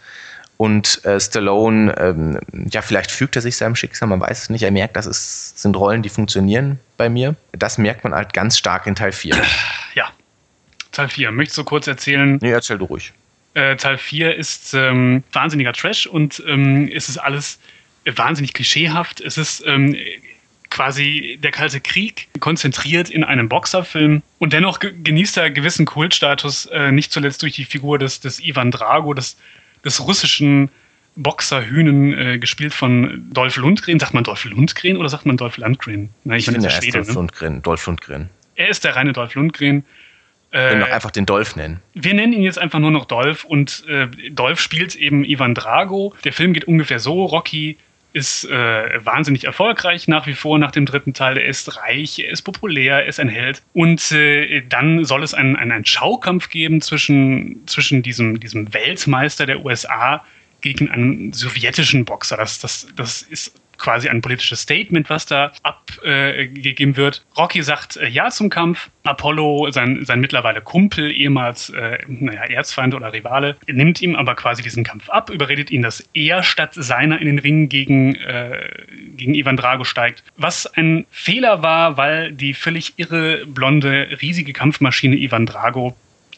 Und 0.58 1.04
äh, 1.04 1.20
Stallone, 1.20 1.94
ähm, 1.98 2.40
ja, 2.72 2.82
vielleicht 2.82 3.12
fügt 3.12 3.36
er 3.36 3.42
sich 3.42 3.58
seinem 3.58 3.76
Schicksal, 3.76 4.08
man 4.08 4.22
weiß 4.22 4.44
es 4.44 4.50
nicht. 4.50 4.64
Er 4.64 4.72
merkt, 4.72 4.96
das 4.96 5.06
ist, 5.06 5.60
sind 5.60 5.76
Rollen, 5.76 6.04
die 6.04 6.10
funktionieren 6.10 6.80
bei 6.96 7.10
mir. 7.10 7.36
Das 7.52 7.78
merkt 7.78 8.04
man 8.04 8.14
halt 8.14 8.34
ganz 8.34 8.58
stark 8.58 8.88
in 8.88 8.96
Teil 8.96 9.12
4. 9.12 9.36
Ja, 9.96 10.10
Teil 10.92 11.10
4. 11.10 11.32
Möchtest 11.32 11.58
du 11.58 11.64
kurz 11.64 11.88
erzählen? 11.88 12.38
Nee, 12.42 12.52
erzähl 12.52 12.78
du 12.78 12.86
ruhig. 12.86 13.14
Äh, 13.54 13.76
Teil 13.76 13.98
4 13.98 14.36
ist 14.36 14.74
ähm, 14.74 15.24
wahnsinniger 15.32 15.74
Trash 15.74 16.08
und 16.08 16.44
ähm, 16.48 16.90
es 16.94 17.10
ist 17.10 17.18
alles 17.18 17.60
wahnsinnig 18.06 18.54
klischeehaft. 18.54 19.22
Es 19.22 19.38
ist 19.38 19.64
ähm, 19.66 19.96
quasi 20.70 21.40
der 21.42 21.52
Kalte 21.52 21.80
Krieg 21.80 22.28
konzentriert 22.40 23.10
in 23.10 23.24
einem 23.24 23.48
Boxerfilm 23.48 24.24
und 24.40 24.54
dennoch 24.54 24.80
genießt 24.80 25.38
er 25.38 25.52
gewissen 25.52 25.86
Kultstatus, 25.86 26.66
äh, 26.68 26.92
nicht 26.92 27.12
zuletzt 27.12 27.44
durch 27.44 27.54
die 27.54 27.66
Figur 27.66 28.00
des, 28.00 28.20
des 28.20 28.40
Ivan 28.40 28.72
Drago, 28.72 29.14
des 29.14 29.38
des 29.84 30.06
russischen 30.06 30.70
Boxerhühnen 31.16 32.18
äh, 32.18 32.40
gespielt 32.40 32.74
von 32.74 33.30
Dolph 33.32 33.58
Lundgren. 33.58 34.00
Sagt 34.00 34.14
man 34.14 34.24
Dolph 34.24 34.46
Lundgren 34.46 34.98
oder 34.98 35.10
sagt 35.10 35.26
man 35.26 35.38
Dolph 35.38 35.58
Landgren? 35.58 36.10
Nein, 36.24 36.40
ich, 36.40 36.48
ich 36.48 36.54
finde, 36.54 36.70
er 36.70 36.82
ist 36.82 36.96
Dolph, 36.96 37.08
ne? 37.08 37.14
Lundgren, 37.14 37.62
Dolph 37.62 37.86
Lundgren. 37.86 38.30
Er 38.56 38.70
ist 38.70 38.84
der 38.84 38.96
reine 38.96 39.14
Dolph 39.14 39.36
Lundgren. 39.36 39.86
Wir 40.54 40.70
können 40.70 40.82
äh, 40.84 40.92
einfach 40.92 41.12
den 41.12 41.26
Dolph 41.26 41.56
nennen. 41.56 41.82
Wir 41.94 42.14
nennen 42.14 42.32
ihn 42.32 42.44
jetzt 42.44 42.60
einfach 42.60 42.80
nur 42.80 42.92
noch 42.92 43.06
Dolph 43.06 43.44
und 43.44 43.84
äh, 43.88 44.08
Dolph 44.30 44.60
spielt 44.60 44.96
eben 44.96 45.26
Ivan 45.26 45.56
Drago. 45.56 46.14
Der 46.24 46.32
Film 46.32 46.54
geht 46.54 46.66
ungefähr 46.66 47.00
so: 47.00 47.26
Rocky 47.26 47.78
ist 48.14 48.46
äh, 48.46 49.04
wahnsinnig 49.04 49.46
erfolgreich 49.46 50.08
nach 50.08 50.28
wie 50.28 50.34
vor 50.34 50.60
nach 50.60 50.72
dem 50.72 50.86
dritten 50.86 51.14
Teil. 51.14 51.38
Er 51.38 51.46
ist 51.46 51.78
reich, 51.78 52.20
er 52.20 52.30
ist 52.30 52.44
populär, 52.44 53.00
er 53.00 53.08
ist 53.08 53.20
ein 53.20 53.30
Held. 53.30 53.64
Und 53.74 54.12
äh, 54.12 54.62
dann 54.70 55.04
soll 55.04 55.24
es 55.24 55.34
einen, 55.34 55.56
einen, 55.56 55.72
einen 55.72 55.86
Schaukampf 55.86 56.50
geben 56.50 56.82
zwischen, 56.82 57.66
zwischen 57.66 58.04
diesem, 58.04 58.40
diesem 58.40 58.72
Weltmeister 58.74 59.48
der 59.48 59.66
USA 59.66 60.24
gegen 60.62 60.90
einen 60.92 61.34
sowjetischen 61.34 62.06
Boxer. 62.06 62.38
Das, 62.38 62.60
das, 62.60 62.88
das 62.96 63.24
ist 63.24 63.56
quasi 63.78 64.10
ein 64.10 64.22
politisches 64.22 64.62
Statement, 64.62 65.10
was 65.10 65.26
da 65.26 65.52
abgegeben 65.64 66.94
äh, 66.94 66.98
wird. 66.98 67.26
Rocky 67.38 67.62
sagt 67.64 67.98
äh, 67.98 68.08
Ja 68.08 68.30
zum 68.30 68.50
Kampf. 68.50 68.90
Apollo, 69.04 69.70
sein, 69.72 70.06
sein 70.06 70.22
mittlerweile 70.22 70.62
Kumpel, 70.62 71.12
ehemals 71.12 71.70
äh, 71.72 71.98
naja, 72.08 72.44
Erzfeind 72.44 72.96
oder 72.96 73.12
Rivale, 73.12 73.58
nimmt 73.68 74.02
ihm 74.02 74.16
aber 74.16 74.34
quasi 74.36 74.64
diesen 74.64 74.86
Kampf 74.86 75.10
ab, 75.10 75.30
überredet 75.30 75.72
ihn, 75.72 75.82
dass 75.82 76.08
er 76.14 76.42
statt 76.42 76.72
seiner 76.74 77.20
in 77.20 77.28
den 77.28 77.40
Ring 77.40 77.68
gegen, 77.68 78.16
äh, 78.16 78.70
gegen 79.18 79.36
Ivan 79.36 79.58
Drago 79.58 79.84
steigt. 79.84 80.24
Was 80.38 80.66
ein 80.66 81.06
Fehler 81.12 81.62
war, 81.62 81.98
weil 81.98 82.32
die 82.32 82.54
völlig 82.54 82.94
irre, 82.96 83.46
blonde, 83.46 84.18
riesige 84.22 84.54
Kampfmaschine 84.54 85.18
Ivan 85.18 85.46
Drago 85.46 85.98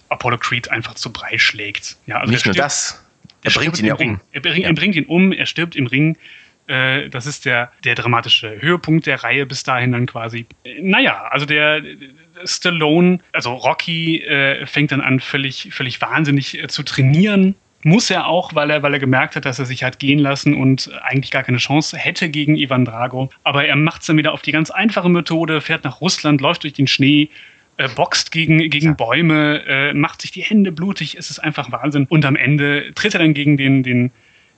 Apollo 0.10 0.38
Creed 0.39 0.71
einfach 0.71 0.95
zu 0.95 1.12
Brei 1.12 1.38
schlägt. 1.38 1.98
Ja, 2.06 2.19
also 2.19 2.32
Nicht 2.32 2.45
nur 2.45 2.56
das, 2.56 3.04
er, 3.43 3.52
bringt 3.52 3.80
ihn 3.80 3.86
ja 3.86 3.95
um. 3.95 4.19
Er, 4.32 4.45
er 4.45 4.74
bringt 4.74 4.95
ihn 4.95 5.06
um, 5.06 5.32
er 5.32 5.45
stirbt 5.45 5.76
im 5.76 5.88
Ring. 5.88 6.17
Äh, 6.67 7.10
das 7.10 7.25
ist 7.25 7.45
der, 7.45 7.71
der 7.84 7.95
dramatische 7.95 8.62
Höhepunkt 8.62 9.06
der 9.06 9.23
Reihe 9.23 9.45
bis 9.45 9.63
dahin 9.63 9.91
dann 9.91 10.06
quasi. 10.06 10.45
Naja, 10.82 11.28
also 11.30 11.45
der 11.45 11.82
Stallone, 12.43 13.19
also 13.34 13.54
Rocky, 13.54 14.21
äh, 14.21 14.65
fängt 14.65 14.91
dann 14.91 15.01
an, 15.01 15.19
völlig, 15.19 15.69
völlig 15.71 16.01
wahnsinnig 16.01 16.62
äh, 16.62 16.67
zu 16.67 16.84
trainieren. 16.84 17.56
Muss 17.84 18.10
er 18.10 18.25
auch, 18.25 18.56
weil 18.56 18.71
er, 18.71 18.82
weil 18.82 18.93
er 18.93 18.99
gemerkt 18.99 19.36
hat, 19.36 19.45
dass 19.45 19.60
er 19.60 19.65
sich 19.65 19.84
hat 19.84 19.99
gehen 19.99 20.17
lassen 20.17 20.56
und 20.56 20.89
eigentlich 21.04 21.30
gar 21.30 21.43
keine 21.43 21.60
Chance 21.60 21.95
hätte 21.97 22.30
gegen 22.30 22.56
Ivan 22.56 22.84
Drago. 22.84 23.30
Aber 23.43 23.65
er 23.65 23.75
macht 23.75 24.01
es 24.01 24.08
dann 24.08 24.17
wieder 24.17 24.34
auf 24.34 24.41
die 24.41 24.51
ganz 24.51 24.71
einfache 24.71 25.08
Methode, 25.08 25.62
fährt 25.62 25.84
nach 25.84 26.01
Russland, 26.01 26.41
läuft 26.41 26.63
durch 26.63 26.73
den 26.73 26.88
Schnee, 26.88 27.30
äh, 27.78 27.89
boxt 27.89 28.32
gegen, 28.32 28.58
gegen 28.69 28.88
ja. 28.88 28.93
Bäume, 28.93 29.62
äh, 29.67 29.93
macht 29.93 30.21
sich 30.21 30.32
die 30.32 30.41
Hände 30.41 30.71
blutig, 30.71 31.15
es 31.15 31.30
ist 31.30 31.39
einfach 31.39 31.71
Wahnsinn. 31.71 32.08
Und 32.10 32.25
am 32.25 32.36
Ende 32.36 32.91
tritt 32.95 33.13
er 33.13 33.19
dann 33.19 33.36
gegen 33.36 33.58
den, 33.58 33.84
den 33.84 34.12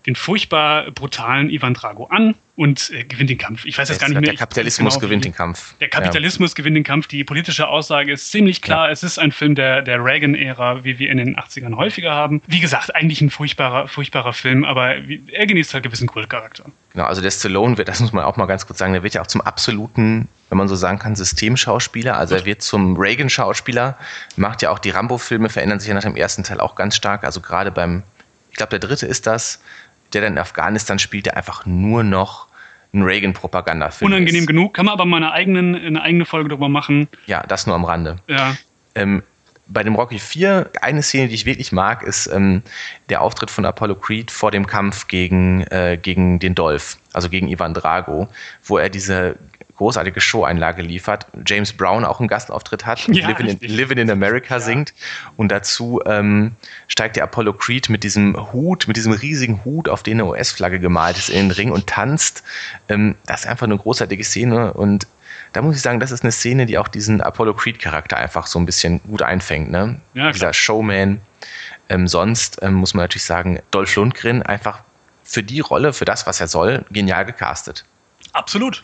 den 0.07 0.15
furchtbar 0.15 0.89
brutalen 0.91 1.49
Ivan 1.49 1.73
Drago 1.75 2.05
an 2.05 2.33
und 2.55 2.89
äh, 2.91 3.03
gewinnt 3.03 3.29
den 3.29 3.37
Kampf. 3.37 3.65
Ich 3.65 3.77
weiß 3.77 3.89
jetzt 3.89 3.99
gar 3.99 4.07
nicht 4.07 4.19
mehr. 4.19 4.31
Der 4.31 4.39
Kapitalismus 4.39 4.95
genau, 4.95 5.01
gewinnt 5.05 5.25
den 5.25 5.33
Kampf. 5.33 5.75
Der 5.79 5.89
Kapitalismus 5.89 6.51
ja. 6.51 6.55
gewinnt 6.55 6.75
den 6.75 6.83
Kampf. 6.83 7.07
Die 7.07 7.23
politische 7.23 7.67
Aussage 7.67 8.11
ist 8.11 8.31
ziemlich 8.31 8.61
klar. 8.61 8.87
Ja. 8.87 8.91
Es 8.91 9.03
ist 9.03 9.19
ein 9.19 9.31
Film 9.31 9.53
der, 9.53 9.83
der 9.83 10.03
Reagan-Ära, 10.03 10.83
wie 10.83 10.97
wir 10.97 11.11
in 11.11 11.17
den 11.17 11.37
80ern 11.37 11.75
häufiger 11.75 12.13
haben. 12.15 12.41
Wie 12.47 12.59
gesagt, 12.59 12.95
eigentlich 12.95 13.21
ein 13.21 13.29
furchtbarer, 13.29 13.87
furchtbarer 13.87 14.33
Film, 14.33 14.65
aber 14.65 14.95
er 14.95 15.45
genießt 15.45 15.73
halt 15.73 15.83
gewissen 15.83 16.07
Kultcharakter. 16.07 16.65
Genau, 16.93 17.05
also 17.05 17.21
der 17.21 17.31
Stallone 17.31 17.77
wird, 17.77 17.89
das 17.89 17.99
muss 17.99 18.11
man 18.11 18.23
auch 18.23 18.37
mal 18.37 18.47
ganz 18.47 18.65
kurz 18.65 18.79
sagen, 18.79 18.93
der 18.93 19.03
wird 19.03 19.13
ja 19.13 19.21
auch 19.21 19.27
zum 19.27 19.41
absoluten 19.41 20.27
wenn 20.49 20.57
man 20.57 20.67
so 20.67 20.75
sagen 20.75 20.99
kann, 20.99 21.15
Systemschauspieler. 21.15 22.17
Also 22.17 22.35
er 22.35 22.45
wird 22.45 22.61
zum 22.61 22.95
Reagan-Schauspieler, 22.97 23.97
macht 24.37 24.61
ja 24.61 24.69
auch 24.69 24.79
die 24.79 24.91
Rambo-Filme, 24.91 25.49
verändern 25.49 25.79
sich 25.79 25.89
ja 25.89 25.93
nach 25.93 26.03
dem 26.03 26.15
ersten 26.15 26.43
Teil 26.43 26.59
auch 26.59 26.75
ganz 26.75 26.95
stark. 26.95 27.23
Also 27.23 27.41
gerade 27.41 27.71
beim, 27.71 28.03
ich 28.51 28.55
glaube, 28.55 28.69
der 28.69 28.79
dritte 28.79 29.05
ist 29.05 29.27
das, 29.27 29.61
der 30.13 30.21
dann 30.21 30.33
in 30.33 30.39
Afghanistan 30.39 30.99
spielt, 30.99 31.25
der 31.25 31.37
einfach 31.37 31.65
nur 31.65 32.03
noch 32.03 32.47
ein 32.93 33.03
Reagan-Propagandafilm 33.03 34.11
Unangenehm 34.11 34.41
ist. 34.41 34.47
genug. 34.47 34.73
Kann 34.73 34.85
man 34.85 34.93
aber 34.93 35.05
mal 35.05 35.17
eine, 35.17 35.31
eigenen, 35.31 35.75
eine 35.75 36.01
eigene 36.01 36.25
Folge 36.25 36.49
darüber 36.49 36.69
machen. 36.69 37.07
Ja, 37.25 37.43
das 37.43 37.67
nur 37.67 37.75
am 37.75 37.85
Rande. 37.85 38.17
Ja. 38.27 38.55
Ähm, 38.95 39.23
bei 39.67 39.83
dem 39.83 39.95
Rocky 39.95 40.19
4, 40.19 40.71
eine 40.81 41.03
Szene, 41.03 41.27
die 41.27 41.35
ich 41.35 41.45
wirklich 41.45 41.71
mag, 41.71 42.03
ist 42.03 42.27
ähm, 42.27 42.63
der 43.09 43.21
Auftritt 43.21 43.51
von 43.51 43.65
Apollo 43.65 43.95
Creed 43.95 44.31
vor 44.31 44.51
dem 44.51 44.65
Kampf 44.65 45.07
gegen, 45.07 45.63
äh, 45.63 45.97
gegen 46.01 46.39
den 46.39 46.55
Dolph, 46.55 46.97
also 47.13 47.29
gegen 47.29 47.49
Ivan 47.49 47.73
Drago, 47.73 48.29
wo 48.63 48.77
er 48.77 48.89
diese 48.89 49.35
großartige 49.77 50.19
Show-Einlage 50.19 50.81
liefert. 50.81 51.27
James 51.45 51.73
Brown 51.73 52.03
auch 52.03 52.19
einen 52.19 52.27
Gastauftritt 52.27 52.85
hat, 52.85 53.07
ja, 53.07 53.27
Living, 53.27 53.47
in, 53.47 53.59
Living, 53.59 53.97
in, 53.97 54.11
America 54.11 54.55
ja. 54.55 54.59
singt. 54.59 54.93
Und 55.37 55.49
dazu 55.49 56.01
ähm, 56.05 56.55
steigt 56.87 57.15
der 57.15 57.23
Apollo 57.23 57.53
Creed 57.53 57.89
mit 57.89 58.03
diesem 58.03 58.51
Hut, 58.53 58.87
mit 58.87 58.97
diesem 58.97 59.13
riesigen 59.13 59.63
Hut, 59.63 59.87
auf 59.87 60.03
den 60.03 60.17
eine 60.17 60.29
US-Flagge 60.29 60.79
gemalt 60.79 61.17
ist, 61.17 61.29
in 61.29 61.49
den 61.49 61.51
Ring 61.51 61.71
und 61.71 61.87
tanzt. 61.87 62.43
Ähm, 62.89 63.15
das 63.25 63.41
ist 63.41 63.47
einfach 63.47 63.65
eine 63.65 63.77
großartige 63.77 64.23
Szene 64.23 64.73
und 64.73 65.07
da 65.53 65.61
muss 65.61 65.75
ich 65.75 65.81
sagen, 65.81 65.99
das 65.99 66.11
ist 66.11 66.23
eine 66.23 66.31
Szene, 66.31 66.65
die 66.65 66.77
auch 66.77 66.87
diesen 66.87 67.21
Apollo 67.21 67.53
Creed-Charakter 67.53 68.17
einfach 68.17 68.47
so 68.47 68.59
ein 68.59 68.65
bisschen 68.65 69.01
gut 69.03 69.21
einfängt. 69.21 69.71
Ne? 69.71 69.99
Ja, 70.13 70.31
Dieser 70.31 70.53
Showman. 70.53 71.21
Ähm, 71.89 72.07
sonst 72.07 72.59
ähm, 72.61 72.73
muss 72.73 72.93
man 72.93 73.03
natürlich 73.03 73.23
sagen, 73.23 73.59
Dolph 73.71 73.95
Lundgren 73.95 74.43
einfach 74.43 74.81
für 75.23 75.43
die 75.43 75.61
Rolle, 75.61 75.93
für 75.93 76.05
das, 76.05 76.27
was 76.27 76.41
er 76.41 76.47
soll, 76.47 76.85
genial 76.91 77.25
gecastet. 77.25 77.85
Absolut. 78.33 78.83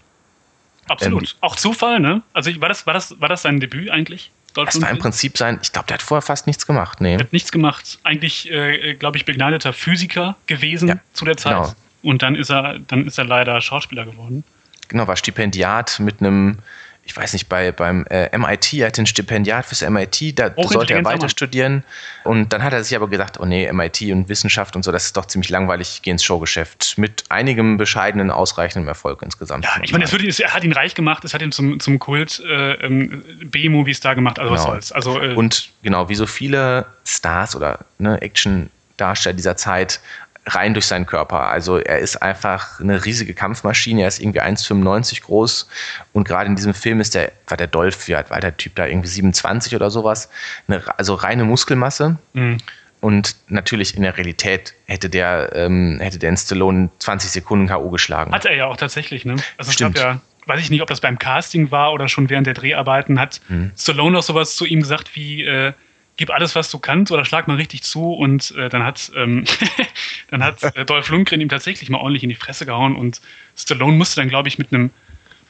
Absolut. 0.88 1.24
Ähm, 1.24 1.38
auch 1.42 1.56
Zufall, 1.56 2.00
ne? 2.00 2.22
Also 2.34 2.52
war 2.62 2.70
das, 2.70 2.86
war 2.86 2.94
das, 2.94 3.20
war 3.20 3.30
das 3.30 3.44
sein 3.44 3.60
Debüt 3.60 3.90
eigentlich? 3.90 4.32
Das 4.54 4.80
war 4.82 4.90
im 4.92 5.00
Prinzip 5.00 5.38
sein, 5.38 5.60
ich 5.64 5.72
glaube, 5.72 5.88
der 5.88 5.96
hat 5.96 6.04
vorher 6.04 6.22
fast 6.22 6.46
nichts 6.46 6.68
gemacht. 6.68 7.02
Nee. 7.02 7.18
Der 7.18 7.26
hat 7.26 7.34
nichts 7.34 7.52
gemacht. 7.52 7.98
Eigentlich, 8.04 8.52
äh, 8.52 8.94
glaube 8.94 9.18
ich, 9.18 9.26
begnadeter 9.26 9.74
Physiker 9.74 10.36
gewesen 10.46 10.90
ja, 10.90 10.96
zu 11.14 11.26
der 11.26 11.38
Zeit. 11.38 11.54
Genau. 11.54 11.74
Und 12.04 12.22
dann 12.22 12.36
ist 12.36 12.52
er, 12.52 12.78
dann 12.80 13.08
ist 13.08 13.18
er 13.18 13.26
leider 13.26 13.60
Schauspieler 13.62 14.06
geworden. 14.06 14.44
Genau, 14.90 15.08
war 15.08 15.16
Stipendiat 15.16 16.00
mit 16.00 16.20
einem 16.20 16.60
ich 17.06 17.18
weiß 17.18 17.34
nicht, 17.34 17.50
bei, 17.50 17.72
beim 17.74 18.06
äh, 18.10 18.36
MIT, 18.38 18.74
er 18.74 18.88
hatte 18.88 19.02
ein 19.02 19.06
Stipendiat 19.06 19.66
fürs 19.66 19.82
MIT, 19.82 20.40
da 20.40 20.54
sollte 20.56 20.94
er 20.94 21.04
weiter 21.04 21.28
studieren. 21.28 21.84
Und 22.24 22.54
dann 22.54 22.64
hat 22.64 22.72
er 22.72 22.82
sich 22.84 22.96
aber 22.96 23.10
gesagt, 23.10 23.40
oh 23.40 23.46
nee, 23.46 23.70
MIT 23.72 24.02
und 24.04 24.30
Wissenschaft 24.30 24.76
und 24.78 24.84
so, 24.84 24.92
das 24.92 25.06
ist 25.06 25.18
doch 25.18 25.26
ziemlich 25.26 25.50
langweilig, 25.50 25.96
ich 25.96 26.02
gehe 26.02 26.14
ins 26.14 26.24
Showgeschäft. 26.24 26.98
Mit 26.98 27.26
einigem 27.28 27.76
bescheidenen, 27.76 28.32
ausreichendem 28.32 28.88
Erfolg 28.88 29.22
insgesamt. 29.22 29.66
Ja, 29.66 29.82
ich 29.82 29.92
meine, 29.92 30.06
er 30.06 30.54
hat 30.54 30.64
ihn 30.64 30.72
reich 30.72 30.96
gemacht, 30.96 31.26
es 31.26 31.34
hat 31.34 31.42
ihn 31.42 31.52
zum, 31.52 31.80
zum 31.82 32.00
Kult 32.00 32.42
äh, 32.48 32.74
ähm, 32.76 33.24
B-Movies 33.44 34.00
da 34.00 34.14
gemacht, 34.14 34.40
also 34.40 34.52
genau. 34.52 34.62
was 34.62 34.70
soll's. 34.70 34.92
Also, 34.94 35.22
äh, 35.22 35.34
und 35.34 35.72
genau, 35.82 36.08
wie 36.08 36.16
so 36.16 36.26
viele 36.26 36.86
Stars 37.04 37.54
oder 37.54 37.80
ne, 37.98 38.22
Action-Darsteller 38.22 39.34
dieser 39.34 39.58
Zeit 39.58 40.00
rein 40.46 40.74
durch 40.74 40.86
seinen 40.88 41.06
Körper. 41.06 41.48
Also 41.48 41.78
er 41.78 42.00
ist 42.00 42.22
einfach 42.22 42.80
eine 42.80 43.06
riesige 43.06 43.34
Kampfmaschine. 43.34 44.02
Er 44.02 44.08
ist 44.08 44.20
irgendwie 44.20 44.42
1,95 44.42 45.24
groß 45.24 45.70
und 46.12 46.28
gerade 46.28 46.48
in 46.50 46.56
diesem 46.56 46.74
Film 46.74 47.00
ist 47.00 47.16
der, 47.16 47.32
war 47.48 47.58
der 47.58 47.68
Dolph, 47.68 48.08
wie 48.08 48.16
alt 48.16 48.30
war 48.30 48.40
der 48.40 48.58
Typ 48.58 48.76
da, 48.76 48.86
irgendwie 48.86 49.08
27 49.08 49.76
oder 49.76 49.90
sowas. 49.90 50.30
Eine, 50.68 50.82
also 50.98 51.14
reine 51.16 51.46
Muskelmasse. 51.46 52.18
Mhm. 52.34 52.58
Und 53.00 53.36
natürlich 53.50 53.98
in 53.98 54.04
der 54.04 54.18
Realität 54.18 54.74
hätte 54.86 55.10
der, 55.10 55.52
ähm, 55.54 56.00
hätte 56.00 56.20
der 56.20 56.30
in 56.30 56.38
Stallone 56.38 56.90
20 57.00 57.32
Sekunden 57.32 57.68
K.O. 57.68 57.90
geschlagen. 57.90 58.32
Hat 58.32 58.46
er 58.46 58.56
ja 58.56 58.68
auch 58.68 58.78
tatsächlich, 58.78 59.26
ne? 59.26 59.36
Also 59.58 59.74
Stimmt. 59.74 59.98
ja, 59.98 60.22
weiß 60.46 60.62
ich 60.62 60.70
nicht, 60.70 60.82
ob 60.82 60.88
das 60.88 61.02
beim 61.02 61.20
Casting 61.20 61.70
war 61.70 61.92
oder 61.92 62.08
schon 62.08 62.30
während 62.30 62.48
der 62.48 62.54
Dreharbeiten, 62.54 63.20
hat 63.20 63.42
mhm. 63.50 63.72
Stallone 63.78 64.18
auch 64.18 64.24
sowas 64.24 64.56
zu 64.56 64.66
ihm 64.66 64.80
gesagt 64.80 65.18
wie, 65.18 65.44
äh, 65.44 65.74
gib 66.16 66.30
alles, 66.30 66.56
was 66.56 66.70
du 66.70 66.80
kannst 66.80 67.12
oder 67.12 67.26
schlag 67.26 67.48
mal 67.48 67.58
richtig 67.58 67.84
zu 67.84 68.14
und 68.14 68.52
äh, 68.52 68.70
dann 68.70 68.84
hat, 68.84 69.12
ähm, 69.16 69.46
dann 70.30 70.44
hat 70.44 70.64
äh, 70.76 70.86
Dolph 70.86 71.10
Lundgren 71.10 71.42
ihm 71.42 71.50
tatsächlich 71.50 71.90
mal 71.90 72.00
ordentlich 72.00 72.24
in 72.24 72.30
die 72.30 72.36
Fresse 72.36 72.66
gehauen 72.66 72.96
und 72.96 73.22
Stallone 73.56 73.98
musste 73.98 74.22
dann, 74.22 74.30
glaube 74.30 74.48
ich, 74.48 74.58
mit 74.58 74.74
einem 74.74 74.92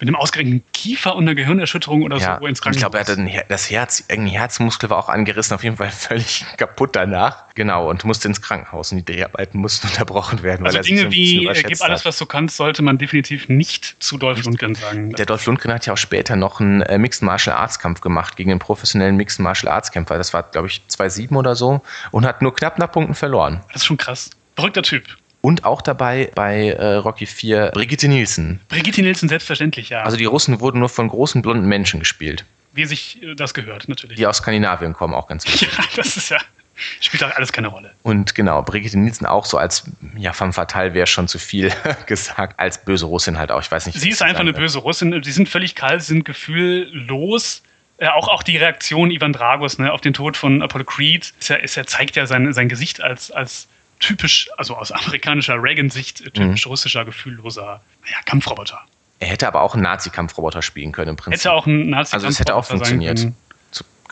mit 0.04 0.10
einem 0.10 0.16
ausgerenkten 0.18 0.64
Kiefer 0.74 1.16
und 1.16 1.24
einer 1.24 1.34
Gehirnerschütterung 1.34 2.04
oder 2.04 2.18
ja, 2.18 2.38
so 2.38 2.46
ins 2.46 2.62
Krankenhaus. 2.62 2.76
Ich 2.76 2.82
glaube, 2.82 2.98
er 2.98 3.08
hatte 3.08 3.24
Her 3.24 3.46
das 3.48 3.72
Herz, 3.72 4.04
irgendein 4.10 4.34
Herzmuskel 4.34 4.90
war 4.90 4.98
auch 4.98 5.08
angerissen, 5.08 5.56
auf 5.56 5.64
jeden 5.64 5.78
Fall 5.78 5.90
völlig 5.92 6.46
kaputt 6.58 6.98
danach. 6.98 7.46
Genau, 7.56 7.90
und 7.90 8.04
musste 8.04 8.28
ins 8.28 8.42
Krankenhaus 8.42 8.92
und 8.92 8.98
die 8.98 9.14
Dreharbeiten 9.14 9.60
mussten 9.60 9.88
unterbrochen 9.92 10.44
werden. 10.44 10.66
Also 10.66 10.82
Dinge 10.82 11.10
wie, 11.12 11.48
äh, 11.48 11.64
gib 11.64 11.82
alles, 11.82 12.04
was 12.04 12.18
du 12.18 12.26
kannst, 12.26 12.58
sollte 12.58 12.82
man 12.82 12.98
definitiv 12.98 13.48
nicht 13.48 13.96
zu 14.04 14.18
Dolph 14.18 14.44
Lundgren 14.44 14.76
sagen. 14.76 15.14
Der 15.14 15.26
Dolph 15.26 15.46
Lundgren 15.46 15.74
hat 15.74 15.86
ja 15.86 15.94
auch 15.94 15.98
später 15.98 16.36
noch 16.36 16.60
einen 16.60 16.82
äh, 16.82 16.98
Mixed 16.98 17.24
Martial 17.24 17.56
Arts 17.56 17.80
Kampf 17.80 18.02
gemacht 18.02 18.36
gegen 18.36 18.52
einen 18.52 18.60
professionellen 18.60 19.16
Mixed 19.16 19.40
Martial 19.40 19.72
Arts 19.72 19.92
Kämpfer. 19.92 20.18
Das 20.18 20.34
war, 20.34 20.44
glaube 20.44 20.68
ich, 20.68 20.82
2-7 20.90 21.34
oder 21.38 21.56
so 21.56 21.82
und 22.12 22.26
hat 22.26 22.42
nur 22.42 22.54
knapp 22.54 22.78
nach 22.78 22.92
Punkten 22.92 23.16
verloren. 23.16 23.62
Das 23.68 23.84
ist 23.84 23.86
schon 23.86 23.98
krass. 23.98 24.32
Verrückter 24.56 24.84
Typ. 24.84 25.06
Und 25.46 25.66
auch 25.66 25.82
dabei 25.82 26.32
bei 26.36 26.70
äh, 26.70 26.94
Rocky 26.94 27.26
4 27.26 27.72
Brigitte 27.74 28.08
Nielsen. 28.08 28.62
Brigitte 28.70 29.02
Nielsen, 29.02 29.28
selbstverständlich, 29.28 29.90
ja. 29.90 30.04
Also 30.04 30.16
die 30.16 30.24
Russen 30.24 30.62
wurden 30.62 30.80
nur 30.80 30.88
von 30.88 31.10
großen 31.10 31.42
blonden 31.42 31.68
Menschen 31.68 32.00
gespielt. 32.00 32.46
Wie 32.72 32.86
sich 32.86 33.22
äh, 33.22 33.36
das 33.36 33.54
gehört, 33.54 33.90
natürlich. 33.90 34.16
Die 34.16 34.26
aus 34.26 34.38
Skandinavien 34.38 34.94
kommen, 34.94 35.14
auch 35.14 35.28
ganz 35.28 35.46
wichtig. 35.46 35.68
Ja, 35.78 35.84
das 35.98 36.16
ist 36.16 36.30
ja. 36.30 36.38
Spielt 37.02 37.26
auch 37.26 37.36
alles 37.36 37.52
keine 37.52 37.68
Rolle. 37.68 37.92
Und 38.04 38.36
genau, 38.36 38.62
Brigitte 38.62 38.98
Nielsen 38.98 39.26
auch 39.26 39.44
so 39.44 39.58
als, 39.58 39.84
ja, 40.16 40.32
femme 40.32 40.54
fatale 40.54 40.94
wäre 40.94 41.08
schon 41.08 41.28
zu 41.28 41.38
viel 41.38 41.74
gesagt, 42.06 42.58
als 42.58 42.84
böse 42.86 43.06
Russin 43.06 43.38
halt 43.38 43.52
auch. 43.52 43.62
Ich 43.62 43.70
weiß 43.70 43.86
nicht. 43.86 44.00
Sie 44.00 44.12
ist 44.12 44.22
einfach 44.22 44.40
eine 44.40 44.54
böse 44.54 44.80
Russin. 44.80 45.22
Sie 45.24 45.32
sind 45.34 45.50
völlig 45.50 45.76
kalt, 45.76 46.04
sie 46.04 46.14
sind 46.14 46.24
gefühllos. 46.24 47.64
Äh, 47.98 48.08
auch, 48.08 48.30
auch 48.30 48.44
die 48.44 48.56
Reaktion 48.56 49.12
Ivan 49.12 49.34
Dragos 49.34 49.78
ne, 49.78 49.92
auf 49.92 50.00
den 50.00 50.14
Tod 50.14 50.38
von 50.38 50.62
Apollo 50.62 50.86
Creed, 50.86 51.34
ist 51.38 51.50
ja, 51.50 51.58
ist 51.58 51.76
ja, 51.76 51.86
zeigt 51.86 52.16
ja 52.16 52.26
sein, 52.28 52.54
sein 52.54 52.70
Gesicht 52.70 53.02
als, 53.02 53.30
als 53.30 53.68
typisch, 54.00 54.50
also 54.58 54.76
aus 54.76 54.92
amerikanischer 54.92 55.62
Reagan-Sicht, 55.62 56.22
äh, 56.22 56.32
typisch 56.32 56.66
mhm. 56.66 56.72
russischer, 56.72 57.06
gefühlloser 57.06 57.82
ja, 58.10 58.18
Kampfroboter. 58.26 58.82
Er 59.20 59.28
hätte 59.28 59.48
aber 59.48 59.62
auch 59.62 59.74
einen 59.74 59.84
Nazi-Kampfroboter 59.84 60.62
spielen 60.62 60.92
können 60.92 61.12
im 61.12 61.16
Prinzip. 61.16 61.40
Hätte 61.40 61.54
auch 61.54 61.66
einen 61.66 61.90
Nazi-Kampfroboter 61.90 62.14
Also 62.16 62.28
es 62.28 62.40
hätte 62.40 62.56
auch 62.56 62.66
funktioniert 62.66 63.28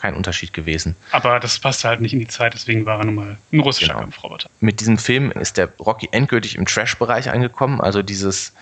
kein 0.02 0.14
Unterschied 0.14 0.52
gewesen. 0.52 0.96
Aber 1.12 1.38
das 1.38 1.60
passte 1.60 1.86
halt 1.86 2.00
nicht 2.00 2.12
in 2.12 2.18
die 2.18 2.26
Zeit, 2.26 2.54
deswegen 2.54 2.84
war 2.86 2.98
er 2.98 3.04
nun 3.04 3.14
mal 3.14 3.36
ein 3.52 3.60
russischer 3.60 3.92
genau. 3.92 4.00
Kampfroboter. 4.00 4.50
Mit 4.58 4.80
diesem 4.80 4.98
Film 4.98 5.30
ist 5.30 5.56
der 5.56 5.68
Rocky 5.78 6.08
endgültig 6.10 6.56
im 6.56 6.66
Trash-Bereich 6.66 7.30
angekommen. 7.30 7.80
Also 7.80 8.02
dieses, 8.02 8.52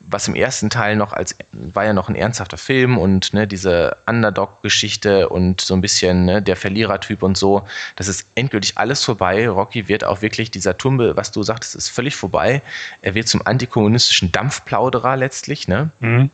was 0.00 0.26
im 0.26 0.34
ersten 0.34 0.70
Teil 0.70 0.96
noch 0.96 1.12
als, 1.12 1.36
war 1.52 1.84
ja 1.84 1.92
noch 1.92 2.08
ein 2.08 2.16
ernsthafter 2.16 2.56
Film 2.56 2.98
und 2.98 3.32
ne, 3.32 3.46
diese 3.46 3.96
Underdog-Geschichte 4.06 5.28
und 5.28 5.60
so 5.60 5.74
ein 5.74 5.80
bisschen 5.80 6.24
ne, 6.24 6.42
der 6.42 6.56
Verlierertyp 6.56 7.22
und 7.22 7.38
so, 7.38 7.62
das 7.94 8.08
ist 8.08 8.26
endgültig 8.34 8.76
alles 8.76 9.04
vorbei. 9.04 9.48
Rocky 9.48 9.86
wird 9.86 10.02
auch 10.02 10.20
wirklich, 10.20 10.50
dieser 10.50 10.76
Tumbe, 10.76 11.16
was 11.16 11.30
du 11.30 11.44
sagtest, 11.44 11.76
ist 11.76 11.90
völlig 11.90 12.16
vorbei. 12.16 12.60
Er 13.02 13.14
wird 13.14 13.28
zum 13.28 13.46
antikommunistischen 13.46 14.32
Dampfplauderer 14.32 15.16
letztlich, 15.16 15.68
ne? 15.68 15.90
Mhm. 16.00 16.30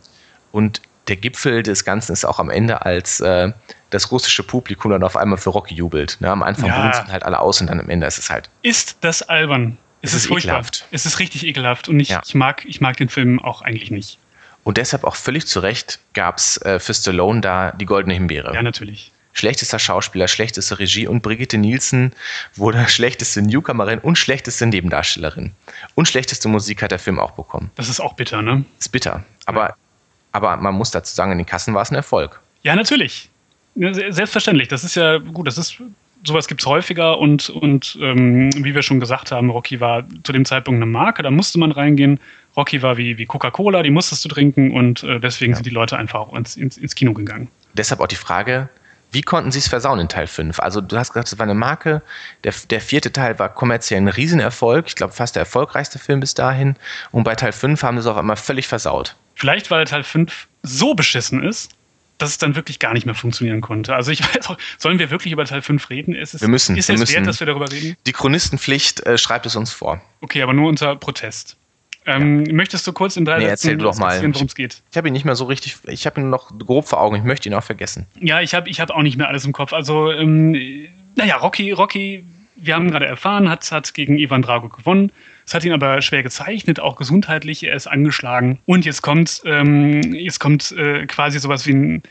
Und 0.53 0.81
der 1.09 1.17
Gipfel 1.17 1.63
des 1.63 1.85
Ganzen 1.85 2.13
ist 2.13 2.25
auch 2.25 2.39
am 2.39 2.49
Ende, 2.49 2.87
als 2.87 3.21
äh, 3.21 3.53
das 3.95 4.11
russische 4.11 4.43
Publikum 4.43 4.91
dann 4.91 5.03
auf 5.03 5.17
einmal 5.17 5.39
für 5.39 5.51
Rocky 5.51 5.75
jubelt. 5.75 6.17
Ne? 6.21 6.31
Am 6.31 6.43
Anfang 6.43 6.67
ja. 6.67 6.93
sie 6.93 7.13
halt 7.13 7.23
alle 7.23 7.41
aus 7.41 7.61
und 7.61 7.69
dann 7.69 7.81
am 7.81 7.89
Ende 7.89 8.07
ist 8.07 8.19
es 8.19 8.31
halt. 8.31 8.51
Ist 8.63 8.99
das 9.01 9.23
albern? 9.23 9.79
Es, 10.03 10.11
es 10.11 10.17
ist, 10.17 10.23
ist 10.23 10.29
furchtbar. 10.29 10.55
Ekelhaft. 10.55 10.87
Es 10.91 11.07
ist 11.07 11.19
richtig 11.19 11.47
ekelhaft 11.47 11.89
und 11.89 12.01
ich, 12.01 12.11
ja. 12.11 12.23
ich, 12.25 12.35
mag, 12.35 12.65
ich 12.67 12.81
mag 12.81 12.97
den 12.97 13.09
Film 13.09 13.41
auch 13.41 13.63
eigentlich 13.63 13.91
nicht. 13.91 14.19
Und 14.65 14.77
deshalb 14.77 15.05
auch 15.05 15.17
völlig 15.17 15.47
zu 15.47 15.61
Recht 15.61 16.01
gab 16.15 16.39
es 16.39 16.57
äh, 16.63 16.79
für 16.79 16.95
Stallone 16.95 17.41
da 17.41 17.73
die 17.73 17.87
Goldene 17.87 18.15
Himbeere. 18.15 18.55
Ja, 18.55 18.63
natürlich. 18.63 19.13
Schlechtester 19.33 19.79
Schauspieler, 19.79 20.29
schlechteste 20.29 20.79
Regie 20.79 21.07
und 21.09 21.23
Brigitte 21.23 21.59
Nielsen 21.59 22.15
wurde 22.55 22.85
schlechteste 22.89 23.43
Newcomerin 23.43 23.99
und 23.99 24.17
schlechteste 24.17 24.67
Nebendarstellerin. 24.67 25.53
Und 25.95 26.09
schlechteste 26.09 26.49
Musik 26.49 26.83
hat 26.83 26.91
der 26.91 26.99
Film 26.99 27.19
auch 27.19 27.33
bekommen. 27.33 27.71
Das 27.75 27.89
ist 27.89 28.01
auch 28.01 28.15
bitter, 28.15 28.43
ne? 28.43 28.65
Ist 28.79 28.93
bitter. 28.93 29.25
Aber 29.47 29.69
ja. 29.69 29.75
Aber 30.35 30.57
man 30.57 30.75
muss 30.75 30.91
dazu 30.91 31.15
sagen, 31.15 31.31
in 31.31 31.39
den 31.39 31.47
Kassen 31.47 31.75
war 31.75 31.83
es 31.83 31.93
ein 31.93 31.95
Erfolg. 31.95 32.41
Ja, 32.63 32.75
natürlich. 32.75 33.31
Selbstverständlich. 33.75 34.69
Das 34.69 34.85
ist 34.85 34.95
ja 34.95 35.19
gut, 35.19 35.47
das 35.47 35.59
ist 35.59 35.81
sowas 36.27 36.49
gibt 36.49 36.63
es 36.63 36.67
häufiger 36.67 37.19
und, 37.19 37.51
und 37.51 37.99
ähm, 38.01 38.51
wie 38.57 38.75
wir 38.75 38.83
schon 38.83 38.99
gesagt 38.99 39.31
haben, 39.31 39.51
Rocky 39.51 39.81
war 39.81 40.05
zu 40.23 40.33
dem 40.33 40.45
Zeitpunkt 40.45 40.79
eine 40.79 40.91
Marke, 40.91 41.23
da 41.23 41.31
musste 41.31 41.59
man 41.59 41.71
reingehen. 41.71 42.19
Rocky 42.57 42.83
war 42.83 42.97
wie, 42.97 43.19
wie 43.19 43.27
Coca-Cola, 43.27 43.83
die 43.83 43.91
musstest 43.91 44.25
du 44.25 44.29
trinken 44.29 44.71
und 44.71 45.03
äh, 45.03 45.21
deswegen 45.21 45.53
ja. 45.53 45.57
sind 45.57 45.67
die 45.67 45.71
Leute 45.71 45.99
einfach 45.99 46.21
auch 46.21 46.35
ins, 46.35 46.57
ins, 46.57 46.79
ins 46.79 46.95
Kino 46.95 47.13
gegangen. 47.13 47.49
Deshalb 47.75 48.01
auch 48.01 48.07
die 48.07 48.15
Frage, 48.15 48.69
wie 49.11 49.23
konnten 49.23 49.53
sie 49.53 49.59
es 49.59 49.69
versauen 49.69 50.01
in 50.01 50.09
Teil 50.09 50.27
5? 50.27 50.59
Also 50.61 50.81
du 50.81 50.97
hast 50.97 51.13
gesagt, 51.13 51.29
es 51.29 51.39
war 51.39 51.45
eine 51.45 51.55
Marke. 51.55 52.03
Der, 52.43 52.53
der 52.71 52.81
vierte 52.81 53.13
Teil 53.13 53.39
war 53.39 53.49
kommerziell 53.49 54.01
ein 54.01 54.09
Riesenerfolg. 54.09 54.87
Ich 54.89 54.97
glaube, 54.97 55.13
fast 55.13 55.37
der 55.37 55.43
erfolgreichste 55.43 55.99
Film 55.99 56.21
bis 56.21 56.35
dahin. 56.35 56.75
Und 57.13 57.25
bei 57.25 57.35
Teil 57.35 57.53
5 57.53 57.83
haben 57.83 57.97
sie 57.97 58.01
es 58.01 58.07
auch 58.07 58.19
immer 58.19 58.37
völlig 58.37 58.67
versaut. 58.67 59.15
Vielleicht, 59.37 59.71
weil 59.71 59.85
Teil 59.85 60.03
5 60.03 60.49
so 60.63 60.95
beschissen 60.95 61.45
ist, 61.45 61.71
dass 62.19 62.31
es 62.31 62.39
dann 62.39 62.55
wirklich 62.55 62.79
gar 62.79 62.93
nicht 62.93 63.07
mehr 63.07 63.15
funktionieren 63.15 63.61
konnte. 63.61 63.95
Also 63.95 64.11
ich 64.11 64.21
weiß 64.35 64.49
auch, 64.49 64.59
sollen 64.79 64.99
wir 64.99 65.11
wirklich 65.11 65.33
über 65.33 65.45
Teil 65.45 65.63
5 65.63 65.91
reden? 65.91 66.15
Ist 66.15 66.35
es, 66.35 66.41
wir 66.41 66.49
müssen, 66.49 66.77
ist 66.77 66.89
wir 66.89 66.95
es 66.95 67.01
müssen. 67.01 67.15
wert, 67.15 67.27
dass 67.27 67.41
wir 67.41 67.47
darüber 67.47 67.71
reden? 67.71 67.97
Die 68.07 68.13
Chronistenpflicht 68.13 69.05
äh, 69.07 69.19
schreibt 69.19 69.47
es 69.47 69.57
uns 69.57 69.73
vor. 69.73 70.01
Okay, 70.21 70.43
aber 70.43 70.53
nur 70.53 70.69
unter 70.69 70.97
Protest. 70.97 71.57
Ähm, 72.07 72.45
ja. 72.45 72.53
Möchtest 72.53 72.87
du 72.87 72.93
kurz 72.93 73.17
in 73.17 73.25
drei 73.25 73.39
nee, 73.39 73.47
Sätzen 73.47 73.81
worum 73.81 74.47
es 74.47 74.55
geht? 74.55 74.83
Ich 74.91 74.97
habe 74.97 75.09
ihn 75.09 75.15
nicht 75.15 75.25
mehr 75.25 75.37
so 75.37 75.47
richtig, 75.47 75.77
ich 75.87 76.07
habe 76.07 76.21
ihn 76.21 76.29
noch 76.29 76.57
grob 76.59 76.87
vor 76.87 77.01
Augen, 77.01 77.17
ich 77.17 77.25
möchte 77.25 77.49
ihn 77.49 77.55
auch 77.55 77.65
vergessen. 77.65 78.07
Ja, 78.21 78.41
ich 78.41 78.55
habe 78.55 78.69
ich 78.69 78.81
hab 78.81 78.91
auch 78.91 79.03
nicht 79.03 79.17
mehr 79.17 79.29
alles 79.29 79.45
im 79.47 79.53
Kopf. 79.53 79.73
Also, 79.73 80.13
ähm, 80.13 80.89
naja, 81.17 81.37
Rocky, 81.37 81.73
Rocky, 81.73 82.25
wir 82.57 82.75
haben 82.75 82.91
gerade 82.91 83.07
erfahren, 83.07 83.49
hat, 83.49 83.71
hat 83.73 83.95
gegen 83.95 84.19
Ivan 84.19 84.43
Drago 84.43 84.69
gewonnen. 84.69 85.13
Es 85.47 85.55
hat 85.55 85.65
ihn 85.65 85.73
aber 85.73 86.01
schwer 86.03 86.23
gezeichnet, 86.23 86.81
auch 86.81 86.97
gesundheitlich. 86.97 87.63
Er 87.63 87.75
ist 87.75 87.87
angeschlagen. 87.87 88.59
Und 88.67 88.85
jetzt 88.85 89.03
kommt, 89.03 89.43
ähm, 89.45 90.15
jetzt 90.15 90.41
kommt 90.41 90.73
äh, 90.73 91.07
quasi 91.07 91.39
sowas 91.39 91.67
wie 91.67 91.75
ein, 91.75 92.03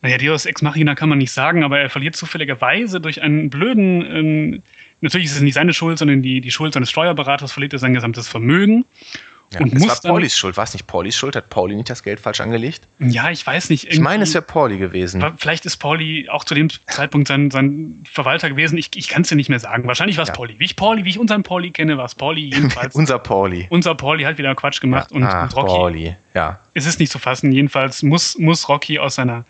naja, 0.00 0.16
Deus 0.16 0.46
Ex 0.46 0.62
Machina 0.62 0.94
kann 0.94 1.08
man 1.08 1.18
nicht 1.18 1.32
sagen, 1.32 1.64
aber 1.64 1.80
er 1.80 1.90
verliert 1.90 2.14
zufälligerweise 2.14 3.00
durch 3.00 3.20
einen 3.20 3.50
blöden, 3.50 4.02
ähm, 4.10 4.62
natürlich 5.00 5.26
ist 5.26 5.36
es 5.36 5.42
nicht 5.42 5.54
seine 5.54 5.74
Schuld, 5.74 5.98
sondern 5.98 6.22
die, 6.22 6.40
die 6.40 6.50
Schuld 6.50 6.74
seines 6.74 6.90
Steuerberaters, 6.90 7.52
verliert 7.52 7.72
er 7.72 7.80
sein 7.80 7.94
gesamtes 7.94 8.28
Vermögen. 8.28 8.84
Ja, 9.52 9.60
und 9.60 9.74
es 9.74 9.88
war 9.88 9.96
Paulis 10.02 10.36
Schuld. 10.36 10.56
War 10.56 10.64
es 10.64 10.74
nicht 10.74 10.86
Paulis 10.86 11.16
Schuld? 11.16 11.34
Hat 11.34 11.48
Pauli 11.48 11.74
nicht 11.74 11.88
das 11.88 12.02
Geld 12.02 12.20
falsch 12.20 12.40
angelegt? 12.40 12.86
Ja, 12.98 13.30
ich 13.30 13.46
weiß 13.46 13.70
nicht. 13.70 13.84
Ich 13.90 13.98
meine, 13.98 14.24
es 14.24 14.34
wäre 14.34 14.42
Pauli 14.42 14.76
gewesen. 14.76 15.24
Vielleicht 15.38 15.64
ist 15.64 15.78
Pauli 15.78 16.28
auch 16.28 16.44
zu 16.44 16.54
dem 16.54 16.68
Zeitpunkt 16.86 17.28
sein, 17.28 17.50
sein 17.50 18.04
Verwalter 18.10 18.50
gewesen. 18.50 18.76
Ich, 18.76 18.90
ich 18.94 19.08
kann 19.08 19.22
es 19.22 19.28
dir 19.28 19.36
nicht 19.36 19.48
mehr 19.48 19.58
sagen. 19.58 19.86
Wahrscheinlich 19.86 20.18
war 20.18 20.24
es 20.24 20.28
ja. 20.28 20.34
Pauli. 20.34 20.56
Wie 20.58 20.64
ich 20.64 20.76
Pauli, 20.76 21.04
wie 21.04 21.10
ich 21.10 21.18
unseren 21.18 21.42
Pauli 21.42 21.70
kenne, 21.70 21.96
war 21.96 22.04
es 22.04 22.14
Pauli 22.14 22.42
jedenfalls. 22.42 22.94
Unser 22.98 23.18
Pauli. 23.18 23.66
Unser 23.70 23.94
Pauli 23.94 24.24
hat 24.24 24.36
wieder 24.36 24.54
Quatsch 24.54 24.80
gemacht 24.80 25.10
ja. 25.10 25.16
und, 25.16 25.24
ah, 25.24 25.44
und 25.44 25.56
Rocky. 25.56 25.66
Pauli, 25.66 26.16
ja. 26.34 26.60
Es 26.74 26.84
ist 26.84 27.00
nicht 27.00 27.10
zu 27.10 27.18
fassen. 27.18 27.50
Jedenfalls 27.50 28.02
muss, 28.02 28.36
muss 28.38 28.68
Rocky 28.68 28.98
aus 28.98 29.14
seiner 29.14 29.44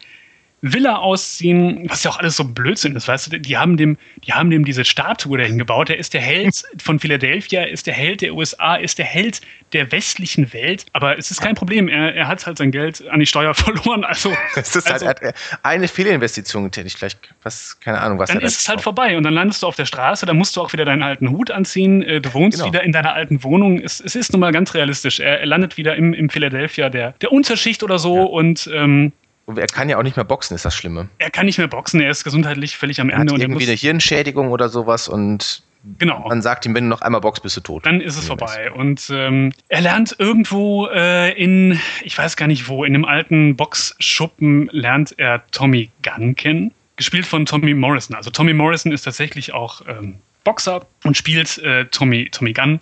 Villa 0.61 0.97
ausziehen, 0.97 1.89
was 1.89 2.03
ja 2.03 2.11
auch 2.11 2.19
alles 2.19 2.37
so 2.37 2.45
Blödsinn 2.45 2.97
ist, 2.97 3.07
weißt 3.07 3.33
du, 3.33 3.39
die 3.39 3.57
haben 3.57 3.77
dem, 3.77 3.97
die 4.25 4.33
haben 4.33 4.51
dem 4.51 4.65
diese 4.65 4.85
Statue 4.85 5.39
dahin 5.39 5.59
gebaut. 5.59 5.89
Er 5.89 5.99
ist 5.99 6.15
der 6.15 6.21
Held 6.21 6.65
von 6.83 6.99
Philadelphia, 6.99 7.63
ist 7.63 7.87
der 7.87 7.95
Held 7.95 8.23
der 8.23 8.35
USA, 8.35 8.75
ist 8.75 8.99
der 8.99 9.05
Held 9.05 9.41
der 9.73 9.93
westlichen 9.93 10.53
Welt. 10.53 10.87
Aber 10.95 11.17
es 11.17 11.31
ist 11.31 11.41
kein 11.41 11.55
Problem. 11.55 11.89
Er, 11.89 12.15
er 12.15 12.27
hat 12.27 12.45
halt 12.45 12.59
sein 12.59 12.73
Geld 12.73 13.07
an 13.09 13.21
die 13.21 13.27
Steuer 13.27 13.55
verloren. 13.55 14.05
Also, 14.05 14.33
es 14.57 14.75
ist 14.75 14.91
halt, 14.91 15.03
also, 15.03 15.07
halt 15.07 15.35
eine 15.63 15.87
Fehlinvestition 15.87 16.65
getätigt. 16.65 16.99
Vielleicht, 16.99 17.19
was, 17.43 17.79
keine 17.79 18.01
Ahnung, 18.01 18.19
was 18.19 18.29
Dann 18.29 18.41
ist 18.41 18.61
es 18.61 18.69
halt 18.69 18.81
vorbei 18.81 19.17
und 19.17 19.23
dann 19.23 19.35
landest 19.35 19.63
du 19.63 19.69
auf 19.69 19.77
der 19.77 19.87
Straße, 19.87 20.27
dann 20.27 20.37
musst 20.37 20.57
du 20.57 20.61
auch 20.61 20.73
wieder 20.73 20.85
deinen 20.85 21.03
alten 21.05 21.31
Hut 21.31 21.53
anziehen. 21.53 22.03
Äh, 22.03 22.21
du 22.21 22.35
wohnst 22.35 22.59
genau. 22.59 22.73
wieder 22.73 22.83
in 22.83 22.91
deiner 22.91 23.15
alten 23.15 23.45
Wohnung. 23.45 23.79
Es, 23.79 24.01
es 24.01 24.17
ist 24.17 24.33
nun 24.33 24.41
mal 24.41 24.53
ganz 24.53 24.75
realistisch. 24.75 25.21
Er, 25.21 25.41
er 25.41 25.47
landet 25.47 25.77
wieder 25.77 25.95
im, 25.95 26.15
im 26.15 26.29
Philadelphia 26.31 26.91
der, 26.91 27.13
der 27.21 27.31
Unterschicht 27.31 27.85
oder 27.85 28.01
so 28.01 28.17
ja. 28.17 28.23
und 28.25 28.69
ähm, 28.73 29.13
er 29.57 29.67
kann 29.67 29.89
ja 29.89 29.99
auch 29.99 30.03
nicht 30.03 30.17
mehr 30.17 30.25
boxen, 30.25 30.55
ist 30.55 30.65
das 30.65 30.75
Schlimme. 30.75 31.09
Er 31.19 31.31
kann 31.31 31.47
nicht 31.47 31.59
mehr 31.59 31.69
boxen, 31.69 32.01
er 32.01 32.11
ist 32.11 32.25
gesundheitlich 32.25 32.77
völlig 32.77 33.01
am 33.01 33.11
Ende. 33.11 33.33
Er 33.33 33.35
hat 33.35 33.41
irgendwie 33.41 33.67
eine 33.67 33.77
Hirnschädigung 33.77 34.51
oder 34.51 34.69
sowas 34.69 35.09
und 35.09 35.63
Genau. 35.99 36.27
Man 36.29 36.43
sagt 36.43 36.67
ihm, 36.67 36.75
wenn 36.75 36.85
du 36.85 36.91
noch 36.91 37.03
einmal 37.03 37.21
boxst, 37.21 37.43
bist 37.43 37.57
du 37.57 37.61
tot. 37.61 37.87
Dann 37.87 38.01
ist 38.01 38.17
es 38.17 38.27
vorbei. 38.27 38.71
Und 38.73 39.11
ähm, 39.15 39.53
er 39.69 39.81
lernt 39.81 40.17
irgendwo 40.19 40.89
äh, 40.89 41.33
in, 41.41 41.81
ich 42.03 42.19
weiß 42.19 42.37
gar 42.37 42.47
nicht 42.47 42.69
wo, 42.69 42.85
in 42.85 42.95
einem 42.95 43.05
alten 43.05 43.57
Boxschuppen 43.57 44.69
lernt 44.73 45.15
er 45.19 45.47
Tommy 45.53 45.91
Gunn 46.03 46.35
kennen. 46.35 46.73
Gespielt 46.97 47.27
von 47.27 47.47
Tommy 47.47 47.75
Morrison. 47.75 48.17
Also 48.17 48.31
Tommy 48.31 48.53
Morrison 48.55 48.91
ist 48.91 49.03
tatsächlich 49.03 49.55
auch 49.55 49.83
ähm, 49.87 50.17
Boxer 50.43 50.85
und 51.05 51.17
spielt 51.17 51.59
äh, 51.59 51.85
Tommy, 51.87 52.29
Tommy 52.31 52.53
Gunn. 52.53 52.81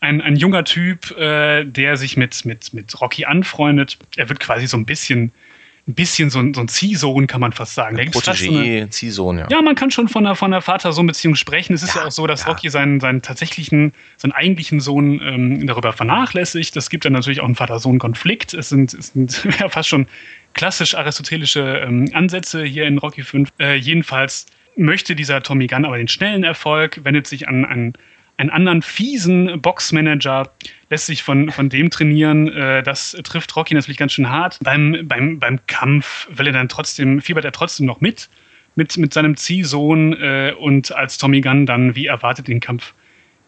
Ein, 0.00 0.20
ein 0.20 0.36
junger 0.36 0.64
Typ, 0.64 1.10
äh, 1.16 1.64
der 1.64 1.96
sich 1.96 2.16
mit, 2.16 2.44
mit, 2.44 2.74
mit 2.74 3.00
Rocky 3.00 3.24
anfreundet. 3.24 3.98
Er 4.16 4.28
wird 4.28 4.38
quasi 4.38 4.66
so 4.66 4.76
ein 4.76 4.84
bisschen 4.84 5.32
ein 5.88 5.94
bisschen 5.94 6.28
so 6.28 6.38
ein, 6.38 6.52
so 6.52 6.60
ein 6.60 6.68
Ziehsohn, 6.68 7.26
kann 7.26 7.40
man 7.40 7.52
fast 7.52 7.74
sagen. 7.74 7.96
Protégé, 7.96 8.88
Ziehsohn, 8.90 9.38
ja. 9.38 9.46
Ja, 9.50 9.62
man 9.62 9.74
kann 9.74 9.90
schon 9.90 10.06
von 10.06 10.26
einer, 10.26 10.36
von 10.36 10.52
einer 10.52 10.60
Vater-Sohn-Beziehung 10.60 11.34
sprechen. 11.34 11.72
Es 11.72 11.82
ist 11.82 11.94
ja, 11.94 12.02
ja 12.02 12.06
auch 12.08 12.12
so, 12.12 12.26
dass 12.26 12.42
ja. 12.42 12.48
Rocky 12.48 12.68
seinen, 12.68 13.00
seinen 13.00 13.22
tatsächlichen, 13.22 13.94
seinen 14.18 14.32
eigentlichen 14.32 14.80
Sohn 14.80 15.20
ähm, 15.22 15.66
darüber 15.66 15.94
vernachlässigt. 15.94 16.76
Es 16.76 16.90
gibt 16.90 17.06
dann 17.06 17.14
natürlich 17.14 17.40
auch 17.40 17.46
einen 17.46 17.54
Vater-Sohn-Konflikt. 17.54 18.52
Es 18.52 18.68
sind, 18.68 18.92
es 18.92 19.08
sind 19.08 19.42
ja 19.60 19.68
fast 19.70 19.88
schon 19.88 20.06
klassisch 20.52 20.94
aristotelische 20.94 21.82
ähm, 21.86 22.10
Ansätze 22.12 22.64
hier 22.64 22.86
in 22.86 22.98
Rocky 22.98 23.22
5. 23.22 23.48
Äh, 23.58 23.76
jedenfalls 23.76 24.46
möchte 24.76 25.16
dieser 25.16 25.42
Tommy 25.42 25.66
Gunn 25.68 25.86
aber 25.86 25.96
den 25.96 26.08
schnellen 26.08 26.44
Erfolg, 26.44 27.00
wendet 27.02 27.26
sich 27.26 27.48
an, 27.48 27.64
an 27.64 27.94
einen 28.38 28.50
anderen 28.50 28.82
fiesen 28.82 29.60
Boxmanager, 29.60 30.50
lässt 30.90 31.06
sich 31.06 31.22
von, 31.22 31.50
von 31.50 31.68
dem 31.68 31.90
trainieren. 31.90 32.48
Äh, 32.48 32.82
das 32.82 33.12
trifft 33.24 33.54
Rocky 33.56 33.74
natürlich 33.74 33.98
ganz 33.98 34.12
schön 34.12 34.30
hart. 34.30 34.58
Beim, 34.62 35.06
beim, 35.06 35.38
beim 35.38 35.58
Kampf 35.66 36.28
will 36.30 36.46
er 36.46 36.52
dann 36.52 36.68
trotzdem, 36.68 37.20
fiebert 37.20 37.44
er 37.44 37.52
trotzdem 37.52 37.84
noch 37.86 38.00
mit, 38.00 38.28
mit, 38.76 38.96
mit 38.96 39.12
seinem 39.12 39.36
Ziehsohn 39.36 40.14
äh, 40.14 40.54
und 40.58 40.92
als 40.94 41.18
Tommy 41.18 41.40
Gunn 41.40 41.66
dann, 41.66 41.96
wie 41.96 42.06
erwartet, 42.06 42.48
den 42.48 42.60
Kampf 42.60 42.94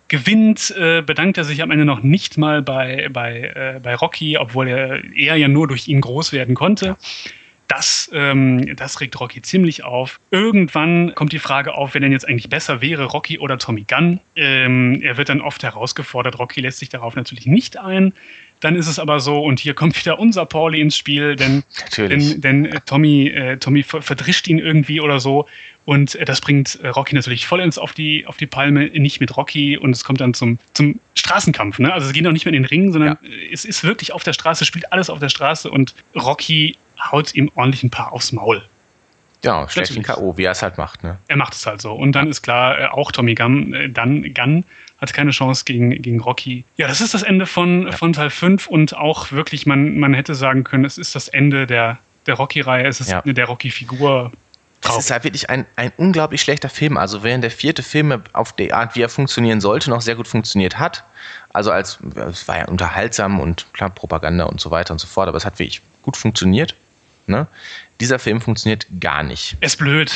gewinnt, 0.08 0.74
äh, 0.76 1.02
bedankt 1.02 1.38
er 1.38 1.44
sich 1.44 1.62
am 1.62 1.70
Ende 1.70 1.84
noch 1.84 2.02
nicht 2.02 2.36
mal 2.36 2.60
bei, 2.60 3.08
bei, 3.12 3.78
bei 3.80 3.94
Rocky, 3.94 4.38
obwohl 4.38 4.66
er, 4.66 5.04
er 5.14 5.36
ja 5.36 5.46
nur 5.46 5.68
durch 5.68 5.86
ihn 5.86 6.00
groß 6.00 6.32
werden 6.32 6.56
konnte. 6.56 6.96
Das, 7.70 8.10
ähm, 8.12 8.74
das 8.74 9.00
regt 9.00 9.20
Rocky 9.20 9.42
ziemlich 9.42 9.84
auf. 9.84 10.18
Irgendwann 10.32 11.14
kommt 11.14 11.32
die 11.32 11.38
Frage 11.38 11.74
auf, 11.74 11.94
wer 11.94 12.00
denn 12.00 12.10
jetzt 12.10 12.26
eigentlich 12.26 12.48
besser 12.48 12.80
wäre, 12.80 13.04
Rocky 13.04 13.38
oder 13.38 13.58
Tommy 13.58 13.84
Gunn. 13.86 14.18
Ähm, 14.34 15.00
er 15.02 15.16
wird 15.16 15.28
dann 15.28 15.40
oft 15.40 15.62
herausgefordert. 15.62 16.40
Rocky 16.40 16.62
lässt 16.62 16.80
sich 16.80 16.88
darauf 16.88 17.14
natürlich 17.14 17.46
nicht 17.46 17.78
ein. 17.78 18.12
Dann 18.58 18.74
ist 18.74 18.88
es 18.88 18.98
aber 18.98 19.20
so, 19.20 19.40
und 19.40 19.60
hier 19.60 19.74
kommt 19.74 19.96
wieder 19.96 20.18
unser 20.18 20.46
Pauli 20.46 20.80
ins 20.80 20.96
Spiel, 20.96 21.36
denn, 21.36 21.62
denn, 21.96 22.40
denn 22.40 22.64
äh, 22.66 22.80
Tommy, 22.84 23.28
äh, 23.28 23.56
Tommy 23.58 23.84
verdrischt 23.84 24.48
ihn 24.48 24.58
irgendwie 24.58 25.00
oder 25.00 25.20
so. 25.20 25.46
Und 25.84 26.16
äh, 26.16 26.24
das 26.24 26.40
bringt 26.40 26.74
äh, 26.82 26.88
Rocky 26.88 27.14
natürlich 27.14 27.46
vollends 27.46 27.78
auf 27.78 27.92
die, 27.92 28.26
auf 28.26 28.36
die 28.36 28.48
Palme, 28.48 28.86
nicht 28.86 29.20
mit 29.20 29.36
Rocky. 29.36 29.78
Und 29.78 29.92
es 29.92 30.02
kommt 30.02 30.20
dann 30.20 30.34
zum, 30.34 30.58
zum 30.72 30.98
Straßenkampf. 31.14 31.78
Ne? 31.78 31.92
Also 31.92 32.08
es 32.08 32.12
geht 32.12 32.26
auch 32.26 32.32
nicht 32.32 32.46
mehr 32.46 32.52
in 32.52 32.64
den 32.64 32.68
Ring, 32.68 32.90
sondern 32.90 33.16
ja. 33.22 33.30
es 33.52 33.64
ist 33.64 33.84
wirklich 33.84 34.12
auf 34.12 34.24
der 34.24 34.32
Straße, 34.32 34.64
spielt 34.64 34.92
alles 34.92 35.08
auf 35.08 35.20
der 35.20 35.28
Straße. 35.28 35.70
Und 35.70 35.94
Rocky 36.16 36.74
haut 37.00 37.34
ihm 37.34 37.50
ordentlich 37.54 37.82
ein 37.82 37.90
paar 37.90 38.12
aufs 38.12 38.32
Maul. 38.32 38.62
Ja, 39.42 39.68
schlecht 39.68 39.96
ihn 39.96 40.02
K.O., 40.02 40.36
wie 40.36 40.44
er 40.44 40.52
es 40.52 40.62
halt 40.62 40.76
macht. 40.76 41.02
Ne? 41.02 41.16
Er 41.28 41.36
macht 41.36 41.54
es 41.54 41.64
halt 41.64 41.80
so. 41.80 41.92
Und 41.94 42.12
dann 42.12 42.28
ist 42.28 42.42
klar, 42.42 42.78
äh, 42.78 42.86
auch 42.86 43.10
Tommy 43.10 43.34
Gunn, 43.34 43.72
äh, 43.72 43.88
dann 43.88 44.34
Gunn 44.34 44.64
hat 44.98 45.14
keine 45.14 45.30
Chance 45.30 45.64
gegen, 45.64 45.90
gegen 46.02 46.20
Rocky. 46.20 46.64
Ja, 46.76 46.88
das 46.88 47.00
ist 47.00 47.14
das 47.14 47.22
Ende 47.22 47.46
von, 47.46 47.86
ja. 47.86 47.92
von 47.92 48.12
Teil 48.12 48.28
5 48.28 48.66
und 48.66 48.94
auch 48.94 49.32
wirklich, 49.32 49.64
man, 49.66 49.98
man 49.98 50.12
hätte 50.12 50.34
sagen 50.34 50.64
können, 50.64 50.84
es 50.84 50.98
ist 50.98 51.14
das 51.14 51.28
Ende 51.28 51.66
der, 51.66 51.98
der 52.26 52.34
Rocky-Reihe, 52.34 52.86
es 52.86 53.00
ist 53.00 53.10
ja. 53.10 53.22
der 53.22 53.46
Rocky-Figur. 53.46 54.30
Es 54.82 54.96
ist 54.96 55.10
halt 55.10 55.24
wirklich 55.24 55.48
ein, 55.50 55.66
ein 55.76 55.92
unglaublich 55.96 56.40
schlechter 56.40 56.68
Film. 56.68 56.96
Also 56.96 57.22
während 57.22 57.44
der 57.44 57.50
vierte 57.50 57.82
Film 57.82 58.22
auf 58.32 58.52
die 58.54 58.72
Art, 58.72 58.94
wie 58.94 59.02
er 59.02 59.10
funktionieren 59.10 59.60
sollte, 59.60 59.90
noch 59.90 60.00
sehr 60.00 60.16
gut 60.16 60.26
funktioniert 60.26 60.78
hat. 60.78 61.04
Also 61.52 61.70
als 61.70 61.98
es 62.30 62.48
war 62.48 62.58
ja 62.58 62.64
unterhaltsam 62.66 63.40
und 63.40 63.66
klar 63.72 63.90
Propaganda 63.90 64.44
und 64.44 64.60
so 64.60 64.70
weiter 64.70 64.92
und 64.92 64.98
so 64.98 65.06
fort, 65.06 65.28
aber 65.28 65.36
es 65.36 65.44
hat 65.44 65.58
wirklich 65.58 65.82
gut 66.02 66.16
funktioniert. 66.16 66.74
Ne? 67.30 67.46
Dieser 68.00 68.18
Film 68.18 68.40
funktioniert 68.40 68.86
gar 69.00 69.22
nicht. 69.22 69.56
Ist 69.60 69.78
blöd. 69.78 70.12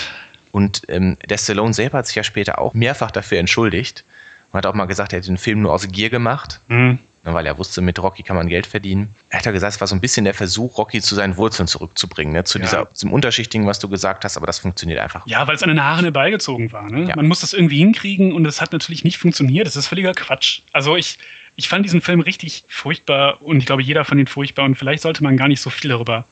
Und 0.53 0.83
ähm, 0.89 1.17
der 1.29 1.39
Stallone 1.39 1.75
selber 1.75 1.99
hat 1.99 2.07
sich 2.07 2.17
ja 2.17 2.23
später 2.23 2.61
auch 2.61 2.75
mehrfach 2.75 3.11
dafür 3.11 3.39
entschuldigt. 3.39 4.05
Man 4.53 4.59
hat 4.59 4.67
auch 4.67 4.75
mal 4.75 4.85
gesagt, 4.85 5.13
er 5.13 5.19
hätte 5.19 5.27
den 5.27 5.39
Film 5.39 5.63
nur 5.63 5.73
aus 5.73 5.89
Gier 5.89 6.11
gemacht. 6.11 6.61
Mhm. 6.69 6.99
Weil 7.25 7.47
er 7.47 7.57
wusste, 7.57 7.81
mit 7.81 7.99
Rocky 7.99 8.23
kann 8.23 8.37
man 8.37 8.49
Geld 8.49 8.67
verdienen. 8.67 9.15
Er 9.31 9.39
hat 9.39 9.47
ja 9.47 9.53
gesagt, 9.53 9.75
es 9.75 9.81
war 9.81 9.89
so 9.89 9.95
ein 9.95 10.01
bisschen 10.01 10.25
der 10.27 10.35
Versuch, 10.35 10.77
Rocky 10.77 11.01
zu 11.01 11.15
seinen 11.15 11.39
Wurzeln 11.39 11.67
zurückzubringen, 11.67 12.35
ne? 12.35 12.45
zu 12.45 12.59
ja. 12.59 12.65
dieser, 12.65 12.85
diesem 12.85 13.13
Unterschichtigen, 13.15 13.67
was 13.67 13.79
du 13.79 13.89
gesagt 13.89 14.25
hast, 14.25 14.37
aber 14.37 14.47
das 14.47 14.59
funktioniert 14.59 15.01
einfach. 15.01 15.27
Ja, 15.27 15.47
weil 15.49 15.57
es 15.57 15.63
an 15.63 15.71
den 15.71 15.83
Haaren 15.83 16.05
herbeigezogen 16.05 16.71
war. 16.71 16.91
Ne? 16.91 17.09
Ja. 17.09 17.17
Man 17.17 17.27
muss 17.27 17.41
das 17.41 17.55
irgendwie 17.55 17.79
hinkriegen 17.79 18.35
und 18.35 18.47
es 18.47 18.61
hat 18.61 18.73
natürlich 18.73 19.05
nicht 19.05 19.17
funktioniert. 19.17 19.67
Das 19.67 19.75
ist 19.75 19.87
völliger 19.87 20.13
Quatsch. 20.13 20.61
Also 20.75 20.97
ich, 20.97 21.19
ich 21.57 21.69
fand 21.69 21.87
diesen 21.87 22.03
Film 22.03 22.21
richtig 22.21 22.65
furchtbar 22.69 23.41
und 23.43 23.57
ich 23.57 23.67
glaube, 23.67 23.83
jeder 23.83 24.05
fand 24.05 24.21
ihn 24.21 24.27
furchtbar 24.27 24.67
und 24.67 24.77
vielleicht 24.77 25.03
sollte 25.03 25.23
man 25.23 25.39
gar 25.39 25.49
nicht 25.49 25.63
so 25.63 25.71
viel 25.71 25.89
darüber 25.89 26.27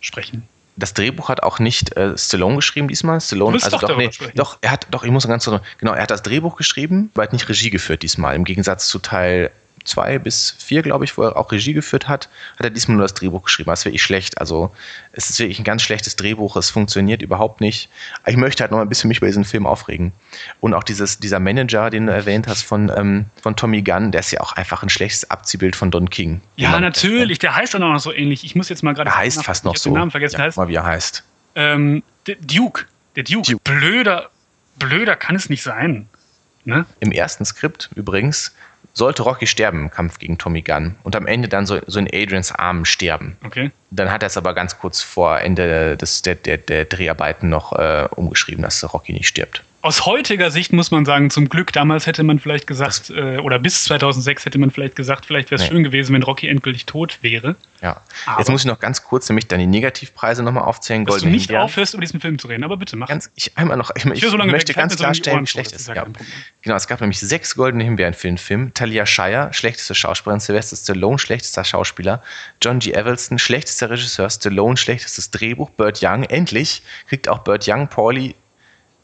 sprechen. 0.00 0.48
Das 0.76 0.94
Drehbuch 0.94 1.28
hat 1.28 1.42
auch 1.42 1.58
nicht 1.58 1.96
äh, 1.96 2.16
Stallone 2.16 2.56
geschrieben 2.56 2.86
diesmal. 2.86 3.20
Stallone, 3.20 3.58
also 3.60 3.78
doch, 3.78 3.96
nee, 3.96 4.10
doch, 4.34 4.58
er 4.60 4.70
hat, 4.70 4.86
doch, 4.92 5.02
ich 5.02 5.10
muss 5.10 5.26
ganz 5.26 5.50
genau, 5.78 5.92
er 5.92 6.02
hat 6.02 6.10
das 6.10 6.22
Drehbuch 6.22 6.56
geschrieben, 6.56 7.10
aber 7.14 7.24
hat 7.24 7.32
nicht 7.32 7.48
Regie 7.48 7.70
geführt 7.70 8.02
diesmal, 8.02 8.36
im 8.36 8.44
Gegensatz 8.44 8.86
zu 8.86 9.00
Teil 9.00 9.50
zwei 9.88 10.18
bis 10.18 10.54
vier, 10.58 10.82
glaube 10.82 11.04
ich, 11.04 11.16
wo 11.16 11.22
er 11.22 11.36
auch 11.36 11.50
Regie 11.50 11.72
geführt 11.72 12.08
hat, 12.08 12.28
hat 12.56 12.66
er 12.66 12.70
diesmal 12.70 12.96
nur 12.96 13.04
das 13.04 13.14
Drehbuch 13.14 13.42
geschrieben. 13.42 13.70
Das 13.70 13.80
ist 13.80 13.84
wirklich 13.86 14.02
schlecht. 14.02 14.40
Also 14.40 14.70
es 15.12 15.30
ist 15.30 15.38
wirklich 15.38 15.58
ein 15.58 15.64
ganz 15.64 15.82
schlechtes 15.82 16.16
Drehbuch. 16.16 16.56
Es 16.56 16.70
funktioniert 16.70 17.22
überhaupt 17.22 17.60
nicht. 17.60 17.90
Ich 18.26 18.36
möchte 18.36 18.62
halt 18.62 18.70
noch 18.70 18.78
ein 18.78 18.88
bisschen 18.88 19.08
mich 19.08 19.18
über 19.18 19.26
diesen 19.26 19.44
Film 19.44 19.66
aufregen. 19.66 20.12
Und 20.60 20.74
auch 20.74 20.84
dieses, 20.84 21.18
dieser 21.18 21.40
Manager, 21.40 21.90
den 21.90 22.06
du 22.06 22.12
erwähnt 22.12 22.46
hast 22.46 22.62
von, 22.62 22.92
ähm, 22.94 23.26
von 23.42 23.56
Tommy 23.56 23.82
Gunn, 23.82 24.12
der 24.12 24.20
ist 24.20 24.30
ja 24.30 24.40
auch 24.40 24.52
einfach 24.52 24.82
ein 24.82 24.88
schlechtes 24.88 25.30
Abziehbild 25.30 25.74
von 25.74 25.90
Don 25.90 26.10
King. 26.10 26.40
Ja, 26.56 26.78
natürlich. 26.78 27.38
Der 27.38 27.56
heißt 27.56 27.74
dann 27.74 27.82
auch 27.82 27.92
noch 27.92 28.00
so 28.00 28.12
ähnlich. 28.12 28.44
Ich 28.44 28.54
muss 28.54 28.68
jetzt 28.68 28.82
mal 28.82 28.94
gerade. 28.94 29.10
Er 29.10 29.16
heißt 29.16 29.44
fast 29.44 29.64
noch 29.64 29.76
so. 29.76 29.90
Den 29.90 29.94
Namen 29.94 30.10
vergessen. 30.10 30.38
Ja, 30.38 30.44
heißt, 30.44 30.56
mal, 30.56 30.68
wie 30.68 30.74
er 30.74 30.84
heißt. 30.84 31.24
Ähm, 31.54 32.02
Duke. 32.24 32.84
Der 33.16 33.24
Duke. 33.24 33.52
Duke. 33.52 33.62
Blöder, 33.64 34.30
blöder 34.78 35.16
kann 35.16 35.34
es 35.34 35.48
nicht 35.48 35.62
sein. 35.62 36.08
Ne? 36.64 36.84
Im 37.00 37.12
ersten 37.12 37.44
Skript 37.44 37.90
übrigens 37.94 38.54
sollte 38.98 39.22
Rocky 39.22 39.46
sterben 39.46 39.82
im 39.82 39.90
Kampf 39.90 40.18
gegen 40.18 40.36
Tommy 40.36 40.62
Gunn 40.62 40.96
und 41.04 41.16
am 41.16 41.26
Ende 41.26 41.48
dann 41.48 41.64
so, 41.66 41.78
so 41.86 41.98
in 41.98 42.08
Adrians 42.12 42.52
Armen 42.52 42.84
sterben. 42.84 43.36
Okay. 43.44 43.70
Dann 43.90 44.10
hat 44.10 44.22
er 44.22 44.26
es 44.26 44.36
aber 44.36 44.54
ganz 44.54 44.78
kurz 44.78 45.00
vor 45.00 45.40
Ende 45.40 45.96
des, 45.96 46.22
der, 46.22 46.34
der, 46.34 46.58
der 46.58 46.84
Dreharbeiten 46.84 47.48
noch 47.48 47.72
äh, 47.72 48.08
umgeschrieben, 48.14 48.62
dass 48.62 48.92
Rocky 48.92 49.12
nicht 49.12 49.28
stirbt 49.28 49.64
aus 49.88 50.04
heutiger 50.04 50.50
Sicht 50.50 50.74
muss 50.74 50.90
man 50.90 51.06
sagen, 51.06 51.30
zum 51.30 51.48
Glück, 51.48 51.72
damals 51.72 52.06
hätte 52.06 52.22
man 52.22 52.38
vielleicht 52.38 52.66
gesagt, 52.66 53.08
äh, 53.08 53.38
oder 53.38 53.58
bis 53.58 53.84
2006 53.84 54.44
hätte 54.44 54.58
man 54.58 54.70
vielleicht 54.70 54.96
gesagt, 54.96 55.24
vielleicht 55.24 55.50
wäre 55.50 55.62
es 55.62 55.62
nee. 55.62 55.74
schön 55.74 55.82
gewesen, 55.82 56.12
wenn 56.12 56.22
Rocky 56.22 56.46
endgültig 56.46 56.84
tot 56.84 57.18
wäre. 57.22 57.56
Ja. 57.80 58.02
Aber 58.26 58.40
Jetzt 58.40 58.50
muss 58.50 58.60
ich 58.60 58.66
noch 58.66 58.80
ganz 58.80 59.02
kurz 59.02 59.30
nämlich 59.30 59.46
dann 59.46 59.60
die 59.60 59.66
Negativpreise 59.66 60.42
nochmal 60.42 60.64
aufzählen. 60.64 61.06
Dass 61.06 61.22
du 61.22 61.28
nicht 61.28 61.46
Himbeeren. 61.46 61.64
aufhörst, 61.64 61.94
über 61.94 62.02
diesen 62.02 62.20
Film 62.20 62.38
zu 62.38 62.48
reden, 62.48 62.64
aber 62.64 62.76
bitte 62.76 62.96
mach. 62.96 63.08
Ganz, 63.08 63.30
ich 63.34 63.56
einmal 63.56 63.78
noch, 63.78 63.90
ich, 63.96 64.04
ich, 64.04 64.22
ich 64.22 64.28
so 64.28 64.36
möchte 64.36 64.74
ganz 64.74 64.94
klarstellen, 64.94 65.44
wie 65.44 65.46
schlecht 65.46 65.72
es 65.72 65.88
ist. 65.88 65.88
Ja. 65.88 66.04
Genau, 66.60 66.76
es 66.76 66.86
gab 66.86 67.00
nämlich 67.00 67.18
sechs 67.18 67.54
goldene 67.54 67.84
Himbeeren 67.84 68.12
für 68.12 68.26
den 68.26 68.36
Film. 68.36 68.74
Talia 68.74 69.06
Shire, 69.06 69.48
schlechteste 69.52 69.94
Schauspielerin, 69.94 70.40
Sylvester 70.40 70.76
Stallone, 70.76 71.18
schlechtester 71.18 71.64
Schauspieler, 71.64 72.22
John 72.60 72.80
G. 72.80 72.92
Everston, 72.92 73.38
schlechtester 73.38 73.88
Regisseur, 73.88 74.28
Stallone, 74.28 74.76
schlechtestes 74.76 75.30
Drehbuch, 75.30 75.70
Burt 75.70 76.00
Young, 76.02 76.24
endlich 76.24 76.82
kriegt 77.08 77.26
auch 77.30 77.38
Burt 77.38 77.66
Young, 77.66 77.88
Paulie, 77.88 78.34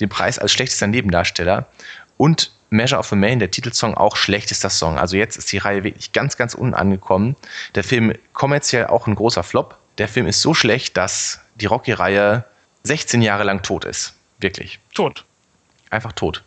den 0.00 0.08
Preis 0.08 0.38
als 0.38 0.52
schlechtester 0.52 0.86
Nebendarsteller 0.86 1.66
und 2.16 2.52
Measure 2.70 2.98
of 2.98 3.12
a 3.12 3.16
Man, 3.16 3.38
der 3.38 3.50
Titelsong, 3.50 3.94
auch 3.94 4.16
schlechtester 4.16 4.70
Song. 4.70 4.98
Also 4.98 5.16
jetzt 5.16 5.36
ist 5.36 5.52
die 5.52 5.58
Reihe 5.58 5.84
wirklich 5.84 6.12
ganz, 6.12 6.36
ganz 6.36 6.54
unangekommen. 6.54 7.36
Der 7.74 7.84
Film 7.84 8.12
kommerziell 8.32 8.86
auch 8.86 9.06
ein 9.06 9.14
großer 9.14 9.42
Flop. 9.42 9.78
Der 9.98 10.08
Film 10.08 10.26
ist 10.26 10.42
so 10.42 10.54
schlecht, 10.54 10.96
dass 10.96 11.40
die 11.54 11.66
Rocky-Reihe 11.66 12.44
16 12.82 13.22
Jahre 13.22 13.44
lang 13.44 13.62
tot 13.62 13.84
ist. 13.84 14.14
Wirklich. 14.40 14.80
Tot. 14.92 15.24
Einfach 15.90 16.12
tot. 16.12 16.42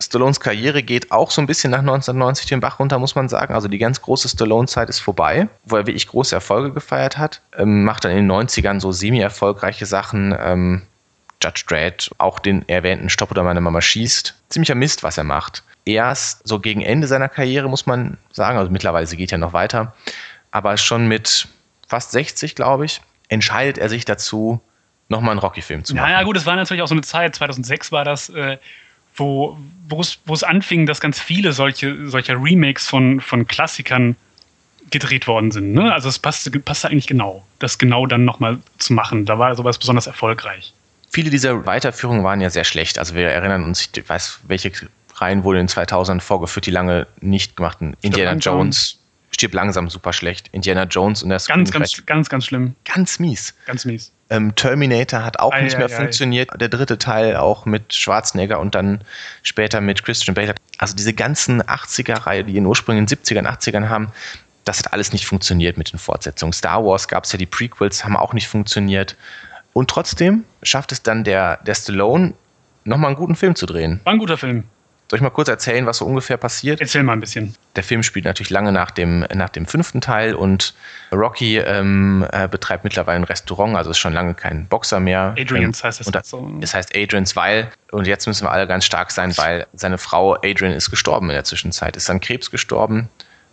Stallones 0.00 0.40
Karriere 0.40 0.82
geht 0.82 1.12
auch 1.12 1.30
so 1.30 1.40
ein 1.40 1.46
bisschen 1.46 1.70
nach 1.70 1.80
1990 1.80 2.46
den 2.46 2.60
Bach 2.60 2.78
runter, 2.78 2.98
muss 2.98 3.14
man 3.14 3.28
sagen. 3.28 3.54
Also 3.54 3.68
die 3.68 3.78
ganz 3.78 4.02
große 4.02 4.28
Stallone-Zeit 4.28 4.88
ist 4.88 4.98
vorbei, 4.98 5.48
wo 5.64 5.76
er 5.76 5.86
wirklich 5.86 6.06
große 6.08 6.34
Erfolge 6.34 6.72
gefeiert 6.72 7.16
hat. 7.16 7.40
Ähm, 7.56 7.84
macht 7.84 8.04
dann 8.04 8.12
in 8.12 8.28
den 8.28 8.32
90ern 8.32 8.80
so 8.80 8.92
semi-erfolgreiche 8.92 9.86
Sachen. 9.86 10.36
Ähm, 10.38 10.82
Judge 11.44 11.64
Dredd, 11.66 12.10
auch 12.18 12.38
den 12.38 12.66
erwähnten 12.68 13.10
Stopp 13.10 13.30
oder 13.30 13.42
meine 13.42 13.60
Mama 13.60 13.80
schießt. 13.80 14.34
Ziemlicher 14.48 14.74
Mist, 14.74 15.02
was 15.02 15.18
er 15.18 15.24
macht. 15.24 15.62
Erst 15.84 16.46
so 16.48 16.58
gegen 16.58 16.80
Ende 16.80 17.06
seiner 17.06 17.28
Karriere, 17.28 17.68
muss 17.68 17.84
man 17.84 18.16
sagen, 18.30 18.58
also 18.58 18.70
mittlerweile 18.70 19.06
geht 19.06 19.30
ja 19.30 19.38
noch 19.38 19.52
weiter, 19.52 19.94
aber 20.50 20.76
schon 20.78 21.06
mit 21.06 21.46
fast 21.86 22.12
60, 22.12 22.54
glaube 22.54 22.86
ich, 22.86 23.02
entscheidet 23.28 23.76
er 23.76 23.90
sich 23.90 24.06
dazu, 24.06 24.60
nochmal 25.08 25.32
einen 25.32 25.40
Rocky-Film 25.40 25.84
zu 25.84 25.94
machen. 25.94 26.10
Naja, 26.10 26.22
gut, 26.22 26.38
es 26.38 26.46
war 26.46 26.56
natürlich 26.56 26.82
auch 26.82 26.88
so 26.88 26.94
eine 26.94 27.02
Zeit, 27.02 27.36
2006 27.36 27.92
war 27.92 28.04
das, 28.04 28.30
äh, 28.30 28.56
wo, 29.14 29.58
wo 29.88 30.00
es 30.00 30.42
anfing, 30.42 30.86
dass 30.86 31.00
ganz 31.00 31.20
viele 31.20 31.52
solche, 31.52 32.08
solcher 32.08 32.42
Remakes 32.42 32.88
von, 32.88 33.20
von 33.20 33.46
Klassikern 33.46 34.16
gedreht 34.90 35.26
worden 35.26 35.50
sind. 35.50 35.74
Ne? 35.74 35.92
Also 35.92 36.08
es 36.08 36.18
passte, 36.18 36.50
passte 36.58 36.88
eigentlich 36.88 37.06
genau, 37.06 37.44
das 37.58 37.78
genau 37.78 38.06
dann 38.06 38.24
nochmal 38.24 38.58
zu 38.78 38.94
machen. 38.94 39.26
Da 39.26 39.38
war 39.38 39.54
sowas 39.54 39.78
besonders 39.78 40.06
erfolgreich 40.06 40.72
viele 41.14 41.30
dieser 41.30 41.64
Weiterführungen 41.64 42.24
waren 42.24 42.40
ja 42.40 42.50
sehr 42.50 42.64
schlecht. 42.64 42.98
Also 42.98 43.14
wir 43.14 43.28
erinnern 43.28 43.62
uns, 43.62 43.88
ich 43.96 44.08
weiß, 44.08 44.40
welche 44.48 44.72
Reihen 45.14 45.44
wurden 45.44 45.60
in 45.60 45.68
2000 45.68 46.20
vorgeführt, 46.22 46.66
die 46.66 46.72
lange 46.72 47.06
nicht 47.20 47.56
gemachten. 47.56 47.96
Indiana 48.02 48.34
Jones 48.34 48.98
stirbt 49.30 49.54
langsam 49.54 49.88
super 49.88 50.12
schlecht. 50.12 50.48
Indiana 50.50 50.84
Jones 50.84 51.22
und 51.22 51.30
das 51.30 51.46
ganz, 51.46 51.70
ganz, 51.70 52.04
ganz, 52.04 52.28
ganz 52.28 52.46
schlimm. 52.46 52.74
Ganz 52.84 53.20
mies. 53.20 53.54
Ganz 53.66 53.84
mies. 53.84 54.12
Ähm, 54.30 54.54
Terminator 54.56 55.24
hat 55.24 55.38
auch 55.38 55.52
ei, 55.52 55.62
nicht 55.62 55.78
mehr 55.78 55.86
ei, 55.86 55.96
funktioniert. 55.96 56.50
Der 56.60 56.68
dritte 56.68 56.98
Teil 56.98 57.36
auch 57.36 57.64
mit 57.64 57.94
Schwarzenegger 57.94 58.58
und 58.58 58.74
dann 58.74 59.02
später 59.44 59.80
mit 59.80 60.02
Christian 60.04 60.34
Bale. 60.34 60.54
Also 60.78 60.96
diese 60.96 61.12
ganzen 61.12 61.62
80er-Reihe, 61.62 62.42
die 62.42 62.56
in 62.56 62.66
ursprünglich 62.66 63.02
in 63.02 63.06
den 63.06 63.24
70ern, 63.24 63.46
80ern 63.46 63.88
haben, 63.88 64.08
das 64.64 64.80
hat 64.80 64.92
alles 64.92 65.12
nicht 65.12 65.26
funktioniert 65.26 65.76
mit 65.78 65.92
den 65.92 65.98
Fortsetzungen. 65.98 66.52
Star 66.52 66.84
Wars 66.84 67.06
gab 67.06 67.24
es 67.24 67.32
ja 67.32 67.38
die 67.38 67.46
Prequels, 67.46 68.04
haben 68.04 68.16
auch 68.16 68.32
nicht 68.32 68.48
funktioniert. 68.48 69.14
Und 69.74 69.90
trotzdem 69.90 70.44
schafft 70.62 70.92
es 70.92 71.02
dann 71.02 71.24
der, 71.24 71.58
der 71.58 71.74
Stallone, 71.74 72.32
nochmal 72.84 73.08
einen 73.08 73.16
guten 73.16 73.34
Film 73.34 73.54
zu 73.54 73.66
drehen. 73.66 74.00
War 74.04 74.14
ein 74.14 74.18
guter 74.18 74.38
Film. 74.38 74.64
Soll 75.10 75.18
ich 75.18 75.22
mal 75.22 75.30
kurz 75.30 75.48
erzählen, 75.48 75.84
was 75.84 75.98
so 75.98 76.06
ungefähr 76.06 76.38
passiert? 76.38 76.80
Erzähl 76.80 77.02
mal 77.02 77.12
ein 77.12 77.20
bisschen. 77.20 77.54
Der 77.76 77.82
Film 77.82 78.02
spielt 78.02 78.24
natürlich 78.24 78.48
lange 78.48 78.72
nach 78.72 78.90
dem, 78.90 79.26
nach 79.34 79.50
dem 79.50 79.66
fünften 79.66 80.00
Teil 80.00 80.34
und 80.34 80.74
Rocky 81.12 81.58
ähm, 81.58 82.26
äh, 82.32 82.48
betreibt 82.48 82.84
mittlerweile 82.84 83.18
ein 83.18 83.24
Restaurant, 83.24 83.76
also 83.76 83.90
ist 83.90 83.98
schon 83.98 84.14
lange 84.14 84.32
kein 84.32 84.66
Boxer 84.66 85.00
mehr. 85.00 85.34
Adrians 85.38 85.80
ähm, 85.80 85.84
heißt 85.88 86.00
es. 86.00 86.06
Das, 86.06 86.30
so. 86.30 86.50
Es 86.62 86.72
heißt 86.72 86.96
Adrians, 86.96 87.36
weil, 87.36 87.70
und 87.90 88.06
jetzt 88.06 88.26
müssen 88.26 88.46
wir 88.46 88.50
alle 88.50 88.66
ganz 88.66 88.86
stark 88.86 89.10
sein, 89.10 89.36
weil 89.36 89.66
seine 89.74 89.98
Frau 89.98 90.36
Adrian 90.36 90.72
ist 90.72 90.90
gestorben 90.90 91.28
in 91.28 91.34
der 91.34 91.44
Zwischenzeit, 91.44 91.96
ist 91.96 92.08
an 92.08 92.20
Krebs 92.20 92.50
gestorben. 92.50 93.10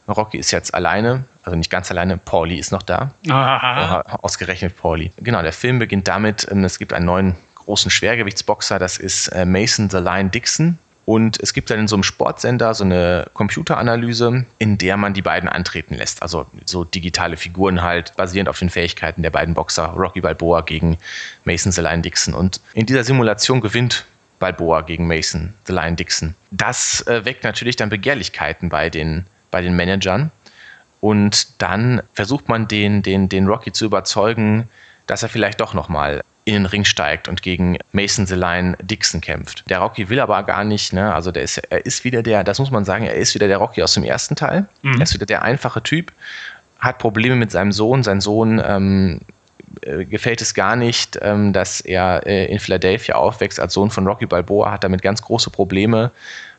Rocky 0.08 0.38
ist 0.38 0.52
jetzt 0.52 0.74
alleine, 0.74 1.26
also 1.44 1.56
nicht 1.56 1.72
ganz 1.72 1.90
alleine, 1.92 2.18
Paulie 2.18 2.60
ist 2.60 2.72
noch 2.72 2.84
da. 2.84 3.14
Aha. 3.30 4.02
Ausgerechnet 4.22 4.78
Paulie. 4.78 5.12
Genau, 5.18 5.42
der 5.42 5.54
Film 5.54 5.80
beginnt 5.80 6.08
damit, 6.08 6.48
ähm, 6.52 6.64
es 6.64 6.80
gibt 6.80 6.94
einen 6.94 7.06
neuen 7.06 7.36
großen 7.56 7.92
Schwergewichtsboxer, 7.92 8.80
das 8.80 8.98
ist 8.98 9.28
äh, 9.30 9.46
Mason 9.46 9.90
the 9.90 9.98
Lion 9.98 10.32
Dixon. 10.32 10.78
Und 11.06 11.42
es 11.42 11.54
gibt 11.54 11.70
dann 11.70 11.80
in 11.80 11.88
so 11.88 11.96
einem 11.96 12.04
Sportsender 12.04 12.74
so 12.74 12.84
eine 12.84 13.26
Computeranalyse, 13.34 14.46
in 14.60 14.78
der 14.78 14.98
man 14.98 15.14
die 15.14 15.24
beiden 15.24 15.50
antreten 15.50 15.96
lässt. 15.96 16.22
Also 16.22 16.46
so 16.66 16.84
digitale 16.84 17.38
Figuren 17.38 17.82
halt, 17.82 18.16
basierend 18.16 18.48
auf 18.48 18.60
den 18.60 18.70
Fähigkeiten 18.70 19.24
der 19.24 19.32
beiden 19.32 19.56
Boxer, 19.56 19.88
Rocky 19.88 20.22
Balboa 20.22 20.62
gegen 20.62 20.98
Mason 21.44 21.72
the 21.72 21.82
Lion 21.82 22.04
Dixon. 22.04 22.36
Und 22.36 22.62
in 22.74 22.86
dieser 22.86 23.04
Simulation 23.04 23.62
gewinnt 23.62 24.06
Balboa 24.40 24.82
gegen 24.82 25.08
Mason 25.08 25.54
the 25.66 25.74
Lion 25.74 25.96
Dixon. 25.96 26.36
Das 26.52 27.06
äh, 27.08 27.26
weckt 27.26 27.44
natürlich 27.44 27.76
dann 27.76 27.90
Begehrlichkeiten 27.90 28.70
bei 28.70 28.90
den, 28.90 29.26
bei 29.50 29.62
den 29.62 29.76
Managern. 29.76 30.32
Und 31.02 31.62
dann 31.62 32.02
versucht 32.14 32.48
man 32.48 32.68
den, 32.68 33.02
den, 33.02 33.28
den 33.28 33.48
Rocky 33.48 33.74
zu 33.74 33.86
überzeugen, 33.86 34.70
dass 35.08 35.24
er 35.24 35.30
vielleicht 35.30 35.60
doch 35.60 35.74
nochmal 35.74 36.22
in 36.46 36.54
den 36.54 36.66
Ring 36.66 36.86
steigt 36.86 37.28
und 37.28 37.42
gegen 37.42 37.78
Mason 37.92 38.26
the 38.26 38.36
Lion 38.36 38.76
Dixon 38.82 39.20
kämpft. 39.22 39.64
Der 39.70 39.80
Rocky 39.80 40.10
will 40.10 40.20
aber 40.20 40.42
gar 40.44 40.64
nicht, 40.64 40.94
ne? 40.94 41.14
Also 41.14 41.32
der 41.32 41.44
ist, 41.44 41.58
er 41.58 41.86
ist 41.86 42.04
wieder 42.04 42.24
der, 42.24 42.44
das 42.44 42.60
muss 42.60 42.72
man 42.72 42.86
sagen, 42.86 43.06
er 43.06 43.16
ist 43.16 43.36
wieder 43.36 43.48
der 43.48 43.58
Rocky 43.58 43.84
aus 43.84 43.94
dem 43.94 44.04
ersten 44.04 44.36
Teil. 44.36 44.66
Mhm. 44.82 44.96
Er 44.96 45.02
ist 45.02 45.14
wieder 45.14 45.26
der 45.26 45.44
einfache 45.44 45.84
Typ, 45.84 46.12
hat 46.80 46.98
Probleme 46.98 47.36
mit 47.36 47.52
seinem 47.52 47.72
Sohn. 47.72 48.02
Sein 48.04 48.22
Sohn 48.22 48.62
ähm, 48.66 49.22
äh, 49.82 50.06
gefällt 50.06 50.42
es 50.42 50.54
gar 50.54 50.76
nicht, 50.76 51.20
ähm, 51.22 51.54
dass 51.54 51.82
er 51.82 52.26
äh, 52.26 52.46
in 52.46 52.60
Philadelphia 52.60 53.16
aufwächst 53.16 53.60
als 53.60 53.74
Sohn 53.74 53.92
von 53.92 54.08
Rocky 54.08 54.26
Balboa, 54.26 54.72
hat 54.72 54.84
damit 54.84 55.02
ganz 55.02 55.22
große 55.22 55.50
Probleme 55.50 56.12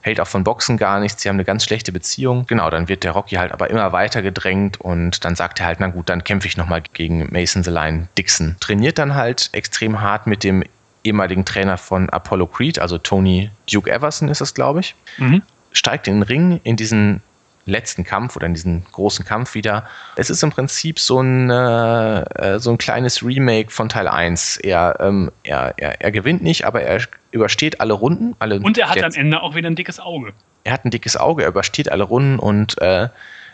hält 0.03 0.21
auch 0.21 0.27
von 0.27 0.45
Boxen 0.45 0.77
gar 0.77 1.01
nichts, 1.01 1.23
sie 1.23 1.29
haben 1.29 1.37
eine 1.37 1.45
ganz 1.45 1.65
schlechte 1.65 1.93
Beziehung. 1.93 2.45
Genau, 2.47 2.69
dann 2.69 2.89
wird 2.89 3.05
der 3.05 3.13
Rocky 3.13 3.37
halt 3.37 3.53
aber 3.53 3.71
immer 3.71 3.93
weiter 3.93 4.21
gedrängt 4.21 4.81
und 4.81 5.25
dann 5.25 5.35
sagt 5.35 5.61
er 5.61 5.67
halt, 5.67 5.81
na 5.81 5.87
gut, 5.87 6.09
dann 6.09 6.25
kämpfe 6.25 6.49
ich 6.49 6.57
nochmal 6.57 6.83
gegen 6.93 7.29
Mason 7.33 7.63
the 7.63 7.71
Lion 7.71 8.09
Dixon. 8.19 8.57
Trainiert 8.61 8.99
dann 8.99 9.15
halt 9.15 9.49
extrem 9.53 10.01
hart 10.01 10.27
mit 10.27 10.45
dem 10.45 10.65
ehemaligen 11.05 11.45
Trainer 11.45 11.79
von 11.79 12.11
Apollo 12.11 12.49
Creed, 12.49 12.79
also 12.79 12.99
Tony 12.99 13.51
Duke 13.71 13.91
Everson 13.91 14.29
ist 14.29 14.41
das, 14.41 14.55
glaube 14.55 14.81
ich. 14.81 14.95
Mhm. 15.19 15.43
Steigt 15.73 16.07
in 16.07 16.15
den 16.15 16.23
Ring 16.23 16.61
in 16.65 16.77
diesen 16.77 17.23
letzten 17.65 18.05
Kampf 18.05 18.37
oder 18.37 18.47
in 18.47 18.55
diesen 18.55 18.85
großen 18.91 19.25
Kampf 19.25 19.55
wieder. 19.55 19.87
Es 20.17 20.31
ist 20.31 20.43
im 20.43 20.51
Prinzip 20.51 20.99
so 20.99 21.21
ein, 21.21 21.49
äh, 21.51 22.59
so 22.59 22.71
ein 22.71 22.79
kleines 22.79 23.25
Remake 23.25 23.71
von 23.71 23.89
Teil 23.89 24.09
1. 24.09 24.59
Er, 24.59 24.97
ähm, 25.01 25.31
er, 25.45 25.75
er, 25.77 26.01
er 26.01 26.11
gewinnt 26.11 26.43
nicht, 26.43 26.65
aber 26.65 26.83
er 26.83 27.03
übersteht 27.31 27.81
alle 27.81 27.93
Runden. 27.93 28.35
Alle 28.39 28.61
und 28.61 28.79
er 28.79 28.89
hat 28.89 28.97
jetzt, 28.97 29.17
am 29.17 29.21
Ende 29.21 29.43
auch 29.43 29.55
wieder 29.55 29.69
ein 29.69 29.77
dickes 29.77 30.01
Auge. 30.01 30.33
Er 30.65 30.73
hat 30.73 30.85
ein 30.85 30.91
dickes 30.91 31.17
Auge, 31.17 31.43
er 31.43 31.49
übersteht 31.49 31.91
alle 31.91 32.05
Runden 32.05 32.39
und 32.39 32.81
äh, 32.81 33.09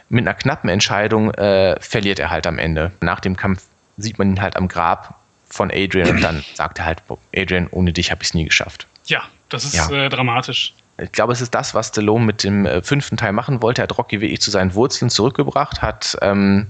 mit 0.08 0.26
einer 0.26 0.34
knappen 0.34 0.70
Entscheidung 0.70 1.32
äh, 1.34 1.76
verliert 1.80 2.18
er 2.18 2.30
halt 2.30 2.46
am 2.46 2.58
Ende. 2.58 2.92
Nach 3.00 3.20
dem 3.20 3.36
Kampf 3.36 3.62
sieht 3.98 4.18
man 4.18 4.30
ihn 4.30 4.40
halt 4.40 4.56
am 4.56 4.68
Grab 4.68 5.16
von 5.48 5.70
Adrian 5.70 6.10
und 6.10 6.20
dann 6.22 6.44
sagt 6.54 6.78
er 6.78 6.86
halt, 6.86 7.02
Adrian, 7.34 7.68
ohne 7.70 7.92
dich 7.92 8.10
habe 8.10 8.22
ich 8.22 8.28
es 8.28 8.34
nie 8.34 8.44
geschafft. 8.44 8.86
Ja, 9.06 9.24
das 9.48 9.64
ist 9.64 9.74
ja. 9.74 9.90
Äh, 9.90 10.08
dramatisch 10.08 10.74
ich 11.00 11.12
glaube, 11.12 11.32
es 11.32 11.40
ist 11.40 11.54
das, 11.54 11.74
was 11.74 11.88
Stallone 11.88 12.24
mit 12.24 12.42
dem 12.42 12.66
äh, 12.66 12.82
fünften 12.82 13.16
Teil 13.16 13.32
machen 13.32 13.62
wollte. 13.62 13.82
Er 13.82 13.84
hat 13.84 13.96
Rocky 13.96 14.20
wirklich 14.20 14.40
zu 14.40 14.50
seinen 14.50 14.74
Wurzeln 14.74 15.10
zurückgebracht, 15.10 15.80
hat, 15.80 16.16
ähm, 16.22 16.66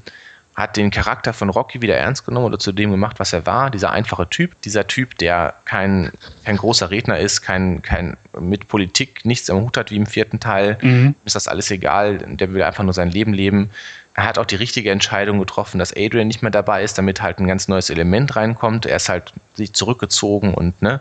hat 0.54 0.76
den 0.76 0.90
Charakter 0.90 1.32
von 1.32 1.48
Rocky 1.48 1.80
wieder 1.80 1.96
ernst 1.96 2.26
genommen 2.26 2.46
oder 2.46 2.58
zu 2.58 2.72
dem 2.72 2.90
gemacht, 2.90 3.18
was 3.20 3.32
er 3.32 3.46
war. 3.46 3.70
Dieser 3.70 3.90
einfache 3.90 4.28
Typ, 4.28 4.60
dieser 4.62 4.86
Typ, 4.86 5.16
der 5.18 5.54
kein, 5.64 6.10
kein 6.44 6.56
großer 6.56 6.90
Redner 6.90 7.18
ist, 7.18 7.40
kein, 7.40 7.80
kein 7.80 8.16
mit 8.38 8.68
Politik 8.68 9.24
nichts 9.24 9.48
am 9.48 9.62
Hut 9.62 9.76
hat 9.76 9.90
wie 9.90 9.96
im 9.96 10.06
vierten 10.06 10.40
Teil. 10.40 10.78
Mhm. 10.82 11.14
Ist 11.24 11.36
das 11.36 11.48
alles 11.48 11.70
egal. 11.70 12.18
Der 12.18 12.52
will 12.52 12.62
einfach 12.62 12.84
nur 12.84 12.92
sein 12.92 13.10
Leben 13.10 13.32
leben. 13.32 13.70
Er 14.12 14.24
hat 14.24 14.36
auch 14.36 14.46
die 14.46 14.56
richtige 14.56 14.90
Entscheidung 14.90 15.38
getroffen, 15.38 15.78
dass 15.78 15.96
Adrian 15.96 16.26
nicht 16.26 16.42
mehr 16.42 16.50
dabei 16.50 16.82
ist, 16.82 16.98
damit 16.98 17.22
halt 17.22 17.38
ein 17.38 17.46
ganz 17.46 17.68
neues 17.68 17.88
Element 17.88 18.34
reinkommt. 18.34 18.84
Er 18.84 18.96
ist 18.96 19.08
halt 19.08 19.32
sich 19.54 19.72
zurückgezogen 19.72 20.54
und 20.54 20.82
ne, 20.82 21.00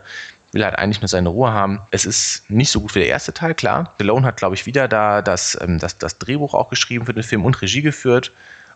will 0.58 0.64
halt 0.64 0.78
eigentlich 0.78 1.00
nur 1.00 1.08
seine 1.08 1.28
Ruhe 1.28 1.52
haben. 1.52 1.80
Es 1.90 2.04
ist 2.04 2.50
nicht 2.50 2.70
so 2.70 2.80
gut 2.80 2.94
wie 2.94 3.00
der 3.00 3.08
erste 3.08 3.32
Teil, 3.32 3.54
klar. 3.54 3.92
Stallone 3.94 4.26
hat, 4.26 4.36
glaube 4.36 4.56
ich, 4.56 4.66
wieder 4.66 4.88
da 4.88 5.22
das, 5.22 5.56
ähm, 5.60 5.78
das, 5.78 5.98
das 5.98 6.18
Drehbuch 6.18 6.52
auch 6.52 6.68
geschrieben 6.68 7.06
für 7.06 7.14
den 7.14 7.22
Film 7.22 7.44
und 7.44 7.62
Regie 7.62 7.82
geführt. 7.82 8.32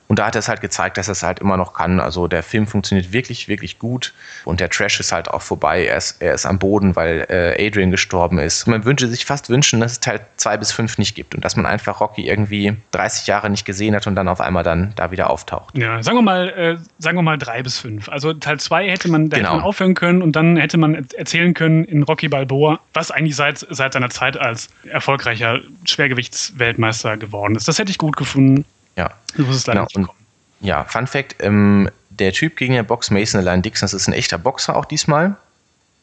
Und 0.08 0.18
da 0.18 0.26
hat 0.26 0.34
er 0.34 0.40
es 0.40 0.48
halt 0.48 0.60
gezeigt, 0.60 0.98
dass 0.98 1.08
er 1.08 1.12
es 1.12 1.22
halt 1.22 1.38
immer 1.38 1.56
noch 1.56 1.72
kann. 1.72 1.98
Also 1.98 2.28
der 2.28 2.42
Film 2.42 2.66
funktioniert 2.66 3.12
wirklich, 3.12 3.48
wirklich 3.48 3.78
gut. 3.78 4.12
Und 4.44 4.60
der 4.60 4.68
Trash 4.68 5.00
ist 5.00 5.10
halt 5.10 5.28
auch 5.28 5.42
vorbei. 5.42 5.86
Er 5.86 5.96
ist, 5.96 6.20
er 6.20 6.34
ist 6.34 6.44
am 6.44 6.58
Boden, 6.58 6.96
weil 6.96 7.26
äh, 7.30 7.66
Adrian 7.66 7.90
gestorben 7.90 8.38
ist. 8.38 8.66
man 8.66 8.84
wünsche 8.84 9.08
sich 9.08 9.24
fast 9.24 9.48
wünschen, 9.48 9.80
dass 9.80 9.92
es 9.92 10.00
Teil 10.00 10.20
2 10.36 10.56
bis 10.58 10.72
5 10.72 10.98
nicht 10.98 11.14
gibt. 11.14 11.34
Und 11.34 11.44
dass 11.44 11.56
man 11.56 11.64
einfach 11.66 12.00
Rocky 12.00 12.28
irgendwie 12.28 12.76
30 12.90 13.26
Jahre 13.26 13.48
nicht 13.48 13.64
gesehen 13.64 13.94
hat 13.94 14.06
und 14.06 14.14
dann 14.14 14.28
auf 14.28 14.40
einmal 14.40 14.62
dann 14.62 14.92
da 14.96 15.10
wieder 15.10 15.30
auftaucht. 15.30 15.76
Ja, 15.78 16.02
sagen 16.02 16.18
wir 16.18 16.22
mal, 16.22 16.48
äh, 16.50 16.76
sagen 16.98 17.16
wir 17.16 17.22
mal 17.22 17.38
3 17.38 17.62
bis 17.62 17.78
5. 17.78 18.08
Also 18.08 18.34
Teil 18.34 18.60
2 18.60 18.90
hätte 18.90 19.08
man, 19.08 19.30
da 19.30 19.38
genau. 19.38 19.48
hätte 19.48 19.56
man 19.58 19.66
aufhören 19.66 19.94
können 19.94 20.22
und 20.22 20.36
dann 20.36 20.56
hätte 20.56 20.76
man 20.76 21.06
erzählen 21.16 21.54
können 21.54 21.84
in 21.84 22.02
Rocky 22.02 22.28
Balboa, 22.28 22.80
was 22.92 23.10
eigentlich 23.10 23.36
seit, 23.36 23.66
seit 23.70 23.94
seiner 23.94 24.10
Zeit 24.10 24.36
als 24.36 24.68
erfolgreicher 24.84 25.60
Schwergewichtsweltmeister 25.84 27.16
geworden 27.16 27.56
ist. 27.56 27.66
Das 27.68 27.78
hätte 27.78 27.90
ich 27.90 27.98
gut 27.98 28.16
gefunden. 28.16 28.64
Ja. 28.96 29.10
Du 29.36 29.44
musst 29.44 29.60
es 29.60 29.66
leider 29.66 29.86
genau. 29.92 30.08
nicht 30.08 30.68
Ja, 30.68 30.84
Fun 30.84 31.06
Fact: 31.06 31.36
ähm, 31.40 31.90
Der 32.10 32.32
Typ 32.32 32.56
gegen 32.56 32.74
den 32.74 32.86
Box 32.86 33.10
Mason 33.10 33.40
allein 33.40 33.62
Dixon, 33.62 33.84
das 33.84 33.94
ist 33.94 34.08
ein 34.08 34.12
echter 34.12 34.38
Boxer 34.38 34.76
auch 34.76 34.84
diesmal. 34.84 35.36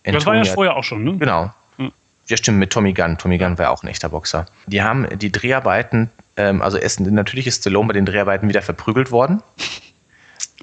Antonia, 0.05 0.19
das 0.19 0.25
war 0.25 0.35
ja 0.35 0.45
vorher 0.45 0.75
auch 0.75 0.83
schon, 0.83 1.03
ne? 1.03 1.17
Genau. 1.17 1.51
Hm. 1.77 1.91
Ja, 2.27 2.37
stimmt, 2.37 2.57
mit 2.59 2.71
Tommy 2.71 2.93
Gunn. 2.93 3.17
Tommy 3.17 3.37
Gunn 3.37 3.57
war 3.57 3.65
ja 3.65 3.71
auch 3.71 3.83
ein 3.83 3.87
echter 3.87 4.09
Boxer. 4.09 4.45
Die 4.67 4.81
haben 4.81 5.07
die 5.19 5.31
Dreharbeiten, 5.31 6.09
ähm, 6.37 6.61
also 6.61 6.77
es, 6.77 6.99
natürlich 6.99 7.47
ist 7.47 7.61
Stallone 7.61 7.87
bei 7.87 7.93
den 7.93 8.05
Dreharbeiten 8.05 8.47
wieder 8.47 8.61
verprügelt 8.61 9.11
worden. 9.11 9.43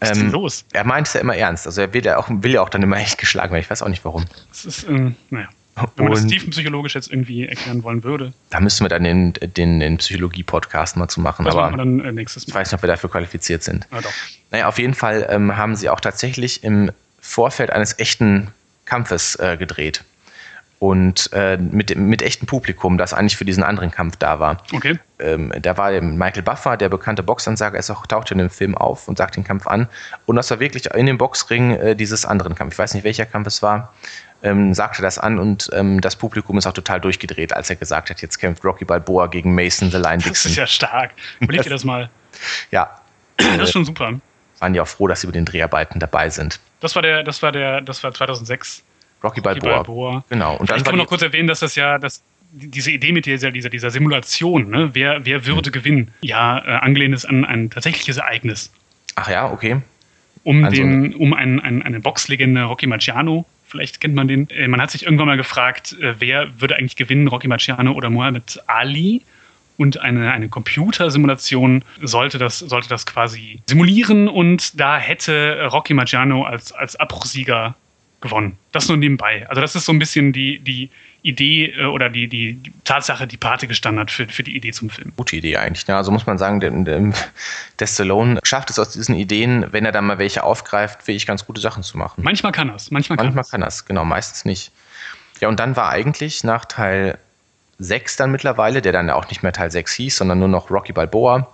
Was 0.01 0.11
ist 0.11 0.17
denn 0.19 0.27
ähm, 0.27 0.33
los? 0.33 0.65
Er 0.73 0.85
meint 0.85 1.07
es 1.07 1.15
ja 1.15 1.21
immer 1.21 1.37
ernst. 1.37 1.67
Also 1.67 1.83
er 1.83 1.93
will 1.93 2.05
ja 2.05 2.19
auch, 2.19 2.29
will 2.31 2.53
ja 2.53 2.63
auch 2.63 2.69
dann 2.69 2.83
immer 2.83 2.97
echt 2.97 3.19
geschlagen 3.19 3.53
werden. 3.53 3.63
Ich 3.63 3.71
weiß 3.71 3.83
auch 3.83 3.89
nicht 3.89 4.05
warum. 4.05 4.25
Das 4.51 4.65
ist, 4.65 4.89
ähm, 4.89 5.17
naja. 5.31 5.49
Wenn 5.97 6.05
man 6.05 6.15
das 6.15 6.27
tiefenpsychologisch 6.27 6.95
jetzt 6.95 7.11
irgendwie 7.11 7.47
erklären 7.47 7.83
wollen 7.83 8.03
würde. 8.03 8.33
Da 8.51 8.61
müssen 8.61 8.85
wir 8.85 8.89
dann 8.89 9.05
den, 9.05 9.35
den, 9.35 9.79
den 9.79 9.99
Psychologie-Podcast 9.99 10.97
mal 10.97 11.09
zu 11.09 11.21
machen. 11.21 11.45
Das 11.45 11.55
aber 11.55 11.71
machen 11.71 11.99
wir 11.99 12.03
dann 12.03 12.09
äh, 12.09 12.13
nächstes 12.13 12.47
Mal. 12.47 12.51
Ich 12.51 12.55
weiß 12.55 12.73
nicht, 12.73 12.79
ob 12.79 12.83
wir 12.83 12.89
dafür 12.89 13.11
qualifiziert 13.11 13.63
sind. 13.63 13.87
Ja, 13.93 14.01
doch. 14.01 14.13
Naja, 14.51 14.69
auf 14.69 14.79
jeden 14.79 14.95
Fall 14.95 15.27
ähm, 15.29 15.57
haben 15.57 15.77
sie 15.77 15.91
auch 15.91 16.01
tatsächlich 16.01 16.65
im 16.65 16.91
Vorfeld 17.21 17.71
eines 17.71 17.99
echten 17.99 18.49
Kampfes 18.87 19.37
äh, 19.37 19.57
gedreht. 19.59 20.05
Und 20.79 21.31
äh, 21.33 21.57
mit, 21.57 21.97
mit 21.97 22.21
echtem 22.21 22.47
Publikum, 22.47 22.99
das 22.99 23.15
eigentlich 23.15 23.39
für 23.39 23.47
diesen 23.47 23.63
anderen 23.63 23.91
Kampf 23.91 24.17
da 24.17 24.41
war. 24.41 24.59
Okay. 24.75 24.99
Ähm, 25.19 25.51
da 25.61 25.79
war 25.79 25.91
Michael 26.03 26.43
Buffer, 26.43 26.77
der 26.77 26.91
bekannte 26.91 27.23
Boxansager, 27.23 27.79
er 27.79 27.97
auch, 27.97 28.07
tauchte 28.07 28.35
in 28.35 28.39
dem 28.39 28.51
Film 28.51 28.77
auf 28.77 29.09
und 29.09 29.17
sagt 29.17 29.37
den 29.37 29.45
Kampf 29.45 29.67
an. 29.67 29.89
Und 30.27 30.37
das 30.37 30.51
war 30.51 30.61
wirklich 30.61 30.87
in 30.95 31.07
dem 31.07 31.17
Boxring 31.17 31.73
äh, 31.73 31.97
dieses 31.97 32.27
anderen 32.27 32.55
Kampf. 32.55 32.75
Ich 32.75 32.79
weiß 32.79 32.93
nicht, 32.93 33.05
welcher 33.05 33.25
Kampf 33.25 33.47
es 33.47 33.63
war 33.63 33.93
ähm, 34.43 34.75
sagte 34.75 35.03
das 35.03 35.19
an 35.19 35.39
und 35.39 35.71
ähm, 35.73 36.01
das 36.01 36.17
Publikum 36.17 36.59
ist 36.59 36.67
auch 36.67 36.73
total 36.73 37.01
durchgedreht, 37.01 37.53
als 37.53 37.71
er 37.71 37.77
gesagt 37.77 38.11
hat, 38.11 38.23
jetzt 38.23 38.39
kämpft 38.39 38.65
Rocky 38.65 38.85
Balboa 38.85 39.27
gegen 39.27 39.55
Mason 39.55 39.91
the 39.91 39.97
Lion 39.97 40.19
Dixon. 40.19 40.33
Das 40.33 40.47
ist 40.47 40.57
ja 40.57 40.67
stark. 40.67 41.13
Überleg 41.41 41.63
dir 41.63 41.71
das 41.71 41.85
mal. 41.85 42.11
Ja. 42.71 43.01
Das 43.39 43.69
ist 43.69 43.73
schon 43.73 43.87
super. 43.87 44.13
Waren 44.59 44.75
ja 44.75 44.83
auch 44.83 44.89
froh, 44.89 45.07
dass 45.07 45.23
sie 45.23 45.27
bei 45.27 45.33
den 45.33 45.47
Dreharbeiten 45.47 46.01
dabei 46.01 46.29
sind. 46.29 46.61
Das 46.81 46.95
war 46.95 47.01
der, 47.01 47.23
das 47.23 47.43
war 47.43 47.51
der, 47.51 47.81
das 47.81 48.05
war 48.05 48.13
2006. 48.13 48.83
Rocky 49.23 49.41
Balboa. 49.41 49.79
Rocky 49.79 49.87
Balboa. 49.87 50.25
Genau. 50.29 50.57
Und 50.57 50.71
dann 50.71 50.83
kann 50.83 50.93
man 50.93 50.99
noch 50.99 51.09
kurz 51.09 51.23
erwähnen, 51.23 51.49
dass 51.49 51.61
das 51.61 51.75
ja, 51.75 51.99
dass 51.99 52.23
diese 52.53 52.91
Idee 52.91 53.13
mit 53.13 53.27
dieser, 53.27 53.51
dieser, 53.51 53.69
dieser 53.69 53.91
Simulation, 53.91 54.71
ne? 54.71 54.91
wer, 54.93 55.25
wer 55.27 55.47
würde 55.47 55.71
mhm. 55.71 55.73
gewinnen, 55.73 56.15
ja, 56.21 56.59
äh, 56.59 56.79
angelehnt 56.79 57.15
ist 57.15 57.25
an 57.25 57.45
ein 57.45 57.71
tatsächliches 57.71 58.19
Ereignis. 58.19 58.73
Ach 59.17 59.29
ja, 59.29 59.51
okay. 59.51 59.81
Um, 60.45 60.65
also, 60.65 60.77
den, 60.77 61.15
um 61.15 61.35
einen, 61.35 61.61
einen, 61.61 61.83
eine 61.83 62.01
Boxlegende 62.01 62.63
Rocky 62.63 62.87
Marciano 62.87 63.45
Vielleicht 63.69 64.01
kennt 64.01 64.15
man 64.15 64.29
den. 64.29 64.49
Äh, 64.51 64.69
man 64.69 64.81
hat 64.81 64.91
sich 64.91 65.05
irgendwann 65.05 65.27
mal 65.27 65.37
gefragt, 65.37 65.97
äh, 66.01 66.15
wer 66.19 66.61
würde 66.61 66.77
eigentlich 66.77 66.97
gewinnen, 66.97 67.29
Rocky 67.29 67.49
Marciano 67.49 67.93
oder 67.93 68.11
Muhammad 68.11 68.63
Ali? 68.67 69.23
Und 69.79 70.01
eine, 70.01 70.33
eine 70.33 70.49
Computersimulation 70.49 71.85
sollte 72.01 72.39
das, 72.39 72.61
sollte 72.61 72.89
das 72.89 73.05
quasi 73.05 73.61
simulieren 73.69 74.27
und 74.27 74.81
da 74.81 74.97
hätte 74.97 75.69
Rocky 75.71 75.93
Marciano 75.93 76.45
als, 76.45 76.73
als 76.73 76.97
Abbruchsieger 76.97 77.75
gewonnen. 78.21 78.59
Das 78.73 78.89
nur 78.89 78.97
nebenbei. 78.97 79.47
Also 79.49 79.61
das 79.61 79.75
ist 79.75 79.85
so 79.85 79.93
ein 79.93 79.99
bisschen 79.99 80.33
die, 80.33 80.59
die 80.59 80.91
Idee 81.23 81.75
äh, 81.77 81.85
oder 81.87 82.09
die, 82.09 82.29
die, 82.29 82.55
die, 82.55 82.73
Tatsache, 82.85 83.27
die 83.27 83.37
Pate 83.37 83.67
gestanden 83.67 84.01
hat 84.01 84.11
für, 84.11 84.27
für 84.27 84.43
die 84.43 84.57
Idee 84.57 84.73
zum 84.73 84.91
Film. 84.91 85.13
Gute 85.17 85.37
Idee 85.37 85.57
eigentlich. 85.57 85.87
Ne? 85.89 85.97
Also 85.97 86.13
muss 86.13 86.27
man 86.27 86.39
sagen, 86.39 86.61
der, 86.61 86.71
der 86.71 87.87
Stallone 87.87 88.39
schafft 88.45 88.71
es 88.71 88.79
aus 88.79 88.91
diesen 88.91 89.15
Ideen, 89.15 89.67
wenn 89.73 89.85
er 89.85 89.93
dann 89.93 90.07
mal 90.07 90.19
welche 90.19 90.45
aufgreift, 90.45 91.07
wirklich 91.07 91.27
ganz 91.27 91.45
gute 91.45 91.61
Sachen 91.61 91.83
zu 91.83 91.99
machen. 91.99 92.23
Manchmal 92.23 92.53
kann 92.53 92.71
es. 92.71 92.91
Manchmal, 92.91 93.17
manchmal 93.17 93.45
kann 93.45 93.63
es, 93.63 93.85
genau, 93.85 94.05
meistens 94.05 94.45
nicht. 94.45 94.71
Ja, 95.41 95.49
und 95.49 95.61
dann 95.61 95.77
war 95.77 95.91
eigentlich 95.91 96.45
nach 96.45 96.65
Teil 96.65 97.19
6 97.79 98.17
dann 98.17 98.31
mittlerweile, 98.31 98.81
der 98.81 98.93
dann 98.93 99.11
auch 99.11 99.29
nicht 99.29 99.43
mehr 99.43 99.53
Teil 99.53 99.71
6 99.71 99.93
hieß, 99.95 100.17
sondern 100.17 100.39
nur 100.39 100.49
noch 100.49 100.71
Rocky 100.71 100.93
Balboa, 100.93 101.49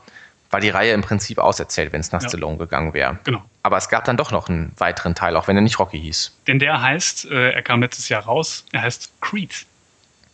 war 0.53 0.61
die 0.61 0.68
Reihe 0.68 0.92
im 0.92 1.00
Prinzip 1.03 1.38
auserzählt, 1.38 1.92
wenn 1.92 2.00
es 2.00 2.12
nach 2.12 2.22
ja. 2.22 2.28
Stallone 2.28 2.59
gegangen 2.59 2.94
wäre. 2.94 3.18
Genau. 3.24 3.42
Aber 3.62 3.78
es 3.78 3.88
gab 3.88 4.05
dann 4.05 4.16
doch 4.16 4.30
noch 4.30 4.48
einen 4.48 4.72
weiteren 4.76 5.14
Teil, 5.14 5.36
auch 5.36 5.48
wenn 5.48 5.57
er 5.57 5.62
nicht 5.62 5.78
Rocky 5.78 5.98
hieß. 5.98 6.36
Denn 6.46 6.59
der 6.59 6.80
heißt, 6.80 7.30
äh, 7.30 7.53
er 7.53 7.62
kam 7.62 7.80
letztes 7.80 8.09
Jahr 8.09 8.22
raus, 8.22 8.64
er 8.72 8.82
heißt 8.82 9.11
Creed. 9.20 9.66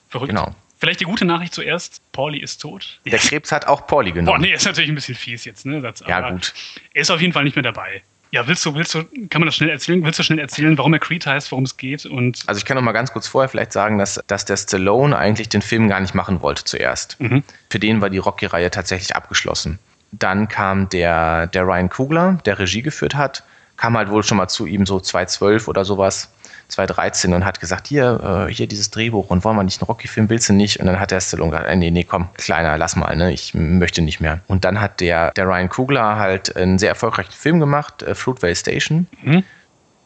Verrückt. 0.09 0.31
Genau. 0.31 0.55
Vielleicht 0.79 1.01
die 1.01 1.05
gute 1.05 1.25
Nachricht 1.25 1.55
zuerst, 1.55 2.01
Pauli 2.13 2.39
ist 2.39 2.59
tot. 2.59 3.01
Der 3.05 3.19
Krebs 3.19 3.51
hat 3.51 3.67
auch 3.67 3.87
Pauli 3.87 4.13
genommen. 4.13 4.41
Boah, 4.41 4.47
nee, 4.47 4.55
ist 4.55 4.65
natürlich 4.65 4.89
ein 4.89 4.95
bisschen 4.95 5.17
fies 5.17 5.45
jetzt, 5.45 5.67
ne? 5.67 5.81
Das, 5.81 6.03
ja, 6.07 6.31
gut. 6.31 6.55
Er 6.95 7.03
ist 7.03 7.11
auf 7.11 7.21
jeden 7.21 7.33
Fall 7.33 7.45
nicht 7.45 7.57
mehr 7.57 7.65
dabei. 7.65 8.03
Ja, 8.31 8.47
willst 8.47 8.65
du, 8.65 8.75
willst 8.75 8.95
du, 8.95 9.05
kann 9.31 9.41
man 9.41 9.47
das 9.47 9.57
schnell 9.57 9.71
erzählen? 9.71 10.05
Willst 10.05 10.19
du 10.19 10.23
schnell 10.23 10.39
erzählen, 10.39 10.77
warum 10.77 10.93
er 10.93 11.01
Creed 11.01 11.27
heißt, 11.27 11.51
worum 11.51 11.65
es 11.65 11.77
geht? 11.77 12.05
Und 12.05 12.43
also 12.47 12.59
ich 12.59 12.65
kann 12.65 12.77
noch 12.77 12.83
mal 12.83 12.93
ganz 12.93 13.13
kurz 13.13 13.27
vorher 13.27 13.49
vielleicht 13.49 13.73
sagen, 13.73 13.99
dass, 13.99 14.21
dass 14.27 14.45
der 14.45 14.57
Stallone 14.57 15.17
eigentlich 15.17 15.49
den 15.49 15.63
Film 15.63 15.89
gar 15.89 16.01
nicht 16.01 16.15
machen 16.15 16.43
wollte 16.43 16.65
zuerst. 16.65 17.19
Mhm. 17.21 17.43
Für 17.71 17.79
den 17.79 18.01
war 18.01 18.11
die 18.11 18.19
Rocky-Reihe 18.19 18.71
tatsächlich 18.71 19.17
abgeschlossen. 19.17 19.79
Dann 20.13 20.49
kam 20.49 20.89
der, 20.89 21.47
der 21.49 21.65
Ryan 21.65 21.89
Kugler, 21.89 22.39
der 22.45 22.59
Regie 22.59 22.83
geführt 22.83 23.15
hat, 23.15 23.43
kam 23.77 23.97
halt 23.97 24.11
wohl 24.11 24.23
schon 24.23 24.39
mal 24.39 24.49
zu 24.49 24.67
ihm 24.67 24.87
so 24.87 24.99
2012 25.01 25.69
oder 25.69 25.85
sowas 25.85 26.33
2013 26.69 27.33
und 27.33 27.45
hat 27.45 27.61
gesagt, 27.61 27.87
hier, 27.87 28.47
äh, 28.49 28.53
hier 28.53 28.67
dieses 28.67 28.91
Drehbuch 28.91 29.31
und 29.31 29.45
wollen 29.45 29.57
wir 29.57 29.63
nicht 29.65 29.81
einen 29.81 29.87
Rocky-Film, 29.87 30.29
willst 30.29 30.49
du 30.49 30.53
nicht? 30.53 30.81
Und 30.81 30.87
dann 30.87 31.01
hat 31.01 31.11
der 31.11 31.21
Stallone 31.21 31.51
gesagt, 31.51 31.77
nee, 31.77 31.91
nee, 31.91 32.05
komm, 32.05 32.29
kleiner, 32.35 32.77
lass 32.77 32.97
mal, 32.97 33.15
ne, 33.17 33.33
ich 33.33 33.55
möchte 33.55 34.03
nicht 34.03 34.21
mehr. 34.21 34.41
Und 34.49 34.65
dann 34.65 34.81
hat 34.81 35.01
der, 35.01 35.31
der 35.33 35.47
Ryan 35.47 35.69
Kugler 35.69 36.17
halt 36.17 36.57
einen 36.57 36.79
sehr 36.79 36.91
erfolgreichen 36.91 37.33
Film 37.33 37.61
gemacht, 37.61 38.03
äh, 38.03 38.15
Fruitvale 38.15 38.55
Station. 38.55 39.07
Mhm 39.23 39.45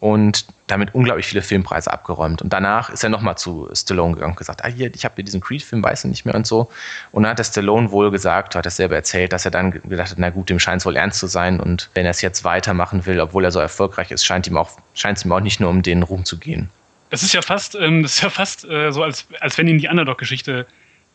und 0.03 0.47
damit 0.67 0.97
unglaublich 0.97 1.27
viele 1.27 1.43
Filmpreise 1.43 1.93
abgeräumt. 1.93 2.43
Und 2.43 2.53
danach 2.53 2.91
ist 2.91 3.05
er 3.05 3.09
nochmal 3.09 3.39
zu 3.39 3.69
Stallone 3.73 4.15
gegangen 4.15 4.33
und 4.33 4.37
gesagt, 4.37 4.65
ah 4.65 4.67
hier, 4.67 4.93
ich 4.93 5.05
habe 5.05 5.15
hier 5.15 5.25
diesen 5.25 5.41
Creed-Film, 5.41 5.85
weiß 5.85 6.03
ich 6.03 6.11
nicht 6.11 6.25
mehr 6.25 6.35
und 6.35 6.45
so. 6.45 6.69
Und 7.13 7.23
dann 7.23 7.31
hat 7.31 7.39
der 7.39 7.45
Stallone 7.45 7.93
wohl 7.93 8.11
gesagt, 8.11 8.57
hat 8.57 8.67
das 8.67 8.75
selber 8.75 8.97
erzählt, 8.97 9.33
dass 9.33 9.45
er 9.45 9.53
dann 9.53 9.71
gedacht 9.71 10.11
hat, 10.11 10.19
na 10.19 10.31
gut, 10.31 10.51
dem 10.51 10.59
scheint 10.59 10.81
es 10.81 10.87
wohl 10.87 10.97
ernst 10.97 11.21
zu 11.21 11.29
sein 11.29 11.61
und 11.61 11.89
wenn 11.95 12.05
er 12.05 12.11
es 12.11 12.21
jetzt 12.21 12.43
weitermachen 12.43 13.07
will, 13.07 13.21
obwohl 13.21 13.45
er 13.45 13.53
so 13.53 13.61
erfolgreich 13.61 14.11
ist, 14.11 14.25
scheint 14.25 14.49
ihm 14.49 14.57
auch, 14.57 14.73
scheint 14.95 15.19
es 15.19 15.25
ihm 15.25 15.31
auch 15.31 15.39
nicht 15.39 15.61
nur 15.61 15.71
um 15.71 15.83
den 15.83 16.03
Ruhm 16.03 16.25
zu 16.25 16.37
gehen. 16.37 16.69
Das 17.11 17.23
ist 17.23 17.33
ja 17.33 17.43
fast, 17.43 17.77
ähm, 17.77 18.03
das 18.03 18.15
ist 18.15 18.23
ja 18.23 18.31
fast 18.31 18.65
äh, 18.65 18.91
so, 18.91 19.05
als, 19.05 19.29
als 19.39 19.57
wenn 19.57 19.69
ihn 19.69 19.79
die 19.79 19.87
Underdog-Geschichte, 19.87 20.67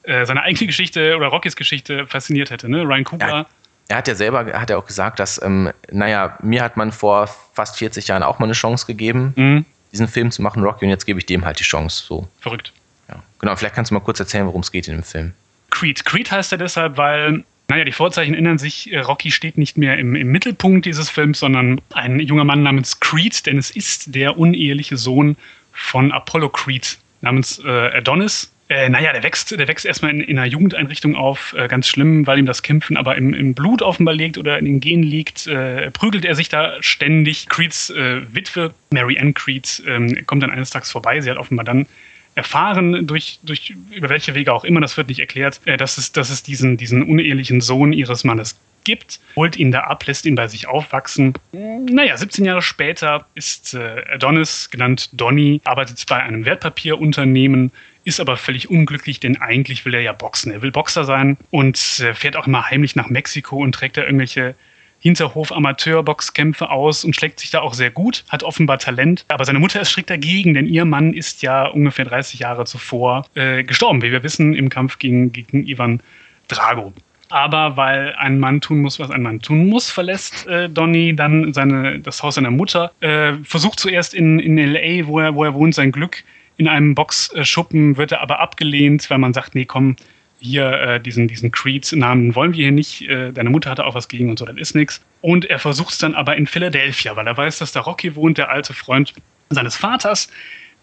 äh, 0.03 0.25
seine 0.25 0.43
eigene 0.43 0.65
Geschichte 0.65 1.17
oder 1.17 1.27
Rockys 1.27 1.57
Geschichte 1.57 2.07
fasziniert 2.07 2.51
hätte, 2.51 2.69
ne? 2.69 2.83
Ryan 2.83 3.03
Cooper. 3.03 3.27
Ja 3.27 3.45
er 3.87 3.97
hat 3.97 4.07
ja 4.07 4.15
selber, 4.15 4.45
hat 4.59 4.69
ja 4.69 4.77
auch 4.77 4.85
gesagt, 4.85 5.19
dass, 5.19 5.41
ähm, 5.41 5.71
naja, 5.91 6.37
mir 6.41 6.61
hat 6.61 6.77
man 6.77 6.91
vor 6.91 7.29
fast 7.53 7.77
40 7.77 8.07
Jahren 8.07 8.23
auch 8.23 8.39
mal 8.39 8.45
eine 8.45 8.53
Chance 8.53 8.85
gegeben, 8.85 9.33
mhm. 9.35 9.65
diesen 9.91 10.07
Film 10.07 10.31
zu 10.31 10.41
machen, 10.41 10.63
Rocky, 10.63 10.85
und 10.85 10.91
jetzt 10.91 11.05
gebe 11.05 11.19
ich 11.19 11.25
dem 11.25 11.45
halt 11.45 11.59
die 11.59 11.63
Chance. 11.63 12.03
So. 12.05 12.27
Verrückt. 12.39 12.73
Ja. 13.07 13.21
Genau, 13.39 13.55
vielleicht 13.55 13.75
kannst 13.75 13.91
du 13.91 13.95
mal 13.95 14.01
kurz 14.01 14.19
erzählen, 14.19 14.45
worum 14.45 14.61
es 14.61 14.71
geht 14.71 14.87
in 14.87 14.95
dem 14.95 15.03
Film. 15.03 15.33
Creed. 15.69 16.05
Creed 16.05 16.31
heißt 16.31 16.51
er 16.51 16.57
deshalb, 16.57 16.97
weil, 16.97 17.43
naja, 17.69 17.85
die 17.85 17.91
Vorzeichen 17.91 18.33
ändern 18.33 18.57
sich. 18.57 18.91
Äh, 18.91 18.99
Rocky 18.99 19.31
steht 19.31 19.57
nicht 19.57 19.77
mehr 19.77 19.97
im, 19.97 20.15
im 20.15 20.27
Mittelpunkt 20.27 20.85
dieses 20.85 21.09
Films, 21.09 21.39
sondern 21.39 21.79
ein 21.93 22.19
junger 22.19 22.43
Mann 22.43 22.63
namens 22.63 22.99
Creed, 22.99 23.45
denn 23.45 23.57
es 23.57 23.69
ist 23.69 24.13
der 24.13 24.37
uneheliche 24.37 24.97
Sohn 24.97 25.37
von 25.71 26.11
Apollo 26.11 26.49
Creed 26.49 26.97
namens 27.21 27.61
äh, 27.63 27.97
Adonis, 27.97 28.51
äh, 28.69 28.89
naja, 28.89 29.13
der 29.13 29.23
wächst, 29.23 29.51
der 29.51 29.67
wächst 29.67 29.85
erstmal 29.85 30.11
in, 30.11 30.21
in 30.21 30.37
einer 30.37 30.47
Jugendeinrichtung 30.47 31.15
auf, 31.15 31.55
äh, 31.57 31.67
ganz 31.67 31.87
schlimm, 31.87 32.27
weil 32.27 32.39
ihm 32.39 32.45
das 32.45 32.63
Kämpfen 32.63 32.97
aber 32.97 33.15
im, 33.15 33.33
im 33.33 33.53
Blut 33.53 33.81
offenbar 33.81 34.13
liegt 34.13 34.37
oder 34.37 34.59
in 34.59 34.65
den 34.65 34.79
Genen 34.81 35.03
liegt, 35.03 35.47
äh, 35.47 35.89
prügelt 35.91 36.25
er 36.25 36.35
sich 36.35 36.49
da 36.49 36.73
ständig. 36.81 37.47
Creeds 37.47 37.89
äh, 37.91 38.21
Witwe, 38.33 38.73
Mary 38.89 39.17
Ann 39.19 39.33
Creed, 39.33 39.83
ähm, 39.87 40.25
kommt 40.25 40.43
dann 40.43 40.51
eines 40.51 40.69
Tages 40.69 40.91
vorbei. 40.91 41.21
Sie 41.21 41.29
hat 41.29 41.37
offenbar 41.37 41.63
dann 41.63 41.87
erfahren, 42.35 43.07
durch, 43.07 43.39
durch 43.41 43.73
über 43.89 44.09
welche 44.09 44.35
Wege 44.35 44.53
auch 44.53 44.63
immer, 44.63 44.79
das 44.79 44.95
wird 44.95 45.07
nicht 45.07 45.19
erklärt, 45.19 45.61
äh, 45.65 45.77
dass, 45.77 45.97
es, 45.97 46.11
dass 46.11 46.29
es 46.29 46.43
diesen, 46.43 46.77
diesen 46.77 47.03
unehelichen 47.03 47.61
Sohn 47.61 47.93
ihres 47.93 48.25
Mannes 48.25 48.59
gibt, 48.83 49.19
holt 49.35 49.57
ihn 49.57 49.71
da 49.71 49.81
ab, 49.81 50.05
lässt 50.05 50.25
ihn 50.25 50.35
bei 50.35 50.47
sich 50.47 50.67
aufwachsen. 50.67 51.33
Naja, 51.51 52.15
17 52.15 52.45
Jahre 52.45 52.61
später 52.61 53.25
ist 53.33 53.73
äh, 53.73 54.03
Adonis, 54.13 54.69
genannt 54.69 55.09
Donny, 55.13 55.61
arbeitet 55.65 56.05
bei 56.07 56.21
einem 56.21 56.45
Wertpapierunternehmen, 56.45 57.71
ist 58.07 58.21
aber 58.21 58.37
völlig 58.37 58.69
unglücklich, 58.69 59.19
denn 59.19 59.41
eigentlich 59.41 59.83
will 59.85 59.93
er 59.93 60.01
ja 60.01 60.13
boxen. 60.13 60.51
Er 60.51 60.61
will 60.61 60.71
Boxer 60.71 61.03
sein 61.03 61.37
und 61.51 61.77
äh, 61.99 62.13
fährt 62.13 62.37
auch 62.37 62.47
immer 62.47 62.69
heimlich 62.69 62.95
nach 62.95 63.09
Mexiko 63.09 63.57
und 63.57 63.73
trägt 63.73 63.97
da 63.97 64.03
irgendwelche 64.03 64.55
Hinterhof-Amateur-Boxkämpfe 64.99 66.69
aus 66.69 67.03
und 67.03 67.15
schlägt 67.15 67.39
sich 67.39 67.51
da 67.51 67.59
auch 67.59 67.73
sehr 67.73 67.91
gut, 67.91 68.23
hat 68.29 68.43
offenbar 68.43 68.79
Talent. 68.79 69.25
Aber 69.27 69.43
seine 69.43 69.59
Mutter 69.59 69.81
ist 69.81 69.89
strikt 69.89 70.09
dagegen, 70.09 70.53
denn 70.53 70.67
ihr 70.67 70.85
Mann 70.85 71.13
ist 71.13 71.41
ja 71.41 71.65
ungefähr 71.67 72.05
30 72.05 72.39
Jahre 72.39 72.63
zuvor 72.65 73.25
äh, 73.35 73.63
gestorben, 73.63 74.01
wie 74.01 74.11
wir 74.11 74.23
wissen, 74.23 74.55
im 74.55 74.69
Kampf 74.69 74.99
gegen, 74.99 75.33
gegen 75.33 75.67
Ivan 75.67 75.99
Drago. 76.47 76.93
Aber 77.29 77.75
weil 77.75 78.15
ein 78.17 78.39
Mann 78.39 78.61
tun 78.61 78.79
muss, 78.79 78.99
was 78.99 79.11
ein 79.11 79.21
Mann 79.21 79.41
tun 79.41 79.67
muss, 79.67 79.91
verlässt 79.91 80.47
äh, 80.47 80.69
Donny 80.69 81.13
dann 81.13 81.51
seine, 81.51 81.99
das 81.99 82.23
Haus 82.23 82.35
seiner 82.35 82.51
Mutter, 82.51 82.93
äh, 83.01 83.33
versucht 83.43 83.81
zuerst 83.81 84.13
in, 84.13 84.39
in 84.39 84.57
L.A., 84.57 85.05
wo 85.07 85.19
er, 85.19 85.35
wo 85.35 85.43
er 85.43 85.53
wohnt, 85.53 85.75
sein 85.75 85.91
Glück 85.91 86.23
in 86.57 86.67
einem 86.67 86.95
Boxschuppen 86.95 87.97
wird 87.97 88.11
er 88.11 88.21
aber 88.21 88.39
abgelehnt, 88.39 89.09
weil 89.09 89.19
man 89.19 89.33
sagt, 89.33 89.55
nee, 89.55 89.65
komm, 89.65 89.95
hier 90.39 90.71
äh, 90.71 90.99
diesen, 90.99 91.27
diesen 91.27 91.51
Creed-Namen 91.51 92.35
wollen 92.35 92.53
wir 92.53 92.63
hier 92.63 92.71
nicht. 92.71 93.07
Äh, 93.09 93.31
deine 93.31 93.49
Mutter 93.49 93.69
hatte 93.69 93.85
auch 93.85 93.95
was 93.95 94.07
gegen 94.07 94.29
und 94.29 94.37
so, 94.39 94.45
das 94.45 94.57
ist 94.57 94.75
nichts. 94.75 95.01
Und 95.21 95.45
er 95.45 95.59
versucht 95.59 95.93
es 95.93 95.97
dann 95.97 96.15
aber 96.15 96.35
in 96.35 96.45
Philadelphia, 96.45 97.15
weil 97.15 97.27
er 97.27 97.37
weiß, 97.37 97.59
dass 97.59 97.71
da 97.71 97.81
Rocky 97.81 98.15
wohnt, 98.15 98.37
der 98.37 98.49
alte 98.49 98.73
Freund 98.73 99.13
seines 99.49 99.75
Vaters, 99.75 100.29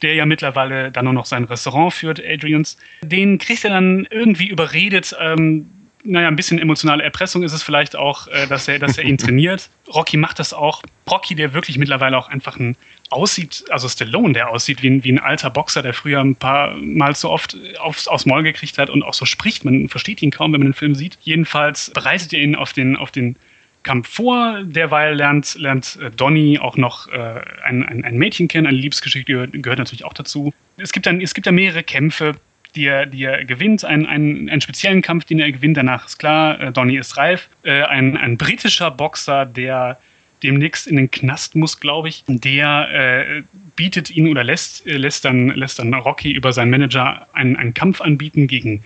der 0.03 0.15
ja 0.15 0.27
mittlerweile 0.27 0.91
dann 0.91 1.05
nur 1.05 1.15
noch 1.15 1.27
sein 1.27 1.45
Restaurant 1.45 1.93
führt, 1.93 2.21
Adrians. 2.25 2.77
Den 3.03 3.39
kriegt 3.39 3.65
er 3.65 3.71
dann 3.71 4.07
irgendwie 4.11 4.49
überredet, 4.49 5.15
ähm, 5.21 5.71
naja, 6.05 6.29
ein 6.29 6.37
bisschen 6.37 6.59
emotionale 6.59 7.03
Erpressung 7.03 7.43
ist 7.43 7.53
es 7.53 7.63
vielleicht 7.63 7.97
auch, 7.97 8.29
äh, 8.29 8.47
dass, 8.47 8.69
er, 8.69 8.79
dass 8.79 8.99
er 8.99 9.05
ihn 9.05 9.19
trainiert. 9.19 9.71
Rocky 9.93 10.17
macht 10.17 10.39
das 10.39 10.53
auch. 10.53 10.83
Rocky, 11.11 11.35
der 11.35 11.55
wirklich 11.55 11.79
mittlerweile 11.79 12.17
auch 12.19 12.29
einfach 12.29 12.59
ein 12.59 12.77
aussieht, 13.11 13.65
also 13.71 13.89
Stallone, 13.89 14.33
der 14.33 14.51
aussieht 14.51 14.83
wie 14.83 14.91
ein, 14.91 15.05
wie 15.05 15.13
ein 15.13 15.19
alter 15.19 15.51
Boxer, 15.51 15.83
der 15.83 15.95
früher 15.95 16.21
ein 16.21 16.37
paar 16.37 16.75
Mal 16.77 17.15
so 17.15 17.31
oft 17.31 17.57
aufs, 17.79 18.09
aufs 18.09 18.27
Maul 18.27 18.43
gekriegt 18.43 18.79
hat 18.79 18.91
und 18.91 19.03
auch 19.03 19.15
so 19.15 19.25
spricht. 19.25 19.65
Man 19.65 19.89
versteht 19.89 20.23
ihn 20.23 20.31
kaum, 20.31 20.53
wenn 20.53 20.61
man 20.61 20.69
den 20.69 20.75
Film 20.75 20.95
sieht. 20.95 21.19
Jedenfalls 21.23 21.91
bereitet 21.91 22.33
er 22.33 22.41
ihn 22.41 22.55
auf 22.55 22.73
den, 22.73 22.97
auf 22.97 23.11
den 23.11 23.37
Kampf 23.83 24.09
vor. 24.09 24.63
Derweil 24.65 25.15
lernt, 25.15 25.55
lernt 25.57 25.99
äh, 26.03 26.11
Donny 26.11 26.59
auch 26.59 26.77
noch 26.77 27.09
äh, 27.09 27.41
ein, 27.65 27.85
ein, 27.85 28.05
ein 28.05 28.17
Mädchen 28.17 28.49
kennen, 28.49 28.67
eine 28.67 28.77
Liebesgeschichte 28.77 29.49
gehört 29.49 29.79
natürlich 29.79 30.05
auch 30.05 30.15
dazu. 30.15 30.53
Es 30.77 30.93
gibt 30.93 31.07
dann, 31.07 31.21
es 31.21 31.35
gibt 31.35 31.47
dann 31.47 31.55
mehrere 31.55 31.83
Kämpfe, 31.83 32.35
die 32.75 32.87
er, 32.87 33.07
die 33.07 33.25
er 33.25 33.45
gewinnt, 33.45 33.85
einen, 33.85 34.07
einen, 34.07 34.49
einen 34.49 34.61
speziellen 34.61 35.03
Kampf, 35.03 35.25
den 35.25 35.41
er 35.41 35.51
gewinnt, 35.53 35.77
danach 35.77 36.07
ist 36.07 36.19
klar, 36.19 36.61
äh, 36.61 36.73
Donny 36.73 36.97
ist 36.97 37.17
reif. 37.17 37.49
Äh, 37.63 37.83
ein, 37.83 38.17
ein 38.17 38.37
britischer 38.37 38.91
Boxer, 38.91 39.47
der 39.47 39.99
demnächst 40.43 40.87
in 40.87 40.97
den 40.97 41.11
Knast 41.11 41.55
muss, 41.57 41.81
glaube 41.81 42.09
ich. 42.09 42.25
Der 42.29 42.89
äh, 42.93 43.43
bietet 43.77 44.11
ihn 44.11 44.29
oder 44.29 44.45
lässt, 44.45 44.87
äh, 44.87 44.97
lässt, 44.97 45.25
dann, 45.25 45.49
lässt 45.49 45.79
dann 45.79 45.95
Rocky 45.95 46.33
über 46.33 46.53
seinen 46.53 46.71
Manager 46.71 47.27
einen, 47.33 47.57
einen 47.57 47.75
Kampf 47.75 48.01
anbieten 48.01 48.47
gegen 48.47 48.85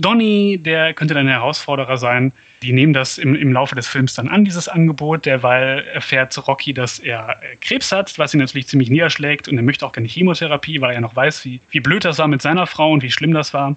Donny, 0.00 0.58
der 0.62 0.94
könnte 0.94 1.14
dann 1.14 1.26
ein 1.26 1.32
Herausforderer 1.32 1.98
sein. 1.98 2.32
Die 2.62 2.72
nehmen 2.72 2.92
das 2.92 3.18
im, 3.18 3.34
im 3.34 3.52
Laufe 3.52 3.74
des 3.74 3.86
Films 3.86 4.14
dann 4.14 4.28
an, 4.28 4.44
dieses 4.44 4.68
Angebot. 4.68 5.26
Derweil 5.26 5.84
erfährt 5.92 6.36
Rocky, 6.46 6.72
dass 6.72 6.98
er 6.98 7.38
äh, 7.42 7.56
Krebs 7.60 7.92
hat, 7.92 8.18
was 8.18 8.34
ihn 8.34 8.40
natürlich 8.40 8.66
ziemlich 8.66 8.90
niederschlägt 8.90 9.48
und 9.48 9.56
er 9.56 9.62
möchte 9.62 9.86
auch 9.86 9.92
keine 9.92 10.08
Chemotherapie, 10.08 10.80
weil 10.80 10.94
er 10.94 11.00
noch 11.00 11.16
weiß, 11.16 11.44
wie, 11.44 11.60
wie 11.70 11.80
blöd 11.80 12.04
das 12.04 12.18
war 12.18 12.28
mit 12.28 12.42
seiner 12.42 12.66
Frau 12.66 12.92
und 12.92 13.02
wie 13.02 13.10
schlimm 13.10 13.32
das 13.32 13.54
war. 13.54 13.74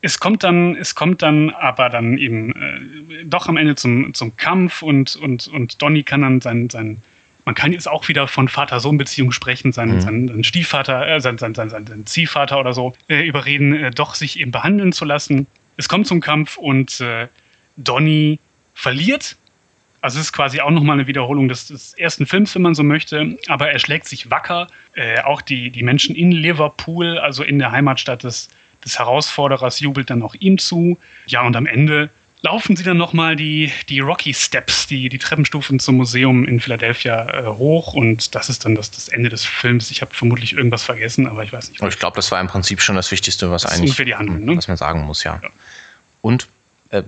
Es 0.00 0.20
kommt 0.20 0.42
dann, 0.42 0.76
es 0.76 0.94
kommt 0.94 1.22
dann 1.22 1.50
aber 1.50 1.88
dann 1.88 2.18
eben 2.18 2.50
äh, 2.50 3.24
doch 3.24 3.48
am 3.48 3.56
Ende 3.56 3.74
zum, 3.74 4.12
zum 4.14 4.36
Kampf 4.36 4.82
und, 4.82 5.16
und, 5.16 5.48
und 5.48 5.80
Donny 5.80 6.02
kann 6.02 6.22
dann 6.22 6.40
sein, 6.40 6.68
sein 6.68 7.02
man 7.44 7.54
kann 7.54 7.72
jetzt 7.72 7.88
auch 7.88 8.08
wieder 8.08 8.26
von 8.26 8.48
Vater-Sohn-Beziehung 8.48 9.32
sprechen, 9.32 9.72
seinen, 9.72 9.96
mhm. 9.96 10.00
seinen 10.00 10.44
Stiefvater, 10.44 11.06
äh, 11.06 11.20
seinen, 11.20 11.38
seinen, 11.38 11.54
seinen, 11.54 11.70
seinen 11.70 12.06
Ziehvater 12.06 12.58
oder 12.58 12.72
so, 12.72 12.94
äh, 13.08 13.26
überreden, 13.26 13.74
äh, 13.74 13.90
doch 13.90 14.14
sich 14.14 14.40
eben 14.40 14.50
behandeln 14.50 14.92
zu 14.92 15.04
lassen. 15.04 15.46
Es 15.76 15.88
kommt 15.88 16.06
zum 16.06 16.20
Kampf 16.20 16.56
und 16.56 17.00
äh, 17.00 17.28
Donny 17.76 18.38
verliert. 18.74 19.36
Also 20.00 20.18
es 20.18 20.26
ist 20.26 20.32
quasi 20.32 20.60
auch 20.60 20.70
nochmal 20.70 20.98
eine 20.98 21.06
Wiederholung 21.06 21.48
des, 21.48 21.68
des, 21.68 21.94
ersten 21.94 22.26
Films, 22.26 22.54
wenn 22.54 22.62
man 22.62 22.74
so 22.74 22.82
möchte. 22.82 23.38
Aber 23.48 23.70
er 23.70 23.78
schlägt 23.78 24.06
sich 24.06 24.30
wacker. 24.30 24.66
Äh, 24.94 25.20
auch 25.22 25.40
die, 25.40 25.70
die 25.70 25.82
Menschen 25.82 26.14
in 26.14 26.30
Liverpool, 26.30 27.18
also 27.18 27.42
in 27.42 27.58
der 27.58 27.72
Heimatstadt 27.72 28.22
des, 28.22 28.50
des 28.84 28.98
Herausforderers, 28.98 29.80
jubelt 29.80 30.10
dann 30.10 30.22
auch 30.22 30.34
ihm 30.34 30.58
zu. 30.58 30.98
Ja, 31.26 31.42
und 31.42 31.56
am 31.56 31.66
Ende 31.66 32.10
laufen 32.44 32.76
sie 32.76 32.84
dann 32.84 32.98
nochmal 32.98 33.36
die, 33.36 33.72
die 33.88 34.00
Rocky 34.00 34.34
Steps, 34.34 34.86
die, 34.86 35.08
die 35.08 35.18
Treppenstufen 35.18 35.80
zum 35.80 35.96
Museum 35.96 36.44
in 36.44 36.60
Philadelphia 36.60 37.26
äh, 37.30 37.46
hoch 37.46 37.94
und 37.94 38.34
das 38.34 38.50
ist 38.50 38.66
dann 38.66 38.74
das, 38.74 38.90
das 38.90 39.08
Ende 39.08 39.30
des 39.30 39.44
Films. 39.44 39.90
Ich 39.90 40.02
habe 40.02 40.14
vermutlich 40.14 40.52
irgendwas 40.52 40.82
vergessen, 40.82 41.26
aber 41.26 41.42
ich 41.42 41.54
weiß 41.54 41.70
nicht. 41.70 41.82
Ich 41.82 41.98
glaube, 41.98 42.16
das 42.16 42.30
war 42.30 42.40
im 42.42 42.46
Prinzip 42.46 42.82
schon 42.82 42.96
das 42.96 43.10
Wichtigste, 43.10 43.50
was 43.50 43.62
das 43.62 43.72
eigentlich 43.72 43.96
die 43.96 44.14
Handlung, 44.14 44.44
ne? 44.44 44.56
was 44.58 44.68
man 44.68 44.76
sagen 44.76 45.00
muss, 45.00 45.24
ja. 45.24 45.40
ja. 45.42 45.48
Und 46.20 46.46
äh, 46.90 47.02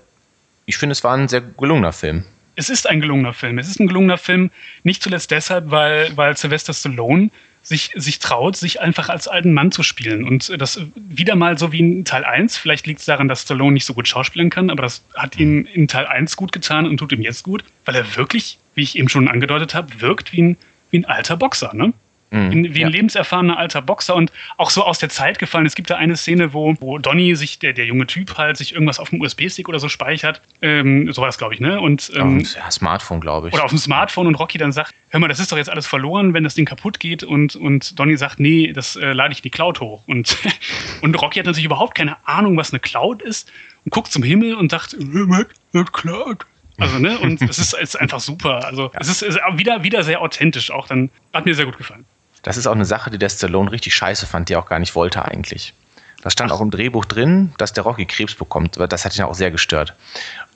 ich 0.65 0.79
finde, 0.79 0.95
es 0.95 1.05
war 1.05 1.15
ein 1.15 1.29
sehr 1.29 1.43
gelungener 1.43 1.93
Film. 1.93 2.25
Es 2.55 2.71
ist 2.71 2.89
ein 2.89 3.03
gelungener 3.03 3.35
Film. 3.35 3.59
Es 3.59 3.69
ist 3.69 3.79
ein 3.79 3.89
gelungener 3.89 4.17
Film, 4.17 4.51
nicht 4.85 5.03
zuletzt 5.03 5.31
deshalb, 5.31 5.71
weil, 5.71 6.17
weil 6.17 6.35
Sylvester 6.35 6.73
Stallone 6.73 7.31
sich, 7.67 7.91
sich 7.97 8.21
traut, 8.21 8.57
sich 8.57 8.81
einfach 8.81 9.09
als 9.09 9.27
alten 9.27 9.53
Mann 9.53 9.73
zu 9.73 9.83
spielen. 9.83 10.23
Und 10.23 10.55
das 10.61 10.81
wieder 10.95 11.35
mal 11.35 11.59
so 11.59 11.73
wie 11.73 11.81
in 11.81 12.05
Teil 12.05 12.25
1. 12.25 12.57
Vielleicht 12.57 12.87
liegt 12.87 13.01
es 13.01 13.07
daran, 13.07 13.27
dass 13.27 13.43
Stallone 13.43 13.73
nicht 13.73 13.85
so 13.85 13.93
gut 13.93 14.07
schauspielen 14.07 14.51
kann, 14.51 14.71
aber 14.71 14.83
das 14.83 15.03
hat 15.15 15.37
ihm 15.37 15.67
in 15.67 15.89
Teil 15.89 16.07
1 16.07 16.37
gut 16.37 16.53
getan 16.53 16.87
und 16.87 16.99
tut 16.99 17.11
ihm 17.11 17.23
jetzt 17.23 17.43
gut, 17.43 17.65
weil 17.85 17.97
er 17.97 18.17
wirklich, 18.17 18.61
wie 18.77 18.83
ich 18.83 18.97
eben 18.97 19.09
schon 19.09 19.27
angedeutet 19.27 19.75
habe, 19.75 20.01
wirkt 20.01 20.33
wie 20.33 20.43
ein, 20.43 20.57
wie 20.91 20.99
ein 20.99 21.07
alter 21.07 21.37
Boxer. 21.37 21.75
Ne? 21.75 21.93
Mhm, 22.31 22.53
wie 22.53 22.69
ein 22.69 22.75
ja. 22.75 22.89
lebenserfahrener 22.89 23.57
alter 23.57 23.83
Boxer 23.83 24.17
und 24.17 24.33
auch 24.57 24.71
so 24.71 24.85
aus 24.85 24.99
der 24.99 25.09
Zeit 25.09 25.39
gefallen. 25.39 25.65
Es 25.65 25.77
gibt 25.77 25.91
da 25.91 25.97
eine 25.97 26.17
Szene, 26.17 26.53
wo, 26.53 26.75
wo 26.81 26.99
Donny 26.99 27.37
sich, 27.37 27.61
der, 27.61 27.73
der 27.73 27.87
junge 27.87 28.07
Typ 28.07 28.37
halt, 28.37 28.57
sich 28.57 28.73
irgendwas 28.73 28.99
auf 28.99 29.11
dem 29.11 29.21
USB-Stick 29.21 29.69
oder 29.69 29.79
so 29.79 29.89
speichert. 29.89 30.43
Ähm, 30.61 31.11
so 31.13 31.23
war 31.23 31.29
das, 31.29 31.39
glaube 31.39 31.55
ich, 31.55 31.61
ne? 31.61 31.81
Und, 31.81 32.11
ähm, 32.17 32.39
auf 32.39 32.65
dem 32.65 32.71
Smartphone, 32.71 33.21
glaube 33.21 33.49
ich. 33.49 33.55
Oder 33.55 33.65
auf 33.65 33.71
dem 33.71 33.79
Smartphone 33.79 34.27
und 34.27 34.35
Rocky 34.35 34.59
dann 34.59 34.73
sagt, 34.73 34.93
hör 35.11 35.21
mal, 35.21 35.29
das 35.29 35.39
ist 35.39 35.53
doch 35.53 35.57
jetzt 35.57 35.71
alles 35.71 35.87
verloren, 35.87 36.35
wenn 36.35 36.43
das 36.43 36.55
Ding 36.55 36.65
kaputt 36.65 36.99
geht. 36.99 37.23
Und, 37.23 37.55
und 37.55 37.99
Donny 37.99 38.17
sagt, 38.17 38.41
nee, 38.41 38.73
das 38.73 38.97
äh, 38.97 39.13
lade 39.13 39.33
ich 39.33 39.39
in 39.39 39.45
die 39.45 39.51
Cloud 39.51 39.81
hoch. 39.81 40.03
Und, 40.09 40.37
und 41.03 41.15
Rocky 41.23 41.39
hat 41.39 41.47
natürlich 41.47 41.67
überhaupt 41.67 41.95
keine 41.95 42.17
Ahnung, 42.27 42.57
was 42.57 42.73
eine 42.73 42.81
Cloud 42.81 43.23
ist 43.23 43.53
und 43.85 43.93
guckt 43.93 44.11
zum 44.11 44.25
Himmel 44.25 44.55
und 44.55 44.71
sagt, 44.73 44.95
äh, 44.95 45.85
Cloud. 45.93 46.45
Also, 46.79 46.99
ne, 46.99 47.19
und 47.19 47.41
es 47.41 47.59
ist, 47.59 47.73
ist 47.73 47.99
einfach 47.99 48.21
super. 48.21 48.67
Also, 48.67 48.91
ja. 48.93 49.01
es 49.01 49.09
ist, 49.09 49.23
ist 49.23 49.39
wieder, 49.55 49.83
wieder 49.83 50.03
sehr 50.03 50.21
authentisch 50.21 50.71
auch. 50.71 50.87
Dann 50.89 51.11
hat 51.33 51.47
mir 51.47 51.55
sehr 51.55 51.65
gut 51.65 51.79
gefallen. 51.79 52.05
Das 52.47 52.57
ist 52.57 52.69
auch 52.69 52.77
eine 52.77 52.85
Sache, 52.85 53.11
die 53.11 53.19
der 53.19 53.29
Stallone 53.29 53.73
richtig 53.73 53.97
scheiße 53.97 54.25
fand, 54.25 54.49
die 54.49 54.53
er 54.53 54.61
auch 54.61 54.69
gar 54.69 54.79
nicht 54.79 54.95
wollte 54.95 55.25
eigentlich. 55.25 55.75
Das 56.23 56.33
stand 56.33 56.53
auch 56.53 56.61
im 56.61 56.71
Drehbuch 56.71 57.05
drin, 57.05 57.53
dass 57.59 57.73
der 57.73 57.83
Rocky 57.83 58.07
Krebs 58.07 58.37
bekommt. 58.37 58.79
Das 58.79 59.05
hat 59.05 59.19
ihn 59.19 59.25
auch 59.25 59.35
sehr 59.35 59.51
gestört. 59.51 59.97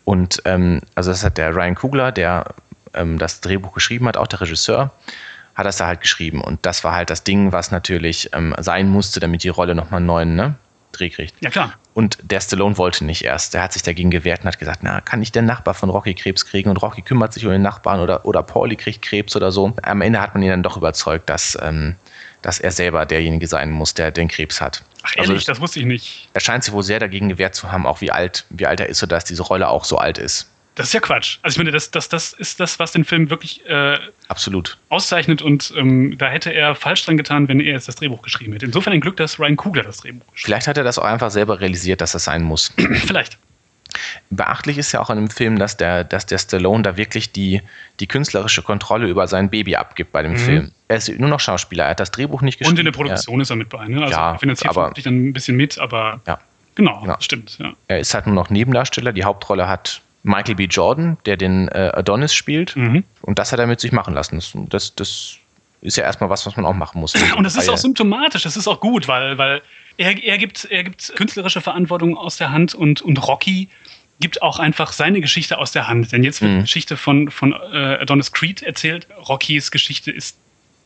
Und 0.04 0.40
ähm, 0.44 0.82
also 0.94 1.10
das 1.10 1.24
hat 1.24 1.36
der 1.36 1.52
Ryan 1.52 1.74
Kugler, 1.74 2.12
der 2.12 2.54
ähm, 2.94 3.18
das 3.18 3.40
Drehbuch 3.40 3.74
geschrieben 3.74 4.06
hat, 4.06 4.16
auch 4.16 4.28
der 4.28 4.40
Regisseur, 4.40 4.92
hat 5.56 5.66
das 5.66 5.78
da 5.78 5.88
halt 5.88 6.00
geschrieben. 6.00 6.40
Und 6.40 6.64
das 6.64 6.84
war 6.84 6.94
halt 6.94 7.10
das 7.10 7.24
Ding, 7.24 7.50
was 7.50 7.72
natürlich 7.72 8.30
ähm, 8.34 8.54
sein 8.60 8.88
musste, 8.88 9.18
damit 9.18 9.42
die 9.42 9.48
Rolle 9.48 9.74
nochmal 9.74 9.98
einen 9.98 10.06
neuen 10.06 10.36
ne, 10.36 10.54
Dreh 10.92 11.10
kriegt. 11.10 11.34
Ja, 11.42 11.50
klar. 11.50 11.74
Und 12.00 12.16
der 12.22 12.40
Stallone 12.40 12.78
wollte 12.78 13.04
nicht 13.04 13.26
erst. 13.26 13.52
Der 13.52 13.62
hat 13.62 13.74
sich 13.74 13.82
dagegen 13.82 14.10
gewehrt 14.10 14.40
und 14.40 14.46
hat 14.46 14.58
gesagt, 14.58 14.78
na, 14.82 15.02
kann 15.02 15.20
nicht 15.20 15.34
der 15.34 15.42
Nachbar 15.42 15.74
von 15.74 15.90
Rocky 15.90 16.14
Krebs 16.14 16.46
kriegen? 16.46 16.70
Und 16.70 16.78
Rocky 16.78 17.02
kümmert 17.02 17.34
sich 17.34 17.44
um 17.44 17.52
den 17.52 17.60
Nachbarn 17.60 18.00
oder, 18.00 18.24
oder 18.24 18.42
Pauli 18.42 18.74
kriegt 18.74 19.02
Krebs 19.02 19.36
oder 19.36 19.52
so. 19.52 19.74
Am 19.82 20.00
Ende 20.00 20.18
hat 20.18 20.32
man 20.32 20.42
ihn 20.42 20.48
dann 20.48 20.62
doch 20.62 20.78
überzeugt, 20.78 21.28
dass, 21.28 21.58
ähm, 21.60 21.96
dass 22.40 22.58
er 22.58 22.70
selber 22.70 23.04
derjenige 23.04 23.46
sein 23.46 23.70
muss, 23.70 23.92
der 23.92 24.12
den 24.12 24.28
Krebs 24.28 24.62
hat. 24.62 24.82
Ach 25.02 25.14
ehrlich, 25.14 25.30
also, 25.30 25.46
das 25.46 25.60
wusste 25.60 25.80
ich 25.80 25.84
nicht. 25.84 26.30
Er 26.32 26.40
scheint 26.40 26.64
sich 26.64 26.72
wohl 26.72 26.82
sehr 26.82 27.00
dagegen 27.00 27.28
gewehrt 27.28 27.54
zu 27.54 27.70
haben, 27.70 27.84
auch 27.84 28.00
wie 28.00 28.10
alt, 28.10 28.46
wie 28.48 28.64
alt 28.64 28.80
er 28.80 28.88
ist, 28.88 29.00
sodass 29.00 29.24
diese 29.24 29.42
Rolle 29.42 29.68
auch 29.68 29.84
so 29.84 29.98
alt 29.98 30.16
ist. 30.16 30.48
Das 30.80 30.88
ist 30.88 30.94
ja 30.94 31.00
Quatsch. 31.00 31.36
Also 31.42 31.56
ich 31.56 31.58
meine, 31.58 31.72
das, 31.72 31.90
das, 31.90 32.08
das 32.08 32.32
ist 32.32 32.58
das, 32.58 32.78
was 32.78 32.92
den 32.92 33.04
Film 33.04 33.28
wirklich 33.28 33.66
äh, 33.66 33.98
Absolut. 34.28 34.78
auszeichnet 34.88 35.42
und 35.42 35.74
ähm, 35.76 36.16
da 36.16 36.30
hätte 36.30 36.54
er 36.54 36.74
falsch 36.74 37.04
dran 37.04 37.18
getan, 37.18 37.48
wenn 37.48 37.60
er 37.60 37.72
jetzt 37.74 37.86
das 37.86 37.96
Drehbuch 37.96 38.22
geschrieben 38.22 38.54
hätte. 38.54 38.64
Insofern 38.64 38.94
ein 38.94 39.02
Glück, 39.02 39.18
dass 39.18 39.38
Ryan 39.38 39.56
Kugler 39.56 39.82
das 39.82 39.98
Drehbuch 39.98 40.24
geschrieben 40.32 40.46
hat. 40.46 40.46
Vielleicht 40.46 40.68
hat 40.68 40.78
er 40.78 40.84
das 40.84 40.98
auch 40.98 41.04
einfach 41.04 41.30
selber 41.30 41.60
realisiert, 41.60 42.00
dass 42.00 42.12
das 42.12 42.24
sein 42.24 42.42
muss. 42.42 42.72
Vielleicht. 43.06 43.36
Beachtlich 44.30 44.78
ist 44.78 44.92
ja 44.92 45.00
auch 45.00 45.10
an 45.10 45.18
dem 45.18 45.28
Film, 45.28 45.58
dass 45.58 45.76
der, 45.76 46.02
dass 46.02 46.24
der 46.24 46.38
Stallone 46.38 46.82
da 46.82 46.96
wirklich 46.96 47.30
die, 47.30 47.60
die 47.98 48.06
künstlerische 48.06 48.62
Kontrolle 48.62 49.06
über 49.06 49.26
sein 49.26 49.50
Baby 49.50 49.76
abgibt 49.76 50.12
bei 50.12 50.22
dem 50.22 50.32
mhm. 50.32 50.38
Film. 50.38 50.70
Er 50.88 50.96
ist 50.96 51.10
nur 51.10 51.28
noch 51.28 51.40
Schauspieler, 51.40 51.84
er 51.84 51.90
hat 51.90 52.00
das 52.00 52.10
Drehbuch 52.10 52.40
nicht 52.40 52.58
geschrieben. 52.58 52.72
Und 52.72 52.78
in 52.78 52.86
der 52.86 52.92
Produktion 52.92 53.38
er, 53.38 53.42
ist 53.42 53.50
er 53.50 53.56
mit 53.56 53.68
bei, 53.68 53.86
ne? 53.86 54.00
Also 54.00 54.12
ja, 54.12 54.38
finanziert 54.38 54.70
aber, 54.70 54.94
dann 55.04 55.28
ein 55.28 55.32
bisschen 55.34 55.58
mit, 55.58 55.78
aber 55.78 56.22
ja. 56.26 56.38
genau, 56.74 57.02
genau. 57.02 57.16
stimmt. 57.20 57.58
Ja. 57.58 57.74
Er 57.88 57.98
ist 57.98 58.14
halt 58.14 58.24
nur 58.24 58.34
noch 58.34 58.48
Nebendarsteller, 58.48 59.12
die 59.12 59.24
Hauptrolle 59.24 59.68
hat 59.68 60.00
Michael 60.22 60.54
B. 60.56 60.64
Jordan, 60.64 61.16
der 61.24 61.36
den 61.36 61.68
äh, 61.68 61.90
Adonis 61.94 62.34
spielt. 62.34 62.76
Mhm. 62.76 63.04
Und 63.22 63.38
das 63.38 63.52
hat 63.52 63.58
er 63.58 63.66
mit 63.66 63.80
sich 63.80 63.92
machen 63.92 64.14
lassen. 64.14 64.68
Das, 64.68 64.94
das, 64.94 65.38
ist 65.82 65.96
ja 65.96 66.04
erstmal 66.04 66.28
was, 66.28 66.44
was 66.44 66.56
man 66.56 66.66
auch 66.66 66.74
machen 66.74 67.00
muss. 67.00 67.14
Und 67.36 67.44
das 67.44 67.56
ist 67.56 67.68
auch 67.68 67.78
symptomatisch, 67.78 68.42
das 68.42 68.56
ist 68.56 68.68
auch 68.68 68.80
gut, 68.80 69.08
weil, 69.08 69.38
weil 69.38 69.62
er, 69.96 70.22
er, 70.22 70.38
gibt, 70.38 70.66
er 70.66 70.84
gibt 70.84 71.12
künstlerische 71.16 71.60
Verantwortung 71.60 72.16
aus 72.16 72.36
der 72.36 72.50
Hand 72.50 72.74
und, 72.74 73.02
und 73.02 73.26
Rocky 73.26 73.68
gibt 74.20 74.42
auch 74.42 74.58
einfach 74.58 74.92
seine 74.92 75.20
Geschichte 75.20 75.58
aus 75.58 75.72
der 75.72 75.88
Hand. 75.88 76.12
Denn 76.12 76.22
jetzt 76.22 76.42
wird 76.42 76.52
mhm. 76.52 76.56
die 76.56 76.62
Geschichte 76.62 76.96
von, 76.96 77.30
von 77.30 77.52
äh, 77.52 77.98
Adonis 78.00 78.32
Creed 78.32 78.62
erzählt. 78.62 79.08
Rockys 79.28 79.70
Geschichte 79.70 80.10
ist 80.10 80.36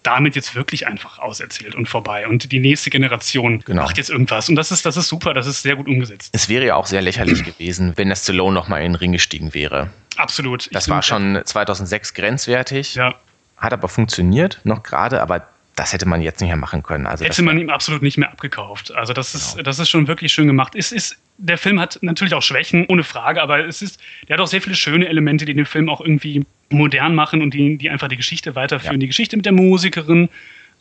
damit 0.04 0.36
jetzt 0.36 0.54
wirklich 0.54 0.86
einfach 0.86 1.18
auserzählt 1.18 1.74
und 1.74 1.88
vorbei. 1.88 2.28
Und 2.28 2.52
die 2.52 2.60
nächste 2.60 2.90
Generation 2.90 3.60
genau. 3.64 3.82
macht 3.82 3.98
jetzt 3.98 4.10
irgendwas. 4.10 4.48
Und 4.48 4.54
das 4.54 4.70
ist, 4.70 4.86
das 4.86 4.96
ist 4.96 5.08
super, 5.08 5.34
das 5.34 5.46
ist 5.46 5.62
sehr 5.62 5.74
gut 5.74 5.88
umgesetzt. 5.88 6.30
Es 6.32 6.48
wäre 6.48 6.64
ja 6.64 6.76
auch 6.76 6.86
sehr 6.86 7.02
lächerlich 7.02 7.42
gewesen, 7.58 7.94
wenn 7.96 8.08
der 8.08 8.16
Stallone 8.16 8.54
nochmal 8.54 8.82
in 8.82 8.92
den 8.92 8.96
Ring 8.96 9.12
gestiegen 9.12 9.54
wäre. 9.54 9.90
Absolut. 10.16 10.68
Das 10.72 10.88
war 10.88 11.02
schon 11.02 11.40
2006 11.42 12.14
grenzwertig. 12.14 12.94
Ja. 12.94 13.14
Hat 13.56 13.72
aber 13.72 13.88
funktioniert, 13.88 14.60
noch 14.64 14.82
gerade, 14.82 15.22
aber 15.22 15.48
das 15.76 15.92
hätte 15.92 16.06
man 16.06 16.22
jetzt 16.22 16.40
nicht 16.40 16.48
mehr 16.48 16.56
machen 16.56 16.82
können. 16.82 17.06
Also 17.06 17.24
hätte 17.24 17.42
man 17.42 17.58
ihm 17.58 17.68
absolut 17.68 18.02
nicht 18.02 18.16
mehr 18.16 18.30
abgekauft. 18.30 18.94
Also 18.94 19.12
das 19.12 19.34
ist, 19.34 19.52
genau. 19.52 19.64
das 19.64 19.78
ist 19.78 19.88
schon 19.88 20.06
wirklich 20.06 20.32
schön 20.32 20.46
gemacht. 20.46 20.74
Es 20.76 20.92
ist, 20.92 21.18
der 21.38 21.58
Film 21.58 21.80
hat 21.80 21.98
natürlich 22.02 22.34
auch 22.34 22.42
Schwächen, 22.42 22.86
ohne 22.88 23.02
Frage, 23.02 23.42
aber 23.42 23.66
es 23.66 23.82
ist, 23.82 24.00
der 24.28 24.36
hat 24.36 24.40
auch 24.40 24.46
sehr 24.46 24.62
viele 24.62 24.76
schöne 24.76 25.08
Elemente, 25.08 25.44
die 25.44 25.54
den 25.54 25.66
Film 25.66 25.88
auch 25.88 26.00
irgendwie 26.00 26.44
modern 26.70 27.14
machen 27.14 27.42
und 27.42 27.54
die, 27.54 27.76
die 27.76 27.90
einfach 27.90 28.08
die 28.08 28.16
Geschichte 28.16 28.54
weiterführen. 28.54 28.96
Ja. 28.96 29.00
Die 29.00 29.06
Geschichte 29.08 29.36
mit 29.36 29.46
der 29.46 29.52
Musikerin, 29.52 30.28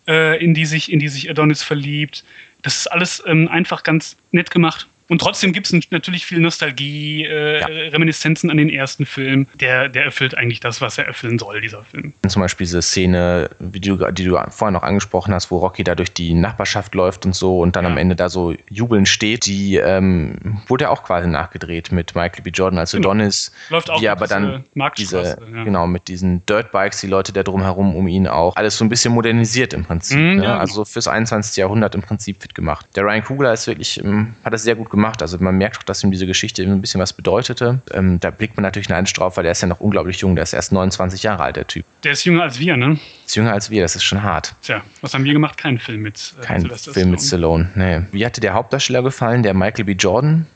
äh, 0.07 0.43
in, 0.43 0.53
die 0.53 0.65
sich, 0.65 0.91
in 0.91 0.99
die 0.99 1.09
sich 1.09 1.29
Adonis 1.29 1.63
verliebt. 1.63 2.23
Das 2.61 2.77
ist 2.77 2.87
alles 2.87 3.23
ähm, 3.25 3.47
einfach 3.47 3.83
ganz 3.83 4.15
nett 4.31 4.51
gemacht. 4.51 4.87
Und 5.09 5.19
trotzdem 5.19 5.53
gibt 5.53 5.71
es 5.71 5.91
natürlich 5.91 6.25
viel 6.25 6.39
Nostalgie, 6.39 7.25
äh, 7.25 7.59
ja. 7.59 7.67
Reminiszenzen 7.67 8.49
an 8.49 8.57
den 8.57 8.69
ersten 8.69 9.05
Film. 9.05 9.47
Der, 9.59 9.89
der 9.89 10.05
erfüllt 10.05 10.37
eigentlich 10.37 10.59
das, 10.59 10.81
was 10.81 10.97
er 10.97 11.05
erfüllen 11.05 11.37
soll, 11.37 11.61
dieser 11.61 11.83
Film. 11.83 12.13
Zum 12.27 12.41
Beispiel 12.41 12.65
diese 12.65 12.81
Szene, 12.81 13.49
die 13.59 13.81
du, 13.81 14.11
die 14.11 14.25
du 14.25 14.37
vorher 14.49 14.71
noch 14.71 14.83
angesprochen 14.83 15.33
hast, 15.33 15.51
wo 15.51 15.57
Rocky 15.57 15.83
da 15.83 15.95
durch 15.95 16.13
die 16.13 16.33
Nachbarschaft 16.33 16.95
läuft 16.95 17.25
und 17.25 17.35
so 17.35 17.59
und 17.59 17.75
dann 17.75 17.85
ja. 17.85 17.91
am 17.91 17.97
Ende 17.97 18.15
da 18.15 18.29
so 18.29 18.55
jubeln 18.69 19.05
steht, 19.05 19.45
die 19.45 19.75
ähm, 19.75 20.61
wurde 20.67 20.85
ja 20.85 20.89
auch 20.89 21.03
quasi 21.03 21.27
nachgedreht 21.27 21.91
mit 21.91 22.15
Michael 22.15 22.43
B. 22.43 22.49
Jordan 22.49 22.79
als 22.79 22.91
genau. 22.91 23.09
Adonis. 23.09 23.51
Läuft 23.69 23.89
auch 23.89 23.99
die 23.99 24.09
aber 24.09 24.27
dann 24.27 24.63
diese, 24.97 25.21
ja. 25.21 25.63
genau, 25.63 25.87
mit 25.87 26.07
diesen 26.07 26.45
Dirtbikes, 26.45 27.01
die 27.01 27.07
Leute 27.07 27.33
da 27.33 27.43
drumherum 27.43 27.95
um 27.95 28.07
ihn 28.07 28.27
auch. 28.27 28.55
Alles 28.55 28.77
so 28.77 28.85
ein 28.85 28.89
bisschen 28.89 29.13
modernisiert 29.13 29.73
im 29.73 29.83
Prinzip. 29.83 30.17
Mhm, 30.17 30.37
ne? 30.37 30.57
Also 30.57 30.85
fürs 30.85 31.07
21. 31.07 31.57
Jahrhundert 31.57 31.95
im 31.95 32.01
Prinzip 32.01 32.41
fit 32.41 32.55
gemacht. 32.55 32.87
Der 32.95 33.03
Ryan 33.03 33.23
Kugler 33.23 33.53
ist 33.53 33.67
wirklich, 33.67 34.03
ähm, 34.03 34.35
hat 34.43 34.53
das 34.53 34.63
sehr 34.63 34.75
gut 34.75 34.89
gemacht. 34.89 35.02
Also 35.05 35.37
man 35.39 35.57
merkt 35.57 35.77
auch, 35.79 35.83
dass 35.83 36.03
ihm 36.03 36.11
diese 36.11 36.27
Geschichte 36.27 36.63
ein 36.63 36.81
bisschen 36.81 37.01
was 37.01 37.13
bedeutete. 37.13 37.81
Ähm, 37.91 38.19
da 38.19 38.31
blickt 38.31 38.55
man 38.57 38.63
natürlich 38.63 38.89
neidisch 38.89 39.13
drauf, 39.13 39.37
weil 39.37 39.43
der 39.43 39.51
ist 39.51 39.61
ja 39.61 39.67
noch 39.67 39.79
unglaublich 39.79 40.19
jung. 40.19 40.35
Der 40.35 40.43
ist 40.43 40.53
erst 40.53 40.71
29 40.71 41.23
Jahre 41.23 41.43
alt, 41.43 41.55
der 41.55 41.67
Typ. 41.67 41.85
Der 42.03 42.13
ist 42.13 42.23
jünger 42.23 42.43
als 42.43 42.59
wir, 42.59 42.77
ne? 42.77 42.99
Ist 43.25 43.35
jünger 43.35 43.53
als 43.53 43.69
wir, 43.69 43.81
das 43.81 43.95
ist 43.95 44.03
schon 44.03 44.23
hart. 44.23 44.55
Tja, 44.61 44.81
was 45.01 45.13
haben 45.13 45.23
wir 45.25 45.33
gemacht? 45.33 45.57
Keinen 45.57 45.79
Film 45.79 46.01
mit 46.01 46.33
äh, 46.39 46.45
Kein 46.45 46.61
Sylvester 46.61 46.93
Film 46.93 47.11
mit 47.11 47.21
Stallone, 47.21 47.69
nee. 47.75 48.01
Wie 48.11 48.25
hatte 48.25 48.41
der 48.41 48.53
Hauptdarsteller 48.53 49.03
gefallen, 49.03 49.43
der 49.43 49.53
Michael 49.53 49.85
B. 49.85 49.93
Jordan? 49.93 50.47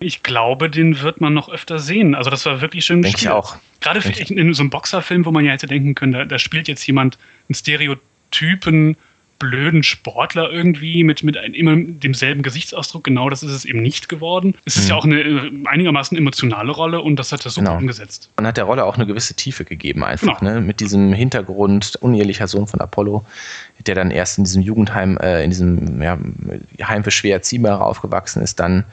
Ich 0.00 0.22
glaube, 0.22 0.68
den 0.68 1.00
wird 1.00 1.20
man 1.20 1.32
noch 1.32 1.48
öfter 1.48 1.78
sehen. 1.78 2.14
Also 2.14 2.28
das 2.28 2.44
war 2.46 2.60
wirklich 2.60 2.84
schön 2.84 3.00
Denke 3.00 3.18
ich 3.18 3.28
auch. 3.28 3.56
Gerade 3.80 4.00
in 4.00 4.52
so 4.52 4.62
einem 4.62 4.70
Boxerfilm, 4.70 5.24
wo 5.24 5.30
man 5.30 5.44
ja 5.44 5.52
hätte 5.52 5.66
denken 5.66 5.94
können, 5.94 6.12
da, 6.12 6.24
da 6.24 6.38
spielt 6.38 6.68
jetzt 6.68 6.86
jemand 6.86 7.18
einen 7.48 7.54
Stereotypen 7.54 8.96
blöden 9.38 9.82
Sportler 9.82 10.50
irgendwie 10.50 11.04
mit, 11.04 11.22
mit 11.22 11.36
ein, 11.36 11.54
immer 11.54 11.76
demselben 11.76 12.42
Gesichtsausdruck. 12.42 13.04
Genau 13.04 13.28
das 13.28 13.42
ist 13.42 13.52
es 13.52 13.64
eben 13.64 13.82
nicht 13.82 14.08
geworden. 14.08 14.54
Es 14.64 14.76
ist 14.76 14.84
mhm. 14.84 14.90
ja 14.90 14.96
auch 14.96 15.04
eine 15.04 15.20
äh, 15.20 15.50
einigermaßen 15.66 16.16
emotionale 16.16 16.72
Rolle 16.72 17.00
und 17.00 17.16
das 17.16 17.32
hat 17.32 17.44
er 17.44 17.50
so 17.50 17.60
genau. 17.60 17.76
umgesetzt. 17.76 18.30
Und 18.36 18.46
hat 18.46 18.56
der 18.56 18.64
Rolle 18.64 18.84
auch 18.84 18.96
eine 18.96 19.06
gewisse 19.06 19.34
Tiefe 19.34 19.64
gegeben, 19.64 20.04
einfach. 20.04 20.40
Genau. 20.40 20.54
Ne? 20.54 20.60
Mit 20.60 20.80
diesem 20.80 21.12
Hintergrund, 21.12 21.96
unehelicher 22.00 22.46
Sohn 22.46 22.66
von 22.66 22.80
Apollo, 22.80 23.24
der 23.86 23.94
dann 23.94 24.10
erst 24.10 24.38
in 24.38 24.44
diesem 24.44 24.62
Jugendheim, 24.62 25.18
äh, 25.18 25.44
in 25.44 25.50
diesem 25.50 26.00
ja, 26.00 26.18
Heim 26.82 27.04
für 27.04 27.10
schwer 27.10 27.34
Erziehbare 27.34 27.84
aufgewachsen 27.84 28.42
ist, 28.42 28.60
dann 28.60 28.84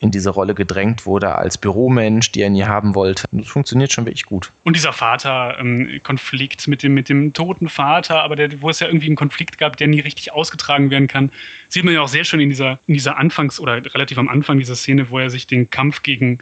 in 0.00 0.10
diese 0.10 0.30
Rolle 0.30 0.54
gedrängt 0.54 1.06
wurde 1.06 1.34
als 1.34 1.58
Büromensch, 1.58 2.32
die 2.32 2.40
er 2.40 2.50
nie 2.50 2.64
haben 2.64 2.94
wollte. 2.94 3.24
Das 3.30 3.48
funktioniert 3.48 3.92
schon 3.92 4.06
wirklich 4.06 4.24
gut. 4.24 4.50
Und 4.64 4.74
dieser 4.74 4.92
Vater-Konflikt 4.92 6.66
ähm, 6.66 6.70
mit, 6.70 6.82
dem, 6.82 6.94
mit 6.94 7.08
dem 7.08 7.32
toten 7.32 7.68
Vater, 7.68 8.22
aber 8.22 8.34
der, 8.34 8.62
wo 8.62 8.70
es 8.70 8.80
ja 8.80 8.86
irgendwie 8.86 9.06
einen 9.06 9.16
Konflikt 9.16 9.58
gab, 9.58 9.76
der 9.76 9.88
nie 9.88 10.00
richtig 10.00 10.32
ausgetragen 10.32 10.90
werden 10.90 11.06
kann, 11.06 11.30
sieht 11.68 11.84
man 11.84 11.94
ja 11.94 12.00
auch 12.00 12.08
sehr 12.08 12.24
schön 12.24 12.40
in 12.40 12.48
dieser, 12.48 12.80
in 12.86 12.94
dieser 12.94 13.18
Anfangs- 13.18 13.60
oder 13.60 13.84
relativ 13.94 14.16
am 14.18 14.28
Anfang 14.28 14.58
dieser 14.58 14.74
Szene, 14.74 15.10
wo 15.10 15.18
er 15.18 15.28
sich 15.28 15.46
den 15.46 15.68
Kampf 15.68 16.02
gegen 16.02 16.38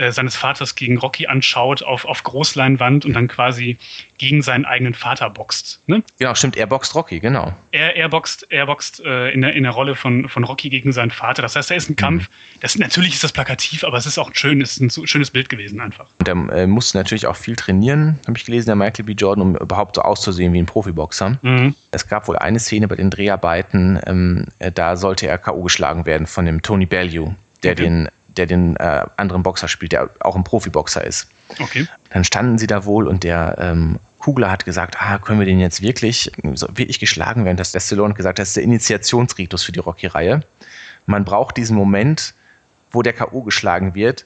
äh, 0.00 0.12
seines 0.12 0.34
Vaters 0.34 0.74
gegen 0.74 0.96
Rocky 0.96 1.26
anschaut 1.26 1.82
auf, 1.82 2.06
auf 2.06 2.22
Großleinwand 2.22 3.04
und 3.04 3.12
dann 3.12 3.28
quasi 3.28 3.76
gegen 4.16 4.40
seinen 4.40 4.64
eigenen 4.64 4.94
Vater 4.94 5.28
boxt. 5.28 5.82
Ne? 5.86 6.02
Genau, 6.18 6.34
stimmt, 6.34 6.56
er 6.56 6.66
boxt 6.66 6.94
Rocky, 6.94 7.20
genau. 7.20 7.52
Er, 7.70 7.96
er 7.96 8.08
boxt, 8.08 8.46
er 8.50 8.64
boxt 8.64 9.00
äh, 9.04 9.30
in, 9.30 9.42
der, 9.42 9.54
in 9.54 9.64
der 9.64 9.72
Rolle 9.72 9.94
von, 9.94 10.28
von 10.28 10.44
Rocky 10.44 10.70
gegen 10.70 10.92
seinen 10.92 11.10
Vater. 11.10 11.42
Das 11.42 11.54
heißt, 11.54 11.70
er 11.70 11.76
ist 11.76 11.90
ein 11.90 11.96
Kampf. 11.96 12.28
Mhm. 12.30 12.60
Das, 12.60 12.78
natürlich 12.78 13.14
ist 13.14 13.24
das 13.24 13.32
plakativ, 13.32 13.84
aber 13.84 13.98
es 13.98 14.06
ist 14.06 14.16
auch 14.16 14.28
ein 14.28 14.34
schönes, 14.34 14.80
ein 14.80 14.90
schönes 14.90 15.30
Bild 15.30 15.50
gewesen 15.50 15.80
einfach. 15.80 16.06
Und 16.18 16.28
er 16.28 16.34
äh, 16.50 16.66
musste 16.66 16.96
natürlich 16.96 17.26
auch 17.26 17.36
viel 17.36 17.56
trainieren, 17.56 18.18
habe 18.26 18.38
ich 18.38 18.46
gelesen, 18.46 18.66
der 18.66 18.76
Michael 18.76 19.04
B. 19.04 19.12
Jordan, 19.12 19.42
um 19.42 19.56
überhaupt 19.56 19.96
so 19.96 20.02
auszusehen 20.02 20.54
wie 20.54 20.58
ein 20.60 20.66
Profiboxer. 20.66 21.38
Mhm. 21.42 21.74
Es 21.90 22.08
gab 22.08 22.26
wohl 22.26 22.38
eine 22.38 22.58
Szene 22.58 22.88
bei 22.88 22.96
den 22.96 23.10
Dreharbeiten, 23.10 24.00
ähm, 24.06 24.46
äh, 24.60 24.72
da 24.72 24.96
sollte 24.96 25.26
er 25.26 25.36
K.O. 25.36 25.62
geschlagen 25.62 26.06
werden 26.06 26.26
von 26.26 26.46
dem 26.46 26.62
Tony 26.62 26.86
Bellew, 26.86 27.32
der 27.62 27.72
okay. 27.72 27.82
den 27.82 28.08
der 28.40 28.46
den 28.46 28.76
äh, 28.76 29.04
anderen 29.18 29.42
Boxer 29.42 29.68
spielt, 29.68 29.92
der 29.92 30.08
auch 30.20 30.34
ein 30.34 30.44
Profiboxer 30.44 31.04
ist. 31.04 31.28
Okay. 31.58 31.86
Dann 32.08 32.24
standen 32.24 32.56
sie 32.56 32.66
da 32.66 32.86
wohl 32.86 33.06
und 33.06 33.22
der 33.22 33.56
ähm, 33.58 33.98
Kugler 34.18 34.50
hat 34.50 34.64
gesagt, 34.64 34.96
ah, 34.98 35.18
können 35.18 35.40
wir 35.40 35.46
den 35.46 35.60
jetzt 35.60 35.82
wirklich, 35.82 36.32
so, 36.54 36.68
wirklich 36.70 37.00
geschlagen 37.00 37.44
werden? 37.44 37.58
Das 37.58 37.74
Stallone 37.76 38.10
hat 38.10 38.16
gesagt, 38.16 38.38
das 38.38 38.48
ist 38.48 38.56
der 38.56 38.64
Initiationsritus 38.64 39.62
für 39.62 39.72
die 39.72 39.80
Rocky-Reihe. 39.80 40.42
Man 41.04 41.24
braucht 41.24 41.58
diesen 41.58 41.76
Moment, 41.76 42.34
wo 42.90 43.02
der 43.02 43.12
K.O. 43.12 43.42
geschlagen 43.42 43.94
wird, 43.94 44.24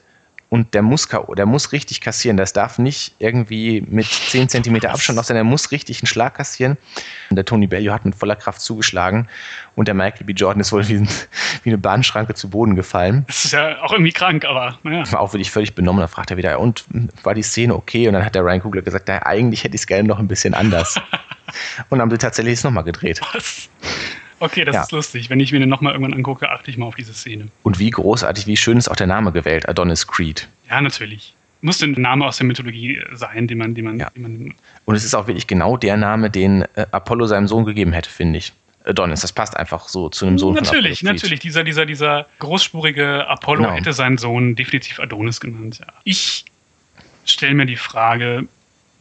und 0.49 0.73
der 0.73 0.83
muss 0.83 1.07
der 1.07 1.45
muss 1.45 1.71
richtig 1.71 2.01
kassieren. 2.01 2.37
Das 2.37 2.53
darf 2.53 2.77
nicht 2.77 3.15
irgendwie 3.19 3.81
mit 3.81 4.05
10 4.05 4.49
cm 4.49 4.85
Abstand 4.85 5.17
noch 5.17 5.23
sein. 5.23 5.35
Der 5.35 5.43
muss 5.43 5.71
richtig 5.71 6.01
einen 6.01 6.07
Schlag 6.07 6.35
kassieren. 6.35 6.77
Und 7.29 7.35
der 7.35 7.45
Tony 7.45 7.67
Bellew 7.67 7.91
hat 7.91 8.05
mit 8.05 8.15
voller 8.15 8.35
Kraft 8.35 8.61
zugeschlagen 8.61 9.27
und 9.75 9.87
der 9.87 9.95
Michael 9.95 10.25
B. 10.25 10.33
Jordan 10.33 10.61
ist 10.61 10.71
wohl 10.71 10.87
wie, 10.87 11.01
wie 11.63 11.69
eine 11.69 11.77
Bahnschranke 11.77 12.35
zu 12.35 12.49
Boden 12.49 12.75
gefallen. 12.75 13.25
Das 13.27 13.45
ist 13.45 13.51
ja 13.51 13.81
auch 13.81 13.91
irgendwie 13.91 14.11
krank, 14.11 14.45
aber 14.45 14.79
naja. 14.83 15.11
War 15.11 15.19
auch 15.19 15.33
wirklich 15.33 15.51
völlig 15.51 15.73
benommen. 15.73 16.01
Da 16.01 16.07
fragt 16.07 16.31
er 16.31 16.37
wieder, 16.37 16.59
und 16.59 16.85
war 17.23 17.33
die 17.33 17.43
Szene 17.43 17.75
okay? 17.75 18.07
Und 18.07 18.13
dann 18.13 18.23
hat 18.25 18.35
der 18.35 18.43
Ryan 18.43 18.61
Kugler 18.61 18.81
gesagt, 18.81 19.09
ja, 19.09 19.25
eigentlich 19.25 19.63
hätte 19.63 19.75
ich 19.75 19.81
es 19.81 19.87
gerne 19.87 20.07
noch 20.07 20.19
ein 20.19 20.27
bisschen 20.27 20.53
anders. 20.53 20.95
und 21.89 21.97
dann 21.97 22.01
haben 22.01 22.11
sie 22.11 22.17
tatsächlich 22.17 22.53
es 22.55 22.63
nochmal 22.63 22.83
gedreht. 22.83 23.19
Was? 23.33 23.69
Okay, 24.39 24.65
das 24.65 24.75
ja. 24.75 24.81
ist 24.83 24.91
lustig. 24.91 25.29
Wenn 25.29 25.39
ich 25.39 25.51
mir 25.51 25.59
den 25.59 25.69
nochmal 25.69 25.93
irgendwann 25.93 26.13
angucke, 26.13 26.49
achte 26.49 26.69
ich 26.69 26.77
mal 26.77 26.85
auf 26.85 26.95
diese 26.95 27.13
Szene. 27.13 27.47
Und 27.63 27.79
wie 27.79 27.89
großartig, 27.89 28.47
wie 28.47 28.57
schön 28.57 28.77
ist 28.77 28.89
auch 28.89 28.95
der 28.95 29.07
Name 29.07 29.31
gewählt, 29.31 29.67
Adonis 29.67 30.07
Creed. 30.07 30.47
Ja, 30.69 30.81
natürlich. 30.81 31.33
Muss 31.61 31.81
ein 31.81 31.93
Name 31.93 32.25
aus 32.25 32.37
der 32.37 32.45
Mythologie 32.45 33.01
sein, 33.13 33.47
den 33.47 33.57
man, 33.57 33.73
den 33.73 33.85
man, 33.85 33.99
ja. 33.99 34.09
den 34.09 34.21
man. 34.21 34.53
Und 34.85 34.95
es 34.95 35.05
ist 35.05 35.15
auch 35.15 35.27
wirklich 35.27 35.47
genau 35.47 35.77
der 35.77 35.97
Name, 35.97 36.29
den 36.29 36.63
äh, 36.75 36.85
Apollo 36.91 37.27
seinem 37.27 37.47
Sohn 37.47 37.65
gegeben 37.65 37.93
hätte, 37.93 38.09
finde 38.09 38.39
ich. 38.39 38.53
Adonis, 38.85 39.21
das 39.21 39.33
passt 39.33 39.57
einfach 39.57 39.87
so 39.87 40.09
zu 40.09 40.27
einem 40.27 40.37
Sohn 40.37 40.53
natürlich, 40.53 40.99
von 40.99 41.07
Natürlich, 41.07 41.23
natürlich. 41.23 41.39
Dieser, 41.39 41.63
dieser, 41.63 41.85
dieser 41.85 42.27
großspurige 42.39 43.27
Apollo 43.27 43.63
genau. 43.63 43.73
hätte 43.73 43.93
seinen 43.93 44.17
Sohn 44.17 44.55
definitiv 44.55 44.99
Adonis 44.99 45.39
genannt. 45.39 45.79
Ja. 45.79 45.87
Ich 46.03 46.45
stelle 47.25 47.55
mir 47.55 47.65
die 47.65 47.77
Frage, 47.77 48.47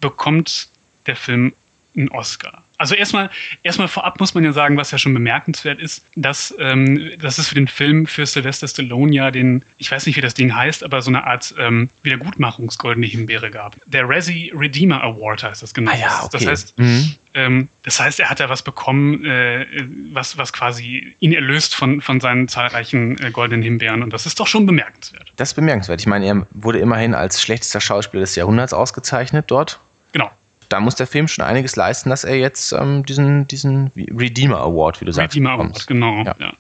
bekommt 0.01 0.69
der 1.07 1.17
Film 1.17 1.53
einen 1.97 2.09
Oscar? 2.11 2.65
Also 2.77 2.97
erstmal, 2.97 3.31
erstmal 3.63 3.87
vorab 3.87 4.19
muss 4.19 4.35
man 4.35 4.43
ja 4.45 4.53
sagen, 4.53 4.77
was 4.77 4.91
ja 4.91 4.99
schon 4.99 5.15
bemerkenswert 5.15 5.79
ist, 5.79 6.05
dass, 6.17 6.55
ähm, 6.59 7.13
dass 7.19 7.39
es 7.39 7.49
für 7.49 7.55
den 7.55 7.69
Film 7.69 8.07
für 8.07 8.27
Sylvester 8.27 8.67
Stallone 8.67 9.15
ja 9.15 9.31
den, 9.31 9.65
ich 9.79 9.91
weiß 9.91 10.07
nicht, 10.07 10.17
wie 10.17 10.21
das 10.21 10.35
Ding 10.35 10.55
heißt, 10.55 10.83
aber 10.83 11.01
so 11.01 11.11
eine 11.11 11.25
Art 11.25 11.55
ähm, 11.59 11.89
Wiedergutmachungsgoldene 12.03 13.07
Himbeere 13.07 13.51
gab. 13.51 13.77
Der 13.87 14.09
Razzie 14.09 14.53
Redeemer 14.55 15.03
Award 15.03 15.45
heißt 15.45 15.63
das 15.63 15.73
genau. 15.73 15.93
Ah 15.93 15.97
ja, 15.97 16.23
okay. 16.25 16.31
Das 16.33 16.47
heißt, 16.47 16.79
mhm. 16.79 17.15
ähm, 17.35 17.69
das 17.85 18.01
heißt, 18.01 18.19
er 18.19 18.29
hat 18.29 18.41
da 18.41 18.49
was 18.49 18.63
bekommen, 18.63 19.25
äh, 19.25 19.67
was, 20.13 20.37
was 20.37 20.53
quasi 20.53 21.15
ihn 21.21 21.33
erlöst 21.33 21.77
von, 21.77 22.01
von 22.01 22.19
seinen 22.19 22.49
zahlreichen 22.49 23.23
äh, 23.23 23.31
goldenen 23.31 23.63
Himbeeren 23.63 24.03
und 24.03 24.13
das 24.13 24.27
ist 24.27 24.41
doch 24.41 24.49
schon 24.49 24.67
bemerkenswert. 24.67 25.33
Das 25.37 25.51
ist 25.51 25.55
bemerkenswert. 25.55 26.01
Ich 26.01 26.09
meine, 26.09 26.27
er 26.27 26.47
wurde 26.51 26.81
immerhin 26.81 27.15
als 27.15 27.41
schlechtester 27.41 27.81
Schauspieler 27.81 28.23
des 28.23 28.35
Jahrhunderts 28.35 28.73
ausgezeichnet 28.73 29.45
dort. 29.49 29.79
Genau 30.13 30.31
da 30.69 30.81
muss 30.81 30.95
der 30.95 31.07
Film 31.07 31.29
schon 31.29 31.45
einiges 31.45 31.77
leisten, 31.77 32.11
dass 32.11 32.25
er 32.25 32.37
jetzt 32.37 32.73
ähm, 32.73 33.05
diesen, 33.05 33.47
diesen 33.47 33.91
Redeemer 33.97 34.59
Award, 34.59 35.01
wie 35.01 35.05
du 35.05 35.13
sagst, 35.13 35.35
Redeemer 35.35 35.53
bekommt. 35.53 35.77
Award, 35.77 35.87
genau. 35.87 36.25
Ja. 36.25 36.35
Ja. 36.39 36.53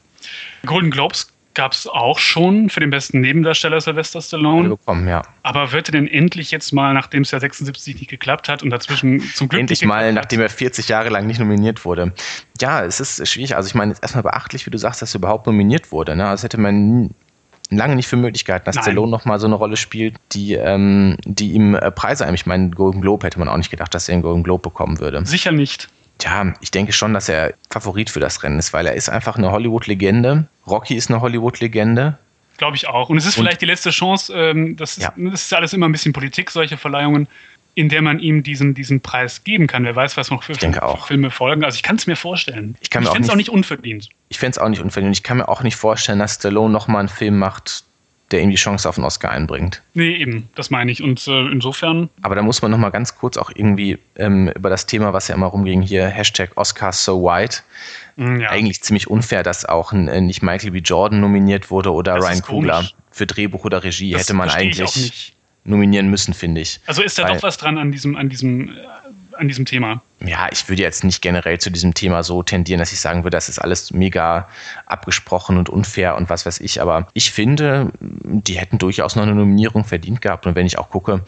Golden 0.64 0.90
Globes 0.90 1.28
gab 1.54 1.72
es 1.72 1.86
auch 1.86 2.18
schon 2.18 2.68
für 2.68 2.80
den 2.80 2.90
besten 2.90 3.20
Nebendarsteller 3.20 3.80
Sylvester 3.80 4.20
Stallone. 4.20 4.70
Bekommen, 4.70 5.08
ja. 5.08 5.22
Aber 5.42 5.72
wird 5.72 5.88
er 5.88 5.92
denn 5.92 6.08
endlich 6.08 6.50
jetzt 6.50 6.72
mal, 6.72 6.92
nachdem 6.92 7.22
es 7.22 7.30
ja 7.30 7.40
76 7.40 7.94
nicht 7.96 8.08
geklappt 8.08 8.48
hat 8.48 8.62
und 8.62 8.70
dazwischen 8.70 9.20
zum 9.20 9.48
Glück 9.48 9.60
Endlich 9.60 9.84
mal, 9.84 10.12
nachdem 10.12 10.40
er 10.40 10.48
40 10.48 10.88
Jahre 10.88 11.08
lang 11.08 11.26
nicht 11.26 11.38
nominiert 11.38 11.84
wurde. 11.84 12.12
Ja, 12.60 12.84
es 12.84 13.00
ist 13.00 13.26
schwierig. 13.28 13.56
Also 13.56 13.68
ich 13.68 13.74
meine, 13.74 13.94
erstmal 14.02 14.24
beachtlich, 14.24 14.66
wie 14.66 14.70
du 14.70 14.78
sagst, 14.78 15.00
dass 15.00 15.14
er 15.14 15.18
überhaupt 15.18 15.46
nominiert 15.46 15.92
wurde. 15.92 16.16
Ne? 16.16 16.24
Das 16.24 16.42
hätte 16.42 16.58
man 16.58 17.14
lange 17.76 17.96
nicht 17.96 18.08
für 18.08 18.16
möglich 18.16 18.44
gehalten, 18.44 18.66
dass 18.66 18.76
Nein. 18.76 18.84
Stallone 18.84 19.10
nochmal 19.10 19.38
so 19.38 19.46
eine 19.46 19.54
Rolle 19.54 19.76
spielt, 19.76 20.16
die, 20.32 20.54
ähm, 20.54 21.16
die 21.24 21.52
ihm 21.52 21.74
äh, 21.74 21.90
Preise 21.90 22.24
einem. 22.24 22.34
Ich 22.34 22.46
meine, 22.46 22.70
Golden 22.70 23.00
Globe 23.00 23.26
hätte 23.26 23.38
man 23.38 23.48
auch 23.48 23.56
nicht 23.56 23.70
gedacht, 23.70 23.94
dass 23.94 24.08
er 24.08 24.14
einen 24.14 24.22
Golden 24.22 24.42
Globe 24.42 24.62
bekommen 24.62 25.00
würde. 25.00 25.24
Sicher 25.26 25.52
nicht. 25.52 25.88
Ja, 26.22 26.52
ich 26.60 26.70
denke 26.70 26.92
schon, 26.92 27.12
dass 27.12 27.28
er 27.28 27.54
Favorit 27.70 28.08
für 28.08 28.20
das 28.20 28.42
Rennen 28.42 28.58
ist, 28.58 28.72
weil 28.72 28.86
er 28.86 28.94
ist 28.94 29.08
einfach 29.08 29.36
eine 29.36 29.50
Hollywood-Legende. 29.50 30.46
Rocky 30.66 30.94
ist 30.94 31.10
eine 31.10 31.20
Hollywood-Legende. 31.20 32.18
Glaube 32.56 32.76
ich 32.76 32.86
auch. 32.86 33.08
Und 33.08 33.16
es 33.16 33.26
ist 33.26 33.36
Und, 33.36 33.44
vielleicht 33.44 33.62
die 33.62 33.66
letzte 33.66 33.90
Chance, 33.90 34.32
ähm, 34.32 34.76
das, 34.76 34.96
ist, 34.96 35.02
ja. 35.02 35.12
das 35.16 35.42
ist 35.42 35.52
alles 35.52 35.72
immer 35.72 35.88
ein 35.88 35.92
bisschen 35.92 36.12
Politik, 36.12 36.50
solche 36.50 36.76
Verleihungen 36.76 37.26
in 37.74 37.88
der 37.88 38.02
man 38.02 38.20
ihm 38.20 38.42
diesen, 38.42 38.74
diesen 38.74 39.00
Preis 39.00 39.42
geben 39.44 39.66
kann. 39.66 39.84
Wer 39.84 39.96
weiß, 39.96 40.16
was 40.16 40.30
noch 40.30 40.42
für 40.42 40.54
Filme 40.54 41.30
folgen. 41.30 41.64
Also 41.64 41.76
ich 41.76 41.82
kann 41.82 41.96
es 41.96 42.06
mir 42.06 42.16
vorstellen. 42.16 42.76
Ich, 42.80 42.88
ich 42.88 43.08
finde 43.08 43.20
es 43.20 43.30
auch 43.30 43.36
nicht 43.36 43.50
unverdient. 43.50 44.08
Ich 44.28 44.38
fände 44.38 44.52
es 44.52 44.58
auch 44.58 44.68
nicht 44.68 44.80
unverdient. 44.80 45.16
Ich 45.16 45.22
kann 45.22 45.38
mir 45.38 45.48
auch 45.48 45.62
nicht 45.62 45.76
vorstellen, 45.76 46.20
dass 46.20 46.36
Stallone 46.36 46.72
nochmal 46.72 47.00
einen 47.00 47.08
Film 47.08 47.38
macht, 47.38 47.84
der 48.30 48.40
ihm 48.40 48.50
die 48.50 48.56
Chance 48.56 48.88
auf 48.88 48.96
einen 48.96 49.04
Oscar 49.04 49.30
einbringt. 49.30 49.82
Nee, 49.94 50.14
eben, 50.16 50.48
das 50.54 50.70
meine 50.70 50.90
ich. 50.92 51.02
Und 51.02 51.26
äh, 51.26 51.48
insofern. 51.48 52.10
Aber 52.22 52.34
da 52.34 52.42
muss 52.42 52.62
man 52.62 52.70
nochmal 52.70 52.90
ganz 52.92 53.16
kurz 53.16 53.36
auch 53.36 53.50
irgendwie 53.54 53.98
ähm, 54.16 54.48
über 54.54 54.70
das 54.70 54.86
Thema, 54.86 55.12
was 55.12 55.28
ja 55.28 55.34
immer 55.34 55.46
rumging, 55.46 55.82
hier 55.82 56.06
Hashtag 56.06 56.52
Oscar 56.56 56.92
so 56.92 57.22
white. 57.22 57.58
Mm, 58.16 58.40
ja. 58.40 58.50
Eigentlich 58.50 58.82
ziemlich 58.82 59.08
unfair, 59.08 59.42
dass 59.42 59.64
auch 59.64 59.92
äh, 59.92 60.20
nicht 60.20 60.42
Michael 60.42 60.70
B. 60.70 60.78
Jordan 60.78 61.20
nominiert 61.20 61.70
wurde 61.70 61.92
oder 61.92 62.14
das 62.16 62.24
Ryan 62.24 62.42
Coogler 62.42 62.88
für 63.10 63.26
Drehbuch 63.26 63.64
oder 63.64 63.82
Regie. 63.82 64.12
Das 64.12 64.22
hätte 64.22 64.34
man 64.34 64.48
eigentlich 64.48 65.34
nominieren 65.64 66.08
müssen, 66.08 66.34
finde 66.34 66.60
ich. 66.60 66.80
Also 66.86 67.02
ist 67.02 67.18
da 67.18 67.24
Weil, 67.24 67.34
doch 67.34 67.42
was 67.42 67.56
dran 67.56 67.78
an 67.78 67.90
diesem, 67.90 68.16
an 68.16 68.28
diesem, 68.28 68.68
äh, 68.68 68.72
an 69.36 69.48
diesem 69.48 69.64
Thema? 69.64 70.02
Ja, 70.20 70.48
ich 70.50 70.68
würde 70.68 70.82
jetzt 70.82 71.04
nicht 71.04 71.20
generell 71.20 71.58
zu 71.58 71.70
diesem 71.70 71.94
Thema 71.94 72.22
so 72.22 72.42
tendieren, 72.42 72.78
dass 72.78 72.92
ich 72.92 73.00
sagen 73.00 73.24
würde, 73.24 73.36
das 73.36 73.48
ist 73.48 73.58
alles 73.58 73.92
mega 73.92 74.48
abgesprochen 74.86 75.58
und 75.58 75.68
unfair 75.68 76.16
und 76.16 76.30
was 76.30 76.46
weiß 76.46 76.60
ich. 76.60 76.80
Aber 76.80 77.08
ich 77.12 77.30
finde, 77.30 77.92
die 78.00 78.58
hätten 78.58 78.78
durchaus 78.78 79.16
noch 79.16 79.22
eine 79.22 79.34
Nominierung 79.34 79.84
verdient 79.84 80.20
gehabt. 80.20 80.46
Und 80.46 80.54
wenn 80.54 80.66
ich 80.66 80.78
auch 80.78 80.88
gucke, 80.88 81.22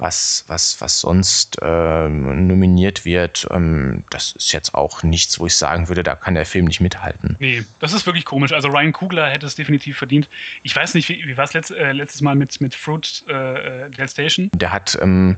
was, 0.00 0.44
was, 0.46 0.80
was 0.80 1.00
sonst 1.00 1.58
ähm, 1.62 2.46
nominiert 2.46 3.04
wird, 3.04 3.46
ähm, 3.50 4.04
das 4.10 4.32
ist 4.32 4.52
jetzt 4.52 4.74
auch 4.74 5.02
nichts, 5.02 5.38
wo 5.38 5.46
ich 5.46 5.54
sagen 5.54 5.88
würde, 5.88 6.02
da 6.02 6.14
kann 6.14 6.34
der 6.34 6.46
Film 6.46 6.64
nicht 6.64 6.80
mithalten. 6.80 7.36
Nee, 7.38 7.64
das 7.78 7.92
ist 7.92 8.06
wirklich 8.06 8.24
komisch. 8.24 8.52
Also 8.52 8.68
Ryan 8.68 8.92
Kugler 8.92 9.28
hätte 9.28 9.46
es 9.46 9.54
definitiv 9.54 9.98
verdient. 9.98 10.28
Ich 10.62 10.74
weiß 10.74 10.94
nicht, 10.94 11.08
wie, 11.08 11.26
wie 11.26 11.36
war 11.36 11.44
es 11.44 11.52
letzt, 11.52 11.70
äh, 11.70 11.92
letztes 11.92 12.22
Mal 12.22 12.34
mit, 12.34 12.60
mit 12.60 12.74
Fruit 12.74 13.24
äh, 13.28 13.90
Del 13.90 14.08
Station? 14.08 14.50
Der 14.54 14.72
hat 14.72 14.98
ähm, 15.00 15.36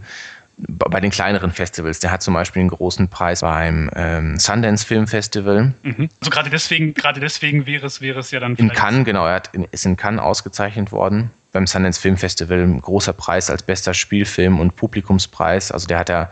bei 0.69 1.01
den 1.01 1.11
kleineren 1.11 1.51
Festivals. 1.51 1.99
Der 2.01 2.11
hat 2.11 2.23
zum 2.23 2.35
Beispiel 2.35 2.61
einen 2.61 2.71
großen 2.71 3.09
Preis 3.09 3.41
beim 3.41 3.91
ähm, 3.95 4.39
Sundance 4.39 4.87
Film 4.87 5.07
Festival. 5.07 5.75
Mhm. 5.83 6.09
Also 6.21 6.31
gerade 6.31 6.51
deswegen, 6.51 6.95
gerade 6.95 7.21
deswegen 7.21 7.67
wäre 7.67 7.87
es, 7.87 8.01
wäre 8.01 8.21
es 8.21 8.31
ja 8.31 8.41
dann. 8.41 8.57
In 8.57 8.71
Cannes, 8.71 9.05
genau, 9.05 9.27
er 9.27 9.35
hat 9.35 9.51
in, 9.53 9.65
ist 9.71 9.87
in 9.87 9.97
Cannes 9.97 10.21
ausgezeichnet 10.21 10.93
worden 10.93 11.31
beim 11.53 11.67
Sundance 11.67 12.01
Film 12.01 12.17
Festival 12.17 12.61
ein 12.61 12.81
großer 12.81 13.13
Preis 13.13 13.51
als 13.51 13.63
bester 13.63 13.95
Spielfilm 13.95 14.59
und 14.59 14.75
Publikumspreis. 14.75 15.71
Also 15.71 15.87
der 15.87 15.99
hat 15.99 16.09
ja 16.09 16.31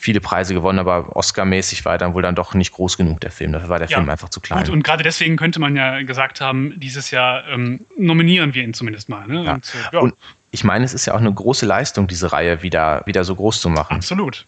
viele 0.00 0.20
Preise 0.20 0.54
gewonnen, 0.54 0.78
aber 0.78 1.14
Oscar-mäßig 1.14 1.84
war 1.84 1.92
er 1.92 1.98
dann 1.98 2.14
wohl 2.14 2.22
dann 2.22 2.34
doch 2.34 2.54
nicht 2.54 2.72
groß 2.72 2.96
genug, 2.96 3.20
der 3.20 3.30
Film. 3.30 3.52
Dafür 3.52 3.68
war 3.68 3.78
der 3.78 3.88
ja. 3.88 3.98
Film 3.98 4.08
einfach 4.08 4.30
zu 4.30 4.40
klein. 4.40 4.64
Gut, 4.64 4.70
und 4.70 4.82
gerade 4.82 5.02
deswegen 5.02 5.36
könnte 5.36 5.60
man 5.60 5.76
ja 5.76 6.02
gesagt 6.02 6.40
haben, 6.40 6.72
dieses 6.80 7.10
Jahr 7.10 7.46
ähm, 7.48 7.84
nominieren 7.98 8.54
wir 8.54 8.62
ihn 8.62 8.74
zumindest 8.74 9.08
mal. 9.08 9.26
Ne? 9.26 9.44
Ja. 9.44 9.54
Und, 9.54 9.74
ja. 9.92 9.98
und, 10.00 10.14
ich 10.50 10.64
meine, 10.64 10.84
es 10.84 10.94
ist 10.94 11.06
ja 11.06 11.14
auch 11.14 11.20
eine 11.20 11.32
große 11.32 11.66
Leistung, 11.66 12.08
diese 12.08 12.32
Reihe 12.32 12.62
wieder, 12.62 13.02
wieder 13.06 13.24
so 13.24 13.34
groß 13.34 13.60
zu 13.60 13.68
machen. 13.68 13.96
Absolut. 13.96 14.46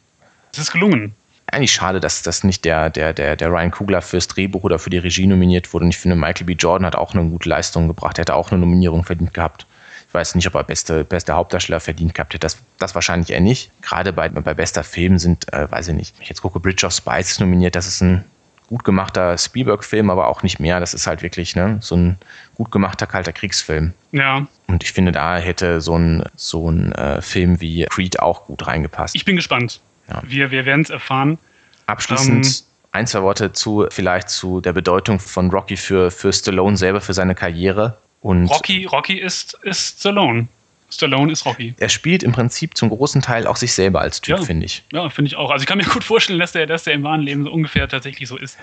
Es 0.53 0.59
ist 0.59 0.73
gelungen. 0.73 1.15
Eigentlich 1.47 1.73
schade, 1.73 2.01
dass 2.01 2.23
das 2.23 2.45
nicht 2.45 2.65
der, 2.65 2.91
der, 2.91 3.13
der, 3.13 3.37
der 3.37 3.49
Ryan 3.49 3.71
Kugler 3.71 4.03
fürs 4.03 4.27
Drehbuch 4.29 4.65
oder 4.65 4.79
für 4.79 4.91
die 4.91 4.99
Regie 4.99 5.27
nominiert 5.27 5.73
wurde. 5.73 5.85
Und 5.85 5.91
ich 5.91 5.99
finde, 5.99 6.17
Michael 6.17 6.47
B. 6.47 6.55
Jordan 6.55 6.87
hat 6.87 6.97
auch 6.97 7.15
eine 7.15 7.25
gute 7.29 7.49
Leistung 7.49 7.89
gebracht. 7.89 8.19
Er 8.19 8.23
hätte 8.23 8.35
auch 8.35 8.51
eine 8.51 8.61
Nominierung 8.61 9.05
verdient 9.05 9.35
gehabt. 9.35 9.67
Ich 10.09 10.15
weiß 10.15 10.35
nicht, 10.35 10.47
ob 10.47 10.55
er 10.55 10.65
beste, 10.65 11.05
beste 11.05 11.35
Hauptdarsteller 11.35 11.81
verdient 11.81 12.15
gehabt 12.15 12.35
hätte. 12.35 12.41
Das, 12.41 12.59
das 12.79 12.95
wahrscheinlich 12.95 13.31
eher 13.31 13.41
nicht. 13.41 13.71
Gerade 13.83 14.13
bei, 14.13 14.29
bei 14.29 14.55
bester 14.55 14.85
Film 14.85 15.19
sind, 15.19 15.53
äh, 15.53 15.71
weiß 15.71 15.89
ich 15.89 15.95
nicht, 15.95 16.15
ich 16.21 16.29
jetzt 16.29 16.43
gucke, 16.43 16.61
Bridge 16.61 16.87
of 16.87 16.93
Spies 16.93 17.39
nominiert. 17.39 17.77
Das 17.77 17.87
ist 17.87 18.03
ein 18.03 18.25
gut 18.73 18.85
gemachter 18.85 19.37
Spielberg-Film, 19.37 20.09
aber 20.09 20.29
auch 20.29 20.43
nicht 20.43 20.59
mehr. 20.59 20.81
Das 20.81 20.95
ist 20.95 21.07
halt 21.07 21.21
wirklich 21.21 21.55
ne, 21.55 21.77
so 21.83 21.95
ein 21.95 22.17
gut 22.55 22.71
gemachter 22.71 23.07
kalter 23.07 23.35
Kriegsfilm. 23.35 23.93
Ja. 24.13 24.47
Und 24.67 24.83
ich 24.83 24.93
finde, 24.93 25.13
da 25.13 25.37
hätte 25.37 25.83
so 25.83 25.99
ein, 25.99 26.25
so 26.37 26.71
ein 26.71 26.91
äh, 26.93 27.21
Film 27.21 27.61
wie 27.61 27.85
Creed 27.85 28.21
auch 28.21 28.47
gut 28.47 28.67
reingepasst. 28.67 29.15
Ich 29.15 29.27
bin 29.27 29.37
gespannt. 29.37 29.81
Ja. 30.09 30.23
Wir, 30.25 30.51
wir 30.51 30.65
werden 30.65 30.81
es 30.81 30.89
erfahren. 30.89 31.39
Abschließend 31.85 32.47
ähm, 32.47 32.53
ein, 32.93 33.07
zwei 33.07 33.21
Worte 33.21 33.53
zu 33.53 33.87
vielleicht 33.91 34.31
zu 34.31 34.63
der 34.63 34.73
Bedeutung 34.73 35.21
von 35.21 35.51
Rocky 35.51 35.77
für, 35.77 36.11
für 36.11 36.33
Stallone 36.33 36.79
selber, 36.79 37.03
für 37.03 37.13
seine 37.13 37.35
Karriere. 37.35 37.99
Und 38.23 38.47
Rocky, 38.47 38.87
Rocky 38.87 39.19
ist, 39.19 39.53
ist 39.65 40.01
Stallone. 40.01 40.49
Stallone 40.93 41.33
ist 41.33 41.45
Rocky. 41.47 41.75
Er 41.79 41.89
spielt 41.89 42.23
im 42.23 42.33
Prinzip 42.33 42.77
zum 42.77 42.91
großen 42.91 43.23
Teil 43.23 43.47
auch 43.47 43.57
sich 43.57 43.73
selber 43.73 44.01
als 44.01 44.21
Typ, 44.21 44.39
ja, 44.39 44.45
finde 44.45 44.67
ich. 44.67 44.85
Ja, 44.93 45.09
finde 45.11 45.29
ich 45.29 45.37
auch. 45.37 45.51
Also 45.51 45.63
ich 45.63 45.67
kann 45.67 45.79
mir 45.79 45.85
gut 45.85 46.05
vorstellen, 46.05 46.39
dass 46.39 46.53
der, 46.53 46.67
dass 46.67 46.85
der 46.85 46.95
im 46.95 47.03
wahren 47.03 47.23
Leben 47.23 47.45
so 47.45 47.51
ungefähr 47.51 47.89
tatsächlich 47.89 48.29
so 48.29 48.37
ist. 48.37 48.59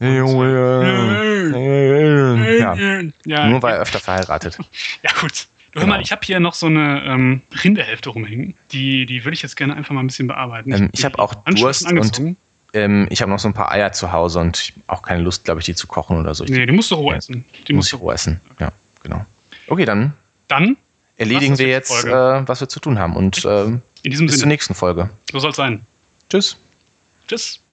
ja. 0.00 0.14
ja. 3.24 3.48
Nur 3.48 3.62
weil 3.62 3.74
er 3.74 3.80
öfter 3.80 4.00
verheiratet. 4.00 4.58
Ja, 5.02 5.10
gut. 5.20 5.46
Du 5.72 5.80
genau. 5.80 5.92
hör 5.92 5.98
mal, 5.98 6.02
ich 6.02 6.12
habe 6.12 6.20
hier 6.24 6.38
noch 6.38 6.52
so 6.54 6.66
eine 6.66 7.02
ähm, 7.06 7.40
Rinderhälfte 7.64 8.10
rumhängen. 8.10 8.54
Die, 8.72 9.06
die 9.06 9.24
würde 9.24 9.34
ich 9.34 9.42
jetzt 9.42 9.56
gerne 9.56 9.74
einfach 9.74 9.94
mal 9.94 10.02
ein 10.02 10.06
bisschen 10.06 10.26
bearbeiten. 10.28 10.70
Ähm, 10.70 10.90
ich 10.92 11.04
habe 11.04 11.18
auch 11.18 11.34
Durst 11.46 11.90
und 11.90 12.36
ähm, 12.74 13.06
ich 13.10 13.22
habe 13.22 13.30
noch 13.30 13.38
so 13.38 13.48
ein 13.48 13.54
paar 13.54 13.70
Eier 13.70 13.92
zu 13.92 14.12
Hause 14.12 14.40
und 14.40 14.74
auch 14.86 15.00
keine 15.02 15.22
Lust, 15.22 15.44
glaube 15.44 15.60
ich, 15.60 15.66
die 15.66 15.74
zu 15.74 15.86
kochen 15.86 16.18
oder 16.18 16.34
so. 16.34 16.44
Ich 16.44 16.50
nee, 16.50 16.66
die 16.66 16.72
musst 16.72 16.90
du 16.90 16.96
roh 16.96 17.12
essen. 17.12 17.44
Die 17.66 17.72
muss 17.72 17.86
ich 17.86 17.98
roh 17.98 18.10
essen. 18.10 18.40
Ja 18.60 18.72
genau. 19.02 19.26
Okay, 19.68 19.84
dann. 19.84 20.14
Dann 20.48 20.76
erledigen 21.16 21.58
wir 21.58 21.68
jetzt, 21.68 22.04
äh, 22.04 22.48
was 22.48 22.60
wir 22.60 22.68
zu 22.68 22.80
tun 22.80 22.98
haben. 22.98 23.16
Und 23.16 23.44
äh, 23.44 23.78
bis 24.02 24.18
Sinne. 24.18 24.32
zur 24.32 24.48
nächsten 24.48 24.74
Folge. 24.74 25.10
So 25.30 25.38
soll 25.38 25.50
es 25.50 25.56
sein. 25.56 25.86
Tschüss. 26.28 26.56
Tschüss. 27.28 27.62